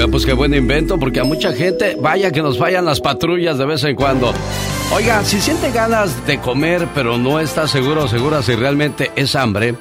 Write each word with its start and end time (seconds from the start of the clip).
Oiga, 0.00 0.12
pues 0.12 0.24
qué 0.24 0.32
buen 0.32 0.54
invento, 0.54 0.98
porque 0.98 1.20
a 1.20 1.24
mucha 1.24 1.52
gente, 1.52 1.94
vaya 2.00 2.32
que 2.32 2.40
nos 2.40 2.56
fallan 2.56 2.86
las 2.86 3.00
patrullas 3.00 3.58
de 3.58 3.66
vez 3.66 3.84
en 3.84 3.94
cuando. 3.94 4.32
Oiga, 4.94 5.22
si 5.24 5.42
siente 5.42 5.70
ganas 5.72 6.26
de 6.26 6.40
comer, 6.40 6.88
pero 6.94 7.18
no 7.18 7.38
está 7.38 7.68
seguro 7.68 8.04
o 8.04 8.08
segura 8.08 8.40
si 8.40 8.54
realmente 8.54 9.10
es 9.14 9.36
hambre, 9.36 9.74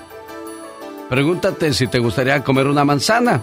pregúntate 1.09 1.73
si 1.73 1.87
te 1.87 1.99
gustaría 1.99 2.43
comer 2.43 2.67
una 2.67 2.83
manzana. 2.83 3.41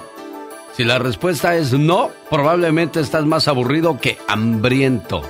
Si 0.76 0.84
la 0.84 0.98
respuesta 0.98 1.56
es 1.56 1.72
no, 1.72 2.10
probablemente 2.28 3.00
estás 3.00 3.24
más 3.24 3.48
aburrido 3.48 3.98
que 3.98 4.18
hambriento. 4.28 5.22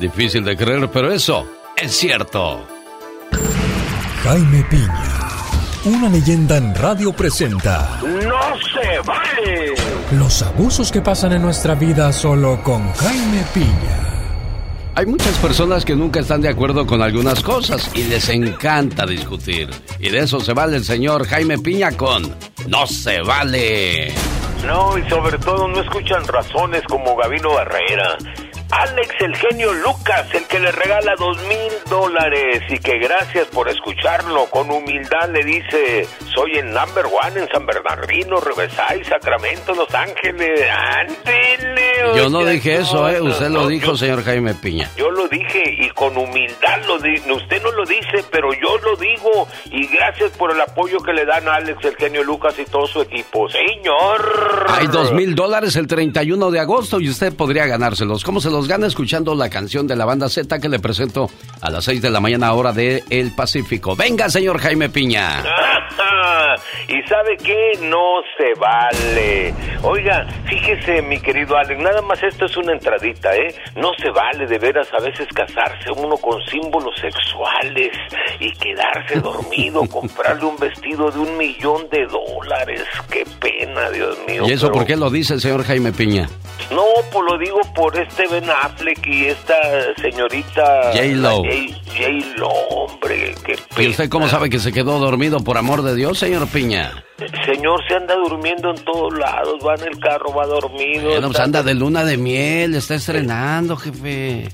Difícil 0.00 0.42
de 0.42 0.56
creer, 0.56 0.88
pero 0.90 1.12
eso 1.12 1.46
es 1.76 1.92
cierto. 1.92 2.66
Jaime 4.22 4.64
Piña, 4.70 5.18
una 5.84 6.08
leyenda 6.08 6.56
en 6.56 6.74
radio 6.74 7.12
presenta. 7.12 8.00
¡No 8.02 8.40
se 8.72 9.00
vale! 9.00 9.95
Los 10.12 10.40
abusos 10.42 10.92
que 10.92 11.02
pasan 11.02 11.32
en 11.32 11.42
nuestra 11.42 11.74
vida 11.74 12.12
solo 12.12 12.62
con 12.62 12.92
Jaime 12.92 13.42
Piña. 13.52 14.06
Hay 14.94 15.04
muchas 15.04 15.36
personas 15.38 15.84
que 15.84 15.96
nunca 15.96 16.20
están 16.20 16.40
de 16.40 16.48
acuerdo 16.48 16.86
con 16.86 17.02
algunas 17.02 17.42
cosas 17.42 17.90
y 17.92 18.04
les 18.04 18.28
encanta 18.28 19.04
discutir. 19.04 19.68
Y 19.98 20.08
de 20.08 20.20
eso 20.20 20.38
se 20.38 20.52
vale 20.52 20.76
el 20.76 20.84
señor 20.84 21.26
Jaime 21.26 21.58
Piña 21.58 21.90
con 21.96 22.22
No 22.68 22.86
se 22.86 23.20
vale. 23.22 24.14
No, 24.64 24.96
y 24.96 25.08
sobre 25.10 25.38
todo 25.38 25.66
no 25.66 25.80
escuchan 25.80 26.24
razones 26.28 26.82
como 26.88 27.16
Gabino 27.16 27.54
Barrera. 27.54 28.16
Alex, 28.70 29.14
el 29.20 29.36
genio 29.36 29.72
Lucas, 29.72 30.26
el 30.34 30.44
que 30.46 30.58
le 30.58 30.72
regala 30.72 31.14
dos 31.18 31.38
mil 31.44 31.72
dólares 31.88 32.62
y 32.68 32.78
que 32.78 32.98
gracias 32.98 33.46
por 33.48 33.68
escucharlo, 33.68 34.46
con 34.46 34.70
humildad 34.70 35.30
le 35.32 35.44
dice, 35.44 36.08
soy 36.34 36.52
el 36.56 36.72
number 36.72 37.06
one 37.06 37.40
en 37.40 37.48
San 37.48 37.64
Bernardino, 37.64 38.40
Revesay, 38.40 39.04
Sacramento, 39.04 39.74
Los 39.74 39.94
Ángeles, 39.94 40.60
ándele. 40.70 42.16
Yo 42.16 42.28
no 42.28 42.44
dije 42.44 42.76
eso, 42.76 43.08
¿eh? 43.08 43.20
Usted 43.20 43.50
lo 43.50 43.68
dijo, 43.68 43.96
señor 43.96 44.24
Jaime 44.24 44.54
Piña. 44.54 44.90
Yo 44.96 45.10
lo 45.10 45.28
dije 45.28 45.62
y 45.78 45.90
con 45.90 46.16
humildad 46.16 46.84
lo 46.86 46.98
dice, 46.98 47.32
usted 47.32 47.62
no 47.62 47.70
lo 47.70 47.84
dice, 47.84 48.24
pero 48.30 48.52
yo 48.52 48.78
lo 48.78 48.96
digo 48.96 49.46
y 49.70 49.86
gracias 49.86 50.32
por 50.32 50.50
el 50.50 50.60
apoyo 50.60 50.98
que 51.00 51.12
le 51.12 51.24
dan 51.24 51.46
a 51.48 51.54
Alex, 51.54 51.84
el 51.84 51.96
genio 51.96 52.24
Lucas 52.24 52.54
y 52.58 52.64
todo 52.64 52.86
su 52.86 53.00
equipo. 53.00 53.48
Señor. 53.48 54.66
Hay 54.68 54.88
dos 54.88 55.12
mil 55.12 55.34
dólares 55.34 55.76
el 55.76 55.86
31 55.86 56.50
de 56.50 56.60
agosto 56.60 57.00
y 57.00 57.08
usted 57.08 57.34
podría 57.34 57.66
ganárselos. 57.66 58.24
¿Cómo 58.24 58.40
se 58.40 58.50
los 58.56 58.68
gana 58.68 58.86
escuchando 58.86 59.34
la 59.34 59.50
canción 59.50 59.86
de 59.86 59.96
la 59.96 60.06
banda 60.06 60.30
Z 60.30 60.58
que 60.58 60.70
le 60.70 60.78
presento 60.78 61.28
a 61.60 61.68
las 61.68 61.84
6 61.84 62.00
de 62.00 62.08
la 62.08 62.20
mañana 62.20 62.54
hora 62.54 62.72
de 62.72 63.04
El 63.10 63.34
Pacífico. 63.34 63.94
Venga, 63.94 64.30
señor 64.30 64.58
Jaime 64.58 64.88
Piña. 64.88 65.44
y 66.88 67.06
sabe 67.06 67.36
qué, 67.36 67.72
no 67.82 68.22
se 68.38 68.58
vale. 68.58 69.54
Oiga, 69.82 70.26
fíjese, 70.46 71.02
mi 71.02 71.20
querido 71.20 71.54
Alex, 71.54 71.82
nada 71.82 72.00
más 72.00 72.22
esto 72.22 72.46
es 72.46 72.56
una 72.56 72.72
entradita, 72.72 73.36
¿eh? 73.36 73.54
No 73.76 73.90
se 74.02 74.10
vale 74.10 74.46
de 74.46 74.58
veras 74.58 74.88
a 74.98 75.02
veces 75.02 75.28
casarse 75.34 75.90
uno 75.94 76.16
con 76.16 76.40
símbolos 76.46 76.94
sexuales 76.98 77.92
y 78.40 78.52
quedarse 78.52 79.20
dormido, 79.22 79.86
comprarle 79.86 80.46
un 80.46 80.56
vestido 80.56 81.10
de 81.10 81.18
un 81.18 81.36
millón 81.36 81.90
de 81.90 82.06
dólares. 82.06 82.84
Qué 83.10 83.24
pena, 83.38 83.90
Dios 83.90 84.16
mío. 84.26 84.44
¿Y 84.48 84.52
eso 84.52 84.72
por 84.72 84.86
qué 84.86 84.96
lo 84.96 85.10
dice 85.10 85.34
el 85.34 85.42
señor 85.42 85.62
Jaime 85.62 85.92
Piña? 85.92 86.26
No, 86.70 86.84
pues 87.12 87.24
lo 87.30 87.38
digo 87.38 87.60
por 87.74 87.96
este 87.96 88.26
Ben 88.46 88.56
Affleck 88.62 89.06
y 89.06 89.26
esta 89.26 89.54
señorita 90.00 90.92
J-Lo. 90.92 91.42
J-Lo, 91.42 92.48
hombre, 92.48 93.34
qué 93.44 93.56
pena. 93.74 93.82
¿Y 93.82 93.88
usted 93.88 94.08
cómo 94.08 94.28
sabe 94.28 94.50
que 94.50 94.58
se 94.58 94.72
quedó 94.72 94.98
dormido 94.98 95.40
por 95.40 95.58
amor 95.58 95.82
de 95.82 95.94
Dios, 95.94 96.18
señor 96.18 96.46
Piña? 96.48 97.04
Señor, 97.44 97.80
se 97.88 97.94
anda 97.94 98.14
durmiendo 98.14 98.70
en 98.70 98.84
todos 98.84 99.18
lados, 99.18 99.56
va 99.66 99.74
en 99.74 99.88
el 99.88 99.98
carro, 99.98 100.32
va 100.34 100.46
dormido. 100.46 101.10
Bueno, 101.10 101.28
pues 101.28 101.40
anda 101.40 101.62
de 101.62 101.74
luna 101.74 102.04
de 102.04 102.16
miel, 102.16 102.74
está 102.74 102.94
estrenando, 102.94 103.76
jefe. 103.76 104.48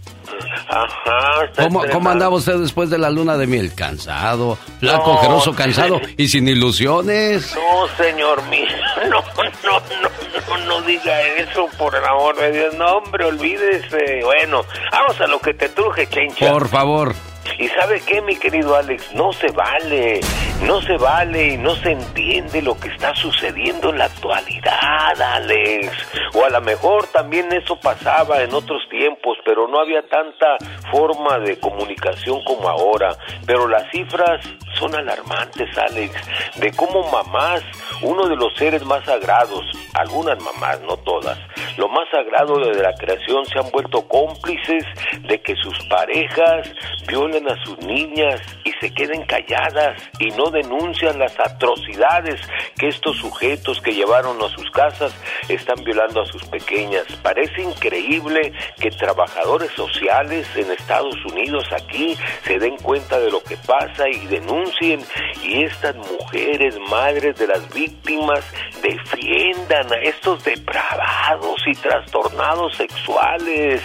Ajá. 0.68 1.44
Está 1.44 1.64
¿Cómo, 1.64 1.82
¿Cómo, 1.90 2.08
andaba 2.08 2.36
usted 2.36 2.58
después 2.58 2.88
de 2.88 2.98
la 2.98 3.10
luna 3.10 3.36
de 3.36 3.46
miel? 3.46 3.74
¿Cansado? 3.74 4.56
¿Flaco, 4.80 5.12
ojeroso, 5.12 5.52
cansado 5.56 6.00
y 6.16 6.28
sin 6.28 6.48
ilusiones? 6.48 7.54
No, 7.54 8.04
señor 8.04 8.42
mío. 8.48 8.66
No, 9.02 9.20
no, 9.64 9.80
no, 10.02 10.31
no, 10.58 10.82
diga 10.82 11.20
eso, 11.36 11.68
por 11.78 11.94
el 11.94 12.04
amor 12.04 12.36
de 12.36 12.52
Dios. 12.52 12.74
No, 12.74 12.98
hombre, 12.98 13.24
olvídese. 13.24 14.20
Bueno, 14.24 14.64
vamos 14.90 15.20
a 15.20 15.26
lo 15.26 15.38
que 15.38 15.54
te 15.54 15.68
truje, 15.68 16.06
chencha. 16.08 16.50
Por 16.52 16.68
favor. 16.68 17.14
Y 17.58 17.68
sabe 17.68 18.00
qué, 18.06 18.20
mi 18.22 18.36
querido 18.36 18.74
Alex, 18.74 19.14
no 19.14 19.32
se 19.32 19.50
vale, 19.52 20.20
no 20.66 20.80
se 20.82 20.96
vale 20.96 21.54
y 21.54 21.56
no 21.56 21.74
se 21.76 21.92
entiende 21.92 22.62
lo 22.62 22.78
que 22.78 22.88
está 22.88 23.14
sucediendo 23.14 23.90
en 23.90 23.98
la 23.98 24.06
actualidad, 24.06 25.20
Alex. 25.20 25.90
O 26.34 26.44
a 26.44 26.50
lo 26.50 26.60
mejor 26.60 27.06
también 27.08 27.52
eso 27.52 27.76
pasaba 27.76 28.42
en 28.42 28.54
otros 28.54 28.82
tiempos, 28.90 29.36
pero 29.44 29.68
no 29.68 29.80
había 29.80 30.02
tanta 30.08 30.56
forma 30.90 31.38
de 31.40 31.58
comunicación 31.58 32.42
como 32.44 32.68
ahora. 32.68 33.16
Pero 33.46 33.68
las 33.68 33.90
cifras 33.90 34.40
son 34.78 34.94
alarmantes, 34.94 35.76
Alex, 35.78 36.14
de 36.56 36.72
cómo 36.72 37.10
mamás, 37.10 37.62
uno 38.02 38.28
de 38.28 38.36
los 38.36 38.54
seres 38.56 38.84
más 38.84 39.04
sagrados, 39.04 39.64
algunas 39.94 40.40
mamás, 40.42 40.80
no 40.82 40.96
todas, 40.98 41.38
lo 41.76 41.88
más 41.88 42.08
sagrado 42.10 42.58
de 42.58 42.82
la 42.82 42.94
creación 42.94 43.44
se 43.46 43.58
han 43.58 43.70
vuelto 43.70 44.06
cómplices 44.08 44.84
de 45.22 45.40
que 45.40 45.54
sus 45.56 45.78
parejas 45.86 46.68
violen 47.06 47.31
a 47.34 47.64
sus 47.64 47.78
niñas 47.78 48.40
y 48.64 48.72
se 48.80 48.92
queden 48.92 49.24
calladas 49.24 50.02
y 50.18 50.30
no 50.32 50.50
denuncian 50.50 51.18
las 51.18 51.38
atrocidades 51.40 52.40
que 52.76 52.88
estos 52.88 53.16
sujetos 53.16 53.80
que 53.80 53.94
llevaron 53.94 54.40
a 54.42 54.48
sus 54.48 54.70
casas 54.70 55.14
están 55.48 55.82
violando 55.82 56.20
a 56.20 56.26
sus 56.26 56.44
pequeñas. 56.44 57.04
Parece 57.22 57.62
increíble 57.62 58.52
que 58.78 58.90
trabajadores 58.90 59.70
sociales 59.72 60.46
en 60.56 60.70
Estados 60.72 61.16
Unidos 61.24 61.64
aquí 61.72 62.16
se 62.44 62.58
den 62.58 62.76
cuenta 62.76 63.18
de 63.18 63.30
lo 63.30 63.42
que 63.42 63.56
pasa 63.56 64.08
y 64.08 64.26
denuncien 64.26 65.00
y 65.42 65.64
estas 65.64 65.96
mujeres, 65.96 66.78
madres 66.90 67.36
de 67.38 67.46
las 67.46 67.72
víctimas, 67.72 68.44
defiendan 68.82 69.90
a 69.90 69.96
estos 70.02 70.44
depravados 70.44 71.62
y 71.66 71.72
trastornados 71.72 72.76
sexuales. 72.76 73.80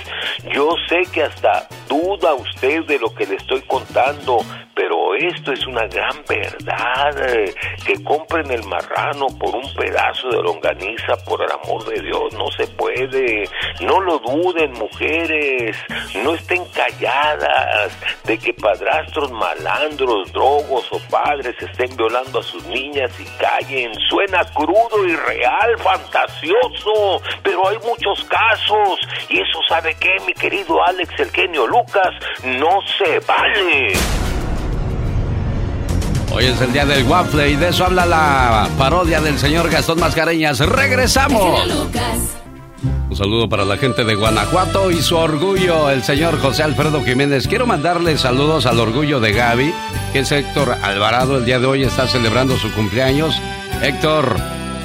Yo 0.53 0.71
sé 0.89 1.03
que 1.11 1.23
hasta 1.23 1.67
duda 1.87 2.33
usted 2.33 2.83
de 2.85 2.99
lo 2.99 3.13
que 3.13 3.25
le 3.25 3.36
estoy 3.37 3.61
contando, 3.61 4.39
pero 4.75 5.15
esto 5.15 5.51
es 5.51 5.65
una 5.65 5.87
gran 5.87 6.23
verdad. 6.27 7.15
Que 7.85 8.03
compren 8.03 8.51
el 8.51 8.63
marrano 8.63 9.27
por 9.39 9.55
un 9.55 9.73
pedazo 9.73 10.29
de 10.29 10.41
longaniza, 10.41 11.15
por 11.25 11.41
el 11.41 11.51
amor 11.51 11.85
de 11.85 12.01
Dios, 12.01 12.33
no 12.33 12.51
se 12.51 12.67
puede. 12.67 13.49
No 13.81 13.99
lo 14.01 14.19
duden, 14.19 14.71
mujeres. 14.73 15.77
No 16.23 16.35
estén 16.35 16.63
calladas 16.65 17.97
de 18.25 18.37
que 18.37 18.53
padrastros 18.53 19.31
malandros, 19.31 20.31
drogos 20.31 20.87
o 20.91 20.99
padres 21.09 21.55
estén 21.59 21.95
violando 21.95 22.39
a 22.39 22.43
sus 22.43 22.63
niñas 22.65 23.11
y 23.19 23.25
callen. 23.41 23.93
Suena 24.09 24.43
crudo 24.53 25.05
y 25.05 25.15
real, 25.15 25.77
fantasioso, 25.79 27.21
pero 27.43 27.67
hay 27.67 27.77
muchos 27.79 28.23
casos. 28.25 28.99
Y 29.29 29.39
eso 29.39 29.59
sabe 29.67 29.95
que, 29.95 30.17
mi 30.25 30.33
querido 30.33 30.83
Alex, 30.83 31.19
el 31.19 31.31
genio 31.31 31.67
Lucas, 31.67 32.13
no 32.43 32.79
se 32.97 33.21
Hoy 36.31 36.45
es 36.45 36.61
el 36.61 36.71
día 36.71 36.85
del 36.85 37.03
waffle 37.05 37.49
y 37.49 37.55
de 37.55 37.69
eso 37.69 37.85
habla 37.85 38.05
la 38.05 38.69
parodia 38.77 39.19
del 39.19 39.37
señor 39.37 39.69
Gastón 39.69 39.99
Mascareñas. 39.99 40.59
¡Regresamos! 40.59 41.67
Un 43.09 43.15
saludo 43.17 43.49
para 43.49 43.65
la 43.65 43.75
gente 43.77 44.05
de 44.05 44.15
Guanajuato 44.15 44.91
y 44.91 45.01
su 45.01 45.17
orgullo, 45.17 45.89
el 45.89 46.03
señor 46.03 46.39
José 46.39 46.63
Alfredo 46.63 47.03
Jiménez. 47.03 47.47
Quiero 47.47 47.65
mandarle 47.65 48.17
saludos 48.17 48.65
al 48.65 48.79
orgullo 48.79 49.19
de 49.19 49.33
Gaby, 49.33 49.73
que 50.13 50.19
es 50.19 50.31
Héctor 50.31 50.77
Alvarado. 50.81 51.37
El 51.37 51.45
día 51.45 51.59
de 51.59 51.65
hoy 51.65 51.83
está 51.83 52.07
celebrando 52.07 52.57
su 52.57 52.71
cumpleaños. 52.71 53.35
Héctor, 53.81 54.37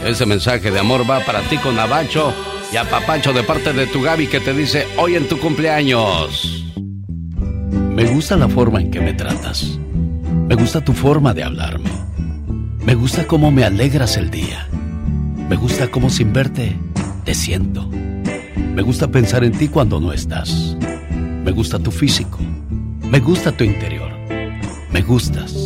ese 0.05 0.27
mensaje 0.27 0.73
de 0.73 0.81
amor 0.81 1.09
va 1.09 1.21
para 1.21 1.43
ti 1.43 1.59
con 1.59 1.79
Abacho 1.79 2.35
y 2.73 2.77
a 2.77 2.91
Papacho 2.91 3.33
de 3.33 3.45
parte 3.45 3.73
de 3.73 3.87
tu 3.87 4.03
Gaby 4.03 4.27
que 4.27 4.41
te 4.41 4.53
dice 4.53 4.88
hoy 4.97 5.15
en 5.15 5.29
tu 5.29 5.38
cumpleaños. 5.38 6.62
Me 7.94 8.06
gusta 8.06 8.37
la 8.37 8.49
forma 8.49 8.81
en 8.81 8.91
que 8.91 9.00
me 9.03 9.12
tratas. 9.12 9.79
Me 10.49 10.55
gusta 10.55 10.83
tu 10.83 10.94
forma 10.94 11.35
de 11.35 11.44
hablarme. 11.44 11.91
Me 12.81 12.94
gusta 12.94 13.27
cómo 13.27 13.50
me 13.50 13.65
alegras 13.65 14.17
el 14.17 14.31
día. 14.31 14.67
Me 15.49 15.56
gusta 15.56 15.89
cómo 15.89 16.09
sin 16.09 16.33
verte 16.33 16.75
te 17.25 17.35
siento. 17.35 17.87
Me 18.75 18.81
gusta 18.81 19.09
pensar 19.09 19.44
en 19.44 19.53
ti 19.53 19.69
cuando 19.69 20.00
no 20.00 20.11
estás. 20.15 20.75
Me 21.44 21.50
gusta 21.53 21.79
tu 21.79 21.91
físico. 21.91 22.39
Me 23.03 23.21
gusta 23.21 23.53
tu 23.53 23.62
interior. 23.62 24.11
Me 24.91 25.03
gustas. 25.03 25.62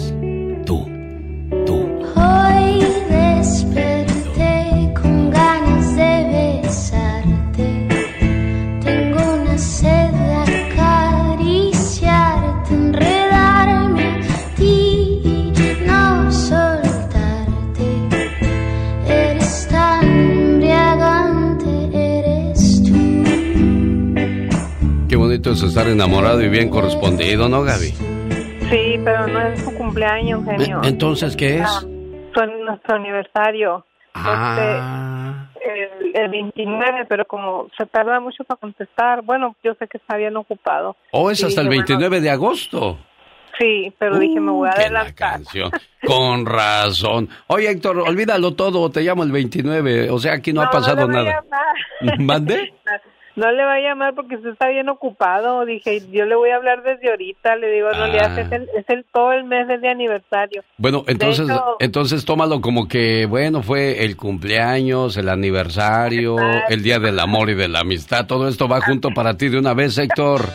Estar 25.76 25.92
enamorado 25.92 26.40
y 26.40 26.48
bien 26.48 26.70
correspondido, 26.70 27.50
¿no, 27.50 27.62
Gaby? 27.62 27.88
Sí, 28.70 28.98
pero 29.04 29.26
no 29.26 29.42
es 29.42 29.62
su 29.62 29.74
cumpleaños, 29.74 30.42
genio. 30.46 30.80
Entonces, 30.82 31.36
¿qué 31.36 31.58
es? 31.58 31.66
Ah, 31.66 32.46
nuestro 32.46 32.96
aniversario. 32.96 33.84
Ah. 34.14 35.50
el, 35.62 36.16
el, 36.16 36.28
29, 36.30 37.04
pero 37.10 37.26
como 37.26 37.68
se 37.76 37.84
tarda 37.84 38.18
mucho 38.20 38.42
para 38.44 38.58
contestar, 38.58 39.20
bueno, 39.20 39.54
yo 39.62 39.74
sé 39.74 39.86
que 39.86 39.98
está 39.98 40.16
bien 40.16 40.34
ocupado. 40.38 40.96
¿O 41.10 41.24
oh, 41.24 41.30
es 41.30 41.44
hasta 41.44 41.60
el 41.60 41.68
29 41.68 42.22
de 42.22 42.30
agosto? 42.30 42.98
Sí, 43.58 43.92
pero 43.98 44.18
dije, 44.18 44.40
me 44.40 44.52
voy 44.52 44.70
a 44.70 44.72
uh, 44.72 44.74
adelantar. 44.76 45.40
Con 46.06 46.46
razón. 46.46 47.28
Oye, 47.48 47.70
Héctor, 47.70 47.98
olvídalo 47.98 48.54
todo, 48.54 48.90
te 48.90 49.02
llamo 49.02 49.24
el 49.24 49.32
29, 49.32 50.10
o 50.10 50.18
sea, 50.18 50.32
aquí 50.32 50.54
no, 50.54 50.62
ha 50.62 50.70
pasado 50.70 51.06
nada. 51.06 51.44
¿Mande? 52.18 52.72
No 53.36 53.52
le 53.52 53.64
va 53.64 53.74
a 53.74 53.80
llamar 53.80 54.14
porque 54.14 54.36
usted 54.36 54.50
está 54.50 54.68
bien 54.68 54.88
ocupado. 54.88 55.66
Dije, 55.66 56.02
yo 56.10 56.24
le 56.24 56.34
voy 56.34 56.50
a 56.50 56.56
hablar 56.56 56.82
desde 56.82 57.10
ahorita. 57.10 57.56
Le 57.56 57.70
digo, 57.70 57.90
no 57.92 58.06
le 58.06 58.18
hace, 58.18 58.40
es, 58.40 58.52
el, 58.52 58.68
es 58.74 58.88
el, 58.88 59.04
todo 59.12 59.32
el 59.32 59.44
mes 59.44 59.68
de 59.68 59.88
aniversario. 59.88 60.64
Bueno, 60.78 61.04
entonces, 61.06 61.46
entonces 61.78 62.24
tómalo 62.24 62.62
como 62.62 62.88
que, 62.88 63.26
bueno, 63.26 63.62
fue 63.62 64.04
el 64.04 64.16
cumpleaños, 64.16 65.18
el 65.18 65.28
aniversario, 65.28 66.36
el 66.70 66.82
día 66.82 66.98
del 66.98 67.20
amor 67.20 67.50
y 67.50 67.54
de 67.54 67.68
la 67.68 67.80
amistad. 67.80 68.26
Todo 68.26 68.48
esto 68.48 68.68
va 68.68 68.80
junto 68.80 69.10
para 69.10 69.36
ti 69.36 69.50
de 69.50 69.58
una 69.58 69.74
vez, 69.74 69.98
Héctor. 69.98 70.42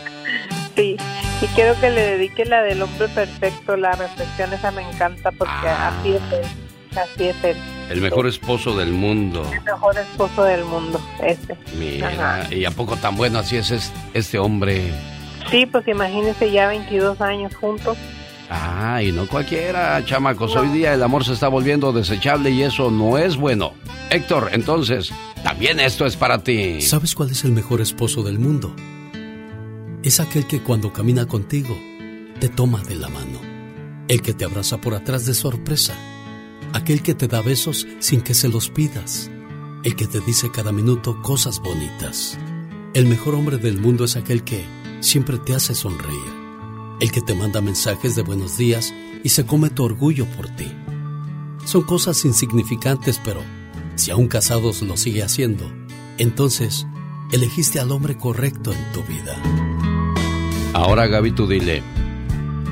Sí, 0.73 0.95
y 1.41 1.45
quiero 1.47 1.77
que 1.81 1.89
le 1.89 2.01
dedique 2.01 2.45
la 2.45 2.63
del 2.63 2.81
hombre 2.81 3.09
perfecto, 3.09 3.75
la 3.75 3.91
reflexión 3.91 4.53
esa 4.53 4.71
me 4.71 4.81
encanta 4.83 5.29
porque 5.31 5.67
ah. 5.67 5.89
así 5.89 6.13
es 6.13 6.70
así 6.97 7.25
es 7.25 7.43
él. 7.43 7.57
El 7.89 8.01
mejor 8.01 8.27
esposo 8.27 8.77
del 8.77 8.91
mundo. 8.91 9.49
El 9.51 9.61
mejor 9.61 9.97
esposo 9.97 10.43
del 10.43 10.63
mundo, 10.65 11.01
este. 11.23 11.57
Mira, 11.77 12.47
¿y 12.51 12.65
a 12.65 12.71
poco 12.71 12.95
tan 12.95 13.15
bueno 13.15 13.39
así 13.39 13.57
es 13.57 13.91
este 14.13 14.39
hombre? 14.39 14.91
Sí, 15.49 15.65
pues 15.65 15.87
imagínese 15.87 16.51
ya 16.51 16.67
22 16.67 17.19
años 17.21 17.55
juntos. 17.55 17.97
Ah, 18.49 19.01
y 19.01 19.11
no 19.11 19.27
cualquiera, 19.27 20.03
chamacos. 20.05 20.55
Hoy 20.55 20.67
día 20.69 20.93
el 20.93 21.03
amor 21.03 21.23
se 21.23 21.33
está 21.33 21.47
volviendo 21.47 21.93
desechable 21.93 22.51
y 22.51 22.63
eso 22.63 22.91
no 22.91 23.17
es 23.17 23.37
bueno. 23.37 23.73
Héctor, 24.09 24.49
entonces, 24.51 25.11
también 25.43 25.79
esto 25.79 26.05
es 26.05 26.17
para 26.17 26.43
ti. 26.43 26.81
¿Sabes 26.81 27.15
cuál 27.15 27.31
es 27.31 27.43
el 27.45 27.51
mejor 27.53 27.79
esposo 27.81 28.23
del 28.23 28.39
mundo? 28.39 28.75
es 30.03 30.19
aquel 30.19 30.47
que 30.47 30.61
cuando 30.61 30.91
camina 30.91 31.27
contigo 31.27 31.77
te 32.39 32.49
toma 32.49 32.81
de 32.83 32.95
la 32.95 33.09
mano, 33.09 33.39
el 34.07 34.21
que 34.21 34.33
te 34.33 34.45
abraza 34.45 34.77
por 34.77 34.95
atrás 34.95 35.25
de 35.25 35.33
sorpresa, 35.33 35.93
aquel 36.73 37.01
que 37.01 37.13
te 37.13 37.27
da 37.27 37.41
besos 37.41 37.87
sin 37.99 38.21
que 38.21 38.33
se 38.33 38.47
los 38.47 38.69
pidas, 38.69 39.29
el 39.83 39.95
que 39.95 40.07
te 40.07 40.19
dice 40.21 40.51
cada 40.51 40.71
minuto 40.71 41.21
cosas 41.21 41.59
bonitas. 41.59 42.37
El 42.93 43.05
mejor 43.05 43.35
hombre 43.35 43.57
del 43.57 43.79
mundo 43.79 44.05
es 44.05 44.15
aquel 44.15 44.43
que 44.43 44.65
siempre 44.99 45.37
te 45.37 45.55
hace 45.55 45.75
sonreír, 45.75 46.33
el 46.99 47.11
que 47.11 47.21
te 47.21 47.33
manda 47.33 47.61
mensajes 47.61 48.15
de 48.15 48.21
buenos 48.21 48.57
días 48.57 48.93
y 49.23 49.29
se 49.29 49.45
come 49.45 49.69
tu 49.69 49.83
orgullo 49.83 50.25
por 50.25 50.47
ti. 50.49 50.71
Son 51.65 51.83
cosas 51.83 52.23
insignificantes, 52.25 53.19
pero 53.23 53.41
si 53.95 54.11
aún 54.11 54.27
casados 54.27 54.81
lo 54.81 54.97
sigue 54.97 55.23
haciendo, 55.23 55.71
entonces 56.17 56.87
elegiste 57.31 57.79
al 57.79 57.91
hombre 57.91 58.17
correcto 58.17 58.73
en 58.73 58.91
tu 58.91 59.03
vida. 59.03 59.41
Ahora 60.73 61.07
Gaby, 61.07 61.31
tú 61.31 61.47
dile, 61.47 61.83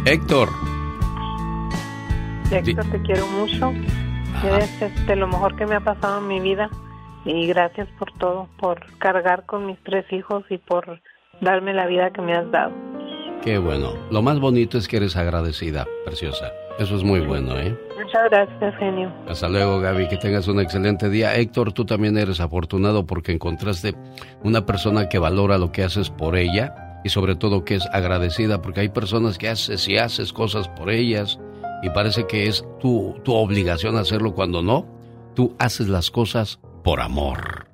Héctor. 0.05 0.49
Héctor, 2.51 2.85
te 2.91 3.01
quiero 3.03 3.27
mucho. 3.27 3.71
Eres 4.43 4.81
este, 4.81 5.15
lo 5.15 5.27
mejor 5.27 5.55
que 5.55 5.65
me 5.65 5.75
ha 5.75 5.79
pasado 5.79 6.19
en 6.19 6.27
mi 6.27 6.39
vida. 6.39 6.69
Y 7.25 7.45
gracias 7.47 7.87
por 7.99 8.11
todo, 8.13 8.47
por 8.59 8.79
cargar 8.97 9.45
con 9.45 9.65
mis 9.67 9.77
tres 9.83 10.05
hijos 10.11 10.43
y 10.49 10.57
por 10.57 11.01
darme 11.41 11.73
la 11.73 11.85
vida 11.85 12.11
que 12.11 12.21
me 12.21 12.33
has 12.33 12.49
dado. 12.51 12.71
Qué 13.43 13.57
bueno. 13.57 13.93
Lo 14.09 14.21
más 14.21 14.39
bonito 14.39 14.77
es 14.77 14.87
que 14.87 14.97
eres 14.97 15.15
agradecida, 15.15 15.85
preciosa. 16.05 16.51
Eso 16.79 16.95
es 16.95 17.03
muy 17.03 17.19
bueno, 17.19 17.57
¿eh? 17.57 17.77
Muchas 18.01 18.29
gracias, 18.31 18.75
genio. 18.77 19.13
Hasta 19.27 19.49
luego, 19.49 19.79
Gaby. 19.79 20.07
Que 20.07 20.17
tengas 20.17 20.47
un 20.47 20.59
excelente 20.59 21.09
día. 21.09 21.35
Héctor, 21.35 21.73
tú 21.73 21.85
también 21.85 22.17
eres 22.17 22.39
afortunado 22.39 23.05
porque 23.05 23.33
encontraste 23.33 23.93
una 24.43 24.65
persona 24.65 25.09
que 25.09 25.19
valora 25.19 25.57
lo 25.57 25.71
que 25.71 25.83
haces 25.83 26.09
por 26.09 26.35
ella 26.35 26.73
y 27.03 27.09
sobre 27.09 27.35
todo 27.35 27.63
que 27.63 27.75
es 27.75 27.87
agradecida 27.93 28.61
porque 28.61 28.81
hay 28.81 28.89
personas 28.89 29.37
que 29.37 29.49
haces 29.49 29.87
y 29.87 29.97
haces 29.97 30.33
cosas 30.33 30.67
por 30.69 30.89
ellas 30.89 31.39
y 31.81 31.89
parece 31.89 32.27
que 32.27 32.47
es 32.47 32.63
tu, 32.79 33.15
tu 33.23 33.33
obligación 33.33 33.97
hacerlo 33.97 34.33
cuando 34.33 34.61
no, 34.61 34.85
tú 35.35 35.55
haces 35.59 35.87
las 35.87 36.11
cosas 36.11 36.59
por 36.83 37.01
amor. 37.01 37.67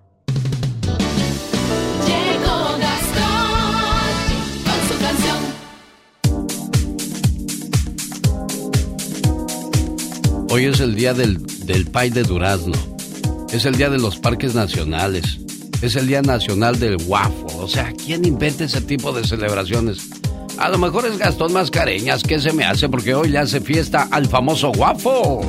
Hoy 10.50 10.66
es 10.66 10.80
el 10.80 10.96
día 10.96 11.14
del, 11.14 11.46
del 11.66 11.86
pay 11.92 12.12
de 12.12 12.24
durazno. 12.24 12.78
Es 13.52 13.66
el 13.66 13.76
día 13.76 13.90
de 13.90 13.98
los 13.98 14.18
parques 14.18 14.56
nacionales 14.56 15.40
es 15.82 15.96
el 15.96 16.08
Día 16.08 16.22
Nacional 16.22 16.80
del 16.80 16.98
Waffle. 17.08 17.60
O 17.60 17.68
sea, 17.68 17.94
¿quién 17.94 18.26
inventa 18.26 18.64
ese 18.64 18.82
tipo 18.82 19.12
de 19.12 19.24
celebraciones? 19.24 20.10
A 20.58 20.70
lo 20.70 20.78
mejor 20.78 21.06
es 21.06 21.18
Gastón 21.18 21.54
Mascareñas, 21.54 22.24
¿qué 22.24 22.40
se 22.40 22.54
me 22.54 22.64
hace? 22.64 22.88
Porque 22.88 23.14
hoy 23.14 23.30
le 23.30 23.40
hace 23.40 23.60
fiesta 23.60 24.08
al 24.12 24.28
famoso 24.28 24.72
waffle. 24.72 25.46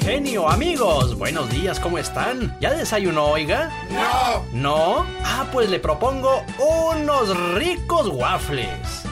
Genio, 0.00 0.48
amigos, 0.48 1.16
buenos 1.16 1.50
días, 1.50 1.78
¿cómo 1.78 1.98
están? 1.98 2.56
¿Ya 2.60 2.72
desayunó, 2.72 3.26
oiga? 3.26 3.70
No. 3.90 4.42
¿No? 4.52 5.06
Ah, 5.24 5.46
pues 5.52 5.68
le 5.70 5.78
propongo 5.78 6.42
unos 6.58 7.36
ricos 7.54 8.08
waffles. 8.08 9.02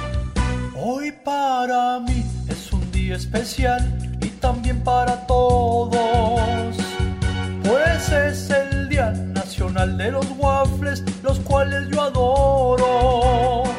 Hoy 0.75 1.13
para 1.13 2.01
mí 2.01 2.25
es 2.49 2.73
un 2.73 2.91
día 2.91 3.17
especial 3.17 4.17
y 4.23 4.29
también 4.41 4.83
para 4.83 5.27
todos, 5.27 6.77
pues 7.63 8.09
es 8.11 8.51
el 8.51 8.81
Día 8.89 9.13
de 9.97 10.11
los 10.11 10.27
waffles, 10.39 11.05
los 11.23 11.39
cuales 11.41 11.89
yo 11.91 12.01
adoro. 12.01 13.70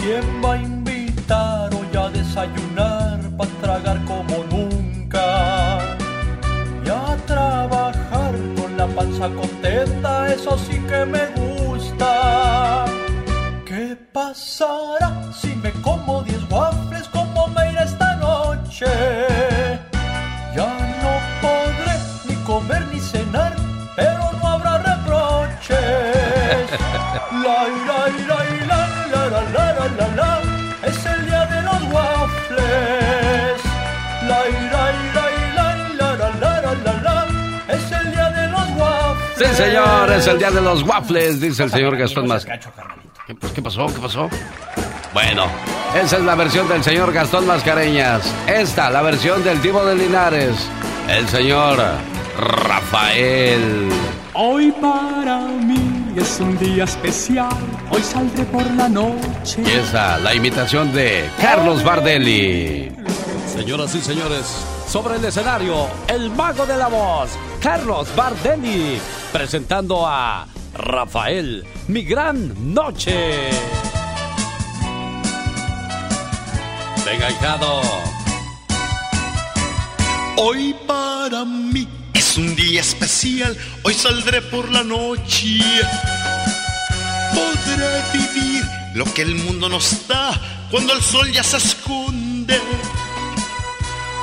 ¿Quién 0.00 0.42
va 0.42 0.54
a 0.54 0.56
invitar 0.56 1.74
hoy 1.74 1.94
a 1.94 2.08
desayunar 2.08 3.20
para 3.36 3.50
tragar 3.60 4.04
como 4.06 4.44
nunca? 4.44 5.78
Y 6.84 6.88
a 6.88 7.16
trabajar 7.26 8.34
con 8.56 8.76
la 8.78 8.86
panza 8.86 9.28
contenta, 9.28 10.32
eso 10.32 10.56
sí 10.56 10.78
que 10.88 11.04
me 11.04 11.26
gusta. 11.36 12.86
¿Qué 13.66 13.94
pasará 14.10 15.30
si 15.38 15.54
me 15.56 15.70
como 15.82 16.22
10 16.22 16.50
waffles? 16.50 17.06
¿Cómo 17.08 17.48
me 17.48 17.70
irá 17.70 17.84
esta 17.84 18.16
noche? 18.16 18.86
Ya 20.56 20.70
no 21.02 21.12
podré 21.42 21.94
ni 22.26 22.34
comer 22.46 22.86
ni 22.90 23.00
cenar 23.00 23.60
La, 26.70 27.66
la, 27.66 27.68
la, 27.86 27.89
Sí, 39.40 39.46
señor, 39.54 40.12
es 40.12 40.26
el 40.26 40.38
día 40.38 40.50
de 40.50 40.60
los 40.60 40.82
waffles, 40.82 41.40
dice 41.40 41.62
el 41.62 41.70
señor 41.70 41.96
Gastón. 41.96 42.28
¿Qué, 43.26 43.34
pues, 43.34 43.52
¿Qué 43.52 43.62
pasó? 43.62 43.86
¿Qué 43.86 43.98
pasó? 43.98 44.28
Bueno, 45.14 45.46
esa 45.94 46.18
es 46.18 46.24
la 46.24 46.34
versión 46.34 46.68
del 46.68 46.84
señor 46.84 47.10
Gastón 47.10 47.46
Mascareñas. 47.46 48.22
Esta, 48.46 48.90
la 48.90 49.00
versión 49.00 49.42
del 49.42 49.58
tipo 49.62 49.82
de 49.82 49.94
Linares. 49.94 50.68
El 51.08 51.26
señor 51.26 51.78
Rafael. 52.38 53.88
Hoy 54.34 54.72
para 54.72 55.38
mí 55.38 56.12
es 56.16 56.38
un 56.38 56.58
día 56.58 56.84
especial, 56.84 57.48
hoy 57.90 58.02
saldré 58.02 58.44
por 58.44 58.70
la 58.72 58.90
noche. 58.90 59.62
Y 59.64 59.70
esa, 59.70 60.18
la 60.18 60.34
imitación 60.34 60.92
de 60.92 61.24
Carlos 61.40 61.82
Bardelli. 61.82 62.92
Señoras 63.46 63.94
y 63.94 64.02
señores, 64.02 64.66
sobre 64.90 65.16
el 65.16 65.24
escenario, 65.24 65.86
el 66.08 66.30
mago 66.30 66.66
de 66.66 66.76
la 66.76 66.88
voz, 66.88 67.30
Carlos 67.60 68.08
Bardelli, 68.16 69.00
presentando 69.32 70.04
a 70.04 70.48
Rafael, 70.74 71.64
mi 71.86 72.02
gran 72.02 72.74
noche. 72.74 73.50
Venga, 77.06 77.30
hijado. 77.30 77.82
Hoy 80.38 80.74
para 80.88 81.44
mí 81.44 81.86
es 82.12 82.36
un 82.36 82.56
día 82.56 82.80
especial, 82.80 83.56
hoy 83.84 83.94
saldré 83.94 84.42
por 84.42 84.72
la 84.72 84.82
noche. 84.82 85.60
Podré 87.32 88.02
vivir 88.12 88.64
lo 88.94 89.04
que 89.14 89.22
el 89.22 89.36
mundo 89.36 89.68
nos 89.68 90.08
da 90.08 90.32
cuando 90.68 90.94
el 90.94 91.00
sol 91.00 91.30
ya 91.30 91.44
se 91.44 91.58
esconde. 91.58 92.58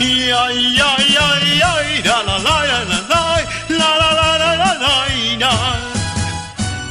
Y 0.00 0.30
ay, 0.30 0.78
ay, 0.78 1.16
ay, 1.20 1.60
ay, 1.60 2.02
la 2.04 2.22
la 2.22 2.38
la 2.38 2.62
la 2.64 2.94
la 2.94 3.20
la 3.68 3.90
la 3.98 4.12
la 4.14 4.38
la 4.38 4.54
la 4.56 4.74
la 5.34 5.52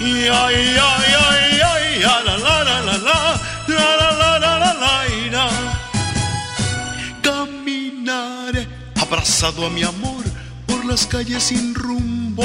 Y 0.01 0.27
ay, 0.27 0.77
ay, 0.77 1.13
ay, 1.29 1.61
ay, 1.71 1.99
la 2.01 2.21
la 2.21 2.37
la 2.37 2.63
la 2.63 2.81
la 2.81 2.97
la 2.97 3.87
la 3.97 4.11
la 4.11 4.39
la 4.39 4.59
la 4.59 4.73
la 5.31 5.49
Caminaré 7.21 8.67
abrazado 9.01 9.65
a 9.65 9.69
mi 9.69 9.83
amor 9.83 10.25
por 10.65 10.83
las 10.83 11.07
calles 11.07 11.43
sin 11.43 11.75
rumbo. 11.75 12.43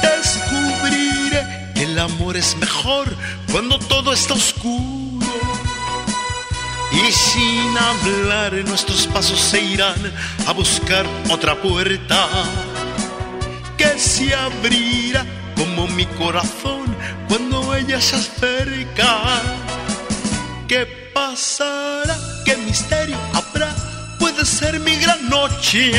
Descubriré 0.00 1.72
que 1.74 1.82
el 1.84 1.98
amor 1.98 2.38
es 2.38 2.56
mejor 2.56 3.14
cuando 3.52 3.78
todo 3.78 4.14
está 4.14 4.32
oscuro. 4.32 5.05
Y 6.96 7.12
sin 7.12 7.76
hablar 7.76 8.54
nuestros 8.66 9.06
pasos 9.06 9.38
se 9.38 9.60
irán 9.60 10.12
a 10.46 10.52
buscar 10.52 11.04
otra 11.30 11.54
puerta 11.54 12.26
que 13.76 13.98
se 13.98 14.34
abrirá 14.34 15.24
como 15.56 15.86
mi 15.88 16.06
corazón 16.06 16.96
cuando 17.28 17.74
ella 17.74 18.00
se 18.00 18.16
acerca. 18.16 19.42
¿Qué 20.66 20.86
pasará? 21.12 22.16
¿Qué 22.46 22.56
misterio 22.56 23.16
habrá? 23.34 23.74
Puede 24.18 24.46
ser 24.46 24.80
mi 24.80 24.96
gran 24.96 25.28
noche. 25.28 25.92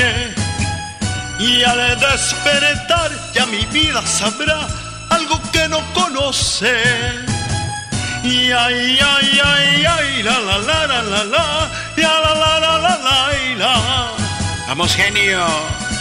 Y 1.39 1.63
al 1.63 1.99
despertar 1.99 3.11
ya 3.35 3.45
mi 3.45 3.63
vida 3.67 4.01
sabrá 4.05 4.67
algo 5.11 5.39
que 5.51 5.69
no 5.69 5.79
conoce. 5.93 7.26
Vamos, 14.67 14.95
genio. 14.95 15.45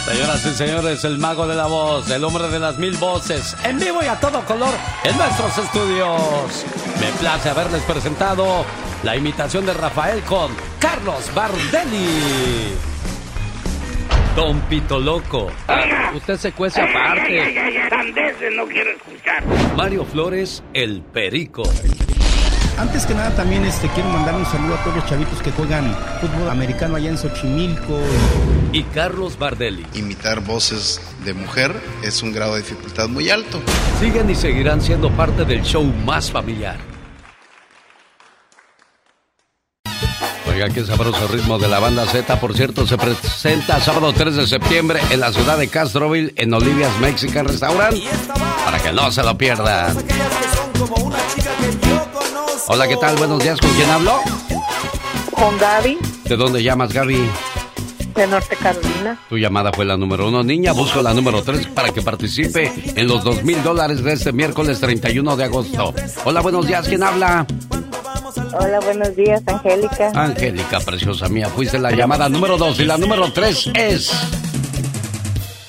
Señoras 0.05 0.45
y 0.45 0.53
señores, 0.55 1.03
el 1.03 1.17
mago 1.17 1.47
de 1.47 1.55
la 1.55 1.65
voz, 1.65 2.09
el 2.09 2.23
hombre 2.23 2.47
de 2.47 2.59
las 2.59 2.77
mil 2.77 2.95
voces, 2.97 3.57
en 3.63 3.77
vivo 3.77 4.01
y 4.01 4.05
a 4.07 4.17
todo 4.19 4.45
color 4.45 4.73
en 5.03 5.17
nuestros 5.17 5.57
estudios. 5.57 6.65
Me 6.99 7.07
place 7.19 7.49
haberles 7.49 7.83
presentado 7.83 8.65
la 9.03 9.15
imitación 9.15 9.65
de 9.65 9.73
Rafael 9.73 10.21
con 10.23 10.51
Carlos 10.79 11.29
Bardelli. 11.35 12.86
Don 14.37 14.61
Pito 14.69 14.99
Loco. 14.99 15.51
Usted 16.15 16.37
se 16.37 16.51
cuece 16.51 16.79
aparte. 16.79 17.55
no 18.55 18.67
quiero 18.67 18.91
escuchar. 18.91 19.43
Mario 19.75 20.05
Flores, 20.05 20.63
el 20.75 21.01
Perico. 21.01 21.63
Antes 22.77 23.07
que 23.07 23.15
nada 23.15 23.35
también 23.35 23.65
este, 23.65 23.87
quiero 23.87 24.09
mandar 24.09 24.35
un 24.35 24.45
saludo 24.45 24.75
a 24.75 24.83
todos 24.83 24.97
los 24.97 25.05
chavitos 25.07 25.41
que 25.41 25.49
juegan 25.49 25.91
fútbol 26.21 26.51
americano 26.51 26.97
allá 26.97 27.09
en 27.09 27.17
Xochimilco. 27.17 27.99
Y 28.73 28.83
Carlos 28.83 29.39
Bardelli. 29.39 29.87
Imitar 29.95 30.41
voces 30.41 31.01
de 31.25 31.33
mujer 31.33 31.73
es 32.03 32.21
un 32.21 32.31
grado 32.31 32.53
de 32.53 32.61
dificultad 32.61 33.09
muy 33.09 33.31
alto. 33.31 33.59
Siguen 33.99 34.29
y 34.29 34.35
seguirán 34.35 34.81
siendo 34.81 35.09
parte 35.09 35.45
del 35.45 35.63
show 35.63 35.83
más 35.83 36.31
familiar. 36.31 36.77
Oiga, 40.57 40.69
qué 40.73 40.83
sabroso 40.83 41.27
ritmo 41.27 41.59
de 41.59 41.67
la 41.67 41.77
banda 41.77 42.03
Z. 42.07 42.39
Por 42.39 42.55
cierto, 42.55 42.87
se 42.87 42.97
presenta 42.97 43.79
sábado 43.79 44.11
3 44.11 44.37
de 44.37 44.47
septiembre 44.47 44.99
en 45.11 45.19
la 45.19 45.31
ciudad 45.31 45.55
de 45.55 45.67
Castroville, 45.67 46.33
en 46.35 46.51
Olivia's 46.51 46.99
Mexican 46.99 47.47
Restaurant. 47.47 47.95
Para 48.65 48.79
que 48.79 48.91
no 48.91 49.11
se 49.11 49.21
lo 49.21 49.37
pierdan. 49.37 49.95
Hola, 52.69 52.87
¿qué 52.87 52.97
tal? 52.97 53.17
Buenos 53.17 53.43
días. 53.43 53.59
¿Con 53.61 53.69
quién 53.75 53.87
hablo? 53.87 54.19
Con 55.35 55.59
Gaby, 55.59 55.99
¿De 56.23 56.35
dónde 56.35 56.63
llamas, 56.63 56.91
Gaby? 56.91 57.29
de 58.15 58.25
Norte 58.25 58.55
Carolina. 58.55 59.19
Tu 59.29 59.37
llamada 59.37 59.71
fue 59.71 59.85
la 59.85 59.95
número 59.95 60.27
uno. 60.27 60.43
Niña, 60.43 60.71
busco 60.71 61.03
la 61.03 61.13
número 61.13 61.43
tres 61.43 61.67
para 61.67 61.89
que 61.91 62.01
participe 62.01 62.73
en 62.95 63.07
los 63.07 63.23
dos 63.23 63.43
mil 63.43 63.61
dólares 63.61 64.03
de 64.03 64.13
este 64.13 64.33
miércoles 64.33 64.79
31 64.79 65.37
de 65.37 65.43
agosto. 65.43 65.93
Hola, 66.25 66.41
buenos 66.41 66.65
días. 66.65 66.87
¿Quién 66.87 67.03
habla? 67.03 67.45
Hola, 68.59 68.79
buenos 68.81 69.15
días, 69.15 69.41
Angélica. 69.45 70.11
Angélica, 70.13 70.79
preciosa 70.79 71.27
mía. 71.27 71.47
Fuiste 71.49 71.79
la 71.79 71.91
llamada 71.91 72.29
número 72.29 72.57
dos 72.57 72.79
y 72.79 72.85
la 72.85 72.97
número 72.97 73.31
tres 73.33 73.69
es... 73.73 74.11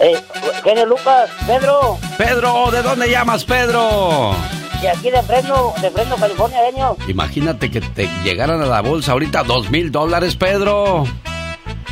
Eh, 0.01 0.17
genio 0.63 0.87
Lucas, 0.87 1.29
Pedro, 1.45 1.99
Pedro, 2.17 2.71
¿de 2.71 2.83
dónde 2.83 3.11
llamas, 3.11 3.45
Pedro? 3.45 4.33
de 4.81 4.89
aquí 4.89 5.11
de 5.11 5.21
Fresno, 5.23 5.73
de 5.83 5.91
Fresno, 5.91 6.17
California, 6.17 6.59
genio. 6.71 6.97
Imagínate 7.09 7.69
que 7.69 7.81
te 7.81 8.09
llegaran 8.23 8.63
a 8.63 8.67
la 8.67 8.81
bolsa 8.81 9.13
ahorita 9.13 9.43
dos 9.43 9.71
mil 9.71 9.91
dólares, 9.91 10.37
Pedro. 10.37 11.05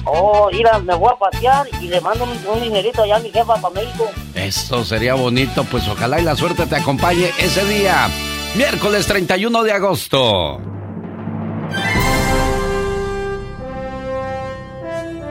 Oh, 0.05 0.49
mira, 0.53 0.79
me 0.79 0.95
voy 0.95 1.11
a 1.13 1.19
pasear 1.19 1.67
y 1.81 1.89
le 1.89 2.01
mando 2.01 2.23
un, 2.25 2.31
un 2.47 2.63
dinerito 2.63 3.03
allá 3.03 3.17
a 3.17 3.19
mi 3.19 3.31
jefa 3.31 3.57
para 3.57 3.75
México. 3.75 4.09
Eso 4.37 4.85
sería 4.85 5.15
bonito, 5.15 5.65
pues 5.65 5.89
ojalá 5.89 6.21
y 6.21 6.23
la 6.23 6.37
suerte 6.37 6.65
te 6.67 6.77
acompañe 6.77 7.33
ese 7.39 7.65
día. 7.65 8.09
Miércoles 8.57 9.07
31 9.07 9.65
de 9.65 9.73
agosto. 9.73 10.61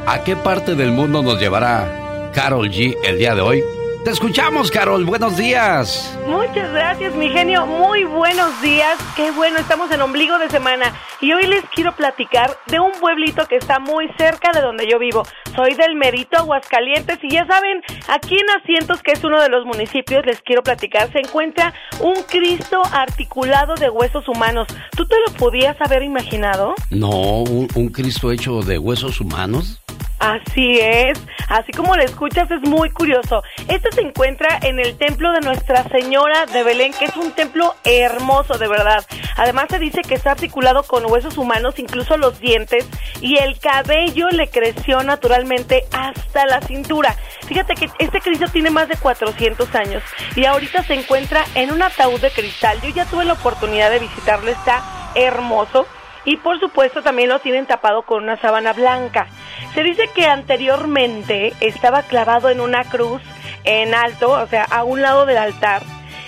¿A 0.06 0.24
qué 0.24 0.36
parte 0.36 0.76
del 0.76 0.92
mundo 0.92 1.24
nos 1.24 1.40
llevará 1.40 2.32
Carol 2.36 2.70
G 2.70 2.96
el 3.04 3.18
día 3.18 3.34
de 3.34 3.42
hoy? 3.42 3.64
Te 4.06 4.12
escuchamos, 4.12 4.70
Carol. 4.70 5.04
Buenos 5.04 5.36
días. 5.36 6.16
Muchas 6.28 6.72
gracias, 6.72 7.16
mi 7.16 7.28
genio. 7.30 7.66
Muy 7.66 8.04
buenos 8.04 8.62
días. 8.62 9.00
Qué 9.16 9.32
bueno, 9.32 9.58
estamos 9.58 9.90
en 9.90 10.00
ombligo 10.00 10.38
de 10.38 10.48
semana. 10.48 10.94
Y 11.22 11.34
hoy 11.34 11.48
les 11.48 11.64
quiero 11.74 11.96
platicar 11.96 12.56
de 12.68 12.80
un 12.80 12.92
pueblito 13.02 13.48
que 13.48 13.56
está 13.56 13.80
muy 13.80 14.08
cerca 14.16 14.52
de 14.52 14.62
donde 14.62 14.88
yo 14.88 15.00
vivo. 15.00 15.24
Soy 15.56 15.74
del 15.74 15.96
Merito, 15.96 16.38
Aguascalientes. 16.38 17.18
Y 17.24 17.32
ya 17.32 17.48
saben, 17.48 17.82
aquí 18.08 18.36
en 18.36 18.48
Asientos, 18.62 19.02
que 19.02 19.14
es 19.14 19.24
uno 19.24 19.42
de 19.42 19.50
los 19.50 19.66
municipios, 19.66 20.24
les 20.24 20.40
quiero 20.44 20.62
platicar, 20.62 21.12
se 21.12 21.22
encuentra 21.22 21.74
un 22.00 22.14
Cristo 22.30 22.84
articulado 22.92 23.74
de 23.74 23.90
huesos 23.90 24.28
humanos. 24.28 24.68
¿Tú 24.96 25.08
te 25.08 25.16
lo 25.28 25.34
podías 25.34 25.82
haber 25.82 26.04
imaginado? 26.04 26.76
No, 26.92 27.40
un, 27.40 27.68
un 27.74 27.90
Cristo 27.90 28.32
hecho 28.32 28.62
de 28.62 28.78
huesos 28.78 29.20
humanos. 29.20 29.82
Así 30.20 30.80
es, 30.80 31.20
así 31.50 31.72
como 31.74 31.96
lo 31.96 32.02
escuchas 32.02 32.50
es 32.50 32.62
muy 32.62 32.90
curioso. 32.90 33.44
Este 33.68 33.92
se 33.92 34.02
encuentra 34.02 34.60
en 34.62 34.80
el 34.80 34.98
templo 34.98 35.32
de 35.34 35.42
Nuestra 35.42 35.84
Señora 35.90 36.46
de 36.46 36.64
Belén, 36.64 36.94
que 36.94 37.06
es 37.06 37.16
un 37.18 37.34
templo 37.34 37.76
hermoso 37.84 38.58
de 38.58 38.68
verdad. 38.68 39.06
Además 39.36 39.66
se 39.70 39.80
dice 39.80 40.02
que 40.02 40.16
está 40.16 40.32
articulado 40.32 40.84
con 40.84 41.06
huesos 41.12 41.38
humanos, 41.38 41.80
incluso 41.80 42.18
los 42.18 42.40
dientes, 42.40 42.88
y 43.20 43.38
el 43.38 43.60
cabello 43.60 44.30
le 44.30 44.48
creció 44.48 45.04
naturalmente 45.04 45.84
hasta 45.92 46.46
la 46.46 46.62
cintura. 46.62 47.16
Fíjate 47.46 47.76
que 47.76 47.90
este 48.00 48.22
Cristo 48.22 48.46
tiene 48.48 48.70
más 48.70 48.88
de 48.88 48.96
400 48.96 49.76
años 49.76 50.02
y 50.36 50.46
ahorita 50.46 50.84
se 50.84 50.94
encuentra 50.94 51.44
en 51.56 51.72
un 51.72 51.82
ataúd 51.82 52.22
de 52.22 52.32
cristal. 52.32 52.80
Yo 52.82 52.90
ya 52.90 53.06
tuve 53.06 53.26
la 53.26 53.34
oportunidad 53.34 53.92
de 53.92 54.00
visitarlo, 54.00 54.50
está 54.50 55.12
hermoso. 55.14 55.86
Y 56.26 56.38
por 56.38 56.60
supuesto 56.60 57.04
también 57.04 57.30
lo 57.30 57.40
tienen 57.40 57.68
tapado 57.68 58.04
con 58.04 58.24
una 58.24 58.38
sábana 58.42 58.74
blanca. 58.74 59.28
Se 59.74 59.84
dice 59.84 60.10
que 60.14 60.26
anteriormente 60.26 61.54
estaba 61.60 62.02
clavado 62.04 62.50
en 62.50 62.60
una 62.60 62.84
cruz 62.84 63.22
en 63.64 63.94
alto, 63.94 64.32
o 64.32 64.48
sea, 64.48 64.64
a 64.64 64.84
un 64.84 65.02
lado 65.02 65.26
del 65.26 65.38
altar. 65.38 65.84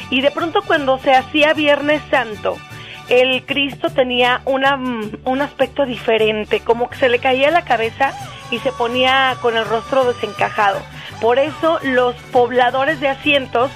Y 0.09 0.21
de 0.21 0.31
pronto 0.31 0.61
cuando 0.61 0.99
se 0.99 1.13
hacía 1.13 1.53
Viernes 1.53 2.01
Santo, 2.09 2.57
el 3.09 3.45
Cristo 3.45 3.89
tenía 3.89 4.41
una, 4.45 4.77
mm, 4.77 5.19
un 5.25 5.41
aspecto 5.41 5.85
diferente, 5.85 6.59
como 6.59 6.89
que 6.89 6.97
se 6.97 7.09
le 7.09 7.19
caía 7.19 7.51
la 7.51 7.63
cabeza 7.63 8.13
y 8.51 8.59
se 8.59 8.71
ponía 8.71 9.35
con 9.41 9.57
el 9.57 9.65
rostro 9.65 10.05
desencajado. 10.05 10.81
Por 11.21 11.39
eso 11.39 11.79
los 11.83 12.15
pobladores 12.31 12.99
de 12.99 13.09
asientos 13.09 13.71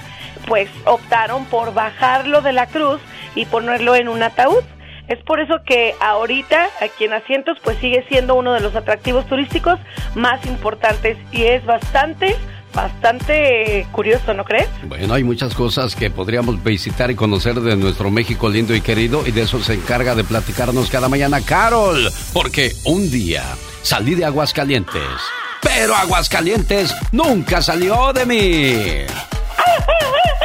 pues 0.46 0.68
optaron 0.84 1.44
por 1.46 1.72
bajarlo 1.72 2.42
de 2.42 2.52
la 2.52 2.66
cruz 2.66 3.00
y 3.34 3.46
ponerlo 3.46 3.94
en 3.94 4.08
un 4.08 4.22
ataúd. 4.22 4.64
Es 5.12 5.22
por 5.24 5.40
eso 5.40 5.56
que 5.66 5.94
ahorita 6.00 6.70
aquí 6.80 7.04
en 7.04 7.12
Asientos 7.12 7.58
pues 7.62 7.76
sigue 7.80 8.02
siendo 8.08 8.34
uno 8.34 8.54
de 8.54 8.60
los 8.60 8.74
atractivos 8.74 9.26
turísticos 9.26 9.78
más 10.14 10.46
importantes 10.46 11.18
y 11.30 11.42
es 11.42 11.62
bastante, 11.66 12.34
bastante 12.72 13.86
curioso, 13.92 14.32
¿no 14.32 14.42
crees? 14.44 14.68
Bueno, 14.84 15.12
hay 15.12 15.22
muchas 15.22 15.54
cosas 15.54 15.94
que 15.94 16.08
podríamos 16.08 16.64
visitar 16.64 17.10
y 17.10 17.14
conocer 17.14 17.60
de 17.60 17.76
nuestro 17.76 18.10
México 18.10 18.48
lindo 18.48 18.74
y 18.74 18.80
querido 18.80 19.26
y 19.26 19.32
de 19.32 19.42
eso 19.42 19.62
se 19.62 19.74
encarga 19.74 20.14
de 20.14 20.24
platicarnos 20.24 20.88
cada 20.88 21.10
mañana 21.10 21.42
Carol, 21.42 22.08
porque 22.32 22.72
un 22.86 23.10
día 23.10 23.42
salí 23.82 24.14
de 24.14 24.24
Aguascalientes, 24.24 25.20
pero 25.60 25.94
Aguascalientes 25.94 26.96
nunca 27.12 27.60
salió 27.60 28.14
de 28.14 28.24
mí. 28.24 29.06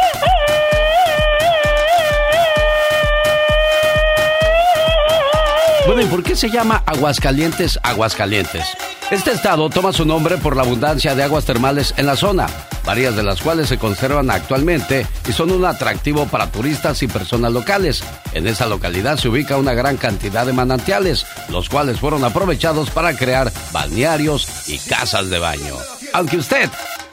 Bueno, 5.87 6.01
¿y 6.01 6.05
por 6.05 6.21
qué 6.21 6.35
se 6.35 6.49
llama 6.49 6.83
Aguascalientes 6.85 7.79
Aguascalientes? 7.81 8.67
Este 9.09 9.31
estado 9.31 9.69
toma 9.69 9.93
su 9.93 10.03
nombre 10.03 10.35
por 10.35 10.57
la 10.57 10.63
abundancia 10.63 11.15
de 11.15 11.23
aguas 11.23 11.45
termales 11.45 11.93
en 11.95 12.05
la 12.05 12.17
zona, 12.17 12.47
varias 12.85 13.15
de 13.15 13.23
las 13.23 13.41
cuales 13.41 13.69
se 13.69 13.77
conservan 13.77 14.29
actualmente 14.29 15.07
y 15.29 15.31
son 15.31 15.49
un 15.49 15.63
atractivo 15.63 16.25
para 16.25 16.51
turistas 16.51 17.01
y 17.03 17.07
personas 17.07 17.53
locales. 17.53 18.03
En 18.33 18.47
esa 18.47 18.65
localidad 18.65 19.15
se 19.15 19.29
ubica 19.29 19.55
una 19.55 19.73
gran 19.73 19.95
cantidad 19.95 20.45
de 20.45 20.51
manantiales, 20.51 21.25
los 21.47 21.69
cuales 21.69 22.01
fueron 22.01 22.25
aprovechados 22.25 22.89
para 22.89 23.15
crear 23.15 23.49
balnearios 23.71 24.67
y 24.67 24.79
casas 24.79 25.29
de 25.29 25.39
baño. 25.39 25.75
Aunque 26.11 26.35
usted 26.35 26.69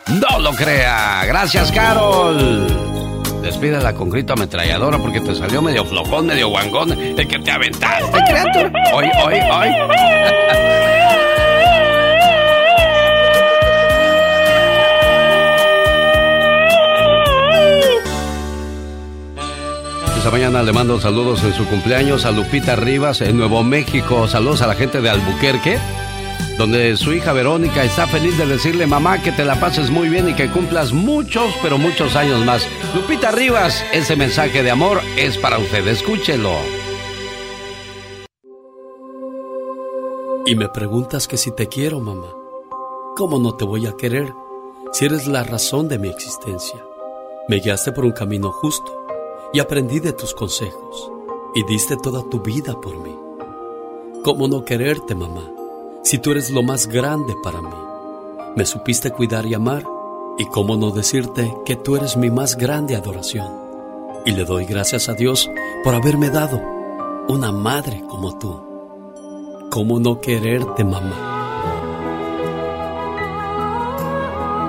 no 0.08 0.40
lo 0.40 0.50
crea. 0.50 1.24
Gracias, 1.26 1.70
Carol. 1.70 3.03
Despídela 3.44 3.92
con 3.94 4.08
grito 4.08 4.32
ametralladora 4.32 4.96
porque 4.96 5.20
te 5.20 5.34
salió 5.34 5.60
medio 5.60 5.84
flojón, 5.84 6.26
medio 6.26 6.48
guangón, 6.48 6.92
el 6.92 7.28
que 7.28 7.38
te 7.38 7.50
aventaste, 7.50 8.18
criatura. 8.26 8.72
Hoy, 8.94 9.06
hoy, 9.22 9.34
hoy. 9.34 9.68
Esta 20.16 20.30
mañana 20.30 20.62
le 20.62 20.72
mando 20.72 20.98
saludos 20.98 21.44
en 21.44 21.52
su 21.52 21.66
cumpleaños 21.66 22.24
a 22.24 22.30
Lupita 22.30 22.76
Rivas 22.76 23.20
en 23.20 23.36
Nuevo 23.36 23.62
México. 23.62 24.26
Saludos 24.26 24.62
a 24.62 24.66
la 24.66 24.74
gente 24.74 25.02
de 25.02 25.10
Albuquerque 25.10 25.78
donde 26.58 26.96
su 26.96 27.12
hija 27.12 27.32
Verónica 27.32 27.82
está 27.82 28.06
feliz 28.06 28.38
de 28.38 28.46
decirle, 28.46 28.86
mamá, 28.86 29.22
que 29.22 29.32
te 29.32 29.44
la 29.44 29.58
pases 29.58 29.90
muy 29.90 30.08
bien 30.08 30.28
y 30.28 30.34
que 30.34 30.50
cumplas 30.50 30.92
muchos, 30.92 31.52
pero 31.62 31.78
muchos 31.78 32.14
años 32.14 32.44
más. 32.44 32.66
Lupita 32.94 33.32
Rivas, 33.32 33.84
ese 33.92 34.16
mensaje 34.16 34.62
de 34.62 34.70
amor 34.70 35.00
es 35.16 35.36
para 35.36 35.58
usted, 35.58 35.86
escúchelo. 35.88 36.52
Y 40.46 40.54
me 40.54 40.68
preguntas 40.68 41.26
que 41.26 41.36
si 41.36 41.54
te 41.54 41.68
quiero, 41.68 42.00
mamá. 42.00 42.28
¿Cómo 43.16 43.38
no 43.38 43.54
te 43.54 43.64
voy 43.64 43.86
a 43.86 43.96
querer 43.96 44.32
si 44.92 45.06
eres 45.06 45.26
la 45.26 45.42
razón 45.42 45.88
de 45.88 45.98
mi 45.98 46.08
existencia? 46.08 46.84
Me 47.48 47.60
guiaste 47.60 47.92
por 47.92 48.04
un 48.04 48.12
camino 48.12 48.50
justo 48.52 49.06
y 49.52 49.60
aprendí 49.60 50.00
de 50.00 50.12
tus 50.12 50.34
consejos 50.34 51.10
y 51.54 51.64
diste 51.64 51.96
toda 51.96 52.28
tu 52.28 52.40
vida 52.40 52.78
por 52.80 52.96
mí. 52.98 53.16
¿Cómo 54.22 54.48
no 54.48 54.64
quererte, 54.64 55.14
mamá? 55.14 55.53
Si 56.04 56.18
tú 56.18 56.32
eres 56.32 56.50
lo 56.50 56.62
más 56.62 56.86
grande 56.86 57.34
para 57.42 57.62
mí. 57.62 57.74
Me 58.56 58.66
supiste 58.66 59.10
cuidar 59.10 59.46
y 59.46 59.54
amar, 59.54 59.84
y 60.38 60.44
cómo 60.46 60.76
no 60.76 60.90
decirte 60.90 61.52
que 61.64 61.76
tú 61.76 61.96
eres 61.96 62.16
mi 62.16 62.30
más 62.30 62.56
grande 62.56 62.94
adoración. 62.94 63.48
Y 64.26 64.32
le 64.32 64.44
doy 64.44 64.66
gracias 64.66 65.08
a 65.08 65.14
Dios 65.14 65.50
por 65.82 65.94
haberme 65.94 66.28
dado 66.28 66.60
una 67.28 67.52
madre 67.52 68.04
como 68.08 68.38
tú. 68.38 69.68
¿Cómo 69.70 69.98
no 69.98 70.20
quererte, 70.20 70.84
mamá? 70.84 71.30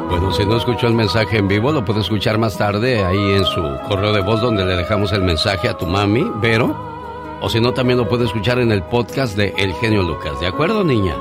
Bueno, 0.10 0.32
si 0.32 0.46
no 0.46 0.56
escuchó 0.56 0.88
el 0.88 0.94
mensaje 0.94 1.38
en 1.38 1.50
vivo, 1.50 1.74
lo 1.74 1.84
puede 1.84 2.00
escuchar 2.00 2.38
más 2.38 2.58
tarde 2.58 3.04
ahí 3.04 3.34
en 3.34 3.44
su 3.44 3.62
correo 3.90 4.14
de 4.14 4.22
voz 4.22 4.40
donde 4.40 4.64
le 4.64 4.78
dejamos 4.78 5.12
el 5.12 5.22
mensaje 5.22 5.68
a 5.68 5.78
tu 5.78 5.86
mami, 5.86 6.26
Vero 6.42 6.95
o 7.42 7.50
si 7.50 7.60
no, 7.60 7.74
también 7.74 8.00
lo 8.00 8.08
puede 8.08 8.26
escuchar 8.26 8.60
en 8.60 8.72
el 8.72 8.84
podcast 8.84 9.36
de 9.38 9.54
El 9.58 9.74
Genio 9.76 10.04
Lucas. 10.04 10.40
¿De 10.40 10.48
acuerdo, 10.48 10.84
niña? 10.84 11.14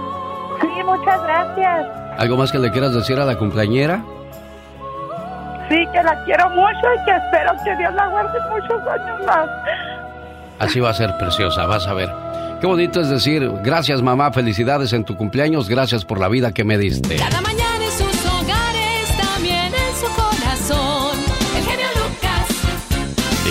Sí, 0.61 0.83
muchas 0.85 1.23
gracias. 1.23 1.87
¿Algo 2.18 2.37
más 2.37 2.52
que 2.52 2.59
le 2.59 2.71
quieras 2.71 2.94
decir 2.94 3.18
a 3.18 3.25
la 3.25 3.37
cumpleañera? 3.37 4.04
Sí, 5.68 5.76
que 5.92 6.02
la 6.02 6.25
quiero 6.25 6.49
mucho 6.50 6.87
y 6.94 7.04
que 7.04 7.16
espero 7.16 7.52
que 7.64 7.76
Dios 7.76 7.94
la 7.94 8.09
guarde 8.09 8.38
muchos 8.50 8.80
años 8.87 9.26
más. 9.26 9.49
Así 10.59 10.80
va 10.80 10.90
a 10.90 10.94
ser 10.94 11.16
preciosa, 11.18 11.66
vas 11.66 11.87
a 11.87 11.94
ver. 11.94 12.11
Qué 12.61 12.66
bonito 12.66 13.00
es 13.00 13.09
decir, 13.09 13.50
gracias 13.62 14.00
mamá, 14.00 14.33
felicidades 14.33 14.92
en 14.92 15.05
tu 15.05 15.16
cumpleaños, 15.16 15.68
gracias 15.68 16.05
por 16.05 16.20
la 16.20 16.29
vida 16.29 16.53
que 16.53 16.64
me 16.64 16.79
diste. 16.79 17.16
Cada 17.16 17.40
mañana 17.40 17.54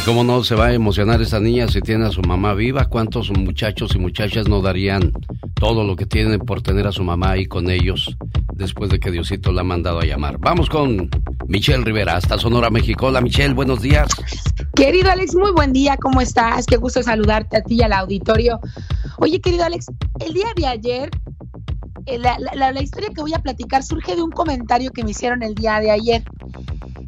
cómo 0.06 0.24
no 0.24 0.44
se 0.44 0.56
va 0.56 0.68
a 0.68 0.74
emocionar 0.74 1.22
esta 1.22 1.40
niña 1.40 1.68
si 1.68 1.80
tiene 1.82 2.06
a 2.06 2.12
su 2.12 2.22
mamá 2.22 2.54
viva? 2.54 2.86
¿Cuántos 2.86 3.32
muchachos 3.32 3.96
y 3.96 4.00
muchachas 4.00 4.48
no 4.48 4.62
darían 4.62 5.12
todo 5.54 5.84
lo 5.84 5.96
que 5.96 6.06
tienen 6.06 6.40
por 6.40 6.62
tener 6.62 6.88
a 6.88 6.92
su 6.92 7.04
mamá 7.04 7.32
ahí 7.32 7.46
con 7.46 7.70
ellos 7.70 8.18
después 8.54 8.90
de 8.90 9.00
que 9.00 9.12
Diosito 9.12 9.52
la 9.52 9.62
ha 9.62 9.64
mandado 9.64 10.00
a 10.00 10.06
llamar? 10.06 10.38
Vamos 10.40 10.70
con 10.70 11.10
Michelle 11.48 11.84
Rivera, 11.84 12.18
hasta 12.18 12.38
Sonora, 12.38 12.70
México. 12.70 13.08
Hola 13.08 13.22
Michelle, 13.22 13.54
buenos 13.54 13.82
días. 13.82 14.10
Querido 14.76 15.10
Alex, 15.10 15.36
muy 15.36 15.52
buen 15.52 15.72
día, 15.72 15.96
¿cómo 15.98 16.20
estás? 16.20 16.66
Qué 16.66 16.78
gusto 16.78 17.02
saludarte 17.02 17.58
a 17.58 17.62
ti 17.62 17.76
y 17.76 17.84
al 17.84 17.94
auditorio. 17.94 18.60
Oye, 19.20 19.40
querido 19.40 19.64
Alex, 19.64 19.88
el 20.20 20.34
día 20.34 20.48
de 20.56 20.66
ayer 20.66 21.10
eh, 22.06 22.18
la, 22.18 22.82
historia 22.82 23.10
que 23.16 23.22
voy 23.22 23.34
a 23.34 23.40
platicar 23.40 23.84
surge 23.84 24.16
de 24.16 24.22
un 24.22 24.32
comentario 24.32 24.92
que 24.92 25.04
me 25.04 25.12
hicieron 25.12 25.44
el 25.44 25.56
día 25.56 25.80
de 25.80 25.92
ayer. 25.92 26.24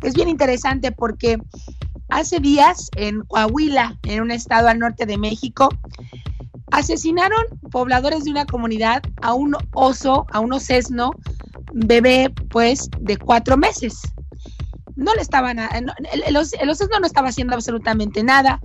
Es 0.01 0.13
bien 0.13 0.29
interesante 0.29 0.91
porque 0.91 1.39
Hace 2.09 2.39
días, 2.39 2.89
en 2.95 3.21
Coahuila, 3.21 3.97
en 4.03 4.21
un 4.21 4.31
estado 4.31 4.67
al 4.67 4.79
norte 4.79 5.05
de 5.05 5.17
México, 5.17 5.69
asesinaron 6.71 7.43
pobladores 7.71 8.25
de 8.25 8.31
una 8.31 8.45
comunidad 8.45 9.01
a 9.21 9.33
un 9.33 9.55
oso, 9.73 10.25
a 10.31 10.39
un 10.39 10.53
osesno, 10.53 11.11
bebé, 11.73 12.31
pues, 12.49 12.89
de 12.99 13.17
cuatro 13.17 13.57
meses. 13.57 14.01
No 14.95 15.13
le 15.15 15.21
estaban, 15.21 15.59
el, 15.59 15.91
el, 16.25 16.69
osesno 16.69 16.99
no 16.99 17.07
estaba 17.07 17.29
haciendo 17.29 17.55
absolutamente 17.55 18.23
nada, 18.23 18.59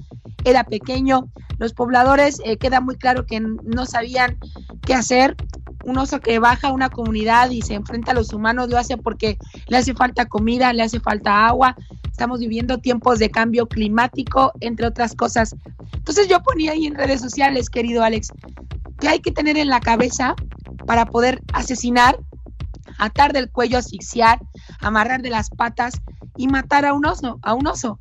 era 0.45 0.65
pequeño, 0.65 1.29
los 1.59 1.73
pobladores 1.73 2.41
eh, 2.45 2.57
queda 2.57 2.81
muy 2.81 2.97
claro 2.97 3.27
que 3.27 3.41
no 3.41 3.87
sabían 3.87 4.39
qué 4.83 4.95
hacer, 4.95 5.35
un 5.91 5.99
oso 5.99 6.21
que 6.21 6.39
baja 6.39 6.69
a 6.69 6.73
una 6.73 6.89
comunidad 6.89 7.51
y 7.51 7.63
se 7.63 7.75
enfrenta 7.75 8.13
a 8.13 8.15
los 8.15 8.33
humanos 8.33 8.71
lo 8.71 8.79
hace 8.79 8.97
porque 8.97 9.37
le 9.67 9.77
hace 9.77 9.93
falta 9.95 10.27
comida, 10.27 10.73
le 10.73 10.83
hace 10.83 11.01
falta 11.01 11.47
agua, 11.47 11.77
estamos 12.11 12.41
viviendo 12.41 12.79
tiempos 12.79 13.19
de 13.19 13.31
cambio 13.31 13.67
climático, 13.67 14.53
entre 14.61 14.87
otras 14.87 15.15
cosas. 15.15 15.57
Entonces 15.93 16.29
yo 16.29 16.43
ponía 16.43 16.73
ahí 16.73 16.87
en 16.87 16.95
redes 16.95 17.21
sociales, 17.21 17.69
querido 17.69 18.03
Alex, 18.03 18.29
que 18.99 19.09
hay 19.09 19.21
que 19.21 19.33
tener 19.33 19.57
en 19.57 19.69
la 19.69 19.81
cabeza 19.81 20.35
para 20.87 21.07
poder 21.07 21.43
asesinar, 21.53 22.19
atar 22.99 23.33
del 23.33 23.51
cuello, 23.51 23.79
asfixiar, 23.79 24.39
amarrar 24.81 25.23
de 25.23 25.31
las 25.31 25.51
patas 25.51 26.01
y 26.37 26.47
matar 26.47 26.85
a 26.85 26.93
un 26.93 27.05
oso, 27.05 27.39
a 27.43 27.55
un 27.55 27.67
oso. 27.67 27.99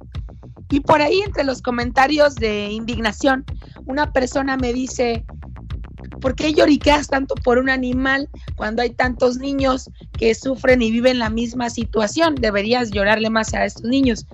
Y 0.69 0.81
por 0.81 1.01
ahí 1.01 1.21
entre 1.21 1.43
los 1.43 1.61
comentarios 1.61 2.35
de 2.35 2.69
indignación, 2.71 3.43
una 3.85 4.13
persona 4.13 4.55
me 4.55 4.71
dice, 4.71 5.25
¿Por 6.21 6.35
qué 6.35 6.53
lloriqueas 6.53 7.07
tanto 7.07 7.35
por 7.35 7.57
un 7.57 7.69
animal 7.69 8.29
cuando 8.55 8.81
hay 8.81 8.91
tantos 8.91 9.37
niños 9.37 9.89
que 10.17 10.35
sufren 10.35 10.81
y 10.81 10.91
viven 10.91 11.19
la 11.19 11.29
misma 11.29 11.69
situación? 11.69 12.35
Deberías 12.35 12.91
llorarle 12.91 13.29
más 13.29 13.53
a 13.53 13.65
estos 13.65 13.83
niños. 13.83 14.25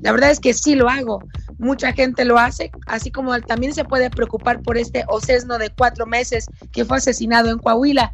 La 0.00 0.12
verdad 0.12 0.30
es 0.30 0.40
que 0.40 0.54
sí 0.54 0.74
lo 0.74 0.88
hago. 0.88 1.22
Mucha 1.58 1.92
gente 1.92 2.24
lo 2.24 2.38
hace, 2.38 2.70
así 2.86 3.10
como 3.10 3.38
también 3.40 3.74
se 3.74 3.84
puede 3.84 4.10
preocupar 4.10 4.62
por 4.62 4.78
este 4.78 5.04
ocesno 5.08 5.58
de 5.58 5.70
cuatro 5.70 6.06
meses 6.06 6.46
que 6.72 6.84
fue 6.84 6.98
asesinado 6.98 7.50
en 7.50 7.58
Coahuila. 7.58 8.12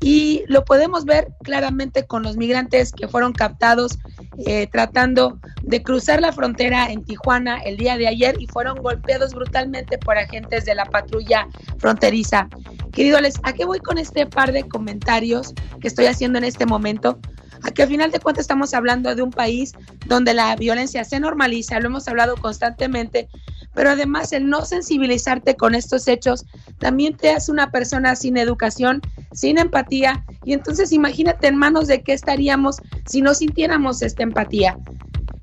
Y 0.00 0.44
lo 0.46 0.64
podemos 0.64 1.04
ver 1.04 1.28
claramente 1.42 2.06
con 2.06 2.22
los 2.22 2.36
migrantes 2.36 2.92
que 2.92 3.08
fueron 3.08 3.32
captados 3.32 3.98
eh, 4.46 4.68
tratando 4.68 5.38
de 5.62 5.82
cruzar 5.82 6.20
la 6.20 6.32
frontera 6.32 6.90
en 6.90 7.04
Tijuana 7.04 7.58
el 7.62 7.76
día 7.76 7.96
de 7.96 8.06
ayer 8.06 8.36
y 8.38 8.46
fueron 8.46 8.78
golpeados 8.78 9.34
brutalmente 9.34 9.98
por 9.98 10.16
agentes 10.16 10.64
de 10.64 10.76
la 10.76 10.84
patrulla 10.84 11.48
fronteriza. 11.78 12.48
Querido 12.92 13.20
Les, 13.20 13.40
¿a 13.42 13.52
qué 13.52 13.64
voy 13.64 13.80
con 13.80 13.98
este 13.98 14.26
par 14.26 14.52
de 14.52 14.62
comentarios 14.62 15.52
que 15.80 15.88
estoy 15.88 16.06
haciendo 16.06 16.38
en 16.38 16.44
este 16.44 16.66
momento? 16.66 17.18
A 17.62 17.70
que 17.70 17.82
al 17.82 17.88
final 17.88 18.10
de 18.10 18.20
cuentas 18.20 18.42
estamos 18.42 18.74
hablando 18.74 19.14
de 19.14 19.22
un 19.22 19.30
país 19.30 19.72
donde 20.06 20.34
la 20.34 20.54
violencia 20.56 21.04
se 21.04 21.20
normaliza, 21.20 21.80
lo 21.80 21.86
hemos 21.86 22.08
hablado 22.08 22.36
constantemente, 22.36 23.28
pero 23.74 23.90
además 23.90 24.32
el 24.32 24.48
no 24.48 24.64
sensibilizarte 24.64 25.56
con 25.56 25.74
estos 25.74 26.08
hechos 26.08 26.44
también 26.78 27.16
te 27.16 27.30
hace 27.30 27.50
una 27.50 27.70
persona 27.70 28.16
sin 28.16 28.36
educación, 28.36 29.00
sin 29.32 29.58
empatía, 29.58 30.24
y 30.44 30.52
entonces 30.52 30.92
imagínate 30.92 31.48
en 31.48 31.56
manos 31.56 31.86
de 31.86 32.02
qué 32.02 32.12
estaríamos 32.12 32.76
si 33.06 33.22
no 33.22 33.34
sintiéramos 33.34 34.02
esta 34.02 34.22
empatía. 34.22 34.76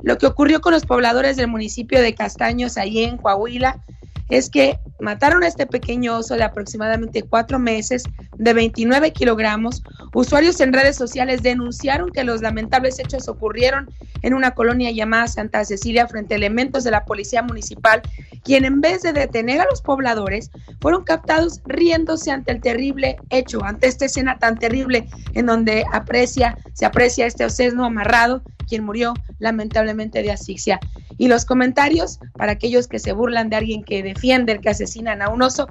Lo 0.01 0.17
que 0.17 0.27
ocurrió 0.27 0.61
con 0.61 0.73
los 0.73 0.85
pobladores 0.85 1.35
del 1.35 1.47
municipio 1.47 2.01
de 2.01 2.13
Castaños, 2.13 2.77
allí 2.77 3.03
en 3.03 3.17
Coahuila, 3.17 3.83
es 4.29 4.49
que 4.49 4.79
mataron 4.99 5.43
a 5.43 5.47
este 5.47 5.65
pequeño 5.65 6.17
oso 6.17 6.35
de 6.35 6.43
aproximadamente 6.43 7.23
cuatro 7.23 7.59
meses, 7.59 8.03
de 8.37 8.53
29 8.53 9.11
kilogramos. 9.11 9.83
Usuarios 10.13 10.59
en 10.59 10.73
redes 10.73 10.95
sociales 10.95 11.43
denunciaron 11.43 12.11
que 12.11 12.23
los 12.23 12.41
lamentables 12.41 12.99
hechos 12.99 13.27
ocurrieron 13.27 13.89
en 14.21 14.33
una 14.33 14.51
colonia 14.51 14.91
llamada 14.91 15.27
Santa 15.27 15.63
Cecilia 15.65 16.07
frente 16.07 16.33
a 16.33 16.37
elementos 16.37 16.83
de 16.83 16.91
la 16.91 17.05
policía 17.05 17.43
municipal, 17.43 18.01
quien 18.43 18.65
en 18.65 18.81
vez 18.81 19.03
de 19.03 19.13
detener 19.13 19.61
a 19.61 19.65
los 19.69 19.81
pobladores, 19.81 20.51
fueron 20.81 21.03
captados 21.03 21.61
riéndose 21.65 22.31
ante 22.31 22.51
el 22.51 22.61
terrible 22.61 23.17
hecho, 23.29 23.63
ante 23.63 23.87
esta 23.87 24.05
escena 24.05 24.37
tan 24.39 24.57
terrible 24.57 25.07
en 25.33 25.45
donde 25.45 25.85
aprecia, 25.93 26.57
se 26.73 26.85
aprecia 26.85 27.25
este 27.25 27.45
osesno 27.45 27.85
amarrado, 27.85 28.41
quien 28.67 28.83
murió 28.83 29.13
lamentablemente 29.39 30.21
de 30.21 30.31
asfixia. 30.31 30.79
Y 31.17 31.27
los 31.27 31.45
comentarios, 31.45 32.19
para 32.33 32.53
aquellos 32.53 32.87
que 32.87 32.99
se 32.99 33.13
burlan 33.13 33.49
de 33.49 33.55
alguien 33.55 33.83
que 33.83 34.01
defiende, 34.15 34.59
que 34.59 34.69
asesinan 34.69 35.21
a 35.21 35.29
un 35.29 35.41
oso, 35.41 35.67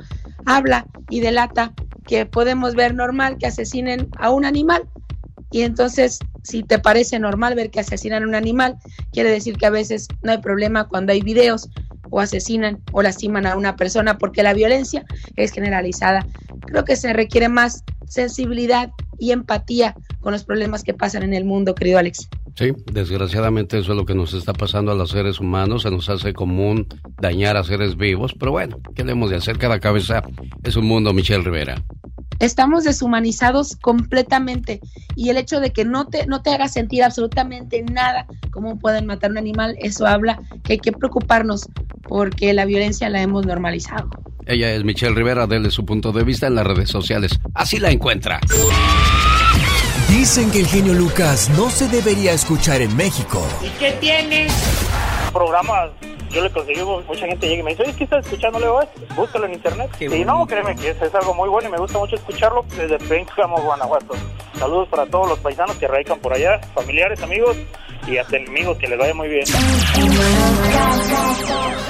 habla 0.47 0.87
y 1.09 1.21
delata 1.21 1.73
que 2.07 2.27
podemos 2.27 2.75
ver 2.75 2.95
normal 2.95 3.39
que 3.39 3.47
asesinen 3.47 4.09
a 4.19 4.31
un 4.31 4.45
animal. 4.45 4.89
Y 5.51 5.63
entonces, 5.63 6.19
si 6.43 6.63
te 6.63 6.79
parece 6.79 7.19
normal 7.19 7.55
ver 7.55 7.71
que 7.71 7.81
asesinan 7.81 8.23
a 8.23 8.27
un 8.27 8.35
animal, 8.35 8.77
quiere 9.13 9.31
decir 9.31 9.57
que 9.57 9.67
a 9.67 9.71
veces 9.71 10.09
no 10.23 10.33
hay 10.33 10.39
problema 10.39 10.87
cuando 10.89 11.13
hay 11.13 11.21
videos 11.21 11.71
o 12.15 12.21
asesinan 12.21 12.79
o 12.93 13.03
lastiman 13.03 13.45
a 13.45 13.57
una 13.57 13.75
persona 13.75 14.19
porque 14.19 14.45
la 14.45 14.55
violencia 14.55 15.05
es 15.35 15.51
generalizada. 15.51 16.25
Creo 16.61 16.85
que 16.85 16.95
se 16.95 17.13
requiere 17.13 17.49
más 17.49 17.83
sensibilidad 18.07 18.93
y 19.19 19.33
empatía 19.33 19.97
con 20.21 20.33
los 20.33 20.45
problemas 20.45 20.85
que 20.85 20.95
pasan 20.95 21.25
en 21.25 21.35
el 21.35 21.45
mundo, 21.45 21.75
querido 21.75 21.99
Alex. 21.99 22.29
Sí, 22.55 22.71
desgraciadamente 22.93 23.81
eso 23.81 23.93
es 23.93 23.99
lo 23.99 24.07
que 24.07 24.15
nos 24.15 24.33
está 24.33 24.53
pasando 24.53 24.93
a 24.93 24.95
los 24.95 25.11
seres 25.11 25.41
humanos, 25.41 25.83
se 25.83 25.91
nos 25.91 26.09
hace 26.09 26.33
común 26.33 26.87
dañar 27.21 27.57
a 27.57 27.65
seres 27.65 27.97
vivos, 27.97 28.33
pero 28.39 28.53
bueno, 28.53 28.79
¿qué 28.95 29.03
le 29.03 29.11
hemos 29.11 29.31
de 29.31 29.37
hacer? 29.37 29.59
Cada 29.59 29.81
cabeza 29.81 30.23
es 30.63 30.77
un 30.77 30.87
mundo, 30.87 31.13
Michelle 31.13 31.43
Rivera. 31.43 31.83
Estamos 32.45 32.85
deshumanizados 32.85 33.75
completamente 33.77 34.81
y 35.17 35.31
el 35.31 35.39
hecho 35.39 35.61
de 35.61 35.71
que 35.71 35.87
no 35.87 36.09
te, 36.09 36.27
no 36.27 36.43
te 36.43 36.51
haga 36.51 36.69
sentir 36.69 37.03
absolutamente 37.03 37.83
nada 37.83 38.27
como 38.51 38.79
pueden 38.79 39.07
matar 39.07 39.31
a 39.31 39.33
un 39.33 39.39
animal, 39.39 39.77
eso 39.81 40.07
habla 40.07 40.43
que 40.63 40.75
hay 40.75 40.79
que 40.79 40.93
preocuparnos 40.93 41.71
porque 42.03 42.53
la 42.53 42.67
violencia 42.67 43.09
la 43.09 43.23
hemos 43.23 43.47
normalizado. 43.47 44.11
Ella 44.45 44.75
es 44.75 44.85
Michelle 44.85 45.15
Rivera, 45.15 45.47
desde 45.47 45.71
su 45.71 45.87
punto 45.87 46.13
de 46.13 46.23
vista 46.23 46.47
en 46.47 46.57
las 46.57 46.67
redes 46.67 46.91
sociales. 46.91 47.41
Así 47.55 47.79
la 47.79 47.91
encuentra. 47.91 48.41
Dicen 50.11 50.51
que 50.51 50.61
el 50.61 50.67
genio 50.67 50.93
Lucas 50.93 51.49
no 51.57 51.71
se 51.71 51.89
debería 51.89 52.33
escuchar 52.33 52.83
en 52.83 52.95
México. 52.95 53.43
¿Y 53.65 53.71
qué 53.79 53.93
tiene? 54.03 54.49
Programas, 55.35 55.91
yo 56.31 56.43
le 56.43 56.51
conseguí, 56.51 56.81
mucha 56.83 57.27
gente 57.27 57.49
llega 57.49 57.61
y 57.61 57.63
me 57.65 57.71
dice, 57.73 57.83
oye, 57.83 57.95
¿qué 57.97 58.05
estás 58.05 58.25
escuchando? 58.25 58.61
Le 58.61 58.67
digo, 58.67 58.81
búscalo 59.17 59.47
en 59.47 59.55
internet. 59.55 59.91
y 60.01 60.25
no, 60.25 60.47
créeme 60.47 60.77
que 60.77 60.91
es, 60.91 61.03
es, 61.03 61.15
algo 61.15 61.35
muy 61.35 61.49
bueno 61.49 61.69
y 61.69 61.73
me 61.73 61.79
gusta 61.79 61.99
mucho 61.99 62.15
escucharlo 62.15 62.65
desde 62.77 62.99
Pénjamo, 63.01 63.61
Guanajuato. 63.61 64.15
Saludos 64.59 64.89
para 64.89 65.07
todos 65.07 65.29
los 65.29 65.39
paisanos 65.41 65.77
que 65.77 65.89
radican 65.89 66.21
por 66.21 66.33
allá, 66.33 66.61
familiares, 66.73 67.21
amigos 67.21 67.57
y 68.07 68.17
hasta 68.17 68.37
enemigos, 68.37 68.79
que 68.79 68.87
les 68.87 68.99
vaya 68.99 69.13
muy 69.13 69.29
bien. 69.29 69.45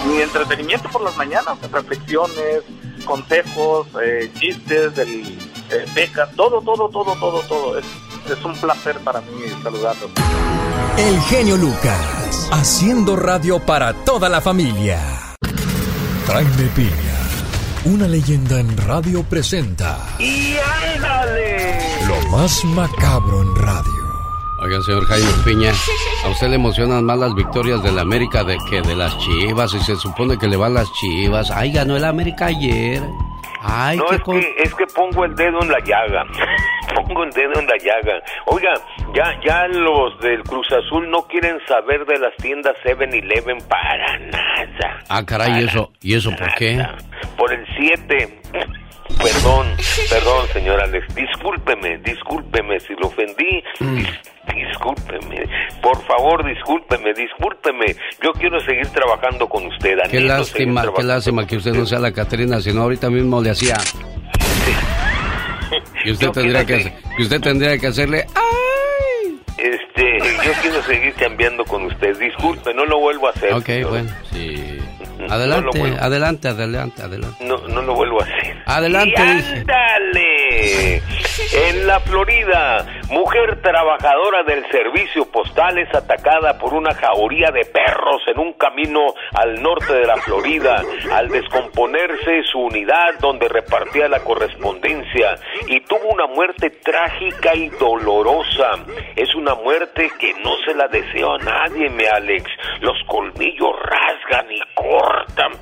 Mi 0.08 0.22
entretenimiento 0.22 0.88
por 0.88 1.02
las 1.02 1.16
mañanas, 1.16 1.58
reflexiones, 1.70 2.62
consejos, 3.04 3.88
eh, 4.02 4.30
chistes, 4.38 4.94
del, 4.94 5.38
eh, 5.70 5.84
becas, 5.94 6.30
todo, 6.34 6.62
todo, 6.62 6.88
todo, 6.88 7.14
todo, 7.16 7.40
todo. 7.42 7.78
Es, 7.78 7.84
es 8.32 8.44
un 8.44 8.54
placer 8.56 8.98
para 9.00 9.20
mí 9.20 9.26
saludarlos. 9.62 10.10
El 10.96 11.20
genio 11.22 11.56
Lucas, 11.56 12.48
haciendo 12.52 13.16
radio 13.16 13.58
para 13.60 13.92
toda 14.04 14.28
la 14.28 14.40
familia. 14.40 14.98
Jaime 16.26 16.68
Piña, 16.74 17.18
una 17.84 18.08
leyenda 18.08 18.58
en 18.60 18.76
radio 18.78 19.22
presenta. 19.24 19.98
¡Y 20.18 20.56
ándale! 20.94 21.78
Lo 22.06 22.28
más 22.30 22.64
macabro 22.64 23.42
en 23.42 23.54
radio. 23.56 23.92
Oiga, 24.62 24.80
señor 24.82 25.04
Jaime 25.06 25.28
Piña, 25.44 25.72
¿a 26.24 26.28
usted 26.28 26.48
le 26.48 26.54
emocionan 26.56 27.04
más 27.04 27.18
las 27.18 27.34
victorias 27.34 27.82
del 27.82 27.98
América 27.98 28.44
de 28.44 28.56
que 28.70 28.80
de 28.80 28.96
las 28.96 29.16
Chivas? 29.18 29.74
Y 29.74 29.80
se 29.80 29.96
supone 29.96 30.38
que 30.38 30.48
le 30.48 30.56
van 30.56 30.72
las 30.74 30.90
Chivas. 30.94 31.50
Ay, 31.50 31.72
ganó 31.72 31.96
el 31.96 32.04
América 32.04 32.46
ayer. 32.46 33.02
Ay, 33.62 33.98
no, 33.98 34.04
qué 34.08 34.16
es, 34.16 34.22
con- 34.22 34.40
que, 34.40 34.54
es 34.62 34.74
que 34.74 34.86
pongo 34.86 35.24
el 35.24 35.34
dedo 35.34 35.60
en 35.62 35.68
la 35.68 35.78
llaga. 35.80 36.24
Pongo 36.94 37.24
el 37.24 37.30
dedo 37.30 37.58
en 37.60 37.66
la 37.66 37.76
llaga. 37.78 38.22
Oiga, 38.46 38.72
ya, 39.14 39.38
ya 39.44 39.66
los 39.68 40.18
del 40.20 40.42
Cruz 40.42 40.66
Azul 40.72 41.10
no 41.10 41.22
quieren 41.26 41.58
saber 41.66 42.04
de 42.06 42.18
las 42.18 42.34
tiendas 42.36 42.74
7-Eleven 42.84 43.58
para 43.68 44.18
nada. 44.18 45.00
Ah, 45.08 45.24
caray, 45.24 45.60
¿y 45.60 45.64
eso, 45.64 45.92
¿y 46.00 46.14
eso 46.14 46.30
por 46.36 46.54
qué? 46.54 46.84
Por 47.36 47.52
el 47.52 47.66
7. 47.76 48.40
Perdón, 49.22 49.66
perdón, 50.10 50.46
señor 50.52 50.80
Alex. 50.80 51.14
Discúlpeme, 51.14 51.98
discúlpeme 51.98 52.80
si 52.80 52.94
lo 52.94 53.06
ofendí. 53.08 53.62
Dis- 53.78 54.20
discúlpeme. 54.54 55.44
Por 55.80 56.02
favor, 56.04 56.44
discúlpeme, 56.44 57.12
discúlpeme. 57.14 57.94
Yo 58.22 58.32
quiero 58.32 58.58
seguir 58.60 58.86
trabajando 58.88 59.48
con 59.48 59.66
usted. 59.66 59.96
Qué 60.10 60.18
anhelo 60.18 60.44
seguir 60.44 60.68
lástima, 60.68 60.92
qué 60.96 61.02
lástima 61.02 61.46
que 61.46 61.56
usted 61.56 61.72
no 61.74 61.86
sea 61.86 62.00
la 62.00 62.12
Catrina, 62.12 62.60
sino 62.60 62.82
ahorita 62.82 63.08
mismo 63.08 63.40
le 63.40 63.50
hacía. 63.50 63.76
Y 66.04 66.10
usted 66.12 66.30
tendría 66.30 66.64
que, 66.66 66.74
hacer- 66.74 66.92
usted 67.18 67.40
tendría 67.40 67.78
que 67.78 67.86
hacerle. 67.86 68.26
Este, 69.56 70.18
yo 70.44 70.52
quiero 70.62 70.82
seguir 70.82 71.14
cambiando 71.14 71.64
con 71.64 71.84
usted. 71.86 72.18
Disculpe, 72.18 72.74
no 72.74 72.84
lo 72.86 72.98
vuelvo 73.00 73.28
a 73.28 73.30
hacer. 73.30 73.52
Ok, 73.54 73.66
señor. 73.66 73.90
bueno, 73.90 74.10
sí. 74.32 74.78
Adelante, 75.30 75.80
adelante, 76.00 76.48
adelante, 76.48 77.02
adelante. 77.02 77.44
No, 77.44 77.56
no 77.68 77.82
lo 77.82 77.94
vuelvo 77.94 78.20
a 78.20 78.24
hacer. 78.24 78.56
Adelante, 78.66 79.14
Y 79.20 79.34
dije. 79.34 79.60
ándale. 79.60 81.02
En 81.68 81.86
la 81.86 82.00
Florida, 82.00 82.86
mujer 83.10 83.60
trabajadora 83.62 84.42
del 84.44 84.64
servicio 84.70 85.30
postal 85.30 85.78
es 85.78 85.92
atacada 85.94 86.58
por 86.58 86.74
una 86.74 86.94
jauría 86.94 87.50
de 87.50 87.64
perros 87.64 88.22
en 88.26 88.38
un 88.38 88.52
camino 88.54 89.00
al 89.34 89.60
norte 89.62 89.92
de 89.92 90.06
la 90.06 90.16
Florida 90.16 90.82
al 91.12 91.28
descomponerse 91.28 92.42
su 92.50 92.58
unidad 92.60 93.18
donde 93.20 93.48
repartía 93.48 94.08
la 94.08 94.20
correspondencia 94.20 95.36
y 95.68 95.80
tuvo 95.82 96.08
una 96.12 96.26
muerte 96.26 96.70
trágica 96.70 97.54
y 97.54 97.68
dolorosa. 97.68 98.70
Es 99.16 99.34
una 99.34 99.54
muerte 99.54 100.10
que 100.18 100.32
no 100.42 100.50
se 100.66 100.74
la 100.74 100.88
deseo 100.88 101.34
a 101.34 101.38
nadie, 101.38 101.88
me 101.90 102.06
Alex. 102.08 102.44
Los 102.80 102.96
colmillos 103.06 103.72
rasgan 103.82 104.50
y 104.50 104.60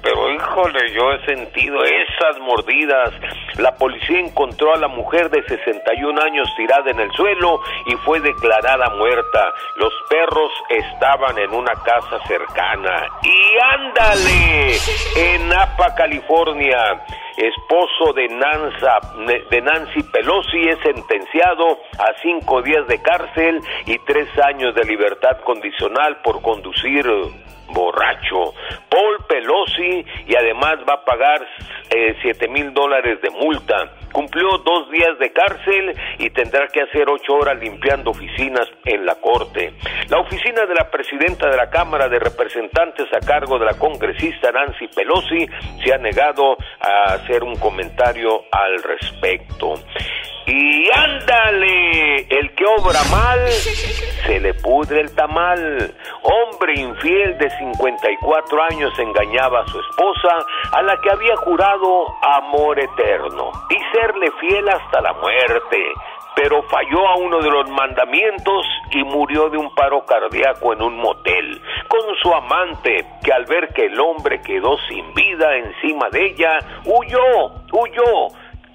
pero 0.02 0.33
híjole, 0.33 0.92
yo 0.92 1.12
he 1.12 1.24
sentido 1.26 1.83
esas 1.85 2.38
mordidas. 2.40 3.12
La 3.59 3.74
policía 3.74 4.20
encontró 4.20 4.74
a 4.74 4.78
la 4.78 4.88
mujer 4.88 5.31
de 5.31 5.42
61 5.42 6.20
años 6.20 6.48
tirada 6.57 6.90
en 6.90 7.00
el 7.00 7.11
suelo 7.12 7.61
y 7.87 7.94
fue 8.05 8.20
declarada 8.20 8.90
muerta. 8.90 9.52
Los 9.76 9.92
perros 10.09 10.52
estaban 10.68 11.38
en 11.38 11.50
una 11.52 11.72
casa 11.85 12.18
cercana. 12.26 13.07
Y 13.22 13.74
ándale, 13.74 14.76
en 15.16 15.48
Napa, 15.48 15.94
California. 15.94 17.05
Esposo 17.37 18.12
de, 18.12 18.28
de 19.50 19.61
Nancy 19.62 20.02
Pelosi 20.12 20.68
es 20.68 20.78
sentenciado 20.81 21.78
a 21.98 22.12
cinco 22.20 22.61
días 22.61 22.87
de 22.88 23.00
cárcel 23.00 23.59
y 23.87 23.98
tres 24.00 24.28
años 24.44 24.74
de 24.74 24.85
libertad 24.85 25.38
condicional 25.42 26.18
por 26.22 26.42
conducir 26.42 27.07
borracho. 27.72 28.54
Paul 28.88 29.24
Pelosi 29.28 30.04
y 30.26 30.37
además 30.37 30.76
va 30.88 30.94
a 30.94 31.04
pagar 31.04 31.46
eh, 31.90 32.14
siete 32.22 32.48
mil 32.48 32.72
dólares 32.72 33.20
de 33.20 33.30
multa. 33.30 33.96
Cumplió 34.12 34.58
dos 34.58 34.90
días 34.90 35.18
de 35.18 35.32
cárcel 35.32 35.94
y 36.18 36.30
tendrá 36.30 36.68
que 36.68 36.82
hacer 36.82 37.08
ocho 37.08 37.35
horas 37.35 37.58
limpiando 37.58 38.11
oficinas 38.11 38.68
en 38.85 39.06
la 39.06 39.14
corte. 39.16 39.72
La 40.08 40.18
oficina 40.18 40.66
de 40.66 40.74
la 40.74 40.90
presidenta 40.90 41.48
de 41.48 41.56
la 41.56 41.70
Cámara 41.70 42.08
de 42.08 42.18
Representantes 42.18 43.06
a 43.12 43.20
cargo 43.20 43.58
de 43.58 43.66
la 43.66 43.78
congresista 43.78 44.52
Nancy 44.52 44.88
Pelosi 44.88 45.46
se 45.82 45.94
ha 45.94 45.98
negado 45.98 46.56
a 46.80 47.14
hacer 47.14 47.42
un 47.42 47.56
comentario 47.56 48.44
al 48.50 48.82
respecto. 48.82 49.74
Y 50.46 50.90
ándale, 50.92 52.26
el 52.28 52.55
que 52.55 52.64
obra 52.66 53.00
mal, 53.11 53.48
se 53.48 54.40
le 54.40 54.55
pudre 54.55 55.00
el 55.02 55.14
tamal. 55.14 55.94
Hombre 56.22 56.74
infiel 56.81 57.38
de 57.38 57.48
54 57.50 58.62
años 58.70 58.98
engañaba 58.98 59.61
a 59.61 59.66
su 59.66 59.78
esposa, 59.78 60.44
a 60.72 60.83
la 60.83 60.96
que 61.00 61.11
había 61.11 61.37
jurado 61.37 62.07
amor 62.22 62.78
eterno 62.81 63.52
y 63.70 63.76
serle 63.96 64.31
fiel 64.40 64.68
hasta 64.68 65.00
la 65.00 65.12
muerte. 65.12 65.78
Pero 66.35 66.62
falló 66.62 67.07
a 67.09 67.16
uno 67.16 67.40
de 67.40 67.50
los 67.50 67.68
mandamientos 67.70 68.66
y 68.90 69.05
murió 69.05 69.50
de 69.50 69.59
un 69.59 69.72
paro 69.74 70.05
cardíaco 70.07 70.72
en 70.72 70.83
un 70.83 70.96
motel 70.96 71.61
con 71.88 72.16
su 72.22 72.35
amante, 72.35 73.05
que 73.22 73.33
al 73.33 73.44
ver 73.44 73.68
que 73.74 73.85
el 73.85 74.00
hombre 74.00 74.40
quedó 74.40 74.78
sin 74.88 75.12
vida 75.12 75.57
encima 75.57 76.09
de 76.11 76.26
ella, 76.26 76.59
huyó, 76.87 77.52
huyó. 77.70 78.28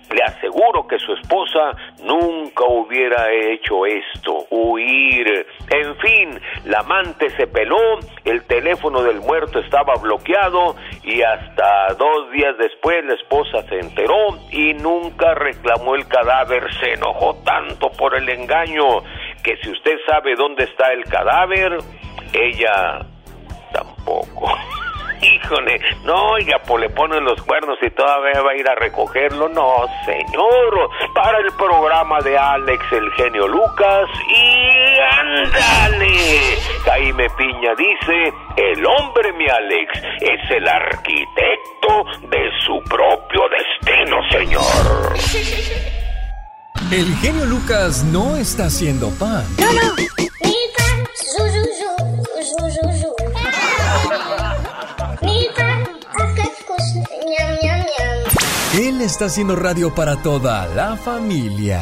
Le 0.10 0.24
aseguro 0.24 0.88
que 0.88 0.98
su 1.00 1.14
esposa 1.14 1.72
nunca 2.04 2.64
hubiera 2.66 3.32
hecho 3.32 3.86
esto, 3.86 4.46
huir. 4.50 5.46
En 5.70 5.96
fin, 5.98 6.42
la 6.66 6.80
amante 6.80 7.30
se 7.32 7.48
peló, 7.48 8.00
el 8.24 8.44
teléfono 8.46 9.04
del 9.04 9.20
muerto 9.20 9.60
estaba 9.60 9.96
bloqueado 9.96 10.76
y 11.04 11.22
hasta 11.22 11.94
dos 11.96 12.32
días 12.32 12.58
después 12.58 13.04
la 13.06 13.16
esposa 13.16 13.64
se 13.68 13.80
enteró 13.80 14.38
y 14.52 14.74
nunca 14.76 15.34
reclamó 15.34 15.96
el 15.96 16.08
cadáver. 16.08 16.74
Se 16.80 16.94
enojó 16.94 17.36
tanto 17.44 17.90
por 17.92 18.16
el 18.16 18.30
engaño 18.30 19.04
que 19.44 19.58
si 19.58 19.72
usted 19.72 19.98
sabe 20.08 20.36
dónde 20.36 20.64
está 20.64 20.94
el 20.94 21.04
cadáver, 21.04 21.80
ella 22.34 23.06
tampoco. 23.74 24.58
Híjole, 25.22 25.80
no, 26.04 26.32
oiga, 26.32 26.62
pues 26.66 26.82
le 26.82 26.90
ponen 26.90 27.24
los 27.24 27.42
cuernos 27.44 27.78
y 27.82 27.90
todavía 27.92 28.42
va 28.42 28.52
a 28.52 28.56
ir 28.56 28.68
a 28.68 28.76
recogerlo. 28.76 29.50
No, 29.50 29.86
señor, 30.06 30.90
para 31.14 31.40
el 31.40 31.52
programa 31.54 32.20
de 32.22 32.38
Alex, 32.38 32.86
el 32.92 33.12
genio 33.14 33.48
Lucas. 33.48 34.08
Y 34.30 34.78
¡Ándale! 35.00 36.58
Jaime 36.86 37.28
Piña 37.38 37.74
dice, 37.78 38.34
el 38.58 38.86
hombre, 38.86 39.34
mi 39.34 39.48
Alex, 39.48 40.00
es 40.22 40.52
el 40.52 40.68
arquitecto 40.68 42.04
de 42.30 42.50
su 42.66 42.80
propio 42.90 43.42
destino, 43.50 44.18
señor. 44.32 45.18
El 46.92 47.14
genio 47.18 47.46
Lucas 47.46 48.04
no 48.06 48.38
está 48.38 48.66
haciendo 48.66 49.10
pan. 49.20 49.44
No, 49.60 49.74
no. 49.74 49.82
Está 59.08 59.26
haciendo 59.26 59.56
radio 59.56 59.96
para 59.96 60.22
toda 60.22 60.68
la 60.76 60.98
familia. 60.98 61.82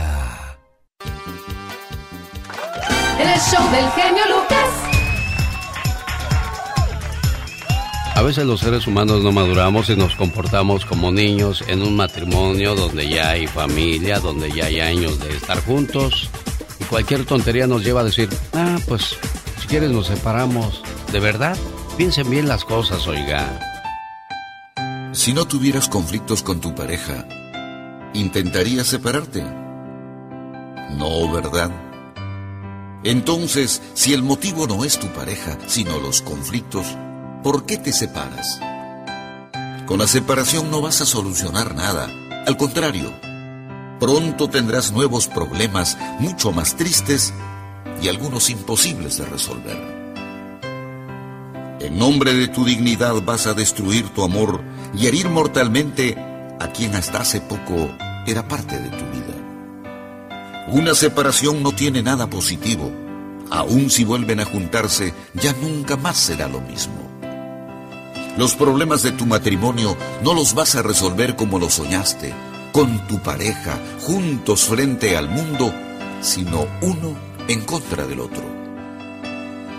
El 3.20 3.40
show 3.40 3.72
del 3.72 3.90
genio 3.94 4.24
Lucas. 4.30 4.70
A 8.14 8.22
veces 8.22 8.46
los 8.46 8.60
seres 8.60 8.86
humanos 8.86 9.24
no 9.24 9.32
maduramos 9.32 9.90
y 9.90 9.96
nos 9.96 10.16
comportamos 10.16 10.86
como 10.86 11.12
niños 11.12 11.64
en 11.68 11.82
un 11.82 11.96
matrimonio 11.96 12.76
donde 12.76 13.10
ya 13.10 13.32
hay 13.32 13.48
familia, 13.48 14.20
donde 14.20 14.52
ya 14.52 14.66
hay 14.66 14.80
años 14.80 15.20
de 15.20 15.36
estar 15.36 15.60
juntos. 15.66 16.30
Y 16.80 16.84
cualquier 16.84 17.26
tontería 17.26 17.66
nos 17.66 17.84
lleva 17.84 18.02
a 18.02 18.06
decir, 18.06 18.30
ah, 18.54 18.78
pues 18.88 19.18
si 19.60 19.68
quieres 19.68 19.90
nos 19.90 20.06
separamos. 20.06 20.84
¿De 21.12 21.20
verdad? 21.20 21.58
Piensen 21.98 22.30
bien 22.30 22.48
las 22.48 22.64
cosas, 22.66 23.08
oiga. 23.08 23.75
Si 25.26 25.34
no 25.34 25.48
tuvieras 25.48 25.90
conflictos 25.90 26.44
con 26.44 26.62
tu 26.62 26.76
pareja, 26.76 27.28
¿intentarías 28.14 28.86
separarte? 28.86 29.42
No, 31.00 31.32
¿verdad? 31.32 31.72
Entonces, 33.04 33.82
si 33.96 34.14
el 34.14 34.22
motivo 34.22 34.68
no 34.68 34.86
es 34.86 35.00
tu 35.00 35.08
pareja, 35.14 35.58
sino 35.66 35.98
los 35.98 36.22
conflictos, 36.22 36.86
¿por 37.42 37.66
qué 37.66 37.78
te 37.78 37.92
separas? 37.92 38.60
Con 39.88 39.98
la 39.98 40.06
separación 40.06 40.70
no 40.70 40.84
vas 40.84 41.02
a 41.02 41.08
solucionar 41.08 41.74
nada. 41.74 42.08
Al 42.46 42.56
contrario, 42.56 43.12
pronto 44.00 44.48
tendrás 44.48 44.92
nuevos 44.92 45.26
problemas 45.26 45.98
mucho 46.20 46.52
más 46.52 46.76
tristes 46.76 47.34
y 48.00 48.10
algunos 48.10 48.52
imposibles 48.52 49.18
de 49.18 49.26
resolver. 49.26 49.96
En 51.80 51.98
nombre 51.98 52.36
de 52.36 52.48
tu 52.48 52.64
dignidad 52.64 53.24
vas 53.24 53.48
a 53.48 53.56
destruir 53.56 54.08
tu 54.10 54.24
amor 54.24 54.75
y 54.98 55.08
herir 55.08 55.30
mortalmente 55.30 56.16
a 56.60 56.68
quien 56.70 56.96
hasta 56.96 57.20
hace 57.20 57.42
poco 57.42 57.90
era 58.26 58.48
parte 58.48 58.80
de 58.80 58.90
tu 58.90 59.06
vida. 59.12 60.66
Una 60.70 60.96
separación 60.96 61.62
no 61.62 61.72
tiene 61.72 62.02
nada 62.02 62.30
positivo. 62.30 62.92
Aun 63.52 63.90
si 63.90 64.04
vuelven 64.04 64.40
a 64.40 64.46
juntarse, 64.46 65.14
ya 65.36 65.54
nunca 65.62 65.98
más 65.98 66.18
será 66.18 66.48
lo 66.48 66.62
mismo. 66.62 66.96
Los 68.38 68.56
problemas 68.56 69.04
de 69.04 69.12
tu 69.12 69.26
matrimonio 69.26 69.96
no 70.24 70.34
los 70.34 70.54
vas 70.56 70.76
a 70.76 70.82
resolver 70.82 71.36
como 71.36 71.60
lo 71.60 71.70
soñaste, 71.70 72.34
con 72.72 73.08
tu 73.08 73.20
pareja, 73.20 73.80
juntos 74.02 74.66
frente 74.66 75.16
al 75.16 75.30
mundo, 75.30 75.74
sino 76.22 76.68
uno 76.82 77.16
en 77.48 77.62
contra 77.62 78.08
del 78.08 78.20
otro. 78.20 78.44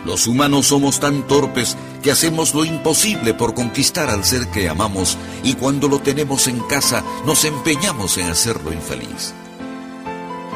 Los 0.07 0.29
humanos 0.29 0.69
somos 0.69 1.01
tan 1.01 1.27
torpes 1.27 1.77
que 2.07 2.13
hacemos 2.13 2.55
lo 2.55 2.65
imposible 2.65 3.35
por 3.35 3.53
conquistar 3.53 4.11
al 4.11 4.25
ser 4.25 4.47
que 4.53 4.69
amamos 4.69 5.19
y 5.43 5.55
cuando 5.55 5.89
lo 5.89 5.99
tenemos 5.99 6.47
en 6.47 6.61
casa 6.61 7.03
nos 7.25 7.45
empeñamos 7.45 8.17
en 8.17 8.29
hacerlo 8.29 8.73
infeliz. 8.73 9.35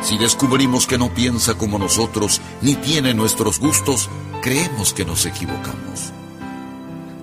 Si 0.00 0.16
descubrimos 0.16 0.86
que 0.86 0.96
no 0.96 1.12
piensa 1.12 1.54
como 1.54 1.76
nosotros 1.76 2.40
ni 2.62 2.76
tiene 2.76 3.14
nuestros 3.14 3.58
gustos, 3.58 4.08
creemos 4.42 4.94
que 4.94 5.04
nos 5.04 5.26
equivocamos. 5.26 6.12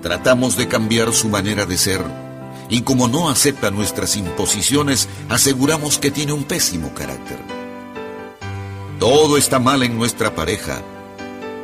Tratamos 0.01 0.57
de 0.57 0.67
cambiar 0.67 1.13
su 1.13 1.29
manera 1.29 1.65
de 1.65 1.77
ser 1.77 2.03
y 2.67 2.81
como 2.81 3.07
no 3.07 3.29
acepta 3.29 3.71
nuestras 3.71 4.17
imposiciones, 4.17 5.07
aseguramos 5.29 5.99
que 5.99 6.11
tiene 6.11 6.33
un 6.33 6.43
pésimo 6.43 6.93
carácter. 6.93 7.39
Todo 8.99 9.37
está 9.37 9.59
mal 9.59 9.83
en 9.83 9.97
nuestra 9.97 10.35
pareja, 10.35 10.81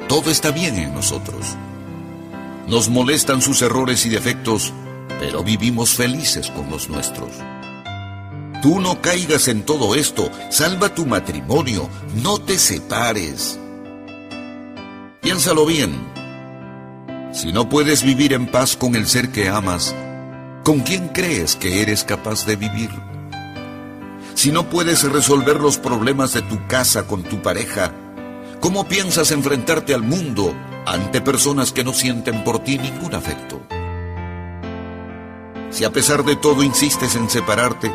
todo 0.08 0.32
está 0.32 0.52
bien 0.52 0.78
en 0.78 0.94
nosotros. 0.94 1.58
Nos 2.68 2.90
molestan 2.90 3.42
sus 3.42 3.62
errores 3.62 4.06
y 4.06 4.10
defectos, 4.10 4.74
pero 5.20 5.44
vivimos 5.44 5.94
felices 5.94 6.50
con 6.50 6.70
los 6.70 6.90
nuestros. 6.90 7.32
Tú 8.62 8.80
no 8.80 9.02
caigas 9.02 9.50
en 9.50 9.64
todo 9.64 9.96
esto, 9.96 10.32
salva 10.50 10.96
tu 10.96 11.06
matrimonio, 11.06 11.90
no 12.24 12.40
te 12.40 12.58
separes. 12.58 13.60
Piénsalo 15.22 15.66
bien. 15.66 15.92
Si 17.34 17.52
no 17.52 17.68
puedes 17.68 18.04
vivir 18.04 18.32
en 18.32 18.48
paz 18.48 18.78
con 18.78 18.96
el 18.96 19.08
ser 19.08 19.32
que 19.32 19.50
amas, 19.50 19.94
¿con 20.64 20.80
quién 20.80 21.10
crees 21.10 21.56
que 21.56 21.82
eres 21.82 22.04
capaz 22.04 22.46
de 22.46 22.56
vivir? 22.56 22.90
Si 24.36 24.52
no 24.52 24.70
puedes 24.70 25.04
resolver 25.04 25.60
los 25.60 25.78
problemas 25.78 26.34
de 26.34 26.42
tu 26.42 26.66
casa 26.68 27.08
con 27.08 27.24
tu 27.24 27.42
pareja, 27.42 27.94
¿cómo 28.64 28.88
piensas 28.88 29.32
enfrentarte 29.32 29.94
al 29.94 30.04
mundo 30.04 30.56
ante 30.86 31.20
personas 31.20 31.74
que 31.74 31.84
no 31.84 31.92
sienten 31.92 32.46
por 32.46 32.60
ti 32.60 32.78
ningún 32.78 33.14
afecto? 33.14 33.62
Si 35.70 35.84
a 35.84 35.92
pesar 35.92 36.24
de 36.24 36.38
todo 36.38 36.64
insistes 36.64 37.18
en 37.18 37.30
separarte, 37.30 37.92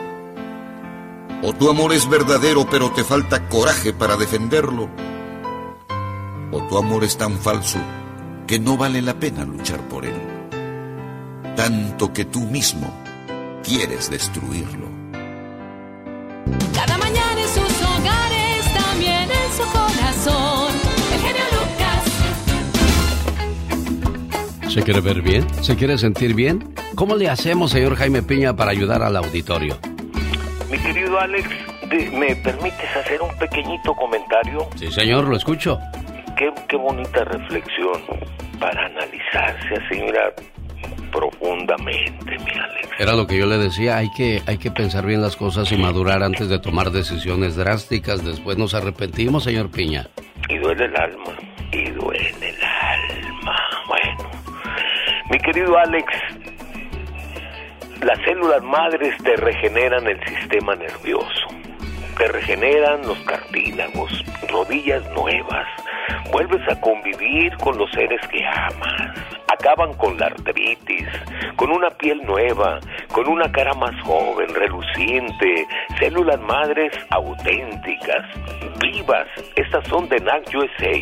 o 1.42 1.54
tu 1.54 1.70
amor 1.70 1.94
es 1.94 2.06
verdadero 2.06 2.68
pero 2.70 2.92
te 2.92 3.02
falta 3.02 3.48
coraje 3.48 3.94
para 3.94 4.18
defenderlo, 4.18 4.90
o 6.52 6.62
tu 6.64 6.76
amor 6.76 7.02
es 7.02 7.16
tan 7.16 7.38
falso 7.38 7.78
que 8.46 8.58
no 8.58 8.76
vale 8.76 9.00
la 9.00 9.14
pena 9.14 9.46
luchar 9.46 9.80
por 9.88 10.04
él, 10.04 10.20
tanto 11.56 12.12
que 12.12 12.26
tú 12.26 12.40
mismo 12.40 12.92
quieres 13.64 14.10
destruirlo. 14.10 14.86
Cada 16.74 16.98
mañana 16.98 17.40
en 17.40 17.48
sus 17.48 17.82
hogares, 17.82 18.74
también 18.74 19.30
en 19.30 19.52
su 19.56 19.62
corazón. 19.72 20.57
¿Se 24.68 24.82
quiere 24.82 25.00
ver 25.00 25.22
bien? 25.22 25.48
¿Se 25.62 25.76
quiere 25.76 25.96
sentir 25.96 26.34
bien? 26.34 26.74
¿Cómo 26.94 27.16
le 27.16 27.28
hacemos, 27.28 27.70
señor 27.70 27.96
Jaime 27.96 28.22
Piña, 28.22 28.54
para 28.54 28.70
ayudar 28.70 29.02
al 29.02 29.16
auditorio? 29.16 29.78
Mi 30.70 30.78
querido 30.78 31.18
Alex, 31.18 31.48
¿me 32.12 32.36
permites 32.36 32.96
hacer 32.96 33.22
un 33.22 33.34
pequeñito 33.38 33.94
comentario? 33.94 34.68
Sí, 34.76 34.90
señor, 34.92 35.24
lo 35.26 35.36
escucho. 35.36 35.78
Qué, 36.36 36.52
qué 36.68 36.76
bonita 36.76 37.24
reflexión 37.24 38.02
para 38.60 38.86
analizarse 38.86 39.74
así, 39.74 40.02
mira, 40.02 40.32
profundamente, 41.10 42.38
mi 42.38 42.50
Alex. 42.50 42.88
Era 42.98 43.14
lo 43.14 43.26
que 43.26 43.38
yo 43.38 43.46
le 43.46 43.56
decía, 43.56 43.96
hay 43.96 44.10
que, 44.10 44.42
hay 44.46 44.58
que 44.58 44.70
pensar 44.70 45.06
bien 45.06 45.22
las 45.22 45.36
cosas 45.36 45.72
y 45.72 45.78
madurar 45.78 46.22
antes 46.22 46.48
de 46.50 46.58
tomar 46.58 46.90
decisiones 46.90 47.56
drásticas. 47.56 48.22
Después 48.22 48.58
nos 48.58 48.74
arrepentimos, 48.74 49.44
señor 49.44 49.70
Piña. 49.70 50.08
Y 50.50 50.58
duele 50.58 50.84
el 50.84 50.96
alma, 50.96 51.32
y 51.72 51.90
duele 51.90 52.50
el 52.50 52.62
alma. 52.62 53.77
Mi 55.30 55.38
querido 55.40 55.76
Alex, 55.76 56.06
las 58.00 58.18
células 58.24 58.62
madres 58.62 59.14
te 59.22 59.36
regeneran 59.36 60.06
el 60.06 60.18
sistema 60.24 60.74
nervioso, 60.74 61.48
te 62.16 62.28
regeneran 62.28 63.06
los 63.06 63.18
cartílagos, 63.24 64.24
rodillas 64.48 65.04
nuevas, 65.10 65.66
vuelves 66.32 66.66
a 66.70 66.80
convivir 66.80 67.54
con 67.58 67.76
los 67.76 67.90
seres 67.90 68.20
que 68.28 68.42
amas, 68.46 69.12
acaban 69.48 69.92
con 69.94 70.16
la 70.18 70.26
artritis, 70.26 71.08
con 71.56 71.72
una 71.72 71.90
piel 71.90 72.24
nueva, 72.24 72.78
con 73.12 73.26
una 73.28 73.50
cara 73.50 73.74
más 73.74 74.00
joven, 74.02 74.54
reluciente, 74.54 75.66
células 75.98 76.40
madres 76.40 76.92
auténticas, 77.10 78.24
vivas. 78.80 79.26
Estas 79.56 79.86
son 79.88 80.08
de 80.08 80.20
NAC 80.20 80.54
USA. 80.54 80.92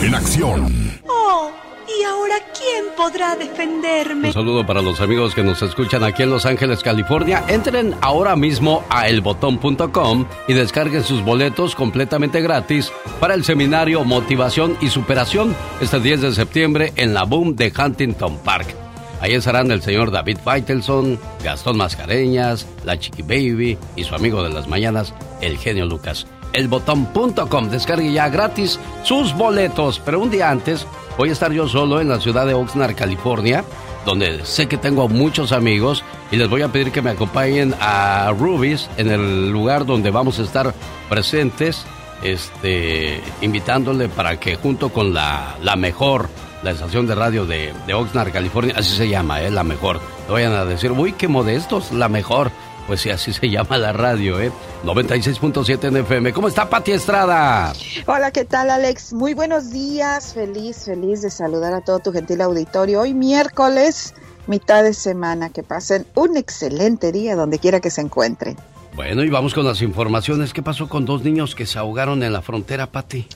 En 0.00 0.14
acción. 0.14 1.00
Oh, 1.06 1.50
¿y 1.98 2.02
ahora 2.04 2.36
quién 2.56 2.84
podrá 2.96 3.36
defenderme? 3.36 4.28
Un 4.28 4.34
saludo 4.34 4.66
para 4.66 4.82
los 4.82 5.00
amigos 5.00 5.34
que 5.34 5.42
nos 5.42 5.62
escuchan 5.62 6.04
aquí 6.04 6.22
en 6.22 6.30
Los 6.30 6.46
Ángeles, 6.46 6.82
California. 6.82 7.44
Entren 7.48 7.94
ahora 8.00 8.36
mismo 8.36 8.84
a 8.88 9.08
elbotón.com 9.08 10.26
y 10.48 10.54
descarguen 10.54 11.04
sus 11.04 11.22
boletos 11.22 11.74
completamente 11.74 12.40
gratis 12.40 12.92
para 13.20 13.34
el 13.34 13.44
seminario 13.44 14.04
Motivación 14.04 14.76
y 14.80 14.88
Superación 14.88 15.54
este 15.80 16.00
10 16.00 16.20
de 16.20 16.32
septiembre 16.32 16.92
en 16.96 17.14
la 17.14 17.24
Boom 17.24 17.56
de 17.56 17.72
Huntington 17.76 18.38
Park. 18.38 18.74
Ahí 19.20 19.34
estarán 19.34 19.70
el 19.70 19.82
señor 19.82 20.10
David 20.10 20.38
Faitelson, 20.42 21.18
Gastón 21.44 21.76
Mascareñas, 21.76 22.66
la 22.84 22.98
Chiqui 22.98 23.22
Baby 23.22 23.78
y 23.94 24.02
su 24.04 24.14
amigo 24.16 24.42
de 24.42 24.50
las 24.50 24.66
mañanas, 24.66 25.14
el 25.40 25.58
genio 25.58 25.86
Lucas. 25.86 26.26
Elbotón.com, 26.52 27.68
descargue 27.70 28.12
ya 28.12 28.28
gratis 28.28 28.78
sus 29.02 29.34
boletos. 29.34 30.00
Pero 30.04 30.20
un 30.20 30.30
día 30.30 30.50
antes 30.50 30.86
voy 31.16 31.30
a 31.30 31.32
estar 31.32 31.52
yo 31.52 31.68
solo 31.68 32.00
en 32.00 32.08
la 32.08 32.20
ciudad 32.20 32.46
de 32.46 32.54
Oxnard, 32.54 32.94
California, 32.94 33.64
donde 34.04 34.44
sé 34.44 34.68
que 34.68 34.76
tengo 34.76 35.08
muchos 35.08 35.52
amigos 35.52 36.04
y 36.30 36.36
les 36.36 36.48
voy 36.48 36.62
a 36.62 36.68
pedir 36.68 36.92
que 36.92 37.02
me 37.02 37.10
acompañen 37.10 37.74
a 37.80 38.32
Ruby's 38.38 38.88
en 38.96 39.10
el 39.10 39.50
lugar 39.50 39.86
donde 39.86 40.10
vamos 40.10 40.38
a 40.38 40.42
estar 40.42 40.74
presentes, 41.08 41.84
este, 42.22 43.20
invitándole 43.40 44.08
para 44.08 44.38
que 44.38 44.56
junto 44.56 44.90
con 44.90 45.12
la, 45.12 45.56
la 45.62 45.76
mejor 45.76 46.28
la 46.62 46.70
estación 46.70 47.06
de 47.06 47.14
radio 47.14 47.44
de, 47.44 47.72
Oxnard, 47.92 48.32
California, 48.32 48.74
así 48.76 48.96
se 48.96 49.08
llama, 49.08 49.42
¿eh? 49.42 49.50
La 49.50 49.64
mejor. 49.64 50.00
No 50.28 50.34
vayan 50.34 50.52
a 50.52 50.64
decir, 50.64 50.92
uy, 50.92 51.12
qué 51.12 51.28
modestos, 51.28 51.92
la 51.92 52.08
mejor. 52.08 52.50
Pues 52.86 53.00
sí, 53.00 53.10
así 53.10 53.32
se 53.32 53.48
llama 53.48 53.78
la 53.78 53.92
radio, 53.92 54.40
¿eh? 54.40 54.50
96.7 54.84 55.88
en 55.88 55.96
FM. 55.98 56.32
¿Cómo 56.32 56.48
está 56.48 56.68
Pati 56.68 56.92
Estrada? 56.92 57.72
Hola, 58.06 58.30
¿qué 58.32 58.44
tal, 58.44 58.70
Alex? 58.70 59.12
Muy 59.12 59.34
buenos 59.34 59.70
días. 59.70 60.34
Feliz, 60.34 60.84
feliz 60.84 61.22
de 61.22 61.30
saludar 61.30 61.74
a 61.74 61.80
todo 61.80 62.00
tu 62.00 62.12
gentil 62.12 62.40
auditorio. 62.40 63.00
Hoy 63.00 63.14
miércoles, 63.14 64.14
mitad 64.46 64.82
de 64.82 64.94
semana. 64.94 65.50
Que 65.50 65.62
pasen 65.62 66.06
un 66.14 66.36
excelente 66.36 67.12
día 67.12 67.36
donde 67.36 67.58
quiera 67.58 67.80
que 67.80 67.90
se 67.90 68.00
encuentren. 68.00 68.56
Bueno, 68.94 69.22
y 69.22 69.30
vamos 69.30 69.54
con 69.54 69.64
las 69.64 69.80
informaciones. 69.80 70.52
¿Qué 70.52 70.62
pasó 70.62 70.88
con 70.88 71.06
dos 71.06 71.22
niños 71.22 71.54
que 71.54 71.66
se 71.66 71.78
ahogaron 71.78 72.22
en 72.22 72.32
la 72.32 72.42
frontera, 72.42 72.88
Pati? 72.88 73.26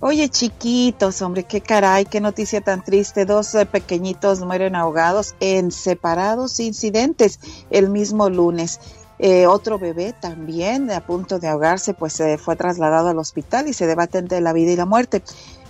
Oye, 0.00 0.28
chiquitos, 0.28 1.22
hombre, 1.22 1.42
qué 1.42 1.60
caray, 1.60 2.04
qué 2.04 2.20
noticia 2.20 2.60
tan 2.60 2.84
triste. 2.84 3.24
Dos 3.24 3.52
eh, 3.56 3.66
pequeñitos 3.66 4.40
mueren 4.40 4.76
ahogados 4.76 5.34
en 5.40 5.72
separados 5.72 6.60
incidentes 6.60 7.40
el 7.70 7.90
mismo 7.90 8.30
lunes. 8.30 8.78
Eh, 9.18 9.48
otro 9.48 9.76
bebé 9.80 10.12
también 10.12 10.88
a 10.92 11.00
punto 11.00 11.40
de 11.40 11.48
ahogarse, 11.48 11.94
pues 11.94 12.12
se 12.12 12.38
fue 12.38 12.54
trasladado 12.54 13.08
al 13.08 13.18
hospital 13.18 13.66
y 13.66 13.72
se 13.72 13.88
debaten 13.88 14.28
de 14.28 14.40
la 14.40 14.52
vida 14.52 14.70
y 14.70 14.76
la 14.76 14.86
muerte. 14.86 15.20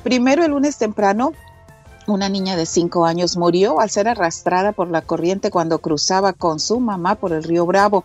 Primero, 0.02 0.44
el 0.44 0.50
lunes 0.50 0.76
temprano, 0.76 1.32
una 2.06 2.28
niña 2.28 2.54
de 2.54 2.66
cinco 2.66 3.06
años 3.06 3.38
murió 3.38 3.80
al 3.80 3.88
ser 3.88 4.08
arrastrada 4.08 4.72
por 4.72 4.90
la 4.90 5.00
corriente 5.00 5.50
cuando 5.50 5.78
cruzaba 5.78 6.34
con 6.34 6.60
su 6.60 6.80
mamá 6.80 7.14
por 7.14 7.32
el 7.32 7.44
río 7.44 7.64
Bravo. 7.64 8.04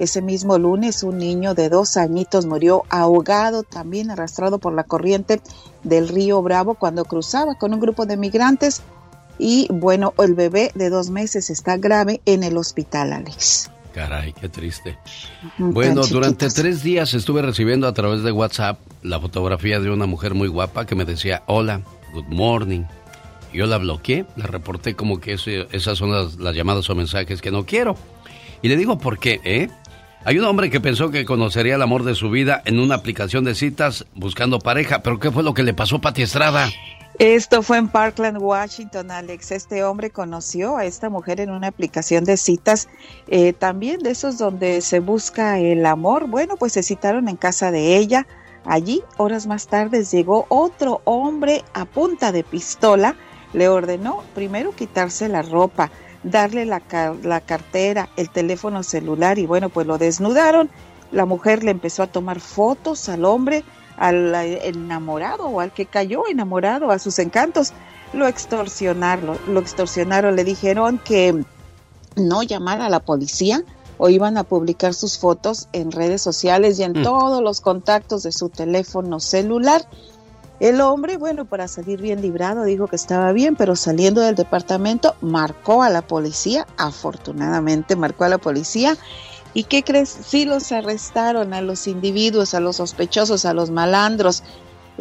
Ese 0.00 0.22
mismo 0.22 0.58
lunes, 0.58 1.02
un 1.02 1.18
niño 1.18 1.52
de 1.52 1.68
dos 1.68 1.98
añitos 1.98 2.46
murió 2.46 2.84
ahogado, 2.88 3.64
también 3.64 4.10
arrastrado 4.10 4.58
por 4.58 4.72
la 4.72 4.84
corriente 4.84 5.42
del 5.84 6.08
río 6.08 6.40
Bravo 6.40 6.74
cuando 6.74 7.04
cruzaba 7.04 7.56
con 7.56 7.74
un 7.74 7.80
grupo 7.80 8.06
de 8.06 8.16
migrantes. 8.16 8.80
Y 9.38 9.68
bueno, 9.70 10.14
el 10.16 10.32
bebé 10.32 10.72
de 10.74 10.88
dos 10.88 11.10
meses 11.10 11.50
está 11.50 11.76
grave 11.76 12.22
en 12.24 12.44
el 12.44 12.56
hospital, 12.56 13.12
Alex. 13.12 13.70
Caray, 13.92 14.32
qué 14.32 14.48
triste. 14.48 14.96
Bueno, 15.58 16.06
durante 16.06 16.48
tres 16.48 16.82
días 16.82 17.12
estuve 17.12 17.42
recibiendo 17.42 17.86
a 17.86 17.92
través 17.92 18.22
de 18.22 18.32
WhatsApp 18.32 18.78
la 19.02 19.20
fotografía 19.20 19.80
de 19.80 19.90
una 19.90 20.06
mujer 20.06 20.32
muy 20.32 20.48
guapa 20.48 20.86
que 20.86 20.94
me 20.94 21.04
decía, 21.04 21.42
hola, 21.46 21.82
good 22.14 22.28
morning. 22.28 22.84
Yo 23.52 23.66
la 23.66 23.76
bloqueé, 23.76 24.24
la 24.36 24.46
reporté 24.46 24.94
como 24.94 25.20
que 25.20 25.34
esas 25.34 25.98
son 25.98 26.10
las, 26.10 26.36
las 26.36 26.54
llamadas 26.54 26.88
o 26.88 26.94
mensajes 26.94 27.42
que 27.42 27.50
no 27.50 27.66
quiero. 27.66 27.96
Y 28.62 28.68
le 28.68 28.76
digo 28.76 28.98
por 28.98 29.18
qué, 29.18 29.40
¿eh? 29.44 29.68
Hay 30.22 30.38
un 30.38 30.44
hombre 30.44 30.68
que 30.68 30.80
pensó 30.80 31.10
que 31.10 31.24
conocería 31.24 31.76
el 31.76 31.82
amor 31.82 32.04
de 32.04 32.14
su 32.14 32.28
vida 32.28 32.60
en 32.66 32.78
una 32.78 32.96
aplicación 32.96 33.42
de 33.44 33.54
citas 33.54 34.04
buscando 34.14 34.58
pareja, 34.58 35.02
pero 35.02 35.18
¿qué 35.18 35.30
fue 35.30 35.42
lo 35.42 35.54
que 35.54 35.62
le 35.62 35.72
pasó 35.72 35.96
a 35.96 36.00
Pati 36.02 36.20
Estrada? 36.20 36.68
Esto 37.18 37.62
fue 37.62 37.78
en 37.78 37.88
Parkland, 37.88 38.36
Washington, 38.38 39.10
Alex. 39.10 39.50
Este 39.50 39.82
hombre 39.82 40.10
conoció 40.10 40.76
a 40.76 40.84
esta 40.84 41.08
mujer 41.08 41.40
en 41.40 41.50
una 41.50 41.68
aplicación 41.68 42.24
de 42.24 42.36
citas, 42.36 42.88
eh, 43.28 43.54
también 43.54 44.00
de 44.00 44.10
esos 44.10 44.36
donde 44.36 44.82
se 44.82 45.00
busca 45.00 45.58
el 45.58 45.86
amor. 45.86 46.28
Bueno, 46.28 46.56
pues 46.58 46.74
se 46.74 46.82
citaron 46.82 47.28
en 47.28 47.36
casa 47.36 47.70
de 47.70 47.96
ella. 47.96 48.26
Allí, 48.66 49.02
horas 49.16 49.46
más 49.46 49.68
tarde, 49.68 50.04
llegó 50.04 50.44
otro 50.50 51.00
hombre 51.04 51.64
a 51.72 51.86
punta 51.86 52.30
de 52.30 52.44
pistola. 52.44 53.16
Le 53.54 53.68
ordenó 53.68 54.22
primero 54.34 54.76
quitarse 54.76 55.28
la 55.28 55.40
ropa, 55.40 55.90
darle 56.22 56.66
la, 56.66 56.82
la 57.22 57.40
cartera, 57.40 58.08
el 58.16 58.30
teléfono 58.30 58.82
celular 58.82 59.38
y 59.38 59.46
bueno, 59.46 59.68
pues 59.68 59.86
lo 59.86 59.98
desnudaron. 59.98 60.70
La 61.12 61.26
mujer 61.26 61.64
le 61.64 61.70
empezó 61.70 62.02
a 62.02 62.06
tomar 62.06 62.40
fotos 62.40 63.08
al 63.08 63.24
hombre, 63.24 63.64
al 63.96 64.34
enamorado 64.34 65.44
o 65.46 65.60
al 65.60 65.72
que 65.72 65.86
cayó 65.86 66.22
enamorado 66.28 66.90
a 66.90 66.98
sus 66.98 67.18
encantos. 67.18 67.72
Lo 68.12 68.26
extorsionaron, 68.26 69.38
lo 69.48 69.60
extorsionaron, 69.60 70.36
le 70.36 70.44
dijeron 70.44 70.98
que 70.98 71.44
no 72.16 72.42
llamara 72.42 72.86
a 72.86 72.90
la 72.90 73.00
policía 73.00 73.62
o 73.98 74.08
iban 74.08 74.36
a 74.38 74.44
publicar 74.44 74.94
sus 74.94 75.18
fotos 75.18 75.68
en 75.72 75.92
redes 75.92 76.22
sociales 76.22 76.78
y 76.78 76.84
en 76.84 76.92
Mm. 77.00 77.02
todos 77.02 77.42
los 77.42 77.60
contactos 77.60 78.22
de 78.22 78.32
su 78.32 78.48
teléfono 78.48 79.20
celular. 79.20 79.86
El 80.60 80.80
hombre, 80.82 81.16
bueno, 81.16 81.46
para 81.46 81.68
salir 81.68 82.00
bien 82.02 82.20
librado, 82.20 82.64
dijo 82.64 82.86
que 82.86 82.96
estaba 82.96 83.32
bien, 83.32 83.56
pero 83.56 83.74
saliendo 83.76 84.20
del 84.20 84.34
departamento 84.34 85.14
marcó 85.22 85.82
a 85.82 85.88
la 85.88 86.02
policía, 86.02 86.66
afortunadamente 86.76 87.96
marcó 87.96 88.24
a 88.24 88.28
la 88.28 88.38
policía. 88.38 88.96
¿Y 89.54 89.64
qué 89.64 89.82
crees? 89.82 90.10
Sí 90.10 90.44
los 90.44 90.70
arrestaron 90.70 91.54
a 91.54 91.62
los 91.62 91.86
individuos, 91.86 92.54
a 92.54 92.60
los 92.60 92.76
sospechosos, 92.76 93.44
a 93.44 93.54
los 93.54 93.70
malandros, 93.70 94.42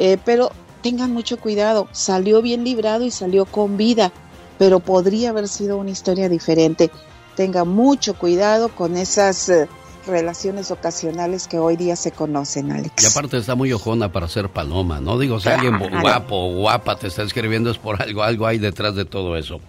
Eh, 0.02 0.18
pero 0.24 0.52
tengan 0.82 1.12
mucho 1.12 1.38
cuidado, 1.38 1.90
salió 1.92 2.42
bien 2.42 2.64
librado 2.64 3.04
y 3.04 3.12
salió 3.12 3.44
con 3.44 3.76
vida, 3.76 4.14
pero 4.58 4.80
podría 4.80 5.32
haber 5.32 5.50
sido 5.50 5.78
una 5.78 5.90
historia 5.90 6.30
diferente. 6.30 6.90
Tenga 7.36 7.66
mucho 7.66 8.14
cuidado 8.18 8.70
con 8.70 8.96
esas 8.96 9.50
eh, 9.50 9.68
relaciones 10.06 10.72
ocasionales 10.72 11.48
que 11.48 11.60
hoy 11.60 11.76
día 11.76 11.96
se 11.96 12.12
conocen, 12.12 12.72
Alex. 12.72 13.04
Y 13.04 13.06
aparte 13.06 13.38
está 13.38 13.56
muy 13.56 13.72
ojona 13.74 14.12
para 14.12 14.28
ser 14.28 14.50
paloma, 14.50 15.00
¿no? 15.00 15.18
Digo, 15.18 15.40
si 15.40 15.50
alguien 15.50 15.78
guapo 16.02 16.36
o 16.36 16.56
guapa 16.56 16.98
te 16.98 17.08
está 17.08 17.24
escribiendo 17.24 17.70
es 17.70 17.78
por 17.78 18.02
algo, 18.02 18.24
algo 18.24 18.48
hay 18.48 18.58
detrás 18.58 18.96
de 18.96 19.06
todo 19.06 19.38
eso. 19.38 19.60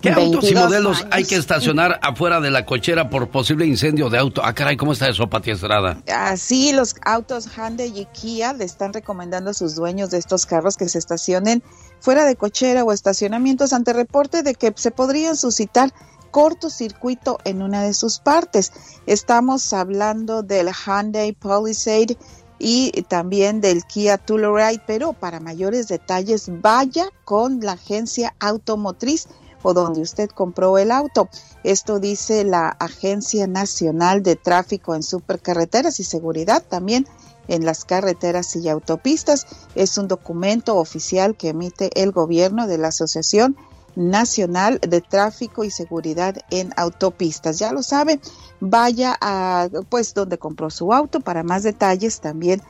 ¿Qué 0.00 0.10
autos 0.10 0.44
y 0.44 0.54
22 0.54 0.64
modelos 0.64 1.00
años. 1.00 1.08
hay 1.10 1.24
que 1.24 1.34
estacionar 1.34 1.98
afuera 2.02 2.40
de 2.40 2.50
la 2.50 2.64
cochera 2.64 3.10
por 3.10 3.30
posible 3.30 3.66
incendio 3.66 4.08
de 4.10 4.18
auto? 4.18 4.42
Ah, 4.44 4.54
caray, 4.54 4.76
¿cómo 4.76 4.92
está 4.92 5.08
eso, 5.08 5.28
Pati 5.28 5.50
Estrada? 5.50 6.00
Así 6.08 6.72
los 6.72 6.94
autos 7.04 7.48
Hyundai 7.56 7.92
y 7.98 8.06
Kia 8.06 8.52
le 8.52 8.64
están 8.64 8.92
recomendando 8.92 9.50
a 9.50 9.54
sus 9.54 9.74
dueños 9.74 10.10
de 10.10 10.18
estos 10.18 10.46
carros 10.46 10.76
que 10.76 10.88
se 10.88 10.98
estacionen 10.98 11.64
fuera 12.00 12.24
de 12.24 12.36
cochera 12.36 12.84
o 12.84 12.92
estacionamientos 12.92 13.72
ante 13.72 13.92
reporte 13.92 14.42
de 14.44 14.54
que 14.54 14.72
se 14.76 14.92
podrían 14.92 15.36
suscitar 15.36 15.92
cortocircuito 16.30 17.38
en 17.44 17.62
una 17.62 17.82
de 17.82 17.94
sus 17.94 18.18
partes. 18.18 18.72
Estamos 19.06 19.72
hablando 19.72 20.42
del 20.42 20.70
Hyundai 20.70 21.32
Palisade 21.32 22.16
y 22.58 22.90
también 23.02 23.60
del 23.60 23.84
Kia 23.84 24.18
Telluride, 24.18 24.82
pero 24.86 25.12
para 25.12 25.40
mayores 25.40 25.88
detalles 25.88 26.50
vaya 26.60 27.08
con 27.24 27.60
la 27.60 27.72
agencia 27.72 28.34
automotriz 28.40 29.28
o 29.62 29.74
donde 29.74 30.00
usted 30.00 30.28
compró 30.30 30.78
el 30.78 30.90
auto. 30.90 31.28
Esto 31.64 31.98
dice 31.98 32.44
la 32.44 32.68
Agencia 32.68 33.46
Nacional 33.46 34.22
de 34.22 34.36
Tráfico 34.36 34.94
en 34.94 35.02
Supercarreteras 35.02 36.00
y 36.00 36.04
Seguridad 36.04 36.62
también 36.62 37.06
en 37.48 37.64
las 37.64 37.84
carreteras 37.84 38.54
y 38.56 38.68
autopistas. 38.68 39.46
Es 39.74 39.98
un 39.98 40.08
documento 40.08 40.76
oficial 40.76 41.36
que 41.36 41.48
emite 41.48 41.90
el 42.00 42.12
gobierno 42.12 42.66
de 42.66 42.78
la 42.78 42.88
Asociación 42.88 43.56
Nacional 43.98 44.78
de 44.80 45.00
Tráfico 45.00 45.64
y 45.64 45.70
Seguridad 45.70 46.36
en 46.50 46.72
Autopistas. 46.76 47.58
Ya 47.58 47.72
lo 47.72 47.82
sabe, 47.82 48.20
vaya 48.60 49.16
a 49.20 49.68
pues 49.88 50.14
donde 50.14 50.38
compró 50.38 50.70
su 50.70 50.92
auto 50.92 51.20
para 51.20 51.42
más 51.42 51.64
detalles 51.64 52.20
también 52.20 52.62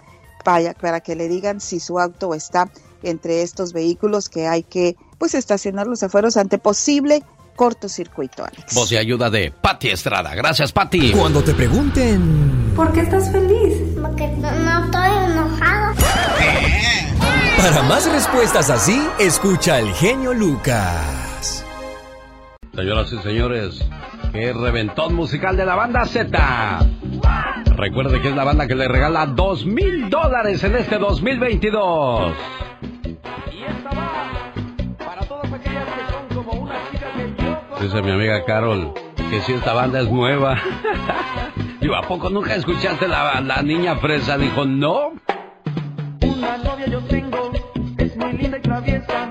vaya 0.44 0.74
para 0.74 1.00
que 1.00 1.14
le 1.14 1.28
digan 1.28 1.60
si 1.60 1.78
su 1.78 1.98
auto 1.98 2.34
está 2.34 2.70
entre 3.02 3.42
estos 3.42 3.72
vehículos 3.72 4.28
que 4.28 4.46
hay 4.46 4.62
que 4.62 4.96
pues 5.18 5.34
estacionar 5.34 5.86
los 5.86 6.02
afueros 6.02 6.36
ante 6.36 6.58
posible 6.58 7.22
cortocircuito, 7.54 8.44
Alex. 8.44 8.74
Voz 8.74 8.92
y 8.92 8.96
ayuda 8.96 9.28
de 9.30 9.50
Patti 9.50 9.88
Estrada. 9.88 10.34
Gracias, 10.34 10.72
Patti. 10.72 11.10
Cuando 11.10 11.42
te 11.42 11.54
pregunten... 11.54 12.72
¿Por 12.76 12.92
qué 12.92 13.00
estás 13.00 13.30
feliz? 13.32 13.74
Porque 14.00 14.28
no, 14.28 14.50
no 14.52 14.84
estoy. 14.84 15.27
Para 17.58 17.82
más 17.82 18.10
respuestas 18.10 18.70
así, 18.70 19.04
escucha 19.18 19.76
al 19.76 19.92
genio 19.92 20.32
Lucas. 20.32 21.66
Señoras 22.72 23.12
y 23.12 23.18
señores, 23.18 23.84
qué 24.32 24.52
reventón 24.52 25.14
musical 25.14 25.56
de 25.56 25.66
la 25.66 25.74
banda 25.74 26.04
Z. 26.06 26.78
Recuerde 27.76 28.22
que 28.22 28.28
es 28.28 28.36
la 28.36 28.44
banda 28.44 28.68
que 28.68 28.76
le 28.76 28.86
regala 28.86 29.26
dos 29.26 29.66
mil 29.66 30.08
dólares 30.08 30.62
en 30.62 30.76
este 30.76 30.98
2022. 30.98 32.32
Dice 37.80 38.02
mi 38.02 38.10
amiga 38.12 38.44
Carol 38.44 38.94
que 39.30 39.40
si 39.42 39.52
esta 39.52 39.72
banda 39.72 40.00
es 40.00 40.10
nueva. 40.10 40.58
Digo, 41.80 41.96
¿a 41.96 42.02
poco 42.02 42.30
nunca 42.30 42.54
escuchaste 42.54 43.08
la, 43.08 43.40
la 43.40 43.62
niña 43.62 43.96
fresa? 43.96 44.38
Dijo, 44.38 44.64
no. 44.64 45.12
Una 46.38 46.56
novia 46.58 46.86
yo 46.86 47.00
tengo, 47.02 47.50
es 47.98 48.16
muy 48.16 48.32
linda 48.34 48.58
y 48.58 48.60
traviesa, 48.60 49.28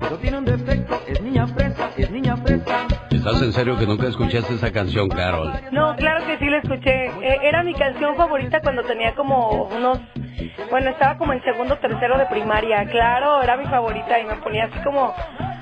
pero 0.00 0.16
tiene 0.18 0.38
un 0.38 0.44
defecto, 0.44 1.00
es 1.06 1.20
niña 1.22 1.46
fresa, 1.46 1.90
es 1.96 2.10
niña 2.10 2.36
fresa. 2.36 2.86
¿Estás 3.10 3.40
en 3.42 3.52
serio 3.52 3.78
que 3.78 3.86
nunca 3.86 4.06
escuchaste 4.08 4.54
esa 4.54 4.70
canción, 4.70 5.08
Carol? 5.08 5.52
No, 5.72 5.96
claro 5.96 6.26
que 6.26 6.36
sí 6.38 6.44
la 6.46 6.58
escuché. 6.58 7.06
Eh, 7.06 7.38
era 7.42 7.62
mi 7.62 7.72
canción 7.74 8.14
favorita 8.16 8.60
cuando 8.60 8.82
tenía 8.82 9.14
como 9.14 9.64
unos... 9.74 9.98
Bueno, 10.70 10.90
estaba 10.90 11.16
como 11.16 11.32
en 11.32 11.42
segundo, 11.44 11.76
tercero 11.78 12.18
de 12.18 12.26
primaria. 12.26 12.84
Claro, 12.90 13.42
era 13.42 13.56
mi 13.56 13.64
favorita 13.64 14.20
y 14.20 14.24
me 14.26 14.34
ponía 14.36 14.64
así 14.64 14.78
como 14.84 15.14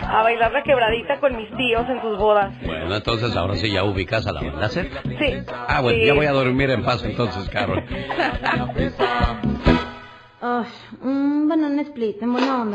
a 0.04 0.22
bailar 0.22 0.50
la 0.52 0.62
quebradita 0.64 1.20
con 1.20 1.36
mis 1.36 1.48
tíos 1.56 1.88
en 1.88 2.00
sus 2.02 2.18
bodas. 2.18 2.52
Bueno, 2.64 2.94
entonces 2.96 3.36
ahora 3.36 3.54
sí 3.54 3.70
ya 3.70 3.84
ubicas 3.84 4.26
a 4.26 4.32
la 4.32 4.40
banda. 4.40 4.68
Sí. 4.68 4.82
Ah, 5.68 5.80
bueno, 5.80 5.98
Sí. 6.00 6.06
ya 6.06 6.14
voy 6.14 6.26
a 6.26 6.32
dormir 6.32 6.70
en 6.70 6.82
paz 6.82 7.04
entonces, 7.04 7.48
Carol. 7.50 7.84
Ay, 10.44 10.66
un 11.02 11.46
banana 11.48 11.82
split, 11.82 12.20
en 12.20 12.32
buena. 12.32 12.66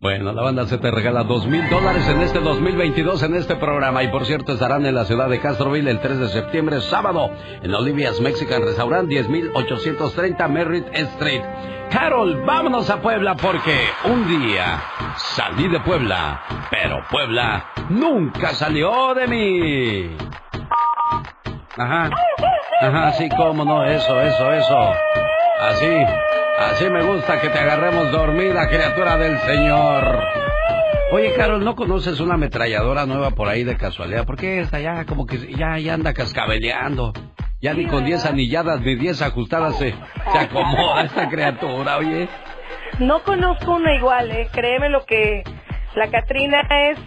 Bueno, 0.00 0.32
la 0.32 0.42
banda 0.42 0.66
se 0.66 0.76
te 0.76 0.90
regala 0.90 1.22
dos 1.22 1.46
mil 1.46 1.68
dólares 1.70 2.04
en 2.08 2.20
este 2.20 2.40
2022 2.40 3.22
en 3.22 3.36
este 3.36 3.54
programa. 3.54 4.02
Y 4.02 4.08
por 4.08 4.26
cierto, 4.26 4.54
estarán 4.54 4.84
en 4.86 4.96
la 4.96 5.04
ciudad 5.04 5.28
de 5.28 5.38
Castroville 5.38 5.88
el 5.88 6.00
3 6.00 6.18
de 6.18 6.28
septiembre, 6.30 6.80
sábado, 6.80 7.30
en 7.62 7.72
Olivia's 7.72 8.20
Mexican 8.20 8.60
Restaurant, 8.60 9.08
10.830 9.08 10.48
Merritt 10.48 10.88
Street. 10.92 11.42
Carol, 11.92 12.42
vámonos 12.44 12.90
a 12.90 13.00
Puebla 13.00 13.36
porque 13.36 13.78
un 14.06 14.26
día 14.26 14.82
salí 15.14 15.68
de 15.68 15.78
Puebla, 15.78 16.42
pero 16.72 17.04
Puebla 17.08 17.66
nunca 17.88 18.48
salió 18.48 19.14
de 19.14 19.28
mí. 19.28 20.16
Ajá, 21.78 22.10
ajá, 22.80 23.12
sí, 23.12 23.28
cómo 23.36 23.64
no, 23.64 23.84
eso, 23.84 24.20
eso, 24.20 24.52
eso. 24.52 24.92
Así, 25.60 26.04
así 26.58 26.88
me 26.90 27.02
gusta 27.04 27.40
que 27.40 27.48
te 27.48 27.58
agarremos 27.58 28.10
dormida, 28.12 28.68
criatura 28.68 29.16
del 29.16 29.38
Señor. 29.40 30.22
Oye, 31.12 31.32
Carol, 31.34 31.64
¿no 31.64 31.76
conoces 31.76 32.18
una 32.20 32.34
ametralladora 32.34 33.06
nueva 33.06 33.30
por 33.30 33.48
ahí 33.48 33.62
de 33.62 33.76
casualidad? 33.76 34.26
Porque 34.26 34.60
esta 34.60 34.80
ya 34.80 35.04
como 35.04 35.26
que 35.26 35.38
ya, 35.56 35.78
ya 35.78 35.94
anda 35.94 36.12
cascabeleando. 36.12 37.12
Ya 37.62 37.72
ni 37.74 37.86
con 37.86 38.04
10 38.04 38.26
anilladas 38.26 38.80
ni 38.80 38.96
10 38.96 39.22
ajustadas 39.22 39.78
se, 39.78 39.92
se 40.32 40.38
acomoda 40.38 41.02
esta 41.04 41.28
criatura, 41.28 41.96
oye. 41.98 42.28
No 42.98 43.22
conozco 43.22 43.76
una 43.76 43.94
igual, 43.94 44.30
eh. 44.30 44.48
Créeme 44.52 44.88
lo 44.90 45.04
que 45.06 45.42
la 45.94 46.10
Catrina 46.10 46.60
es... 46.90 46.98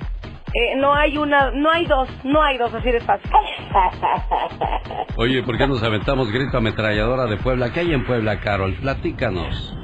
eh, 0.54 0.76
no 0.78 0.93
hay 0.93 1.18
una, 1.18 1.52
no 1.52 1.70
hay 1.70 1.86
dos, 1.86 2.10
no 2.24 2.41
hay 2.41 2.58
dos, 2.58 2.74
así 2.74 2.91
de 2.91 3.00
fácil. 3.02 3.30
Oye, 5.18 5.43
¿por 5.43 5.58
qué 5.58 5.68
nos 5.68 5.84
aventamos 5.84 6.32
grito 6.32 6.58
ametralladora 6.58 7.26
de 7.26 7.38
Puebla? 7.38 7.72
¿Qué 7.72 7.82
hay 7.82 7.93
en 7.93 8.06
Puebla, 8.06 8.39
Carol? 8.39 8.74
Platícanos. 8.82 9.76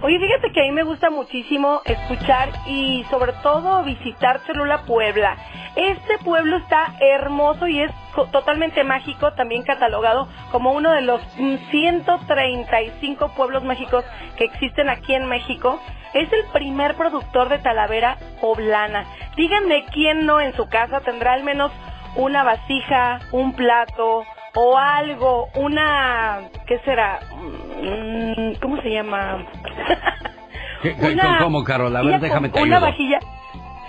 Oye, 0.00 0.18
fíjate 0.20 0.52
que 0.52 0.60
a 0.60 0.64
mí 0.64 0.70
me 0.70 0.84
gusta 0.84 1.10
muchísimo 1.10 1.82
escuchar 1.84 2.50
y 2.68 3.04
sobre 3.10 3.32
todo 3.42 3.82
visitar 3.82 4.40
Cholula, 4.46 4.82
Puebla. 4.86 5.36
Este 5.74 6.18
pueblo 6.24 6.56
está 6.56 6.94
hermoso 7.00 7.66
y 7.66 7.80
es 7.80 7.90
totalmente 8.30 8.84
mágico, 8.84 9.32
también 9.32 9.64
catalogado 9.64 10.28
como 10.52 10.72
uno 10.72 10.92
de 10.92 11.02
los 11.02 11.20
mm, 11.36 11.56
135 11.70 13.34
pueblos 13.36 13.64
mágicos 13.64 14.04
que 14.36 14.44
existen 14.44 14.88
aquí 14.88 15.14
en 15.14 15.26
México. 15.26 15.80
Es 16.14 16.32
el 16.32 16.44
primer 16.52 16.94
productor 16.96 17.48
de 17.48 17.58
talavera 17.58 18.16
poblana. 18.40 19.04
Díganme 19.36 19.84
quién 19.92 20.26
no 20.26 20.40
en 20.40 20.54
su 20.56 20.68
casa 20.68 21.00
tendrá 21.00 21.34
al 21.34 21.44
menos 21.44 21.70
una 22.16 22.42
vasija, 22.44 23.20
un 23.32 23.52
plato 23.54 24.24
o 24.54 24.78
algo, 24.78 25.48
una, 25.54 26.40
¿qué 26.66 26.78
será? 26.80 27.20
Mm, 27.34 28.54
¿Cómo 28.60 28.80
se 28.82 28.90
llama? 28.90 29.46
¿Qué- 30.82 30.96
qué- 30.96 31.12
Una- 31.12 31.38
¿Cómo, 31.38 31.62
Carol? 31.64 31.94
A 31.96 32.02
ver, 32.02 32.20
déjame 32.20 32.48
te 32.48 32.60
Una 32.62 32.76
ayudo. 32.76 32.90
vajilla, 32.90 33.18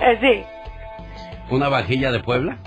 eh, 0.02 0.18
sí, 0.22 0.44
¿Una 1.56 1.70
vajilla 1.70 2.12
de 2.12 2.20
Puebla? 2.20 2.58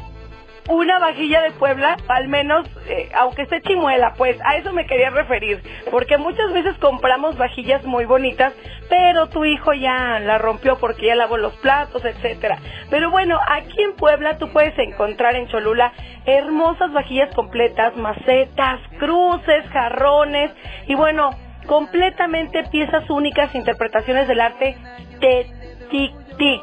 Una 0.68 0.98
vajilla 0.98 1.42
de 1.42 1.50
Puebla, 1.52 1.96
al 2.08 2.28
menos, 2.28 2.68
eh, 2.86 3.10
aunque 3.14 3.42
esté 3.42 3.60
chimuela, 3.62 4.14
pues 4.16 4.36
a 4.44 4.56
eso 4.56 4.72
me 4.72 4.86
quería 4.86 5.10
referir, 5.10 5.60
porque 5.90 6.18
muchas 6.18 6.52
veces 6.52 6.76
compramos 6.78 7.36
vajillas 7.36 7.84
muy 7.84 8.04
bonitas, 8.04 8.52
pero 8.88 9.28
tu 9.28 9.44
hijo 9.44 9.72
ya 9.72 10.20
la 10.20 10.38
rompió 10.38 10.78
porque 10.78 11.06
ya 11.06 11.16
lavó 11.16 11.36
los 11.36 11.54
platos, 11.56 12.04
etcétera. 12.04 12.58
Pero 12.90 13.10
bueno, 13.10 13.40
aquí 13.48 13.82
en 13.82 13.94
Puebla 13.96 14.38
tú 14.38 14.52
puedes 14.52 14.78
encontrar 14.78 15.34
en 15.34 15.48
Cholula 15.48 15.92
hermosas 16.26 16.92
vajillas 16.92 17.34
completas, 17.34 17.96
macetas, 17.96 18.80
cruces, 18.98 19.68
jarrones 19.72 20.52
y 20.86 20.94
bueno, 20.94 21.30
completamente 21.66 22.64
piezas 22.70 23.08
únicas, 23.10 23.54
interpretaciones 23.54 24.28
del 24.28 24.40
arte 24.40 24.76
de 25.20 25.46
Tic-Tic. 25.90 26.62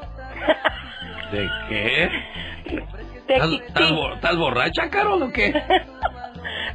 ¿De 1.31 1.49
qué? 1.67 2.09
De 3.29 3.35
¿Estás, 3.35 3.49
Tic-Tic. 3.49 3.67
estás 3.67 3.91
bo- 3.95 4.13
estás 4.13 4.35
borracha, 4.37 4.89
Carol, 4.89 5.21
o 5.23 5.31
qué? 5.31 5.53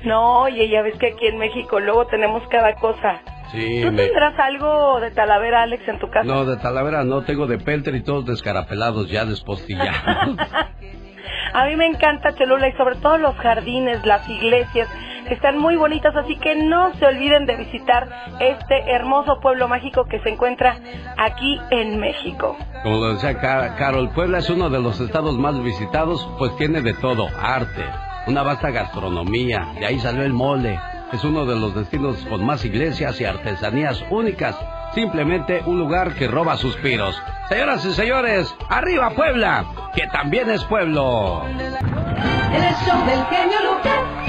No, 0.04 0.42
oye, 0.42 0.68
ya 0.68 0.82
ves 0.82 0.96
que 0.98 1.08
aquí 1.08 1.26
en 1.26 1.38
México 1.38 1.80
luego 1.80 2.06
tenemos 2.06 2.42
cada 2.48 2.74
cosa. 2.74 3.20
Sí, 3.52 3.80
¿Tú 3.82 3.90
me... 3.90 4.04
tendrás 4.04 4.38
algo 4.38 5.00
de 5.00 5.10
Talavera, 5.12 5.62
Alex, 5.62 5.86
en 5.88 5.98
tu 5.98 6.10
casa? 6.10 6.24
No, 6.26 6.44
de 6.44 6.56
Talavera 6.58 7.04
no, 7.04 7.22
tengo 7.22 7.46
de 7.46 7.56
Pelter 7.58 7.94
y 7.94 8.02
todos 8.02 8.26
descarapelados 8.26 9.08
ya 9.10 9.24
despostillados. 9.24 10.36
A 11.52 11.64
mí 11.66 11.76
me 11.76 11.86
encanta 11.86 12.34
Cholula 12.34 12.68
y 12.68 12.72
sobre 12.72 12.96
todo 12.96 13.18
los 13.18 13.36
jardines, 13.36 14.04
las 14.04 14.28
iglesias, 14.28 14.88
están 15.30 15.58
muy 15.58 15.76
bonitas, 15.76 16.14
así 16.16 16.36
que 16.36 16.54
no 16.54 16.92
se 16.96 17.06
olviden 17.06 17.46
de 17.46 17.56
visitar 17.56 18.06
este 18.40 18.90
hermoso 18.90 19.40
pueblo 19.40 19.68
mágico 19.68 20.04
que 20.04 20.20
se 20.20 20.28
encuentra 20.28 20.76
aquí 21.16 21.58
en 21.70 21.98
México. 21.98 22.56
Como 22.82 22.96
lo 22.98 23.14
decía 23.14 23.38
Ca- 23.40 23.74
Carol, 23.76 24.10
Puebla 24.10 24.38
es 24.38 24.50
uno 24.50 24.68
de 24.68 24.80
los 24.80 25.00
estados 25.00 25.38
más 25.38 25.62
visitados, 25.62 26.28
pues 26.38 26.54
tiene 26.56 26.82
de 26.82 26.92
todo, 26.94 27.26
arte, 27.40 27.84
una 28.26 28.42
vasta 28.42 28.70
gastronomía, 28.70 29.66
de 29.78 29.86
ahí 29.86 29.98
salió 29.98 30.24
el 30.24 30.32
mole. 30.34 30.78
Es 31.12 31.22
uno 31.24 31.46
de 31.46 31.54
los 31.58 31.74
destinos 31.74 32.16
con 32.28 32.44
más 32.44 32.64
iglesias 32.64 33.20
y 33.20 33.24
artesanías 33.24 34.04
únicas. 34.10 34.58
Simplemente 34.94 35.62
un 35.66 35.78
lugar 35.78 36.14
que 36.14 36.28
roba 36.28 36.56
suspiros. 36.56 37.20
Señoras 37.48 37.84
y 37.84 37.92
señores, 37.92 38.54
arriba 38.68 39.10
Puebla, 39.10 39.64
que 39.94 40.06
también 40.06 40.48
es 40.50 40.62
pueblo. 40.64 41.42
En 41.48 41.60
el 41.60 42.74
show 42.76 43.04
del 43.04 43.24
genio 43.26 43.58
Lucas. 43.72 44.24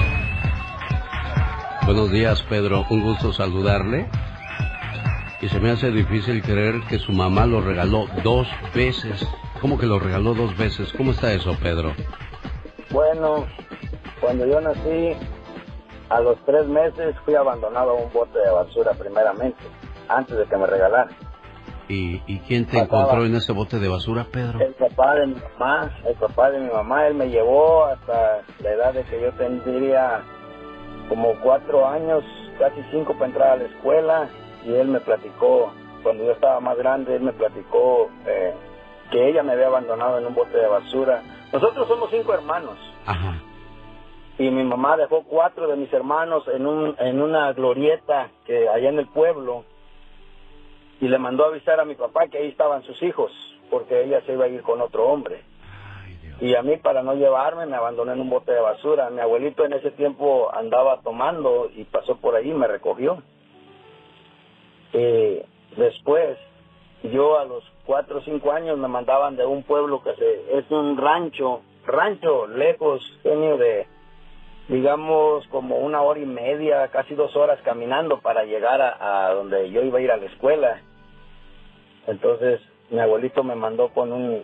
Buenos 1.86 2.12
días, 2.12 2.42
Pedro. 2.50 2.84
Un 2.90 3.04
gusto 3.04 3.32
saludarle. 3.32 4.10
Y 5.40 5.50
se 5.50 5.60
me 5.60 5.70
hace 5.70 5.92
difícil 5.92 6.42
creer 6.42 6.82
que 6.90 6.98
su 6.98 7.12
mamá 7.12 7.46
lo 7.46 7.62
regaló 7.62 8.08
dos 8.24 8.48
veces. 8.74 9.24
¿Cómo 9.62 9.78
que 9.78 9.86
lo 9.86 10.00
regaló 10.00 10.34
dos 10.34 10.58
veces? 10.58 10.92
¿Cómo 10.94 11.12
está 11.12 11.32
eso, 11.32 11.56
Pedro? 11.62 11.94
Bueno, 12.90 13.46
cuando 14.20 14.48
yo 14.48 14.60
nací, 14.62 15.16
a 16.10 16.20
los 16.22 16.38
tres 16.46 16.66
meses 16.68 17.16
fui 17.24 17.36
abandonado 17.36 17.92
a 17.92 17.94
un 17.94 18.12
bote 18.12 18.40
de 18.40 18.50
basura 18.50 18.94
primeramente, 18.94 19.58
antes 20.10 20.38
de 20.38 20.46
que 20.46 20.58
me 20.58 20.66
regalaran. 20.68 21.10
¿Y, 21.88 22.22
y 22.26 22.40
quién 22.48 22.66
te 22.66 22.80
Pasaba. 22.80 23.02
encontró 23.04 23.26
en 23.26 23.36
ese 23.36 23.52
bote 23.52 23.78
de 23.80 23.88
basura, 23.88 24.26
Pedro? 24.32 24.60
El 24.60 24.74
papá 24.74 25.16
de 25.16 25.28
mi 25.28 25.36
mamá, 25.60 25.92
el 26.06 26.16
papá 26.16 26.50
de 26.50 26.60
mi 26.60 26.72
mamá, 26.72 27.06
él 27.08 27.14
me 27.14 27.30
llevó 27.30 27.86
hasta 27.86 28.42
la 28.64 28.72
edad 28.72 28.94
de 28.94 29.04
que 29.04 29.22
yo 29.22 29.32
tendría 29.34 30.24
como 31.08 31.36
cuatro 31.44 31.88
años, 31.88 32.24
casi 32.58 32.82
cinco 32.92 33.14
para 33.14 33.28
entrar 33.28 33.50
a 33.52 33.56
la 33.58 33.66
escuela, 33.66 34.30
y 34.66 34.74
él 34.74 34.88
me 34.88 35.00
platicó, 35.00 35.72
cuando 36.02 36.24
yo 36.24 36.32
estaba 36.32 36.60
más 36.60 36.76
grande, 36.78 37.16
él 37.16 37.22
me 37.22 37.34
platicó 37.34 38.10
eh, 38.26 38.54
que 39.12 39.30
ella 39.30 39.44
me 39.44 39.54
había 39.54 39.68
abandonado 39.68 40.18
en 40.18 40.26
un 40.26 40.34
bote 40.34 40.58
de 40.58 40.68
basura. 40.68 41.22
Nosotros 41.54 41.88
somos 41.88 42.10
cinco 42.10 42.34
hermanos. 42.34 42.78
Ajá. 43.06 43.36
y 44.40 44.50
mi 44.50 44.64
mamá 44.64 44.98
dejó 44.98 45.24
cuatro 45.26 45.68
de 45.68 45.76
mis 45.76 45.94
hermanos 45.94 46.44
en 46.52 46.66
un 46.66 46.96
en 46.98 47.22
una 47.22 47.54
glorieta 47.54 48.32
que 48.48 48.68
allá 48.68 48.90
en 48.90 48.98
el 48.98 49.06
pueblo 49.08 49.64
y 51.02 51.08
le 51.08 51.18
mandó 51.18 51.46
avisar 51.46 51.80
a 51.80 51.86
mi 51.86 51.96
papá 51.96 52.28
que 52.28 52.38
ahí 52.38 52.48
estaban 52.48 52.84
sus 52.84 53.02
hijos 53.04 53.32
porque 53.70 54.04
ella 54.04 54.22
se 54.22 54.34
iba 54.34 54.46
a 54.46 54.48
ir 54.48 54.62
con 54.62 54.82
otro 54.82 55.08
hombre. 55.08 55.42
Y 56.42 56.54
a 56.56 56.62
mí 56.62 56.78
para 56.78 57.02
no 57.02 57.16
llevarme 57.16 57.66
me 57.66 57.78
abandoné 57.78 58.14
en 58.14 58.22
un 58.22 58.30
bote 58.30 58.52
de 58.52 58.60
basura. 58.60 59.10
Mi 59.10 59.22
abuelito 59.22 59.66
en 59.66 59.74
ese 59.74 59.92
tiempo 59.92 60.54
andaba 60.54 61.02
tomando 61.02 61.70
y 61.74 61.86
pasó 61.86 62.18
por 62.18 62.36
ahí 62.36 62.52
y 62.52 62.54
me 62.54 62.68
recogió. 62.68 63.22
Eh, 64.94 65.46
después, 65.78 66.38
yo 67.04 67.40
a 67.40 67.46
los 67.46 67.64
cuatro 67.86 68.20
o 68.20 68.22
cinco 68.22 68.52
años 68.52 68.78
me 68.78 68.88
mandaban 68.88 69.36
de 69.36 69.46
un 69.46 69.64
pueblo 69.64 70.02
que 70.04 70.14
se, 70.16 70.58
es 70.58 70.70
un 70.72 70.98
rancho, 70.98 71.62
rancho 71.86 72.48
lejos, 72.48 73.02
genio 73.24 73.58
de, 73.58 73.88
digamos, 74.68 75.48
como 75.48 75.78
una 75.78 76.02
hora 76.02 76.20
y 76.20 76.26
media, 76.26 76.88
casi 76.88 77.14
dos 77.16 77.36
horas 77.36 77.60
caminando 77.64 78.20
para 78.20 78.46
llegar 78.46 78.82
a, 78.82 79.30
donde 79.34 79.70
yo 79.72 79.84
iba 79.84 80.00
a 80.00 80.02
ir 80.02 80.12
a 80.12 80.18
la 80.18 80.26
escuela. 80.26 80.82
Entonces, 82.08 82.62
mi 82.90 83.00
abuelito 83.00 83.44
me 83.44 83.56
mandó 83.56 83.90
con 83.90 84.12
un, 84.12 84.44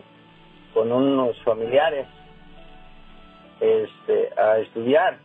con 0.74 0.92
unos 0.92 1.40
familiares, 1.42 2.06
este, 3.60 4.30
a 4.40 4.58
estudiar. 4.58 5.18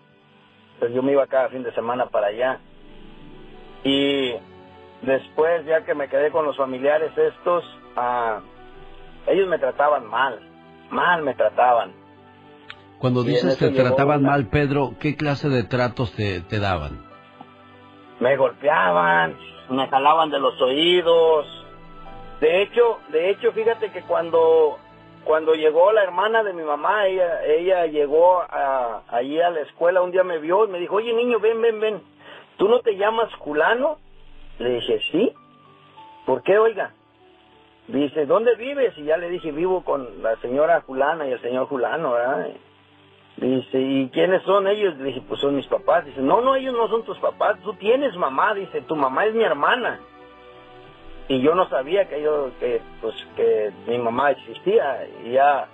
Entonces 0.73 0.95
yo 0.95 1.03
me 1.03 1.11
iba 1.11 1.25
cada 1.27 1.49
fin 1.49 1.63
de 1.63 1.73
semana 1.73 2.07
para 2.07 2.27
allá. 2.27 2.59
Y 3.83 4.35
después, 5.01 5.65
ya 5.65 5.85
que 5.85 5.95
me 5.95 6.09
quedé 6.09 6.31
con 6.31 6.45
los 6.45 6.57
familiares 6.57 7.15
estos, 7.17 7.63
ah, 7.95 8.41
ellos 9.27 9.47
me 9.47 9.59
trataban 9.59 10.05
mal, 10.07 10.39
mal 10.89 11.23
me 11.23 11.33
trataban. 11.35 12.06
Cuando 12.99 13.23
dices 13.23 13.57
te 13.57 13.69
trataban 13.69 14.19
una- 14.21 14.31
mal, 14.31 14.47
Pedro, 14.47 14.93
¿qué 14.99 15.15
clase 15.15 15.49
de 15.49 15.63
tratos 15.63 16.13
te, 16.13 16.41
te 16.41 16.59
daban? 16.59 17.05
me 18.19 18.35
golpeaban, 18.35 19.37
me 19.69 19.87
jalaban 19.89 20.31
de 20.31 20.39
los 20.39 20.59
oídos. 20.59 21.45
De 22.41 22.63
hecho, 22.63 22.97
de 23.11 23.29
hecho, 23.29 23.51
fíjate 23.51 23.91
que 23.91 24.01
cuando 24.01 24.77
cuando 25.23 25.53
llegó 25.53 25.91
la 25.91 26.03
hermana 26.03 26.41
de 26.41 26.53
mi 26.53 26.63
mamá, 26.63 27.05
ella 27.05 27.43
ella 27.45 27.85
llegó 27.85 28.39
a, 28.41 29.03
allí 29.09 29.39
a 29.41 29.49
la 29.51 29.59
escuela, 29.61 30.01
un 30.01 30.11
día 30.11 30.23
me 30.23 30.39
vio 30.39 30.65
y 30.65 30.69
me 30.69 30.79
dijo, 30.79 30.95
oye 30.95 31.13
niño, 31.13 31.39
ven, 31.39 31.61
ven, 31.61 31.79
ven, 31.79 32.01
¿tú 32.57 32.67
no 32.69 32.79
te 32.79 32.95
llamas 32.95 33.31
Julano? 33.35 33.97
Le 34.57 34.69
dije, 34.75 34.99
sí. 35.11 35.31
¿Por 36.25 36.41
qué, 36.43 36.57
oiga? 36.57 36.93
Dice, 37.87 38.25
¿dónde 38.25 38.55
vives? 38.55 38.97
Y 38.97 39.03
ya 39.03 39.17
le 39.17 39.29
dije, 39.29 39.51
vivo 39.51 39.83
con 39.83 40.23
la 40.23 40.35
señora 40.37 40.81
Julana 40.87 41.27
y 41.27 41.33
el 41.33 41.41
señor 41.41 41.67
Julano, 41.67 42.13
¿verdad? 42.13 42.47
Dice, 43.37 43.79
¿y 43.79 44.09
quiénes 44.09 44.41
son 44.43 44.67
ellos? 44.67 44.97
Le 44.97 45.05
dije, 45.05 45.21
pues 45.27 45.39
son 45.39 45.55
mis 45.55 45.67
papás. 45.67 46.05
Dice, 46.05 46.21
no, 46.21 46.41
no, 46.41 46.55
ellos 46.55 46.73
no 46.73 46.87
son 46.87 47.03
tus 47.03 47.17
papás, 47.19 47.57
tú 47.63 47.73
tienes 47.75 48.15
mamá. 48.15 48.53
Dice, 48.55 48.81
tu 48.81 48.95
mamá 48.95 49.25
es 49.25 49.35
mi 49.35 49.43
hermana. 49.43 49.99
Y 51.29 51.41
yo 51.41 51.53
no 51.53 51.69
sabía 51.69 52.07
que 52.07 52.21
yo, 52.21 52.51
que, 52.59 52.81
pues, 53.01 53.15
que 53.35 53.71
mi 53.87 53.99
mamá 53.99 54.31
existía. 54.31 55.07
Y 55.25 55.33
ya, 55.33 55.67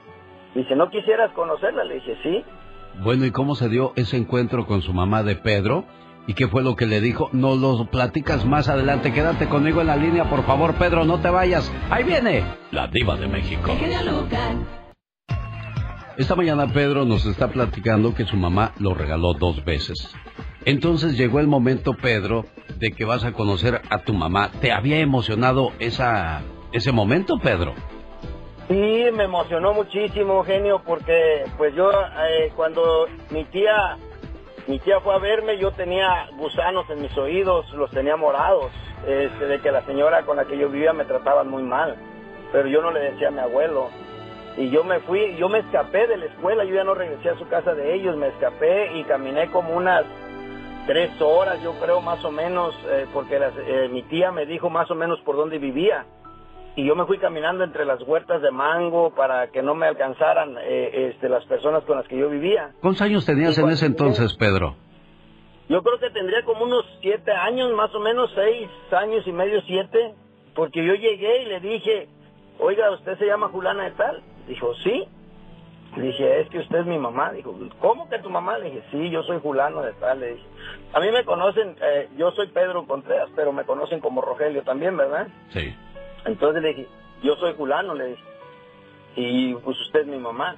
dice, 0.56 0.76
¿no 0.76 0.90
quisieras 0.90 1.32
conocerla? 1.32 1.86
Le 1.86 1.96
dije, 1.96 2.18
sí. 2.22 2.44
Bueno, 3.02 3.26
¿y 3.26 3.32
cómo 3.32 3.56
se 3.56 3.70
dio 3.70 3.94
ese 3.96 4.18
encuentro 4.18 4.66
con 4.66 4.82
su 4.82 4.94
mamá 4.94 5.24
de 5.24 5.36
Pedro? 5.36 5.86
¿Y 6.28 6.34
qué 6.34 6.48
fue 6.48 6.64
lo 6.64 6.76
que 6.76 6.86
le 6.86 7.02
dijo? 7.02 7.30
No 7.34 7.56
lo 7.56 7.86
platicas 7.86 8.46
más 8.46 8.70
adelante. 8.70 9.14
Quédate 9.14 9.48
conmigo 9.48 9.82
en 9.82 9.88
la 9.88 9.96
línea, 9.96 10.30
por 10.30 10.44
favor, 10.44 10.74
Pedro, 10.76 11.06
no 11.06 11.20
te 11.20 11.30
vayas. 11.30 11.72
Ahí 11.90 12.04
viene 12.04 12.44
la 12.72 12.88
diva 12.88 13.16
de 13.16 13.28
México. 13.28 13.72
Esta 16.16 16.36
mañana 16.36 16.68
Pedro 16.68 17.06
nos 17.06 17.26
está 17.26 17.48
platicando 17.48 18.14
que 18.14 18.26
su 18.26 18.38
mamá 18.38 18.74
lo 18.80 18.94
regaló 18.94 19.34
dos 19.34 19.66
veces. 19.66 20.16
Entonces 20.64 21.18
llegó 21.18 21.40
el 21.40 21.48
momento, 21.48 21.96
Pedro, 21.96 22.46
de 22.78 22.92
que 22.92 23.04
vas 23.04 23.26
a 23.26 23.34
conocer 23.34 23.82
a 23.90 24.04
tu 24.04 24.14
mamá. 24.14 24.52
¿Te 24.62 24.72
había 24.72 25.00
emocionado 25.00 25.72
esa, 25.80 26.44
ese 26.72 26.92
momento, 26.92 27.40
Pedro? 27.42 27.74
Sí, 28.68 29.06
me 29.12 29.24
emocionó 29.24 29.74
muchísimo, 29.74 30.44
genio, 30.44 30.84
porque 30.86 31.46
pues 31.58 31.74
yo 31.76 31.90
eh, 31.92 32.52
cuando 32.56 33.08
mi 33.32 33.44
tía 33.46 33.98
mi 34.68 34.80
tía 34.80 35.00
fue 35.02 35.16
a 35.16 35.18
verme, 35.18 35.58
yo 35.58 35.72
tenía 35.72 36.28
gusanos 36.38 36.90
en 36.90 37.02
mis 37.02 37.18
oídos, 37.18 37.70
los 37.74 37.90
tenía 37.90 38.16
morados, 38.16 38.72
este, 39.06 39.46
de 39.46 39.60
que 39.60 39.72
la 39.72 39.84
señora 39.86 40.24
con 40.26 40.38
la 40.38 40.46
que 40.46 40.58
yo 40.58 40.70
vivía 40.70 40.94
me 40.94 41.06
trataban 41.06 41.50
muy 41.50 41.64
mal, 41.64 41.98
pero 42.52 42.70
yo 42.70 42.82
no 42.82 42.92
le 42.92 43.00
decía 43.00 43.28
a 43.30 43.32
mi 43.32 43.40
abuelo. 43.40 43.90
Y 44.58 44.70
yo 44.70 44.84
me 44.84 45.00
fui, 45.02 45.36
yo 45.38 45.50
me 45.50 45.60
escapé 45.60 46.06
de 46.08 46.18
la 46.18 46.26
escuela, 46.26 46.64
yo 46.64 46.76
ya 46.76 46.84
no 46.84 46.94
regresé 46.94 47.30
a 47.30 47.38
su 47.38 47.48
casa 47.48 47.74
de 47.74 47.96
ellos, 47.96 48.16
me 48.18 48.28
escapé 48.28 48.98
y 48.98 49.04
caminé 49.04 49.50
como 49.50 49.76
unas 49.76 50.06
tres 50.86 51.10
horas, 51.22 51.62
yo 51.64 51.74
creo 51.82 52.02
más 52.02 52.24
o 52.24 52.32
menos, 52.32 52.76
eh, 52.90 53.08
porque 53.14 53.40
las- 53.40 53.54
eh, 53.58 53.90
mi 53.92 54.04
tía 54.04 54.32
me 54.32 54.46
dijo 54.46 54.70
más 54.70 54.92
o 54.92 54.96
menos 54.96 55.20
por 55.22 55.36
dónde 55.38 55.58
vivía. 55.58 56.06
Y 56.76 56.86
yo 56.86 56.96
me 56.96 57.06
fui 57.06 57.20
caminando 57.20 57.64
entre 57.64 57.86
las 57.86 58.02
huertas 58.02 58.42
de 58.42 58.52
mango 58.52 59.14
para 59.16 59.48
que 59.52 59.62
no 59.62 59.76
me 59.76 59.86
alcanzaran 59.88 60.56
eh, 60.60 61.12
este, 61.12 61.30
las 61.30 61.46
personas 61.46 61.84
con 61.84 61.98
las 61.98 62.08
que 62.08 62.18
yo 62.18 62.30
vivía. 62.30 62.72
¿Cuántos 62.82 63.02
años 63.04 63.26
tenías 63.26 63.58
en 63.60 63.70
ese 63.70 63.86
entonces, 63.86 64.36
Pedro? 64.36 64.76
Yo 65.70 65.82
creo 65.82 66.00
que 66.00 66.10
tendría 66.10 66.44
como 66.44 66.66
unos 66.66 66.84
siete 67.02 67.32
años, 67.32 67.72
más 67.74 67.94
o 67.96 68.00
menos 68.00 68.32
seis 68.36 68.68
años 68.92 69.26
y 69.26 69.32
medio, 69.32 69.62
siete, 69.62 70.14
porque 70.56 70.84
yo 70.86 70.94
llegué 70.96 71.44
y 71.44 71.46
le 71.46 71.60
dije, 71.60 72.08
oiga, 72.60 72.92
¿usted 72.92 73.18
se 73.18 73.26
llama 73.26 73.50
Julana 73.50 73.86
de 73.86 73.92
tal? 73.92 74.22
Dijo, 74.48 74.74
sí. 74.76 75.08
Le 75.96 76.08
dije, 76.08 76.42
es 76.42 76.50
que 76.50 76.60
usted 76.60 76.80
es 76.80 76.86
mi 76.86 76.98
mamá. 76.98 77.32
Dijo, 77.32 77.56
¿cómo 77.80 78.10
que 78.10 78.20
tu 78.20 78.30
mamá? 78.30 78.58
Le 78.58 78.72
dije, 78.72 78.84
sí, 78.92 79.10
yo 79.10 79.24
soy 79.24 79.40
Julano 79.40 79.82
de 79.82 79.94
tal. 79.94 80.20
Le 80.20 80.34
dije, 80.34 80.46
a 80.94 81.00
mí 81.00 81.12
me 81.12 81.24
conocen, 81.24 81.76
eh, 81.82 82.10
yo 82.18 82.32
soy 82.32 82.48
Pedro 82.48 82.86
Contreras, 82.86 83.30
pero 83.36 83.54
me 83.54 83.64
conocen 83.64 84.00
como 84.00 84.22
Rogelio 84.22 84.64
también, 84.64 84.98
¿verdad? 84.98 85.28
Sí. 85.50 85.76
Entonces 86.26 86.62
le 86.64 86.70
dije, 86.70 86.88
yo 87.22 87.36
soy 87.36 87.54
Julano, 87.56 87.94
le 87.94 88.08
dije, 88.08 88.24
y 89.16 89.54
pues 89.56 89.80
usted 89.82 90.02
es 90.02 90.08
mi 90.08 90.18
mamá. 90.18 90.56